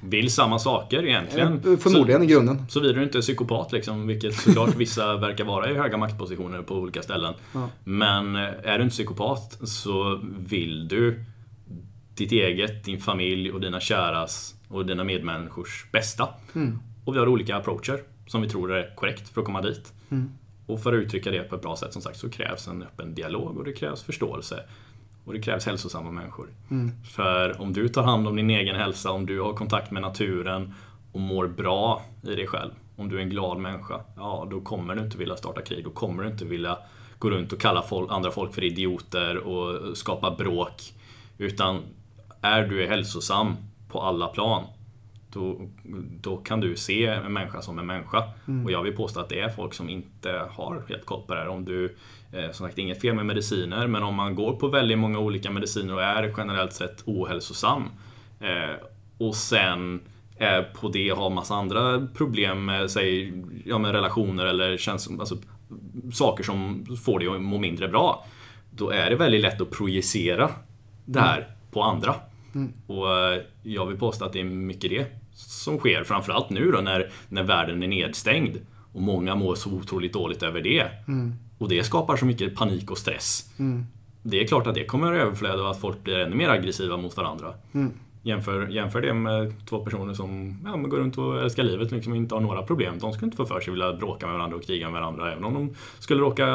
vill 0.01 0.31
samma 0.31 0.59
saker 0.59 1.07
egentligen. 1.07 1.53
Eh, 1.53 1.79
förmodligen 1.79 2.21
så, 2.21 2.25
i 2.25 2.27
grunden. 2.27 2.67
Såvida 2.69 2.93
du 2.93 3.03
inte 3.03 3.19
är 3.19 3.23
psykopat 3.23 3.73
liksom, 3.73 4.07
vilket 4.07 4.35
såklart 4.35 4.75
vissa 4.77 5.17
verkar 5.17 5.45
vara 5.45 5.71
i 5.71 5.75
höga 5.75 5.97
maktpositioner 5.97 6.63
på 6.63 6.75
olika 6.75 7.03
ställen. 7.03 7.35
Ja. 7.53 7.69
Men 7.85 8.37
eh, 8.37 8.43
är 8.43 8.79
du 8.79 8.85
inte 8.85 8.95
psykopat 8.95 9.59
så 9.63 10.21
vill 10.39 10.89
du 10.89 11.25
ditt 12.15 12.33
eget, 12.33 12.85
din 12.85 13.01
familj 13.01 13.53
och 13.53 13.61
dina 13.61 13.81
käras 13.81 14.55
och 14.69 14.87
dina 14.87 15.05
medmänniskors 15.05 15.87
bästa. 15.93 16.29
Mm. 16.55 16.79
Och 17.05 17.15
vi 17.15 17.19
har 17.19 17.29
olika 17.29 17.57
approacher 17.57 18.01
som 18.27 18.43
vi 18.43 18.49
tror 18.49 18.73
är 18.73 18.95
korrekt 18.97 19.29
för 19.29 19.41
att 19.41 19.45
komma 19.45 19.63
dit. 19.63 19.93
Mm. 20.11 20.31
Och 20.67 20.83
för 20.83 20.93
att 20.93 20.99
uttrycka 21.03 21.31
det 21.31 21.43
på 21.43 21.57
ett 21.57 21.63
bra 21.63 21.77
sätt 21.77 21.93
som 21.93 22.03
sagt 22.03 22.19
så 22.19 22.31
krävs 22.31 22.69
en 22.69 22.83
öppen 22.83 23.15
dialog 23.15 23.57
och 23.57 23.65
det 23.65 23.73
krävs 23.73 24.03
förståelse. 24.03 24.63
Och 25.29 25.35
det 25.35 25.41
krävs 25.41 25.67
hälsosamma 25.67 26.11
människor. 26.11 26.49
Mm. 26.71 26.91
För 27.05 27.61
om 27.61 27.73
du 27.73 27.89
tar 27.89 28.03
hand 28.03 28.29
om 28.29 28.37
din 28.37 28.51
egen 28.51 28.77
hälsa, 28.77 29.11
om 29.11 29.27
du 29.27 29.41
har 29.41 29.53
kontakt 29.53 29.91
med 29.91 30.03
naturen 30.03 30.75
och 31.13 31.21
mår 31.21 31.47
bra 31.47 32.03
i 32.23 32.35
dig 32.35 32.47
själv. 32.47 32.71
Om 32.97 33.09
du 33.09 33.17
är 33.17 33.23
en 33.23 33.31
glad 33.31 33.59
människa, 33.59 34.01
ja 34.17 34.47
då 34.51 34.61
kommer 34.61 34.95
du 34.95 35.03
inte 35.03 35.19
vilja 35.19 35.37
starta 35.37 35.63
krig. 35.63 35.85
Då 35.85 35.91
kommer 35.91 36.23
du 36.23 36.29
inte 36.29 36.45
vilja 36.45 36.79
gå 37.19 37.31
runt 37.31 37.53
och 37.53 37.61
kalla 37.61 37.83
folk, 37.83 38.13
andra 38.13 38.31
folk 38.31 38.55
för 38.55 38.65
idioter 38.65 39.37
och 39.37 39.97
skapa 39.97 40.31
bråk. 40.31 40.83
Utan 41.39 41.83
är 42.41 42.63
du 42.63 42.87
hälsosam 42.87 43.57
på 43.89 44.01
alla 44.01 44.27
plan, 44.27 44.65
då, 45.33 45.69
då 46.21 46.37
kan 46.37 46.61
du 46.61 46.77
se 46.77 47.07
en 47.07 47.33
människa 47.33 47.63
som 47.63 47.79
en 47.79 47.87
människa. 47.87 48.25
Mm. 48.49 48.65
Och 48.65 48.71
jag 48.71 48.83
vill 48.83 48.97
påstå 48.97 49.21
att 49.21 49.29
det 49.29 49.41
är 49.41 49.49
folk 49.49 49.75
som 49.75 49.89
inte 49.89 50.49
har 50.51 50.85
helt 50.89 51.07
koll 51.07 51.23
på 51.27 51.35
det 51.35 51.41
här. 51.41 51.49
Om 51.49 51.65
du 51.65 51.97
som 52.53 52.67
sagt, 52.67 52.79
inget 52.79 53.01
fel 53.01 53.15
med 53.15 53.27
mediciner, 53.27 53.87
men 53.87 54.03
om 54.03 54.15
man 54.15 54.35
går 54.35 54.53
på 54.53 54.69
väldigt 54.69 54.99
många 54.99 55.19
olika 55.19 55.51
mediciner 55.51 55.95
och 55.95 56.03
är 56.03 56.35
generellt 56.37 56.73
sett 56.73 57.03
ohälsosam 57.07 57.85
eh, 58.41 58.75
och 59.19 59.35
sen 59.35 60.01
är 60.39 60.63
på 60.63 60.89
det 60.89 61.09
har 61.09 61.31
massa 61.31 61.55
andra 61.55 62.07
problem 62.15 62.65
med, 62.65 62.91
säg, 62.91 63.33
ja, 63.65 63.79
med 63.79 63.93
relationer 63.93 64.47
eller 64.47 64.77
känns, 64.77 65.11
alltså, 65.21 65.37
saker 66.13 66.45
som 66.45 66.87
får 67.05 67.19
dig 67.19 67.29
att 67.29 67.41
må 67.41 67.59
mindre 67.59 67.89
bra. 67.89 68.27
Då 68.71 68.91
är 68.91 69.11
det 69.11 69.17
väldigt 69.17 69.41
lätt 69.41 69.61
att 69.61 69.71
projicera 69.71 70.51
det 71.05 71.21
här 71.21 71.39
mm. 71.39 71.51
på 71.71 71.83
andra. 71.83 72.15
Mm. 72.55 72.73
Och 72.87 73.19
eh, 73.19 73.41
jag 73.63 73.87
vill 73.87 73.99
påstå 73.99 74.25
att 74.25 74.33
det 74.33 74.41
är 74.41 74.45
mycket 74.45 74.91
det 74.91 75.07
som 75.35 75.79
sker, 75.79 76.05
framförallt 76.05 76.51
nu 76.51 76.71
då 76.71 76.81
när, 76.81 77.11
när 77.29 77.43
världen 77.43 77.83
är 77.83 77.89
nedstängd. 77.89 78.57
Och 78.93 79.03
många 79.03 79.35
mår 79.35 79.55
så 79.55 79.71
otroligt 79.71 80.13
dåligt 80.13 80.43
över 80.43 80.61
det. 80.61 80.87
Mm. 81.09 81.35
Och 81.59 81.69
det 81.69 81.85
skapar 81.85 82.17
så 82.17 82.27
mycket 82.27 82.55
panik 82.55 82.91
och 82.91 82.99
stress. 82.99 83.51
Mm. 83.59 83.87
Det 84.23 84.43
är 84.43 84.47
klart 84.47 84.67
att 84.67 84.75
det 84.75 84.85
kommer 84.85 85.13
att 85.13 85.19
överflöda 85.19 85.63
och 85.63 85.71
att 85.71 85.81
folk 85.81 86.05
blir 86.05 86.19
ännu 86.19 86.37
mer 86.37 86.49
aggressiva 86.49 86.97
mot 86.97 87.17
varandra. 87.17 87.55
Mm. 87.73 87.93
Jämför, 88.23 88.69
jämför 88.69 89.01
det 89.01 89.15
med 89.15 89.55
två 89.69 89.85
personer 89.85 90.15
som 90.15 90.59
ja, 90.65 90.77
går 90.77 90.99
runt 90.99 91.19
och 91.19 91.43
älskar 91.43 91.63
livet 91.63 91.91
liksom, 91.91 92.13
och 92.13 92.17
inte 92.17 92.35
har 92.35 92.43
några 92.43 92.63
problem. 92.63 92.99
De 92.99 93.13
skulle 93.13 93.27
inte 93.27 93.37
få 93.37 93.47
för 93.47 93.61
sig 93.61 93.71
att 93.71 93.75
vilja 93.75 93.93
bråka 93.93 94.27
med 94.27 94.35
varandra 94.35 94.57
och 94.57 94.65
kriga 94.65 94.91
med 94.91 95.01
varandra. 95.01 95.33
Även 95.33 95.45
om 95.45 95.55
de 95.55 95.75
skulle 95.99 96.21
råka 96.21 96.47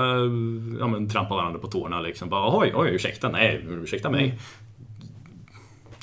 ja, 0.79 0.87
men, 0.87 1.09
trampa 1.09 1.35
varandra 1.35 1.59
på 1.59 1.67
tårna. 1.67 2.01
Liksom. 2.01 2.29
Bara, 2.29 2.57
oj, 2.57 2.73
oj, 2.75 2.89
ursäkta, 2.89 3.29
nej, 3.29 3.65
ursäkta 3.69 4.09
mig. 4.09 4.23
Mm. 4.23 4.37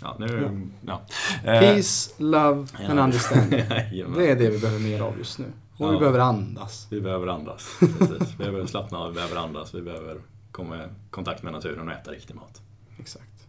Ja, 0.02 0.16
nu, 0.18 0.60
ja. 0.86 1.00
Peace, 1.44 2.14
love 2.18 2.66
and 2.88 3.00
understanding. 3.00 3.50
det 4.16 4.30
är 4.30 4.36
det 4.36 4.50
vi 4.50 4.58
behöver 4.58 4.80
mer 4.80 5.00
av 5.00 5.18
just 5.18 5.38
nu. 5.38 5.46
Och 5.80 5.86
ja. 5.86 5.90
vi 5.90 5.98
behöver 5.98 6.18
andas. 6.18 6.86
Vi 6.90 7.00
behöver 7.00 7.26
andas. 7.26 7.76
Precis. 7.98 8.32
vi 8.32 8.36
behöver 8.36 8.66
slappna 8.66 8.98
av, 8.98 9.08
vi 9.08 9.14
behöver 9.14 9.36
andas, 9.36 9.74
vi 9.74 9.82
behöver 9.82 10.20
komma 10.52 10.84
i 10.84 10.88
kontakt 11.10 11.42
med 11.42 11.52
naturen 11.52 11.88
och 11.88 11.94
äta 11.94 12.10
riktig 12.10 12.34
mat. 12.34 12.62
Exakt. 12.98 13.46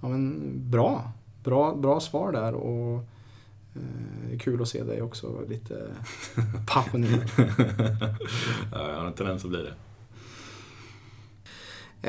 Ja, 0.00 0.08
men 0.08 0.52
bra. 0.70 1.12
Bra, 1.42 1.74
bra 1.74 2.00
svar 2.00 2.32
där 2.32 2.54
och 2.54 3.04
eh, 3.74 4.38
kul 4.38 4.62
att 4.62 4.68
se 4.68 4.84
dig 4.84 5.02
också 5.02 5.44
lite 5.48 5.90
passionerad. 6.66 7.30
ja, 8.72 8.90
jag 8.90 8.98
har 8.98 9.06
en 9.06 9.12
tendens 9.12 9.44
att 9.44 9.50
bli 9.50 9.62
det. 9.62 9.74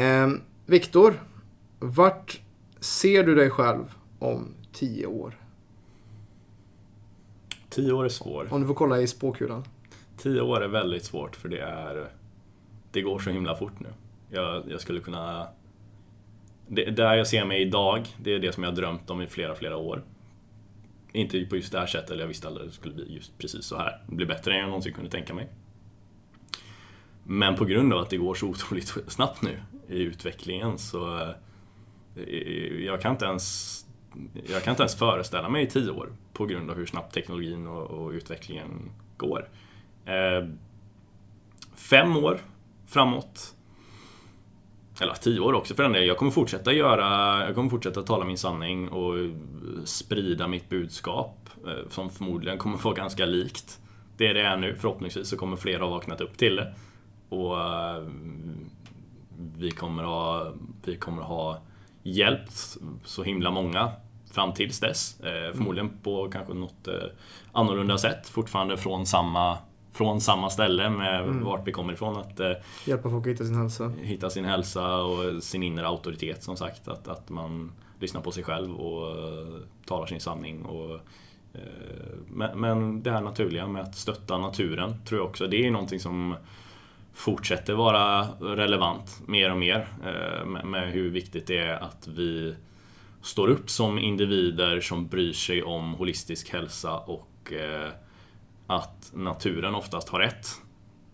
Eh, 0.03 0.29
Viktor, 0.65 1.21
vart 1.79 2.41
ser 2.79 3.23
du 3.23 3.35
dig 3.35 3.49
själv 3.49 3.83
om 4.19 4.47
tio 4.73 5.05
år? 5.05 5.44
Tio 7.75 7.91
år 7.91 8.05
är 8.05 8.09
svår. 8.09 8.47
Om 8.51 8.61
du 8.61 8.67
får 8.67 8.73
kolla 8.73 9.01
i 9.01 9.07
spåkulan. 9.07 9.63
Tio 10.17 10.41
år 10.41 10.63
är 10.63 10.67
väldigt 10.67 11.03
svårt 11.03 11.35
för 11.35 11.49
det 11.49 11.59
är... 11.59 12.09
Det 12.91 13.01
går 13.01 13.19
så 13.19 13.29
himla 13.29 13.55
fort 13.55 13.79
nu. 13.79 13.87
Jag, 14.29 14.63
jag 14.71 14.81
skulle 14.81 14.99
kunna... 14.99 15.47
Det, 16.67 16.85
där 16.85 17.15
jag 17.15 17.27
ser 17.27 17.45
mig 17.45 17.61
idag, 17.61 18.07
det 18.17 18.33
är 18.33 18.39
det 18.39 18.51
som 18.51 18.63
jag 18.63 18.71
har 18.71 18.75
drömt 18.75 19.09
om 19.09 19.21
i 19.21 19.27
flera, 19.27 19.55
flera 19.55 19.77
år. 19.77 20.03
Inte 21.11 21.45
på 21.45 21.55
just 21.55 21.71
det 21.71 21.79
här 21.79 21.87
sättet, 21.87 22.19
jag 22.19 22.27
visste 22.27 22.47
aldrig 22.47 22.65
att 22.65 22.71
det 22.71 22.75
skulle 22.75 22.93
bli 22.93 23.15
just 23.15 23.37
precis 23.37 23.65
så 23.65 23.77
här. 23.77 24.03
Det 24.07 24.15
blir 24.15 24.27
bättre 24.27 24.53
än 24.53 24.59
jag 24.59 24.67
någonsin 24.67 24.93
kunde 24.93 25.09
tänka 25.09 25.33
mig. 25.33 25.49
Men 27.23 27.55
på 27.55 27.65
grund 27.65 27.93
av 27.93 27.99
att 27.99 28.09
det 28.09 28.17
går 28.17 28.35
så 28.35 28.47
otroligt 28.47 28.87
snabbt 29.07 29.41
nu 29.41 29.61
i 29.89 30.01
utvecklingen 30.01 30.77
så... 30.77 31.19
Eh, 32.15 32.85
jag 32.85 33.01
kan 33.01 33.11
inte 33.11 33.25
ens 33.25 33.84
jag 34.49 34.63
kan 34.63 34.71
inte 34.71 34.83
ens 34.83 34.95
föreställa 34.95 35.49
mig 35.49 35.63
i 35.63 35.67
tio 35.67 35.91
år 35.91 36.09
på 36.33 36.45
grund 36.45 36.71
av 36.71 36.77
hur 36.77 36.85
snabbt 36.85 37.13
teknologin 37.13 37.67
och, 37.67 37.83
och 37.83 38.11
utvecklingen 38.11 38.91
går. 39.17 39.49
Eh, 40.05 40.47
fem 41.75 42.17
år 42.17 42.39
framåt, 42.87 43.55
eller 45.01 45.13
tio 45.13 45.39
år 45.39 45.53
också 45.53 45.75
för 45.75 45.83
den 45.83 45.91
delen. 45.91 46.07
Jag 46.07 46.17
kommer 46.17 46.31
fortsätta 46.31 46.73
göra, 46.73 47.39
jag 47.45 47.55
kommer 47.55 47.69
fortsätta 47.69 48.03
tala 48.03 48.25
min 48.25 48.37
sanning 48.37 48.89
och 48.89 49.13
sprida 49.85 50.47
mitt 50.47 50.69
budskap 50.69 51.49
eh, 51.67 51.89
som 51.89 52.09
förmodligen 52.09 52.57
kommer 52.57 52.77
vara 52.77 52.95
ganska 52.95 53.25
likt 53.25 53.79
det 54.17 54.33
det 54.33 54.41
är 54.41 54.57
nu. 54.57 54.75
Förhoppningsvis 54.75 55.27
så 55.27 55.37
kommer 55.37 55.57
fler 55.57 55.79
ha 55.79 55.87
vaknat 55.87 56.21
upp 56.21 56.37
till 56.37 56.55
det. 56.55 56.73
Och 57.29 57.61
eh, 57.61 58.03
vi 59.57 59.71
kommer 59.71 60.03
ha, 60.03 60.53
vi 60.85 60.95
kommer 60.97 61.21
ha 61.21 61.61
hjälpt 62.03 62.77
så 63.03 63.23
himla 63.23 63.51
många 63.51 63.91
fram 64.35 64.53
tills 64.53 64.79
dess. 64.79 65.19
Eh, 65.19 65.53
förmodligen 65.53 65.89
på 66.03 66.29
kanske 66.29 66.53
något 66.53 66.87
eh, 66.87 66.93
annorlunda 67.51 67.97
sätt. 67.97 68.29
Fortfarande 68.29 68.77
från 68.77 69.05
samma, 69.05 69.57
från 69.93 70.21
samma 70.21 70.49
ställe 70.49 70.89
med 70.89 71.23
mm. 71.23 71.43
vart 71.43 71.67
vi 71.67 71.71
kommer 71.71 71.93
ifrån. 71.93 72.17
Att, 72.17 72.39
eh, 72.39 72.51
Hjälpa 72.85 73.09
folk 73.09 73.27
att 73.27 73.33
hitta 73.33 73.43
sin 73.43 73.55
hälsa. 73.55 73.91
Hitta 74.01 74.29
sin 74.29 74.45
hälsa 74.45 74.97
och 74.97 75.43
sin 75.43 75.63
inre 75.63 75.87
auktoritet 75.87 76.43
som 76.43 76.57
sagt. 76.57 76.87
Att, 76.87 77.07
att 77.07 77.29
man 77.29 77.71
lyssnar 77.99 78.21
på 78.21 78.31
sig 78.31 78.43
själv 78.43 78.75
och 78.75 79.17
uh, 79.17 79.57
talar 79.85 80.05
sin 80.05 80.19
sanning. 80.19 80.65
Och, 80.65 80.91
uh, 80.91 80.99
men, 82.27 82.59
men 82.59 83.03
det 83.03 83.11
här 83.11 83.21
naturliga 83.21 83.67
med 83.67 83.81
att 83.81 83.95
stötta 83.95 84.37
naturen 84.37 85.01
tror 85.05 85.19
jag 85.19 85.29
också, 85.29 85.47
det 85.47 85.65
är 85.65 85.71
någonting 85.71 85.99
som 85.99 86.35
fortsätter 87.15 87.73
vara 87.73 88.27
relevant 88.39 89.21
mer 89.25 89.51
och 89.51 89.57
mer 89.57 89.87
eh, 90.05 90.45
med, 90.45 90.65
med 90.65 90.91
hur 90.91 91.09
viktigt 91.09 91.47
det 91.47 91.57
är 91.57 91.75
att 91.75 92.07
vi 92.07 92.55
står 93.25 93.47
upp 93.47 93.69
som 93.69 93.99
individer 93.99 94.81
som 94.81 95.07
bryr 95.07 95.33
sig 95.33 95.63
om 95.63 95.93
holistisk 95.93 96.49
hälsa 96.53 96.97
och 96.97 97.53
eh, 97.53 97.89
att 98.67 99.11
naturen 99.13 99.75
oftast 99.75 100.09
har 100.09 100.19
rätt. 100.19 100.47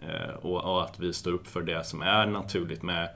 Eh, 0.02 0.36
och, 0.42 0.64
och, 0.64 0.84
att 0.84 1.00
vi 1.00 1.14
står 1.14 1.32
upp 1.32 1.48
för 1.48 1.62
det 1.62 1.86
som 1.86 2.02
är 2.02 2.26
naturligt 2.26 2.84
med 2.84 3.10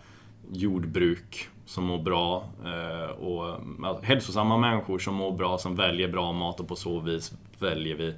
jordbruk 0.51 1.49
som 1.65 1.84
mår 1.84 1.97
bra 1.97 2.49
eh, 2.65 3.09
och 3.09 3.59
hälsosamma 4.03 4.57
människor 4.57 4.99
som 4.99 5.15
mår 5.15 5.31
bra, 5.31 5.57
som 5.57 5.76
väljer 5.76 6.07
bra 6.07 6.31
mat 6.31 6.59
och 6.59 6.67
på 6.67 6.76
så 6.76 6.99
vis 6.99 7.34
väljer 7.59 7.95
vi, 7.95 8.15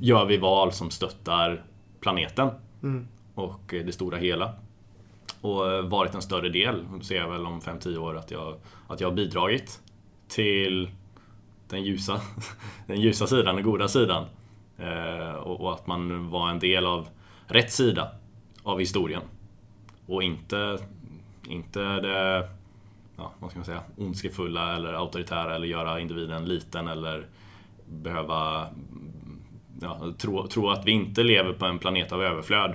gör 0.00 0.24
vi 0.24 0.36
val 0.36 0.72
som 0.72 0.90
stöttar 0.90 1.64
planeten 2.00 2.50
mm. 2.82 3.08
och 3.34 3.60
det 3.68 3.92
stora 3.92 4.16
hela. 4.16 4.52
Och 5.40 5.90
varit 5.90 6.14
en 6.14 6.22
större 6.22 6.48
del, 6.48 6.84
ser 7.02 7.16
jag 7.16 7.30
väl 7.30 7.46
om 7.46 7.60
5-10 7.60 7.96
år, 7.96 8.16
att 8.16 8.30
jag, 8.30 8.54
att 8.88 9.00
jag 9.00 9.08
har 9.08 9.14
bidragit 9.14 9.80
till 10.28 10.90
den 11.68 11.84
ljusa, 11.84 12.20
den 12.86 13.00
ljusa 13.00 13.26
sidan, 13.26 13.54
den 13.54 13.64
goda 13.64 13.88
sidan. 13.88 14.24
Eh, 14.78 15.34
och, 15.34 15.74
att 15.74 15.86
man 15.86 16.30
var 16.30 16.50
en 16.50 16.58
del 16.58 16.86
av 16.86 17.08
rätt 17.46 17.72
sida 17.72 18.10
av 18.62 18.78
historien. 18.78 19.22
Och 20.06 20.22
inte, 20.22 20.78
inte 21.48 21.80
det 21.80 22.48
ja, 23.18 23.32
vad 23.38 23.50
ska 23.50 23.58
man 23.58 23.66
säga, 23.66 23.82
ondskefulla 23.96 24.76
eller 24.76 24.92
auktoritära 24.92 25.54
eller 25.54 25.66
göra 25.66 26.00
individen 26.00 26.44
liten 26.44 26.88
eller 26.88 27.26
behöva 27.86 28.68
ja, 29.80 30.12
tro, 30.18 30.46
tro 30.46 30.70
att 30.70 30.86
vi 30.86 30.90
inte 30.90 31.22
lever 31.22 31.52
på 31.52 31.66
en 31.66 31.78
planet 31.78 32.12
av 32.12 32.22
överflöd. 32.22 32.74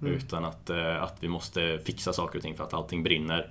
Mm. 0.00 0.12
Utan 0.12 0.44
att, 0.44 0.70
eh, 0.70 1.02
att 1.02 1.16
vi 1.20 1.28
måste 1.28 1.78
fixa 1.78 2.12
saker 2.12 2.38
och 2.38 2.42
ting 2.42 2.56
för 2.56 2.64
att 2.64 2.74
allting 2.74 3.02
brinner. 3.02 3.50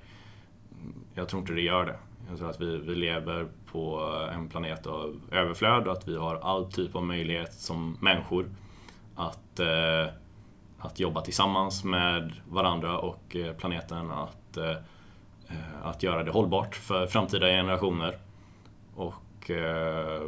Jag 1.13 1.29
tror 1.29 1.39
inte 1.41 1.53
det 1.53 1.61
gör 1.61 1.85
det. 1.85 1.95
Jag 2.29 2.37
tror 2.37 2.49
att 2.49 2.61
vi, 2.61 2.77
vi 2.77 2.95
lever 2.95 3.47
på 3.71 3.99
en 4.33 4.49
planet 4.49 4.87
av 4.87 5.21
överflöd 5.31 5.87
och 5.87 5.93
att 5.93 6.07
vi 6.07 6.17
har 6.17 6.35
all 6.35 6.71
typ 6.71 6.95
av 6.95 7.03
möjlighet 7.03 7.53
som 7.53 7.97
människor 8.01 8.49
att, 9.15 9.59
eh, 9.59 10.13
att 10.79 10.99
jobba 10.99 11.21
tillsammans 11.21 11.83
med 11.83 12.33
varandra 12.49 12.99
och 12.99 13.35
eh, 13.35 13.53
planeten. 13.53 14.11
Att, 14.11 14.57
eh, 14.57 14.77
att 15.83 16.03
göra 16.03 16.23
det 16.23 16.31
hållbart 16.31 16.75
för 16.75 17.07
framtida 17.07 17.47
generationer. 17.47 18.17
Och 18.95 19.51
eh, 19.51 20.21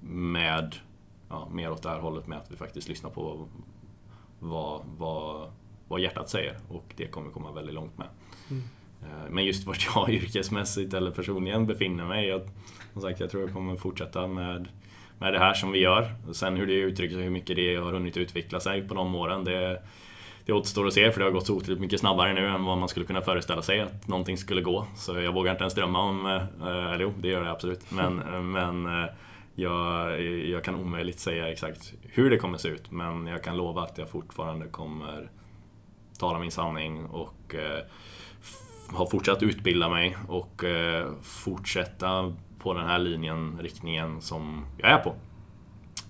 med 0.00 0.76
ja, 1.28 1.48
mer 1.50 1.70
åt 1.70 1.82
det 1.82 1.88
här 1.88 2.00
hållet 2.00 2.26
med 2.26 2.38
att 2.38 2.50
vi 2.50 2.56
faktiskt 2.56 2.88
lyssnar 2.88 3.10
på 3.10 3.48
vad, 4.38 4.80
vad, 4.98 5.52
vad 5.88 6.00
hjärtat 6.00 6.28
säger 6.28 6.58
och 6.68 6.94
det 6.96 7.06
kommer 7.06 7.26
vi 7.26 7.32
komma 7.32 7.52
väldigt 7.52 7.74
långt 7.74 7.98
med. 7.98 8.08
Mm. 8.50 8.62
Eh, 9.02 9.30
men 9.30 9.44
just 9.44 9.66
vart 9.66 9.88
jag 9.94 10.10
yrkesmässigt 10.14 10.94
eller 10.94 11.10
personligen 11.10 11.66
befinner 11.66 12.04
mig, 12.04 12.26
jag, 12.26 12.40
som 12.92 13.02
sagt, 13.02 13.20
jag 13.20 13.30
tror 13.30 13.42
jag 13.42 13.52
kommer 13.52 13.76
fortsätta 13.76 14.26
med, 14.26 14.68
med 15.18 15.32
det 15.32 15.38
här 15.38 15.54
som 15.54 15.72
vi 15.72 15.78
gör. 15.78 16.14
Sen 16.32 16.56
hur 16.56 16.66
det 16.66 16.72
uttrycker 16.72 17.14
sig, 17.14 17.24
hur 17.24 17.30
mycket 17.30 17.56
det 17.56 17.76
har 17.76 17.92
hunnit 17.92 18.16
utveckla 18.16 18.60
sig 18.60 18.88
på 18.88 18.94
de 18.94 19.14
åren, 19.14 19.44
det, 19.44 19.82
det 20.46 20.52
återstår 20.52 20.86
att 20.86 20.92
se 20.92 21.12
för 21.12 21.20
det 21.20 21.26
har 21.26 21.32
gått 21.32 21.46
så 21.46 21.54
otroligt 21.54 21.80
mycket 21.80 22.00
snabbare 22.00 22.32
nu 22.32 22.46
än 22.46 22.64
vad 22.64 22.78
man 22.78 22.88
skulle 22.88 23.06
kunna 23.06 23.20
föreställa 23.20 23.62
sig 23.62 23.80
att 23.80 24.08
någonting 24.08 24.38
skulle 24.38 24.62
gå. 24.62 24.86
Så 24.96 25.20
jag 25.20 25.32
vågar 25.32 25.52
inte 25.52 25.62
ens 25.62 25.74
drömma 25.74 26.02
om, 26.02 26.26
eh, 26.26 26.92
eller 26.92 27.00
jo, 27.00 27.12
det 27.18 27.28
gör 27.28 27.42
jag 27.42 27.52
absolut. 27.52 27.90
Men, 27.90 28.16
men 28.52 28.86
eh, 28.86 29.08
jag, 29.54 30.22
jag 30.22 30.64
kan 30.64 30.74
omöjligt 30.74 31.18
säga 31.18 31.48
exakt 31.48 31.92
hur 32.02 32.30
det 32.30 32.38
kommer 32.38 32.58
se 32.58 32.68
ut. 32.68 32.90
Men 32.90 33.26
jag 33.26 33.42
kan 33.42 33.56
lova 33.56 33.82
att 33.82 33.98
jag 33.98 34.10
fortfarande 34.10 34.66
kommer 34.66 35.30
tala 36.18 36.38
min 36.38 36.50
sanning 36.50 37.06
och 37.06 37.54
har 38.92 39.06
fortsatt 39.06 39.42
utbilda 39.42 39.88
mig 39.88 40.16
och 40.28 40.64
eh, 40.64 41.12
fortsätta 41.22 42.34
på 42.58 42.74
den 42.74 42.86
här 42.86 42.98
linjen, 42.98 43.58
riktningen 43.60 44.20
som 44.20 44.66
jag 44.78 44.90
är 44.90 44.98
på. 44.98 45.14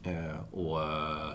Eh, 0.02 0.40
och 0.52 0.82
eh, 0.82 1.30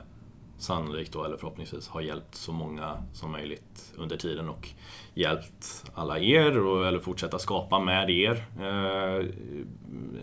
sannolikt 0.57 1.13
då, 1.13 1.23
eller 1.23 1.37
förhoppningsvis, 1.37 1.87
har 1.87 2.01
hjälpt 2.01 2.35
så 2.35 2.51
många 2.53 3.03
som 3.13 3.31
möjligt 3.31 3.93
under 3.97 4.17
tiden 4.17 4.49
och 4.49 4.69
hjälpt 5.13 5.91
alla 5.93 6.19
er, 6.19 6.59
och, 6.59 6.87
eller 6.87 6.99
fortsätta 6.99 7.39
skapa 7.39 7.79
med 7.79 8.09
er 8.09 8.45
eh, 8.59 9.25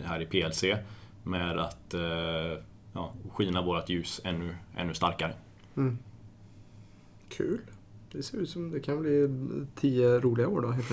här 0.05 0.21
i 0.21 0.25
PLC 0.25 0.63
med 1.23 1.59
att 1.59 1.93
eh, 1.93 2.63
ja, 2.93 3.13
skina 3.31 3.61
vårt 3.61 3.89
ljus 3.89 4.21
ännu, 4.23 4.55
ännu 4.77 4.93
starkare. 4.93 5.33
Mm. 5.77 5.97
Kul. 7.29 7.61
Det 8.11 8.23
ser 8.23 8.37
ut 8.37 8.49
som 8.49 8.71
det 8.71 8.79
kan 8.79 9.01
bli 9.01 9.29
tio 9.75 10.19
roliga 10.19 10.47
år 10.47 10.61
då 10.61 10.71
helt 10.71 10.89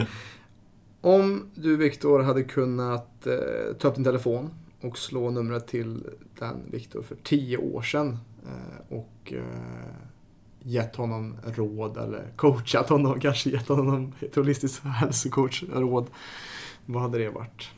Om 1.00 1.50
du 1.54 1.76
Viktor 1.76 2.22
hade 2.22 2.42
kunnat 2.42 3.26
eh, 3.26 3.76
ta 3.78 3.88
upp 3.88 3.94
din 3.94 4.04
telefon 4.04 4.50
och 4.80 4.98
slå 4.98 5.30
numret 5.30 5.66
till 5.66 6.06
den 6.38 6.56
Viktor 6.70 7.02
för 7.02 7.16
tio 7.22 7.56
år 7.56 7.82
sedan 7.82 8.18
eh, 8.46 8.96
och 8.96 9.32
eh, 9.32 10.08
gett 10.62 10.96
honom 10.96 11.36
råd 11.44 11.96
eller 11.96 12.32
coachat 12.36 12.88
honom, 12.88 13.20
kanske 13.20 13.50
gett 13.50 13.68
honom 13.68 14.14
ett 14.20 14.34
holistiskt 14.34 14.84
hälsocoach-råd. 14.84 16.06
Vad 16.86 17.02
hade 17.02 17.18
det 17.18 17.30
varit? 17.30 17.70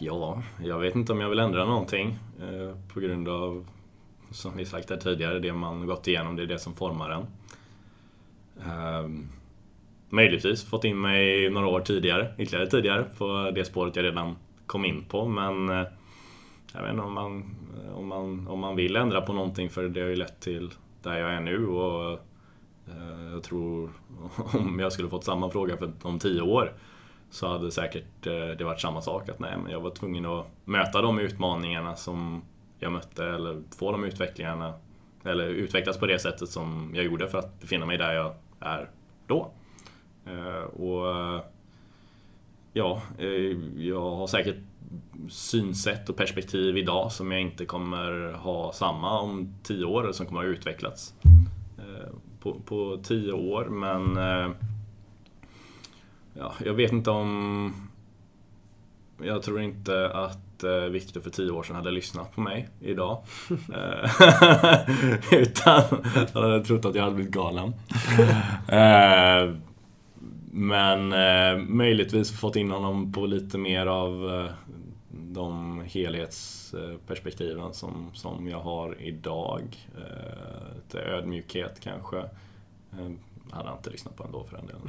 Ja, 0.00 0.42
jag 0.62 0.78
vet 0.78 0.94
inte 0.94 1.12
om 1.12 1.20
jag 1.20 1.28
vill 1.28 1.38
ändra 1.38 1.64
någonting 1.64 2.18
eh, 2.40 2.76
på 2.94 3.00
grund 3.00 3.28
av 3.28 3.66
som 4.32 4.56
vi 4.56 4.66
sagt 4.66 4.90
här 4.90 4.96
tidigare, 4.96 5.38
det 5.38 5.52
man 5.52 5.86
gått 5.86 6.08
igenom, 6.08 6.36
det 6.36 6.42
är 6.42 6.46
det 6.46 6.58
som 6.58 6.74
formar 6.74 7.10
en. 7.10 7.26
Um, 9.04 9.28
möjligtvis 10.12 10.64
fått 10.64 10.84
in 10.84 11.00
mig 11.00 11.50
några 11.50 11.66
år 11.66 11.80
tidigare, 11.80 12.34
ytterligare 12.38 12.66
tidigare, 12.66 13.04
på 13.18 13.52
det 13.54 13.64
spåret 13.64 13.96
jag 13.96 14.04
redan 14.04 14.36
kom 14.66 14.84
in 14.84 15.04
på. 15.08 15.28
Men 15.28 15.68
eh, 15.68 15.86
jag 16.74 16.82
vet 16.82 16.90
inte 16.90 17.02
om 17.02 17.12
man, 17.12 17.56
eh, 17.84 17.98
om, 17.98 18.06
man, 18.08 18.48
om 18.48 18.58
man 18.58 18.76
vill 18.76 18.96
ändra 18.96 19.20
på 19.20 19.32
någonting 19.32 19.70
för 19.70 19.88
det 19.88 20.00
har 20.00 20.08
ju 20.08 20.16
lett 20.16 20.40
till 20.40 20.70
där 21.02 21.18
jag 21.18 21.30
är 21.30 21.40
nu. 21.40 21.66
Och 21.66 22.12
eh, 22.88 23.32
jag 23.32 23.42
tror 23.42 23.90
om 24.52 24.78
jag 24.78 24.92
skulle 24.92 25.08
fått 25.08 25.24
samma 25.24 25.50
fråga 25.50 25.76
för 25.76 25.92
om 26.02 26.18
tio 26.18 26.42
år 26.42 26.72
så 27.30 27.48
hade 27.48 27.70
säkert 27.70 28.22
det 28.58 28.64
varit 28.64 28.80
samma 28.80 29.00
sak. 29.00 29.28
Att 29.28 29.38
nej, 29.38 29.54
men 29.62 29.72
jag 29.72 29.80
var 29.80 29.90
tvungen 29.90 30.26
att 30.26 30.46
möta 30.64 31.02
de 31.02 31.18
utmaningarna 31.18 31.96
som 31.96 32.42
jag 32.82 32.92
mötte 32.92 33.24
eller 33.24 33.62
få 33.76 33.92
de 33.92 34.04
utvecklingarna 34.04 34.74
eller 35.24 35.48
utvecklas 35.48 35.98
på 35.98 36.06
det 36.06 36.18
sättet 36.18 36.48
som 36.48 36.92
jag 36.94 37.04
gjorde 37.04 37.28
för 37.28 37.38
att 37.38 37.60
befinna 37.60 37.86
mig 37.86 37.98
där 37.98 38.14
jag 38.14 38.34
är 38.60 38.90
då. 39.26 39.50
Eh, 40.26 40.62
och 40.62 41.10
eh, 41.10 41.42
ja, 42.72 43.02
eh, 43.18 43.58
jag 43.76 44.10
har 44.10 44.26
säkert 44.26 44.56
synsätt 45.28 46.08
och 46.08 46.16
perspektiv 46.16 46.76
idag 46.76 47.12
som 47.12 47.32
jag 47.32 47.40
inte 47.40 47.64
kommer 47.64 48.32
ha 48.32 48.72
samma 48.72 49.20
om 49.20 49.54
tio 49.62 49.84
år, 49.84 50.02
eller 50.02 50.12
som 50.12 50.26
kommer 50.26 50.40
ha 50.40 50.48
utvecklats 50.48 51.14
på, 52.40 52.60
på 52.64 53.00
tio 53.02 53.32
år. 53.32 53.64
Men 53.64 54.16
ja, 56.34 56.52
jag 56.64 56.74
vet 56.74 56.92
inte 56.92 57.10
om... 57.10 57.72
Jag 59.22 59.42
tror 59.42 59.60
inte 59.60 60.10
att 60.10 60.51
att 60.62 60.82
eh, 60.82 60.90
Viktor 60.90 61.20
för 61.20 61.30
tio 61.30 61.50
år 61.50 61.62
sedan 61.62 61.76
hade 61.76 61.90
lyssnat 61.90 62.34
på 62.34 62.40
mig 62.40 62.68
idag. 62.80 63.22
Eh, 63.72 64.10
utan 65.38 65.82
han 66.34 66.42
hade 66.42 66.64
trott 66.64 66.84
att 66.84 66.94
jag 66.94 67.02
hade 67.02 67.14
blivit 67.14 67.32
galen. 67.32 67.72
Eh, 68.68 69.54
men 70.54 71.08
möjligtvis 71.76 72.40
fått 72.40 72.56
in 72.56 72.70
honom 72.70 73.12
på 73.12 73.26
lite 73.26 73.58
mer 73.58 73.86
av 73.86 74.48
de 75.10 75.80
helhetsperspektiven 75.86 77.74
som, 77.74 78.10
som 78.14 78.48
jag 78.48 78.60
har 78.60 79.02
idag. 79.02 79.62
Lite 80.74 81.00
ödmjukhet 81.02 81.80
kanske. 81.80 82.16
hade 83.50 83.68
han 83.68 83.76
inte 83.76 83.90
lyssnat 83.90 84.16
på 84.16 84.24
ändå 84.24 84.44
för 84.44 84.56
den 84.56 84.66
delen. 84.66 84.82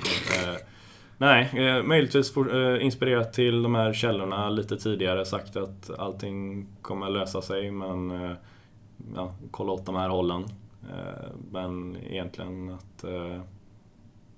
Nej, 1.18 1.50
eh, 1.54 1.84
möjligtvis 1.84 2.34
for, 2.34 2.56
eh, 2.56 2.86
inspirerat 2.86 3.34
till 3.34 3.64
de 3.64 3.76
här 3.76 3.94
källorna 3.94 4.50
lite 4.50 4.78
tidigare. 4.78 5.26
Sagt 5.26 5.56
att 5.56 5.90
allting 6.00 6.68
kommer 6.82 7.10
lösa 7.10 7.42
sig 7.42 7.72
men 7.72 8.12
eh, 8.12 8.32
ja, 9.16 9.36
kolla 9.52 9.72
åt 9.72 9.86
de 9.86 9.96
här 9.96 10.10
hållen. 10.10 10.46
Eh, 10.92 11.30
men 11.52 11.98
egentligen 11.98 12.70
att 12.70 13.04
eh, 13.04 13.42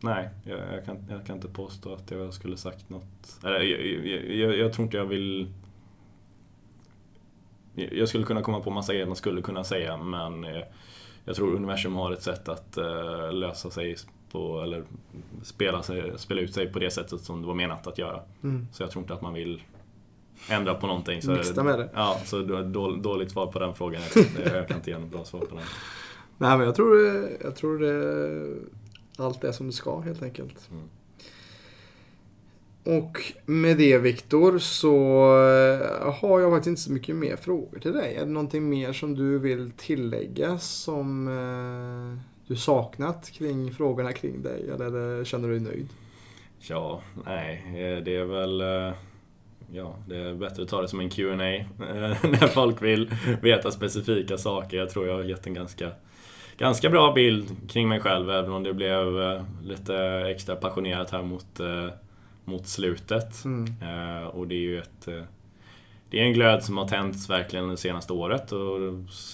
Nej, 0.05 0.29
jag, 0.43 0.59
jag, 0.73 0.85
kan, 0.85 1.05
jag 1.09 1.25
kan 1.25 1.35
inte 1.35 1.47
påstå 1.47 1.93
att 1.93 2.11
jag 2.11 2.33
skulle 2.33 2.57
sagt 2.57 2.89
något. 2.89 3.39
Eller, 3.43 3.59
jag, 3.59 4.07
jag, 4.35 4.57
jag, 4.57 4.73
tror 4.73 4.83
inte 4.85 4.97
jag 4.97 5.05
vill... 5.05 5.53
Jag 7.75 8.07
skulle 8.07 8.25
kunna 8.25 8.41
komma 8.41 8.59
på 8.59 8.69
massa 8.69 8.93
grejer 8.93 9.05
man 9.05 9.15
skulle 9.15 9.41
kunna 9.41 9.63
säga 9.63 9.97
men 9.97 10.43
eh, 10.43 10.63
jag 11.25 11.35
tror 11.35 11.55
universum 11.55 11.95
har 11.95 12.11
ett 12.11 12.23
sätt 12.23 12.49
att 12.49 12.77
eh, 12.77 13.33
lösa 13.33 13.69
sig 13.69 13.95
på, 14.35 14.61
eller 14.61 14.83
spela, 15.43 15.83
sig, 15.83 16.13
spela 16.17 16.41
ut 16.41 16.53
sig 16.53 16.71
på 16.71 16.79
det 16.79 16.91
sättet 16.91 17.21
som 17.21 17.41
det 17.41 17.47
var 17.47 17.53
menat 17.53 17.87
att 17.87 17.97
göra. 17.97 18.21
Mm. 18.43 18.67
Så 18.71 18.83
jag 18.83 18.91
tror 18.91 19.03
inte 19.03 19.13
att 19.13 19.21
man 19.21 19.33
vill 19.33 19.63
ändra 20.49 20.73
på 20.73 20.87
någonting. 20.87 21.21
Så 21.21 21.31
Mixta 21.31 21.63
med 21.63 21.79
det. 21.79 21.89
Ja, 21.93 22.19
så 22.25 22.41
dåligt 23.01 23.31
svar 23.31 23.47
på 23.47 23.59
den 23.59 23.73
frågan. 23.73 24.01
Jag 24.45 24.67
kan 24.67 24.77
inte 24.77 24.91
ge 24.91 24.97
något 24.97 25.11
bra 25.11 25.25
svar 25.25 25.39
på 25.39 25.55
den. 25.55 25.63
Nej, 26.37 26.57
men 26.57 26.65
jag 26.65 26.75
tror, 26.75 26.99
jag 27.43 27.55
tror 27.55 27.79
det, 27.79 29.23
allt 29.23 29.43
är 29.43 29.51
som 29.51 29.67
det 29.67 29.73
ska 29.73 29.99
helt 29.99 30.23
enkelt. 30.23 30.69
Mm. 30.71 30.89
Och 33.01 33.33
med 33.45 33.77
det 33.77 33.97
Viktor 33.97 34.59
så 34.59 34.95
eh, 35.47 36.13
har 36.13 36.39
jag 36.39 36.51
faktiskt 36.51 36.67
inte 36.67 36.81
så 36.81 36.91
mycket 36.91 37.15
mer 37.15 37.35
frågor 37.35 37.79
till 37.79 37.93
dig. 37.93 38.15
Är 38.15 38.25
det 38.25 38.31
någonting 38.31 38.69
mer 38.69 38.93
som 38.93 39.15
du 39.15 39.39
vill 39.39 39.71
tillägga 39.77 40.59
som 40.59 41.27
eh, 41.27 42.34
du 42.47 42.55
saknat 42.55 43.31
kring 43.31 43.71
frågorna 43.71 44.13
kring 44.13 44.41
dig? 44.43 44.69
Eller 44.69 45.23
känner 45.25 45.47
du 45.47 45.53
dig 45.59 45.63
nöjd? 45.63 45.87
Ja, 46.59 47.01
nej, 47.25 47.63
eh, 47.67 48.03
det 48.03 48.15
är 48.15 48.25
väl... 48.25 48.61
eh, 48.61 48.93
Ja, 49.71 49.95
det 50.07 50.17
är 50.17 50.33
bättre 50.33 50.63
att 50.63 50.69
ta 50.69 50.81
det 50.81 50.87
som 50.87 50.99
en 50.99 51.09
Q&A 51.09 51.33
eh, 51.55 51.65
när 52.23 52.47
folk 52.47 52.81
vill 52.81 53.11
veta 53.41 53.71
specifika 53.71 54.37
saker. 54.37 54.77
Jag 54.77 54.89
tror 54.89 55.07
jag 55.07 55.15
har 55.15 55.23
gett 55.23 55.47
en 55.47 55.53
ganska, 55.53 55.91
ganska 56.57 56.89
bra 56.89 57.13
bild 57.13 57.69
kring 57.69 57.89
mig 57.89 57.99
själv, 57.99 58.29
även 58.29 58.51
om 58.51 58.63
det 58.63 58.73
blev 58.73 59.05
lite 59.63 59.95
extra 60.35 60.55
passionerat 60.55 61.09
här 61.11 61.21
mot, 61.21 61.59
mot 62.45 62.67
slutet. 62.67 63.45
Mm. 63.45 64.27
Och 64.27 64.47
det 64.47 64.55
är 64.55 64.59
ju 64.59 64.79
ett... 64.79 65.07
Det 66.09 66.19
är 66.19 66.23
en 66.23 66.33
glöd 66.33 66.63
som 66.63 66.77
har 66.77 66.87
tänts 66.87 67.29
verkligen 67.29 67.69
det 67.69 67.77
senaste 67.77 68.13
året 68.13 68.51
och 68.51 68.79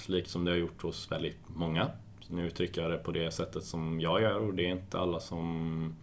likt 0.07 0.29
som 0.29 0.45
det 0.45 0.51
har 0.51 0.57
gjort 0.57 0.81
hos 0.81 1.11
väldigt 1.11 1.37
många. 1.47 1.87
Nu 2.31 2.47
uttrycker 2.47 2.81
jag 2.81 2.91
det 2.91 2.97
på 2.97 3.11
det 3.11 3.31
sättet 3.31 3.63
som 3.63 3.99
jag 4.01 4.21
gör 4.21 4.39
och 4.39 4.53
det 4.53 4.65
är 4.65 4.69
inte 4.71 4.99
alla 4.99 5.19
som 5.19 5.95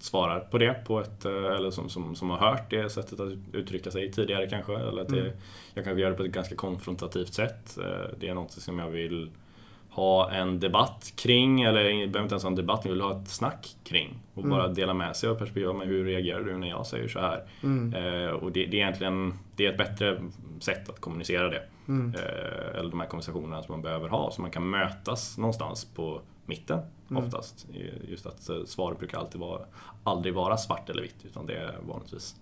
svarar 0.00 0.40
på 0.40 0.58
det 0.58 0.74
på 0.86 1.00
ett, 1.00 1.24
eh, 1.24 1.32
eller 1.32 1.70
som, 1.70 1.88
som, 1.88 2.14
som 2.14 2.30
har 2.30 2.38
hört 2.38 2.70
det 2.70 2.90
sättet 2.90 3.20
att 3.20 3.32
uttrycka 3.52 3.90
sig 3.90 4.12
tidigare 4.12 4.46
kanske. 4.50 4.76
Eller 4.76 5.02
att 5.02 5.08
det, 5.08 5.20
Mm. 5.20 5.32
Jag 5.74 5.84
kanske 5.84 6.00
gör 6.02 6.10
det 6.10 6.16
på 6.16 6.22
ett 6.22 6.30
ganska 6.32 6.54
konfrontativt 6.54 7.34
sätt. 7.34 7.78
Eh, 7.78 8.18
Det 8.20 8.28
är 8.28 8.34
något 8.34 8.50
som 8.50 8.78
jag 8.78 8.90
vill 8.90 9.30
ha 9.90 10.30
en 10.30 10.60
debatt 10.60 11.12
kring, 11.16 11.62
eller 11.62 11.82
behöver 11.82 12.04
inte 12.22 12.32
ens 12.32 12.42
ha 12.42 12.50
en 12.50 12.54
debatt, 12.56 12.80
jag 12.84 12.92
vill 12.92 13.00
ha 13.00 13.22
ett 13.22 13.28
snack 13.28 13.76
kring. 13.84 14.18
Och 14.34 14.44
Mm. 14.44 14.50
bara 14.58 14.68
dela 14.68 14.94
med 14.94 15.16
sig 15.16 15.28
av 15.28 15.34
perspektiv, 15.34 15.74
men 15.74 15.88
hur 15.88 16.04
reagerar 16.04 16.40
du 16.44 16.56
när 16.58 16.68
jag 16.68 16.86
säger 16.86 17.08
så 17.08 17.20
här? 17.20 17.42
Mm. 17.62 17.94
Eh, 17.94 18.30
och 18.30 18.52
det, 18.52 18.66
det 18.66 18.76
är 18.76 18.80
egentligen 18.80 19.34
det 19.56 19.66
är 19.66 19.70
ett 19.72 19.78
bättre 19.78 20.22
sätt 20.60 20.88
att 20.88 21.00
kommunicera 21.00 21.48
det. 21.48 21.62
Mm. 21.88 22.14
Eh, 22.14 22.78
eller 22.78 22.90
de 22.90 23.00
här 23.00 23.06
konversationerna 23.06 23.62
som 23.62 23.72
man 23.72 23.82
behöver 23.82 24.08
ha, 24.08 24.30
så 24.30 24.42
man 24.42 24.50
kan 24.50 24.70
mötas 24.70 25.38
någonstans 25.38 25.84
på 25.84 26.20
mitten 26.46 26.80
Mm. 27.10 27.24
oftast. 27.24 27.66
Just 28.08 28.26
att 28.26 28.48
eh, 28.48 28.64
svaret 28.66 28.98
brukar 28.98 29.18
alltid 29.18 29.40
vara, 29.40 29.60
aldrig 30.04 30.34
vara 30.34 30.56
svart 30.56 30.90
eller 30.90 31.02
vitt, 31.02 31.24
utan 31.24 31.46
det 31.46 31.54
är 31.56 31.78
vanligtvis 31.88 32.36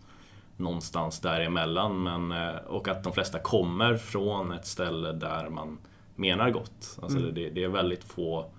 någonstans 0.57 1.21
däremellan. 1.21 2.03
Men, 2.03 2.33
eh, 2.33 2.57
och 2.67 2.89
att 2.89 3.05
de 3.05 3.13
flesta 3.13 3.39
kommer 3.39 3.97
från 3.97 4.53
ett 4.53 4.67
ställe 4.67 5.13
där 5.13 5.49
man 5.49 5.79
menar 6.17 6.51
gott. 6.51 6.99
Alltså 7.03 7.19
Mm. 7.19 7.35
det, 7.35 7.51
det 7.51 7.65
är 7.65 7.69
väldigt 7.69 8.05
få 8.05 8.51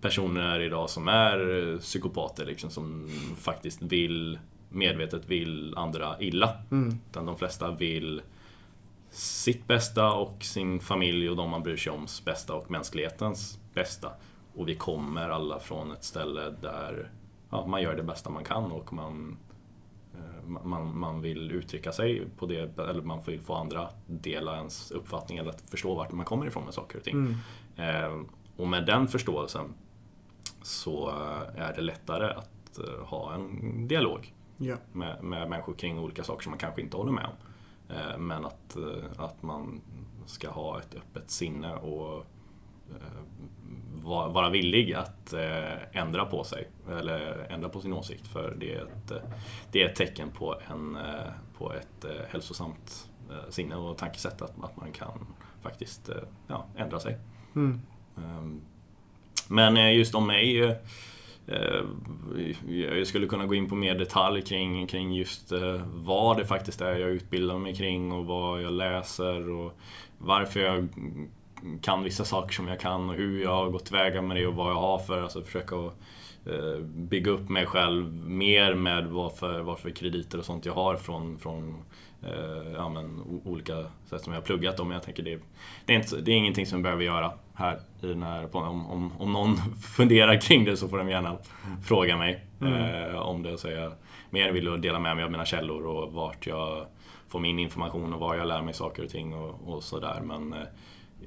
personer 0.00 0.60
idag 0.60 0.90
som 0.90 1.08
är 1.08 1.78
psykopater, 1.78 2.46
liksom, 2.46 2.70
som 2.70 3.08
faktiskt 3.38 3.82
vill 3.82 4.38
medvetet 4.68 5.26
vill 5.28 5.74
andra 5.76 6.20
illa. 6.20 6.52
Mm. 6.70 6.98
Utan 7.10 7.26
de 7.26 7.36
flesta 7.38 7.70
vill 7.70 8.22
sitt 9.16 9.66
bästa 9.66 10.12
och 10.12 10.44
sin 10.44 10.80
familj 10.80 11.30
och 11.30 11.36
de 11.36 11.50
man 11.50 11.62
bryr 11.62 11.76
sig 11.76 11.92
oms 11.92 12.24
bästa 12.24 12.54
och 12.54 12.70
mänsklighetens 12.70 13.60
bästa. 13.74 14.12
Och 14.54 14.68
vi 14.68 14.74
kommer 14.74 15.28
alla 15.28 15.60
från 15.60 15.92
ett 15.92 16.04
ställe 16.04 16.54
där 16.60 17.10
ja, 17.50 17.66
man 17.66 17.82
gör 17.82 17.96
det 17.96 18.02
bästa 18.02 18.30
man 18.30 18.44
kan 18.44 18.72
och 18.72 18.92
man, 18.92 19.38
eh, 20.14 20.48
man, 20.48 20.98
man 20.98 21.20
vill 21.20 21.52
uttrycka 21.52 21.92
sig 21.92 22.26
på 22.38 22.46
det, 22.46 22.78
eller 22.78 23.02
man 23.02 23.20
vill 23.26 23.40
få 23.40 23.54
andra 23.54 23.80
att 23.80 23.96
dela 24.06 24.56
ens 24.56 24.90
uppfattning 24.90 25.38
eller 25.38 25.50
att 25.50 25.70
förstå 25.70 25.94
vart 25.94 26.12
man 26.12 26.26
kommer 26.26 26.46
ifrån 26.46 26.64
med 26.64 26.74
saker 26.74 26.98
och 26.98 27.04
ting. 27.04 27.36
Mm. 27.76 28.04
Eh, 28.04 28.26
och 28.56 28.68
med 28.68 28.86
den 28.86 29.08
förståelsen 29.08 29.74
så 30.62 31.08
eh, 31.08 31.62
är 31.62 31.74
det 31.74 31.82
lättare 31.82 32.26
att 32.26 32.78
ha 33.04 33.34
en 33.34 33.88
dialog 33.88 34.32
Ja. 34.56 34.76
med, 34.92 35.24
med 35.24 35.50
människor 35.50 35.74
kring 35.74 35.98
olika 35.98 36.24
saker 36.24 36.42
som 36.42 36.50
man 36.50 36.58
kanske 36.58 36.80
inte 36.80 36.96
håller 36.96 37.12
med 37.12 37.24
om. 37.24 37.45
Eh, 37.90 38.18
Men 38.18 38.44
att, 38.44 38.76
eh, 38.76 39.04
att 39.24 39.42
man 39.42 39.80
ska 40.26 40.50
ha 40.50 40.80
ett 40.80 40.94
öppet 40.94 41.30
sinne 41.30 41.74
och 41.74 42.26
eh, 42.90 43.22
va- 44.04 44.28
vara 44.28 44.50
villig 44.50 44.92
att 44.94 45.32
ändra 45.92 46.24
på 46.24 46.44
sig 46.44 46.68
eller 46.90 47.46
ändra 47.50 47.68
på 47.68 47.80
sin 47.80 47.92
åsikt 47.92 48.26
för 48.26 48.54
det 48.58 48.74
är 48.74 48.82
ett, 48.82 49.12
det 49.72 49.82
är 49.82 49.88
ett 49.88 49.96
tecken 49.96 50.30
på, 50.30 50.54
en, 50.70 50.98
på 51.58 51.72
ett 51.72 52.04
hälsosamt 52.28 53.10
sinne 53.48 53.76
och 53.76 53.98
tankesätt 53.98 54.42
att, 54.42 54.64
att 54.64 54.76
man 54.76 54.92
kan 54.92 55.26
faktiskt 55.62 56.10
ja, 56.46 56.66
ändra 56.76 57.00
sig. 57.00 57.18
Mm. 57.54 57.80
Ehm, 58.16 58.60
Men 59.48 59.94
just 59.94 60.14
om 60.14 60.26
mig, 60.26 60.76
Eh, 61.48 61.82
jag 62.66 63.06
skulle 63.06 63.26
kunna 63.26 63.46
gå 63.46 63.54
in 63.54 63.68
på 63.68 63.74
mer 63.74 63.94
detalj 63.94 64.42
kring, 64.42 64.86
kring 64.86 65.12
just 65.12 65.52
eh, 65.52 65.80
vad 65.94 66.36
det 66.36 66.46
faktiskt 66.46 66.80
är 66.80 66.96
jag 66.96 67.10
utbildar 67.10 67.58
mig 67.58 67.74
kring 67.74 68.12
och 68.12 68.26
vad 68.26 68.62
jag 68.62 68.72
läser 68.72 69.50
och 69.50 69.78
varför 70.18 70.60
jag 70.60 70.88
kan 71.82 72.02
vissa 72.02 72.24
saker 72.24 72.54
som 72.54 72.68
jag 72.68 72.80
kan 72.80 73.10
och 73.10 73.16
hur 73.16 73.42
jag 73.42 73.50
har 73.50 73.70
gått 73.70 73.84
tillväga 73.84 74.22
med 74.22 74.36
det 74.36 74.46
och 74.46 74.54
vad 74.54 74.70
jag 74.70 74.80
har 74.80 74.98
för, 74.98 75.22
alltså 75.22 75.42
försöka 75.42 75.76
att 75.76 75.94
eh, 76.46 76.78
bygga 76.84 77.30
upp 77.30 77.48
mig 77.48 77.66
själv 77.66 78.28
mer 78.28 78.74
med 78.74 79.06
vad 79.06 79.36
för, 79.36 79.60
vad 79.60 79.78
för 79.78 79.90
krediter 79.90 80.38
och 80.38 80.44
sånt 80.44 80.66
jag 80.66 80.74
har 80.74 80.96
från, 80.96 81.38
från 81.38 81.68
eh, 81.68 81.74
ja, 82.74 82.88
men, 82.88 83.20
olika 83.44 83.84
sätt 84.04 84.22
som 84.22 84.32
jag 84.32 84.40
har 84.40 84.44
pluggat 84.46 84.80
om. 84.80 84.90
Jag 84.90 85.02
tänker 85.02 85.22
det, 85.22 85.38
det, 85.86 85.92
är 85.94 85.96
inte, 85.98 86.16
det 86.20 86.30
är 86.32 86.36
ingenting 86.36 86.66
som 86.66 86.78
vi 86.78 86.82
behöver 86.82 87.04
göra 87.04 87.32
här 87.54 87.80
i 88.02 88.06
den 88.06 88.22
här 88.22 88.56
om, 88.56 88.86
om, 88.86 89.12
om 89.18 89.32
någon 89.32 89.56
funderar 89.96 90.40
kring 90.40 90.64
det 90.64 90.76
så 90.76 90.88
får 90.88 90.98
de 90.98 91.08
gärna 91.08 91.36
fråga 91.84 92.16
mig 92.16 92.44
eh, 92.60 93.16
om 93.18 93.42
det. 93.42 93.58
Så 93.58 93.68
jag 93.68 93.92
mer 94.30 94.52
vill 94.52 94.74
att 94.74 94.82
dela 94.82 94.98
med 94.98 95.16
mig 95.16 95.24
av 95.24 95.30
mina 95.30 95.44
källor 95.44 95.86
och 95.86 96.12
vart 96.12 96.46
jag 96.46 96.86
får 97.28 97.40
min 97.40 97.58
information 97.58 98.12
och 98.14 98.20
var 98.20 98.34
jag 98.34 98.48
lär 98.48 98.62
mig 98.62 98.74
saker 98.74 99.04
och 99.04 99.10
ting 99.10 99.34
och, 99.34 99.68
och 99.74 99.82
sådär. 99.82 100.20
Men 100.24 100.52
eh, 100.52 100.58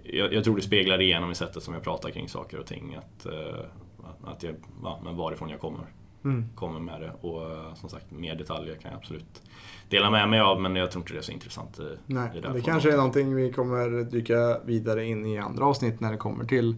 jag, 0.04 0.34
jag 0.34 0.44
tror 0.44 0.56
det 0.56 0.62
speglar 0.62 1.02
igenom 1.02 1.32
i 1.32 1.36
sättet 1.36 1.64
som 1.64 1.74
jag 1.74 1.84
pratar 1.84 2.10
kring 2.10 2.30
saker 2.30 2.60
och 2.60 2.66
ting. 2.66 2.96
Att, 2.96 3.26
eh, 3.26 3.60
att- 4.04 4.34
att 4.34 4.44
jag, 4.44 4.56
ja, 4.84 5.00
men 5.04 5.16
varifrån 5.18 5.50
jag 5.50 5.60
kommer 5.60 5.80
Mm. 6.24 6.46
kommer 6.56 6.80
med 6.80 7.02
det. 7.02 7.14
Och 7.22 7.52
eh, 7.52 7.74
som 7.74 7.90
sagt, 7.90 8.12
mer 8.12 8.36
detaljer 8.36 8.76
kan 8.76 8.92
jag 8.92 8.98
absolut 8.98 9.42
dela 9.90 10.12
med 10.12 10.30
mig 10.30 10.40
av 10.40 10.62
men 10.62 10.76
jag 10.76 10.92
tror 10.92 11.02
inte 11.02 11.14
det 11.14 11.20
är 11.20 11.22
så 11.22 11.32
intressant 11.32 11.80
i, 11.80 11.98
Nej, 12.06 12.30
i 12.36 12.42
det, 12.42 12.48
här 12.50 12.60
kanske 12.60 12.92
är 12.92 12.98
någonting 12.98 13.36
vi 13.36 13.52
kommer 13.52 14.04
dyka 14.04 14.60
vidare 14.66 15.06
in 15.06 15.26
i 15.26 15.38
andra 15.38 15.66
avsnitt 15.66 16.00
när 16.00 16.12
det 16.12 16.18
kommer 16.18 16.46
till 16.46 16.76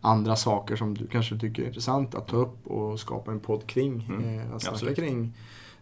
andra 0.00 0.36
saker 0.36 0.76
som 0.76 0.94
du 0.94 1.06
kanske 1.06 1.38
tycker 1.38 1.62
är 1.62 1.66
intressant 1.66 2.14
att 2.14 2.28
ta 2.28 2.36
upp 2.36 2.66
och 2.66 3.00
skapa 3.00 3.30
en 3.30 3.40
podd 3.40 3.66
kring. 3.66 4.06
Mm, 4.08 4.38
Eh, 4.38 4.54
att 4.54 4.62
snacka 4.62 4.74
absolut. 4.74 4.96
kring 4.96 5.32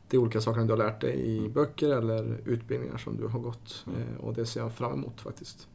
de 0.09 0.19
olika 0.19 0.41
sakerna 0.41 0.65
du 0.67 0.73
har 0.73 0.79
lärt 0.79 1.01
dig 1.01 1.37
i 1.37 1.49
böcker 1.49 1.89
eller 1.89 2.41
utbildningar 2.45 2.97
som 2.97 3.17
du 3.17 3.27
har 3.27 3.39
gått. 3.39 3.85
Mm. 3.87 4.01
Eh, 4.01 4.25
och 4.25 4.35
det 4.35 4.47
ser 4.47 4.61
jag 4.61 4.73
fram 4.73 4.93
emot 4.93 5.21
faktiskt. 5.21 5.69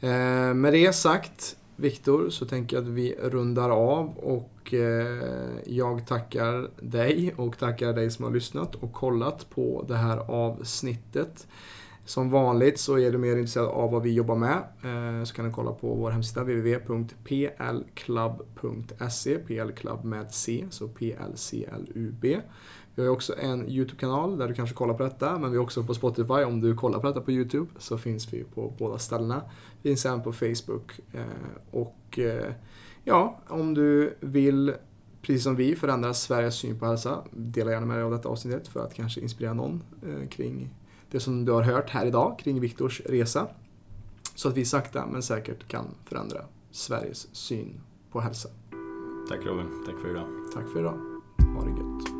Eh, 0.00 0.54
med 0.54 0.72
det 0.72 0.92
sagt, 0.92 1.56
Viktor, 1.80 2.30
så 2.30 2.46
tänker 2.46 2.76
jag 2.76 2.84
att 2.84 2.90
vi 2.90 3.14
rundar 3.22 3.70
av 3.70 4.18
och 4.18 4.74
eh, 4.74 5.58
jag 5.66 6.06
tackar 6.06 6.70
dig 6.80 7.34
och 7.36 7.58
tackar 7.58 7.92
dig 7.92 8.10
som 8.10 8.24
har 8.24 8.32
lyssnat 8.32 8.74
och 8.74 8.92
kollat 8.92 9.50
på 9.50 9.84
det 9.88 9.96
här 9.96 10.18
avsnittet. 10.18 11.46
Som 12.04 12.30
vanligt 12.30 12.80
så 12.80 12.98
är 12.98 13.12
du 13.12 13.18
mer 13.18 13.36
intresserad 13.36 13.66
av 13.66 13.90
vad 13.90 14.02
vi 14.02 14.12
jobbar 14.12 14.36
med 14.36 14.62
eh, 14.84 15.24
så 15.24 15.34
kan 15.34 15.44
du 15.44 15.50
kolla 15.50 15.72
på 15.72 15.94
vår 15.94 16.10
hemsida 16.10 16.40
www.plclub.se 16.40 19.38
PL 19.38 19.72
plclub 19.72 20.04
med 20.04 20.34
C, 20.34 20.66
så 20.70 20.88
PLCLUB. 20.88 22.24
Vi 22.98 23.06
har 23.06 23.12
också 23.12 23.34
en 23.38 23.68
YouTube-kanal 23.68 24.38
där 24.38 24.48
du 24.48 24.54
kanske 24.54 24.74
kollar 24.76 24.94
på 24.94 25.02
detta, 25.02 25.38
men 25.38 25.50
vi 25.50 25.56
är 25.56 25.60
också 25.60 25.84
på 25.84 25.94
Spotify. 25.94 26.32
Om 26.32 26.60
du 26.60 26.74
kollar 26.74 27.00
på 27.00 27.06
detta 27.06 27.20
på 27.20 27.32
YouTube 27.32 27.70
så 27.78 27.98
finns 27.98 28.32
vi 28.32 28.44
på 28.44 28.72
båda 28.78 28.98
ställena. 28.98 29.42
Vi 29.82 29.90
finns 29.90 30.06
även 30.06 30.22
på 30.22 30.32
Facebook. 30.32 31.00
eh, 31.12 31.22
Och 31.70 32.18
eh, 32.18 32.52
ja, 33.04 33.38
om 33.48 33.74
du 33.74 34.16
vill, 34.20 34.74
precis 35.22 35.42
som 35.44 35.56
vi, 35.56 35.76
förändra 35.76 36.14
Sveriges 36.14 36.54
syn 36.54 36.78
på 36.78 36.86
hälsa, 36.86 37.24
dela 37.30 37.70
gärna 37.70 37.86
med 37.86 37.96
dig 37.96 38.04
av 38.04 38.10
detta 38.10 38.28
avsnittet 38.28 38.68
för 38.68 38.84
att 38.84 38.94
kanske 38.94 39.20
inspirera 39.20 39.54
någon 39.54 39.82
eh, 40.06 40.28
kring 40.28 40.74
det 41.10 41.20
som 41.20 41.44
du 41.44 41.52
har 41.52 41.62
hört 41.62 41.90
här 41.90 42.06
idag, 42.06 42.38
kring 42.38 42.60
Viktors 42.60 43.00
resa. 43.00 43.46
Så 44.34 44.48
att 44.48 44.56
vi 44.56 44.64
sakta 44.64 45.06
men 45.06 45.22
säkert 45.22 45.68
kan 45.68 45.86
förändra 46.04 46.44
Sveriges 46.70 47.34
syn 47.36 47.80
på 48.12 48.20
hälsa. 48.20 48.48
Tack 49.28 49.46
Robin, 49.46 49.84
tack 49.86 50.00
för 50.02 50.10
idag. 50.10 50.26
Tack 50.54 50.68
för 50.72 50.80
idag. 50.80 50.98
Ha 51.56 51.64
det 51.64 51.70
gött. 51.70 52.17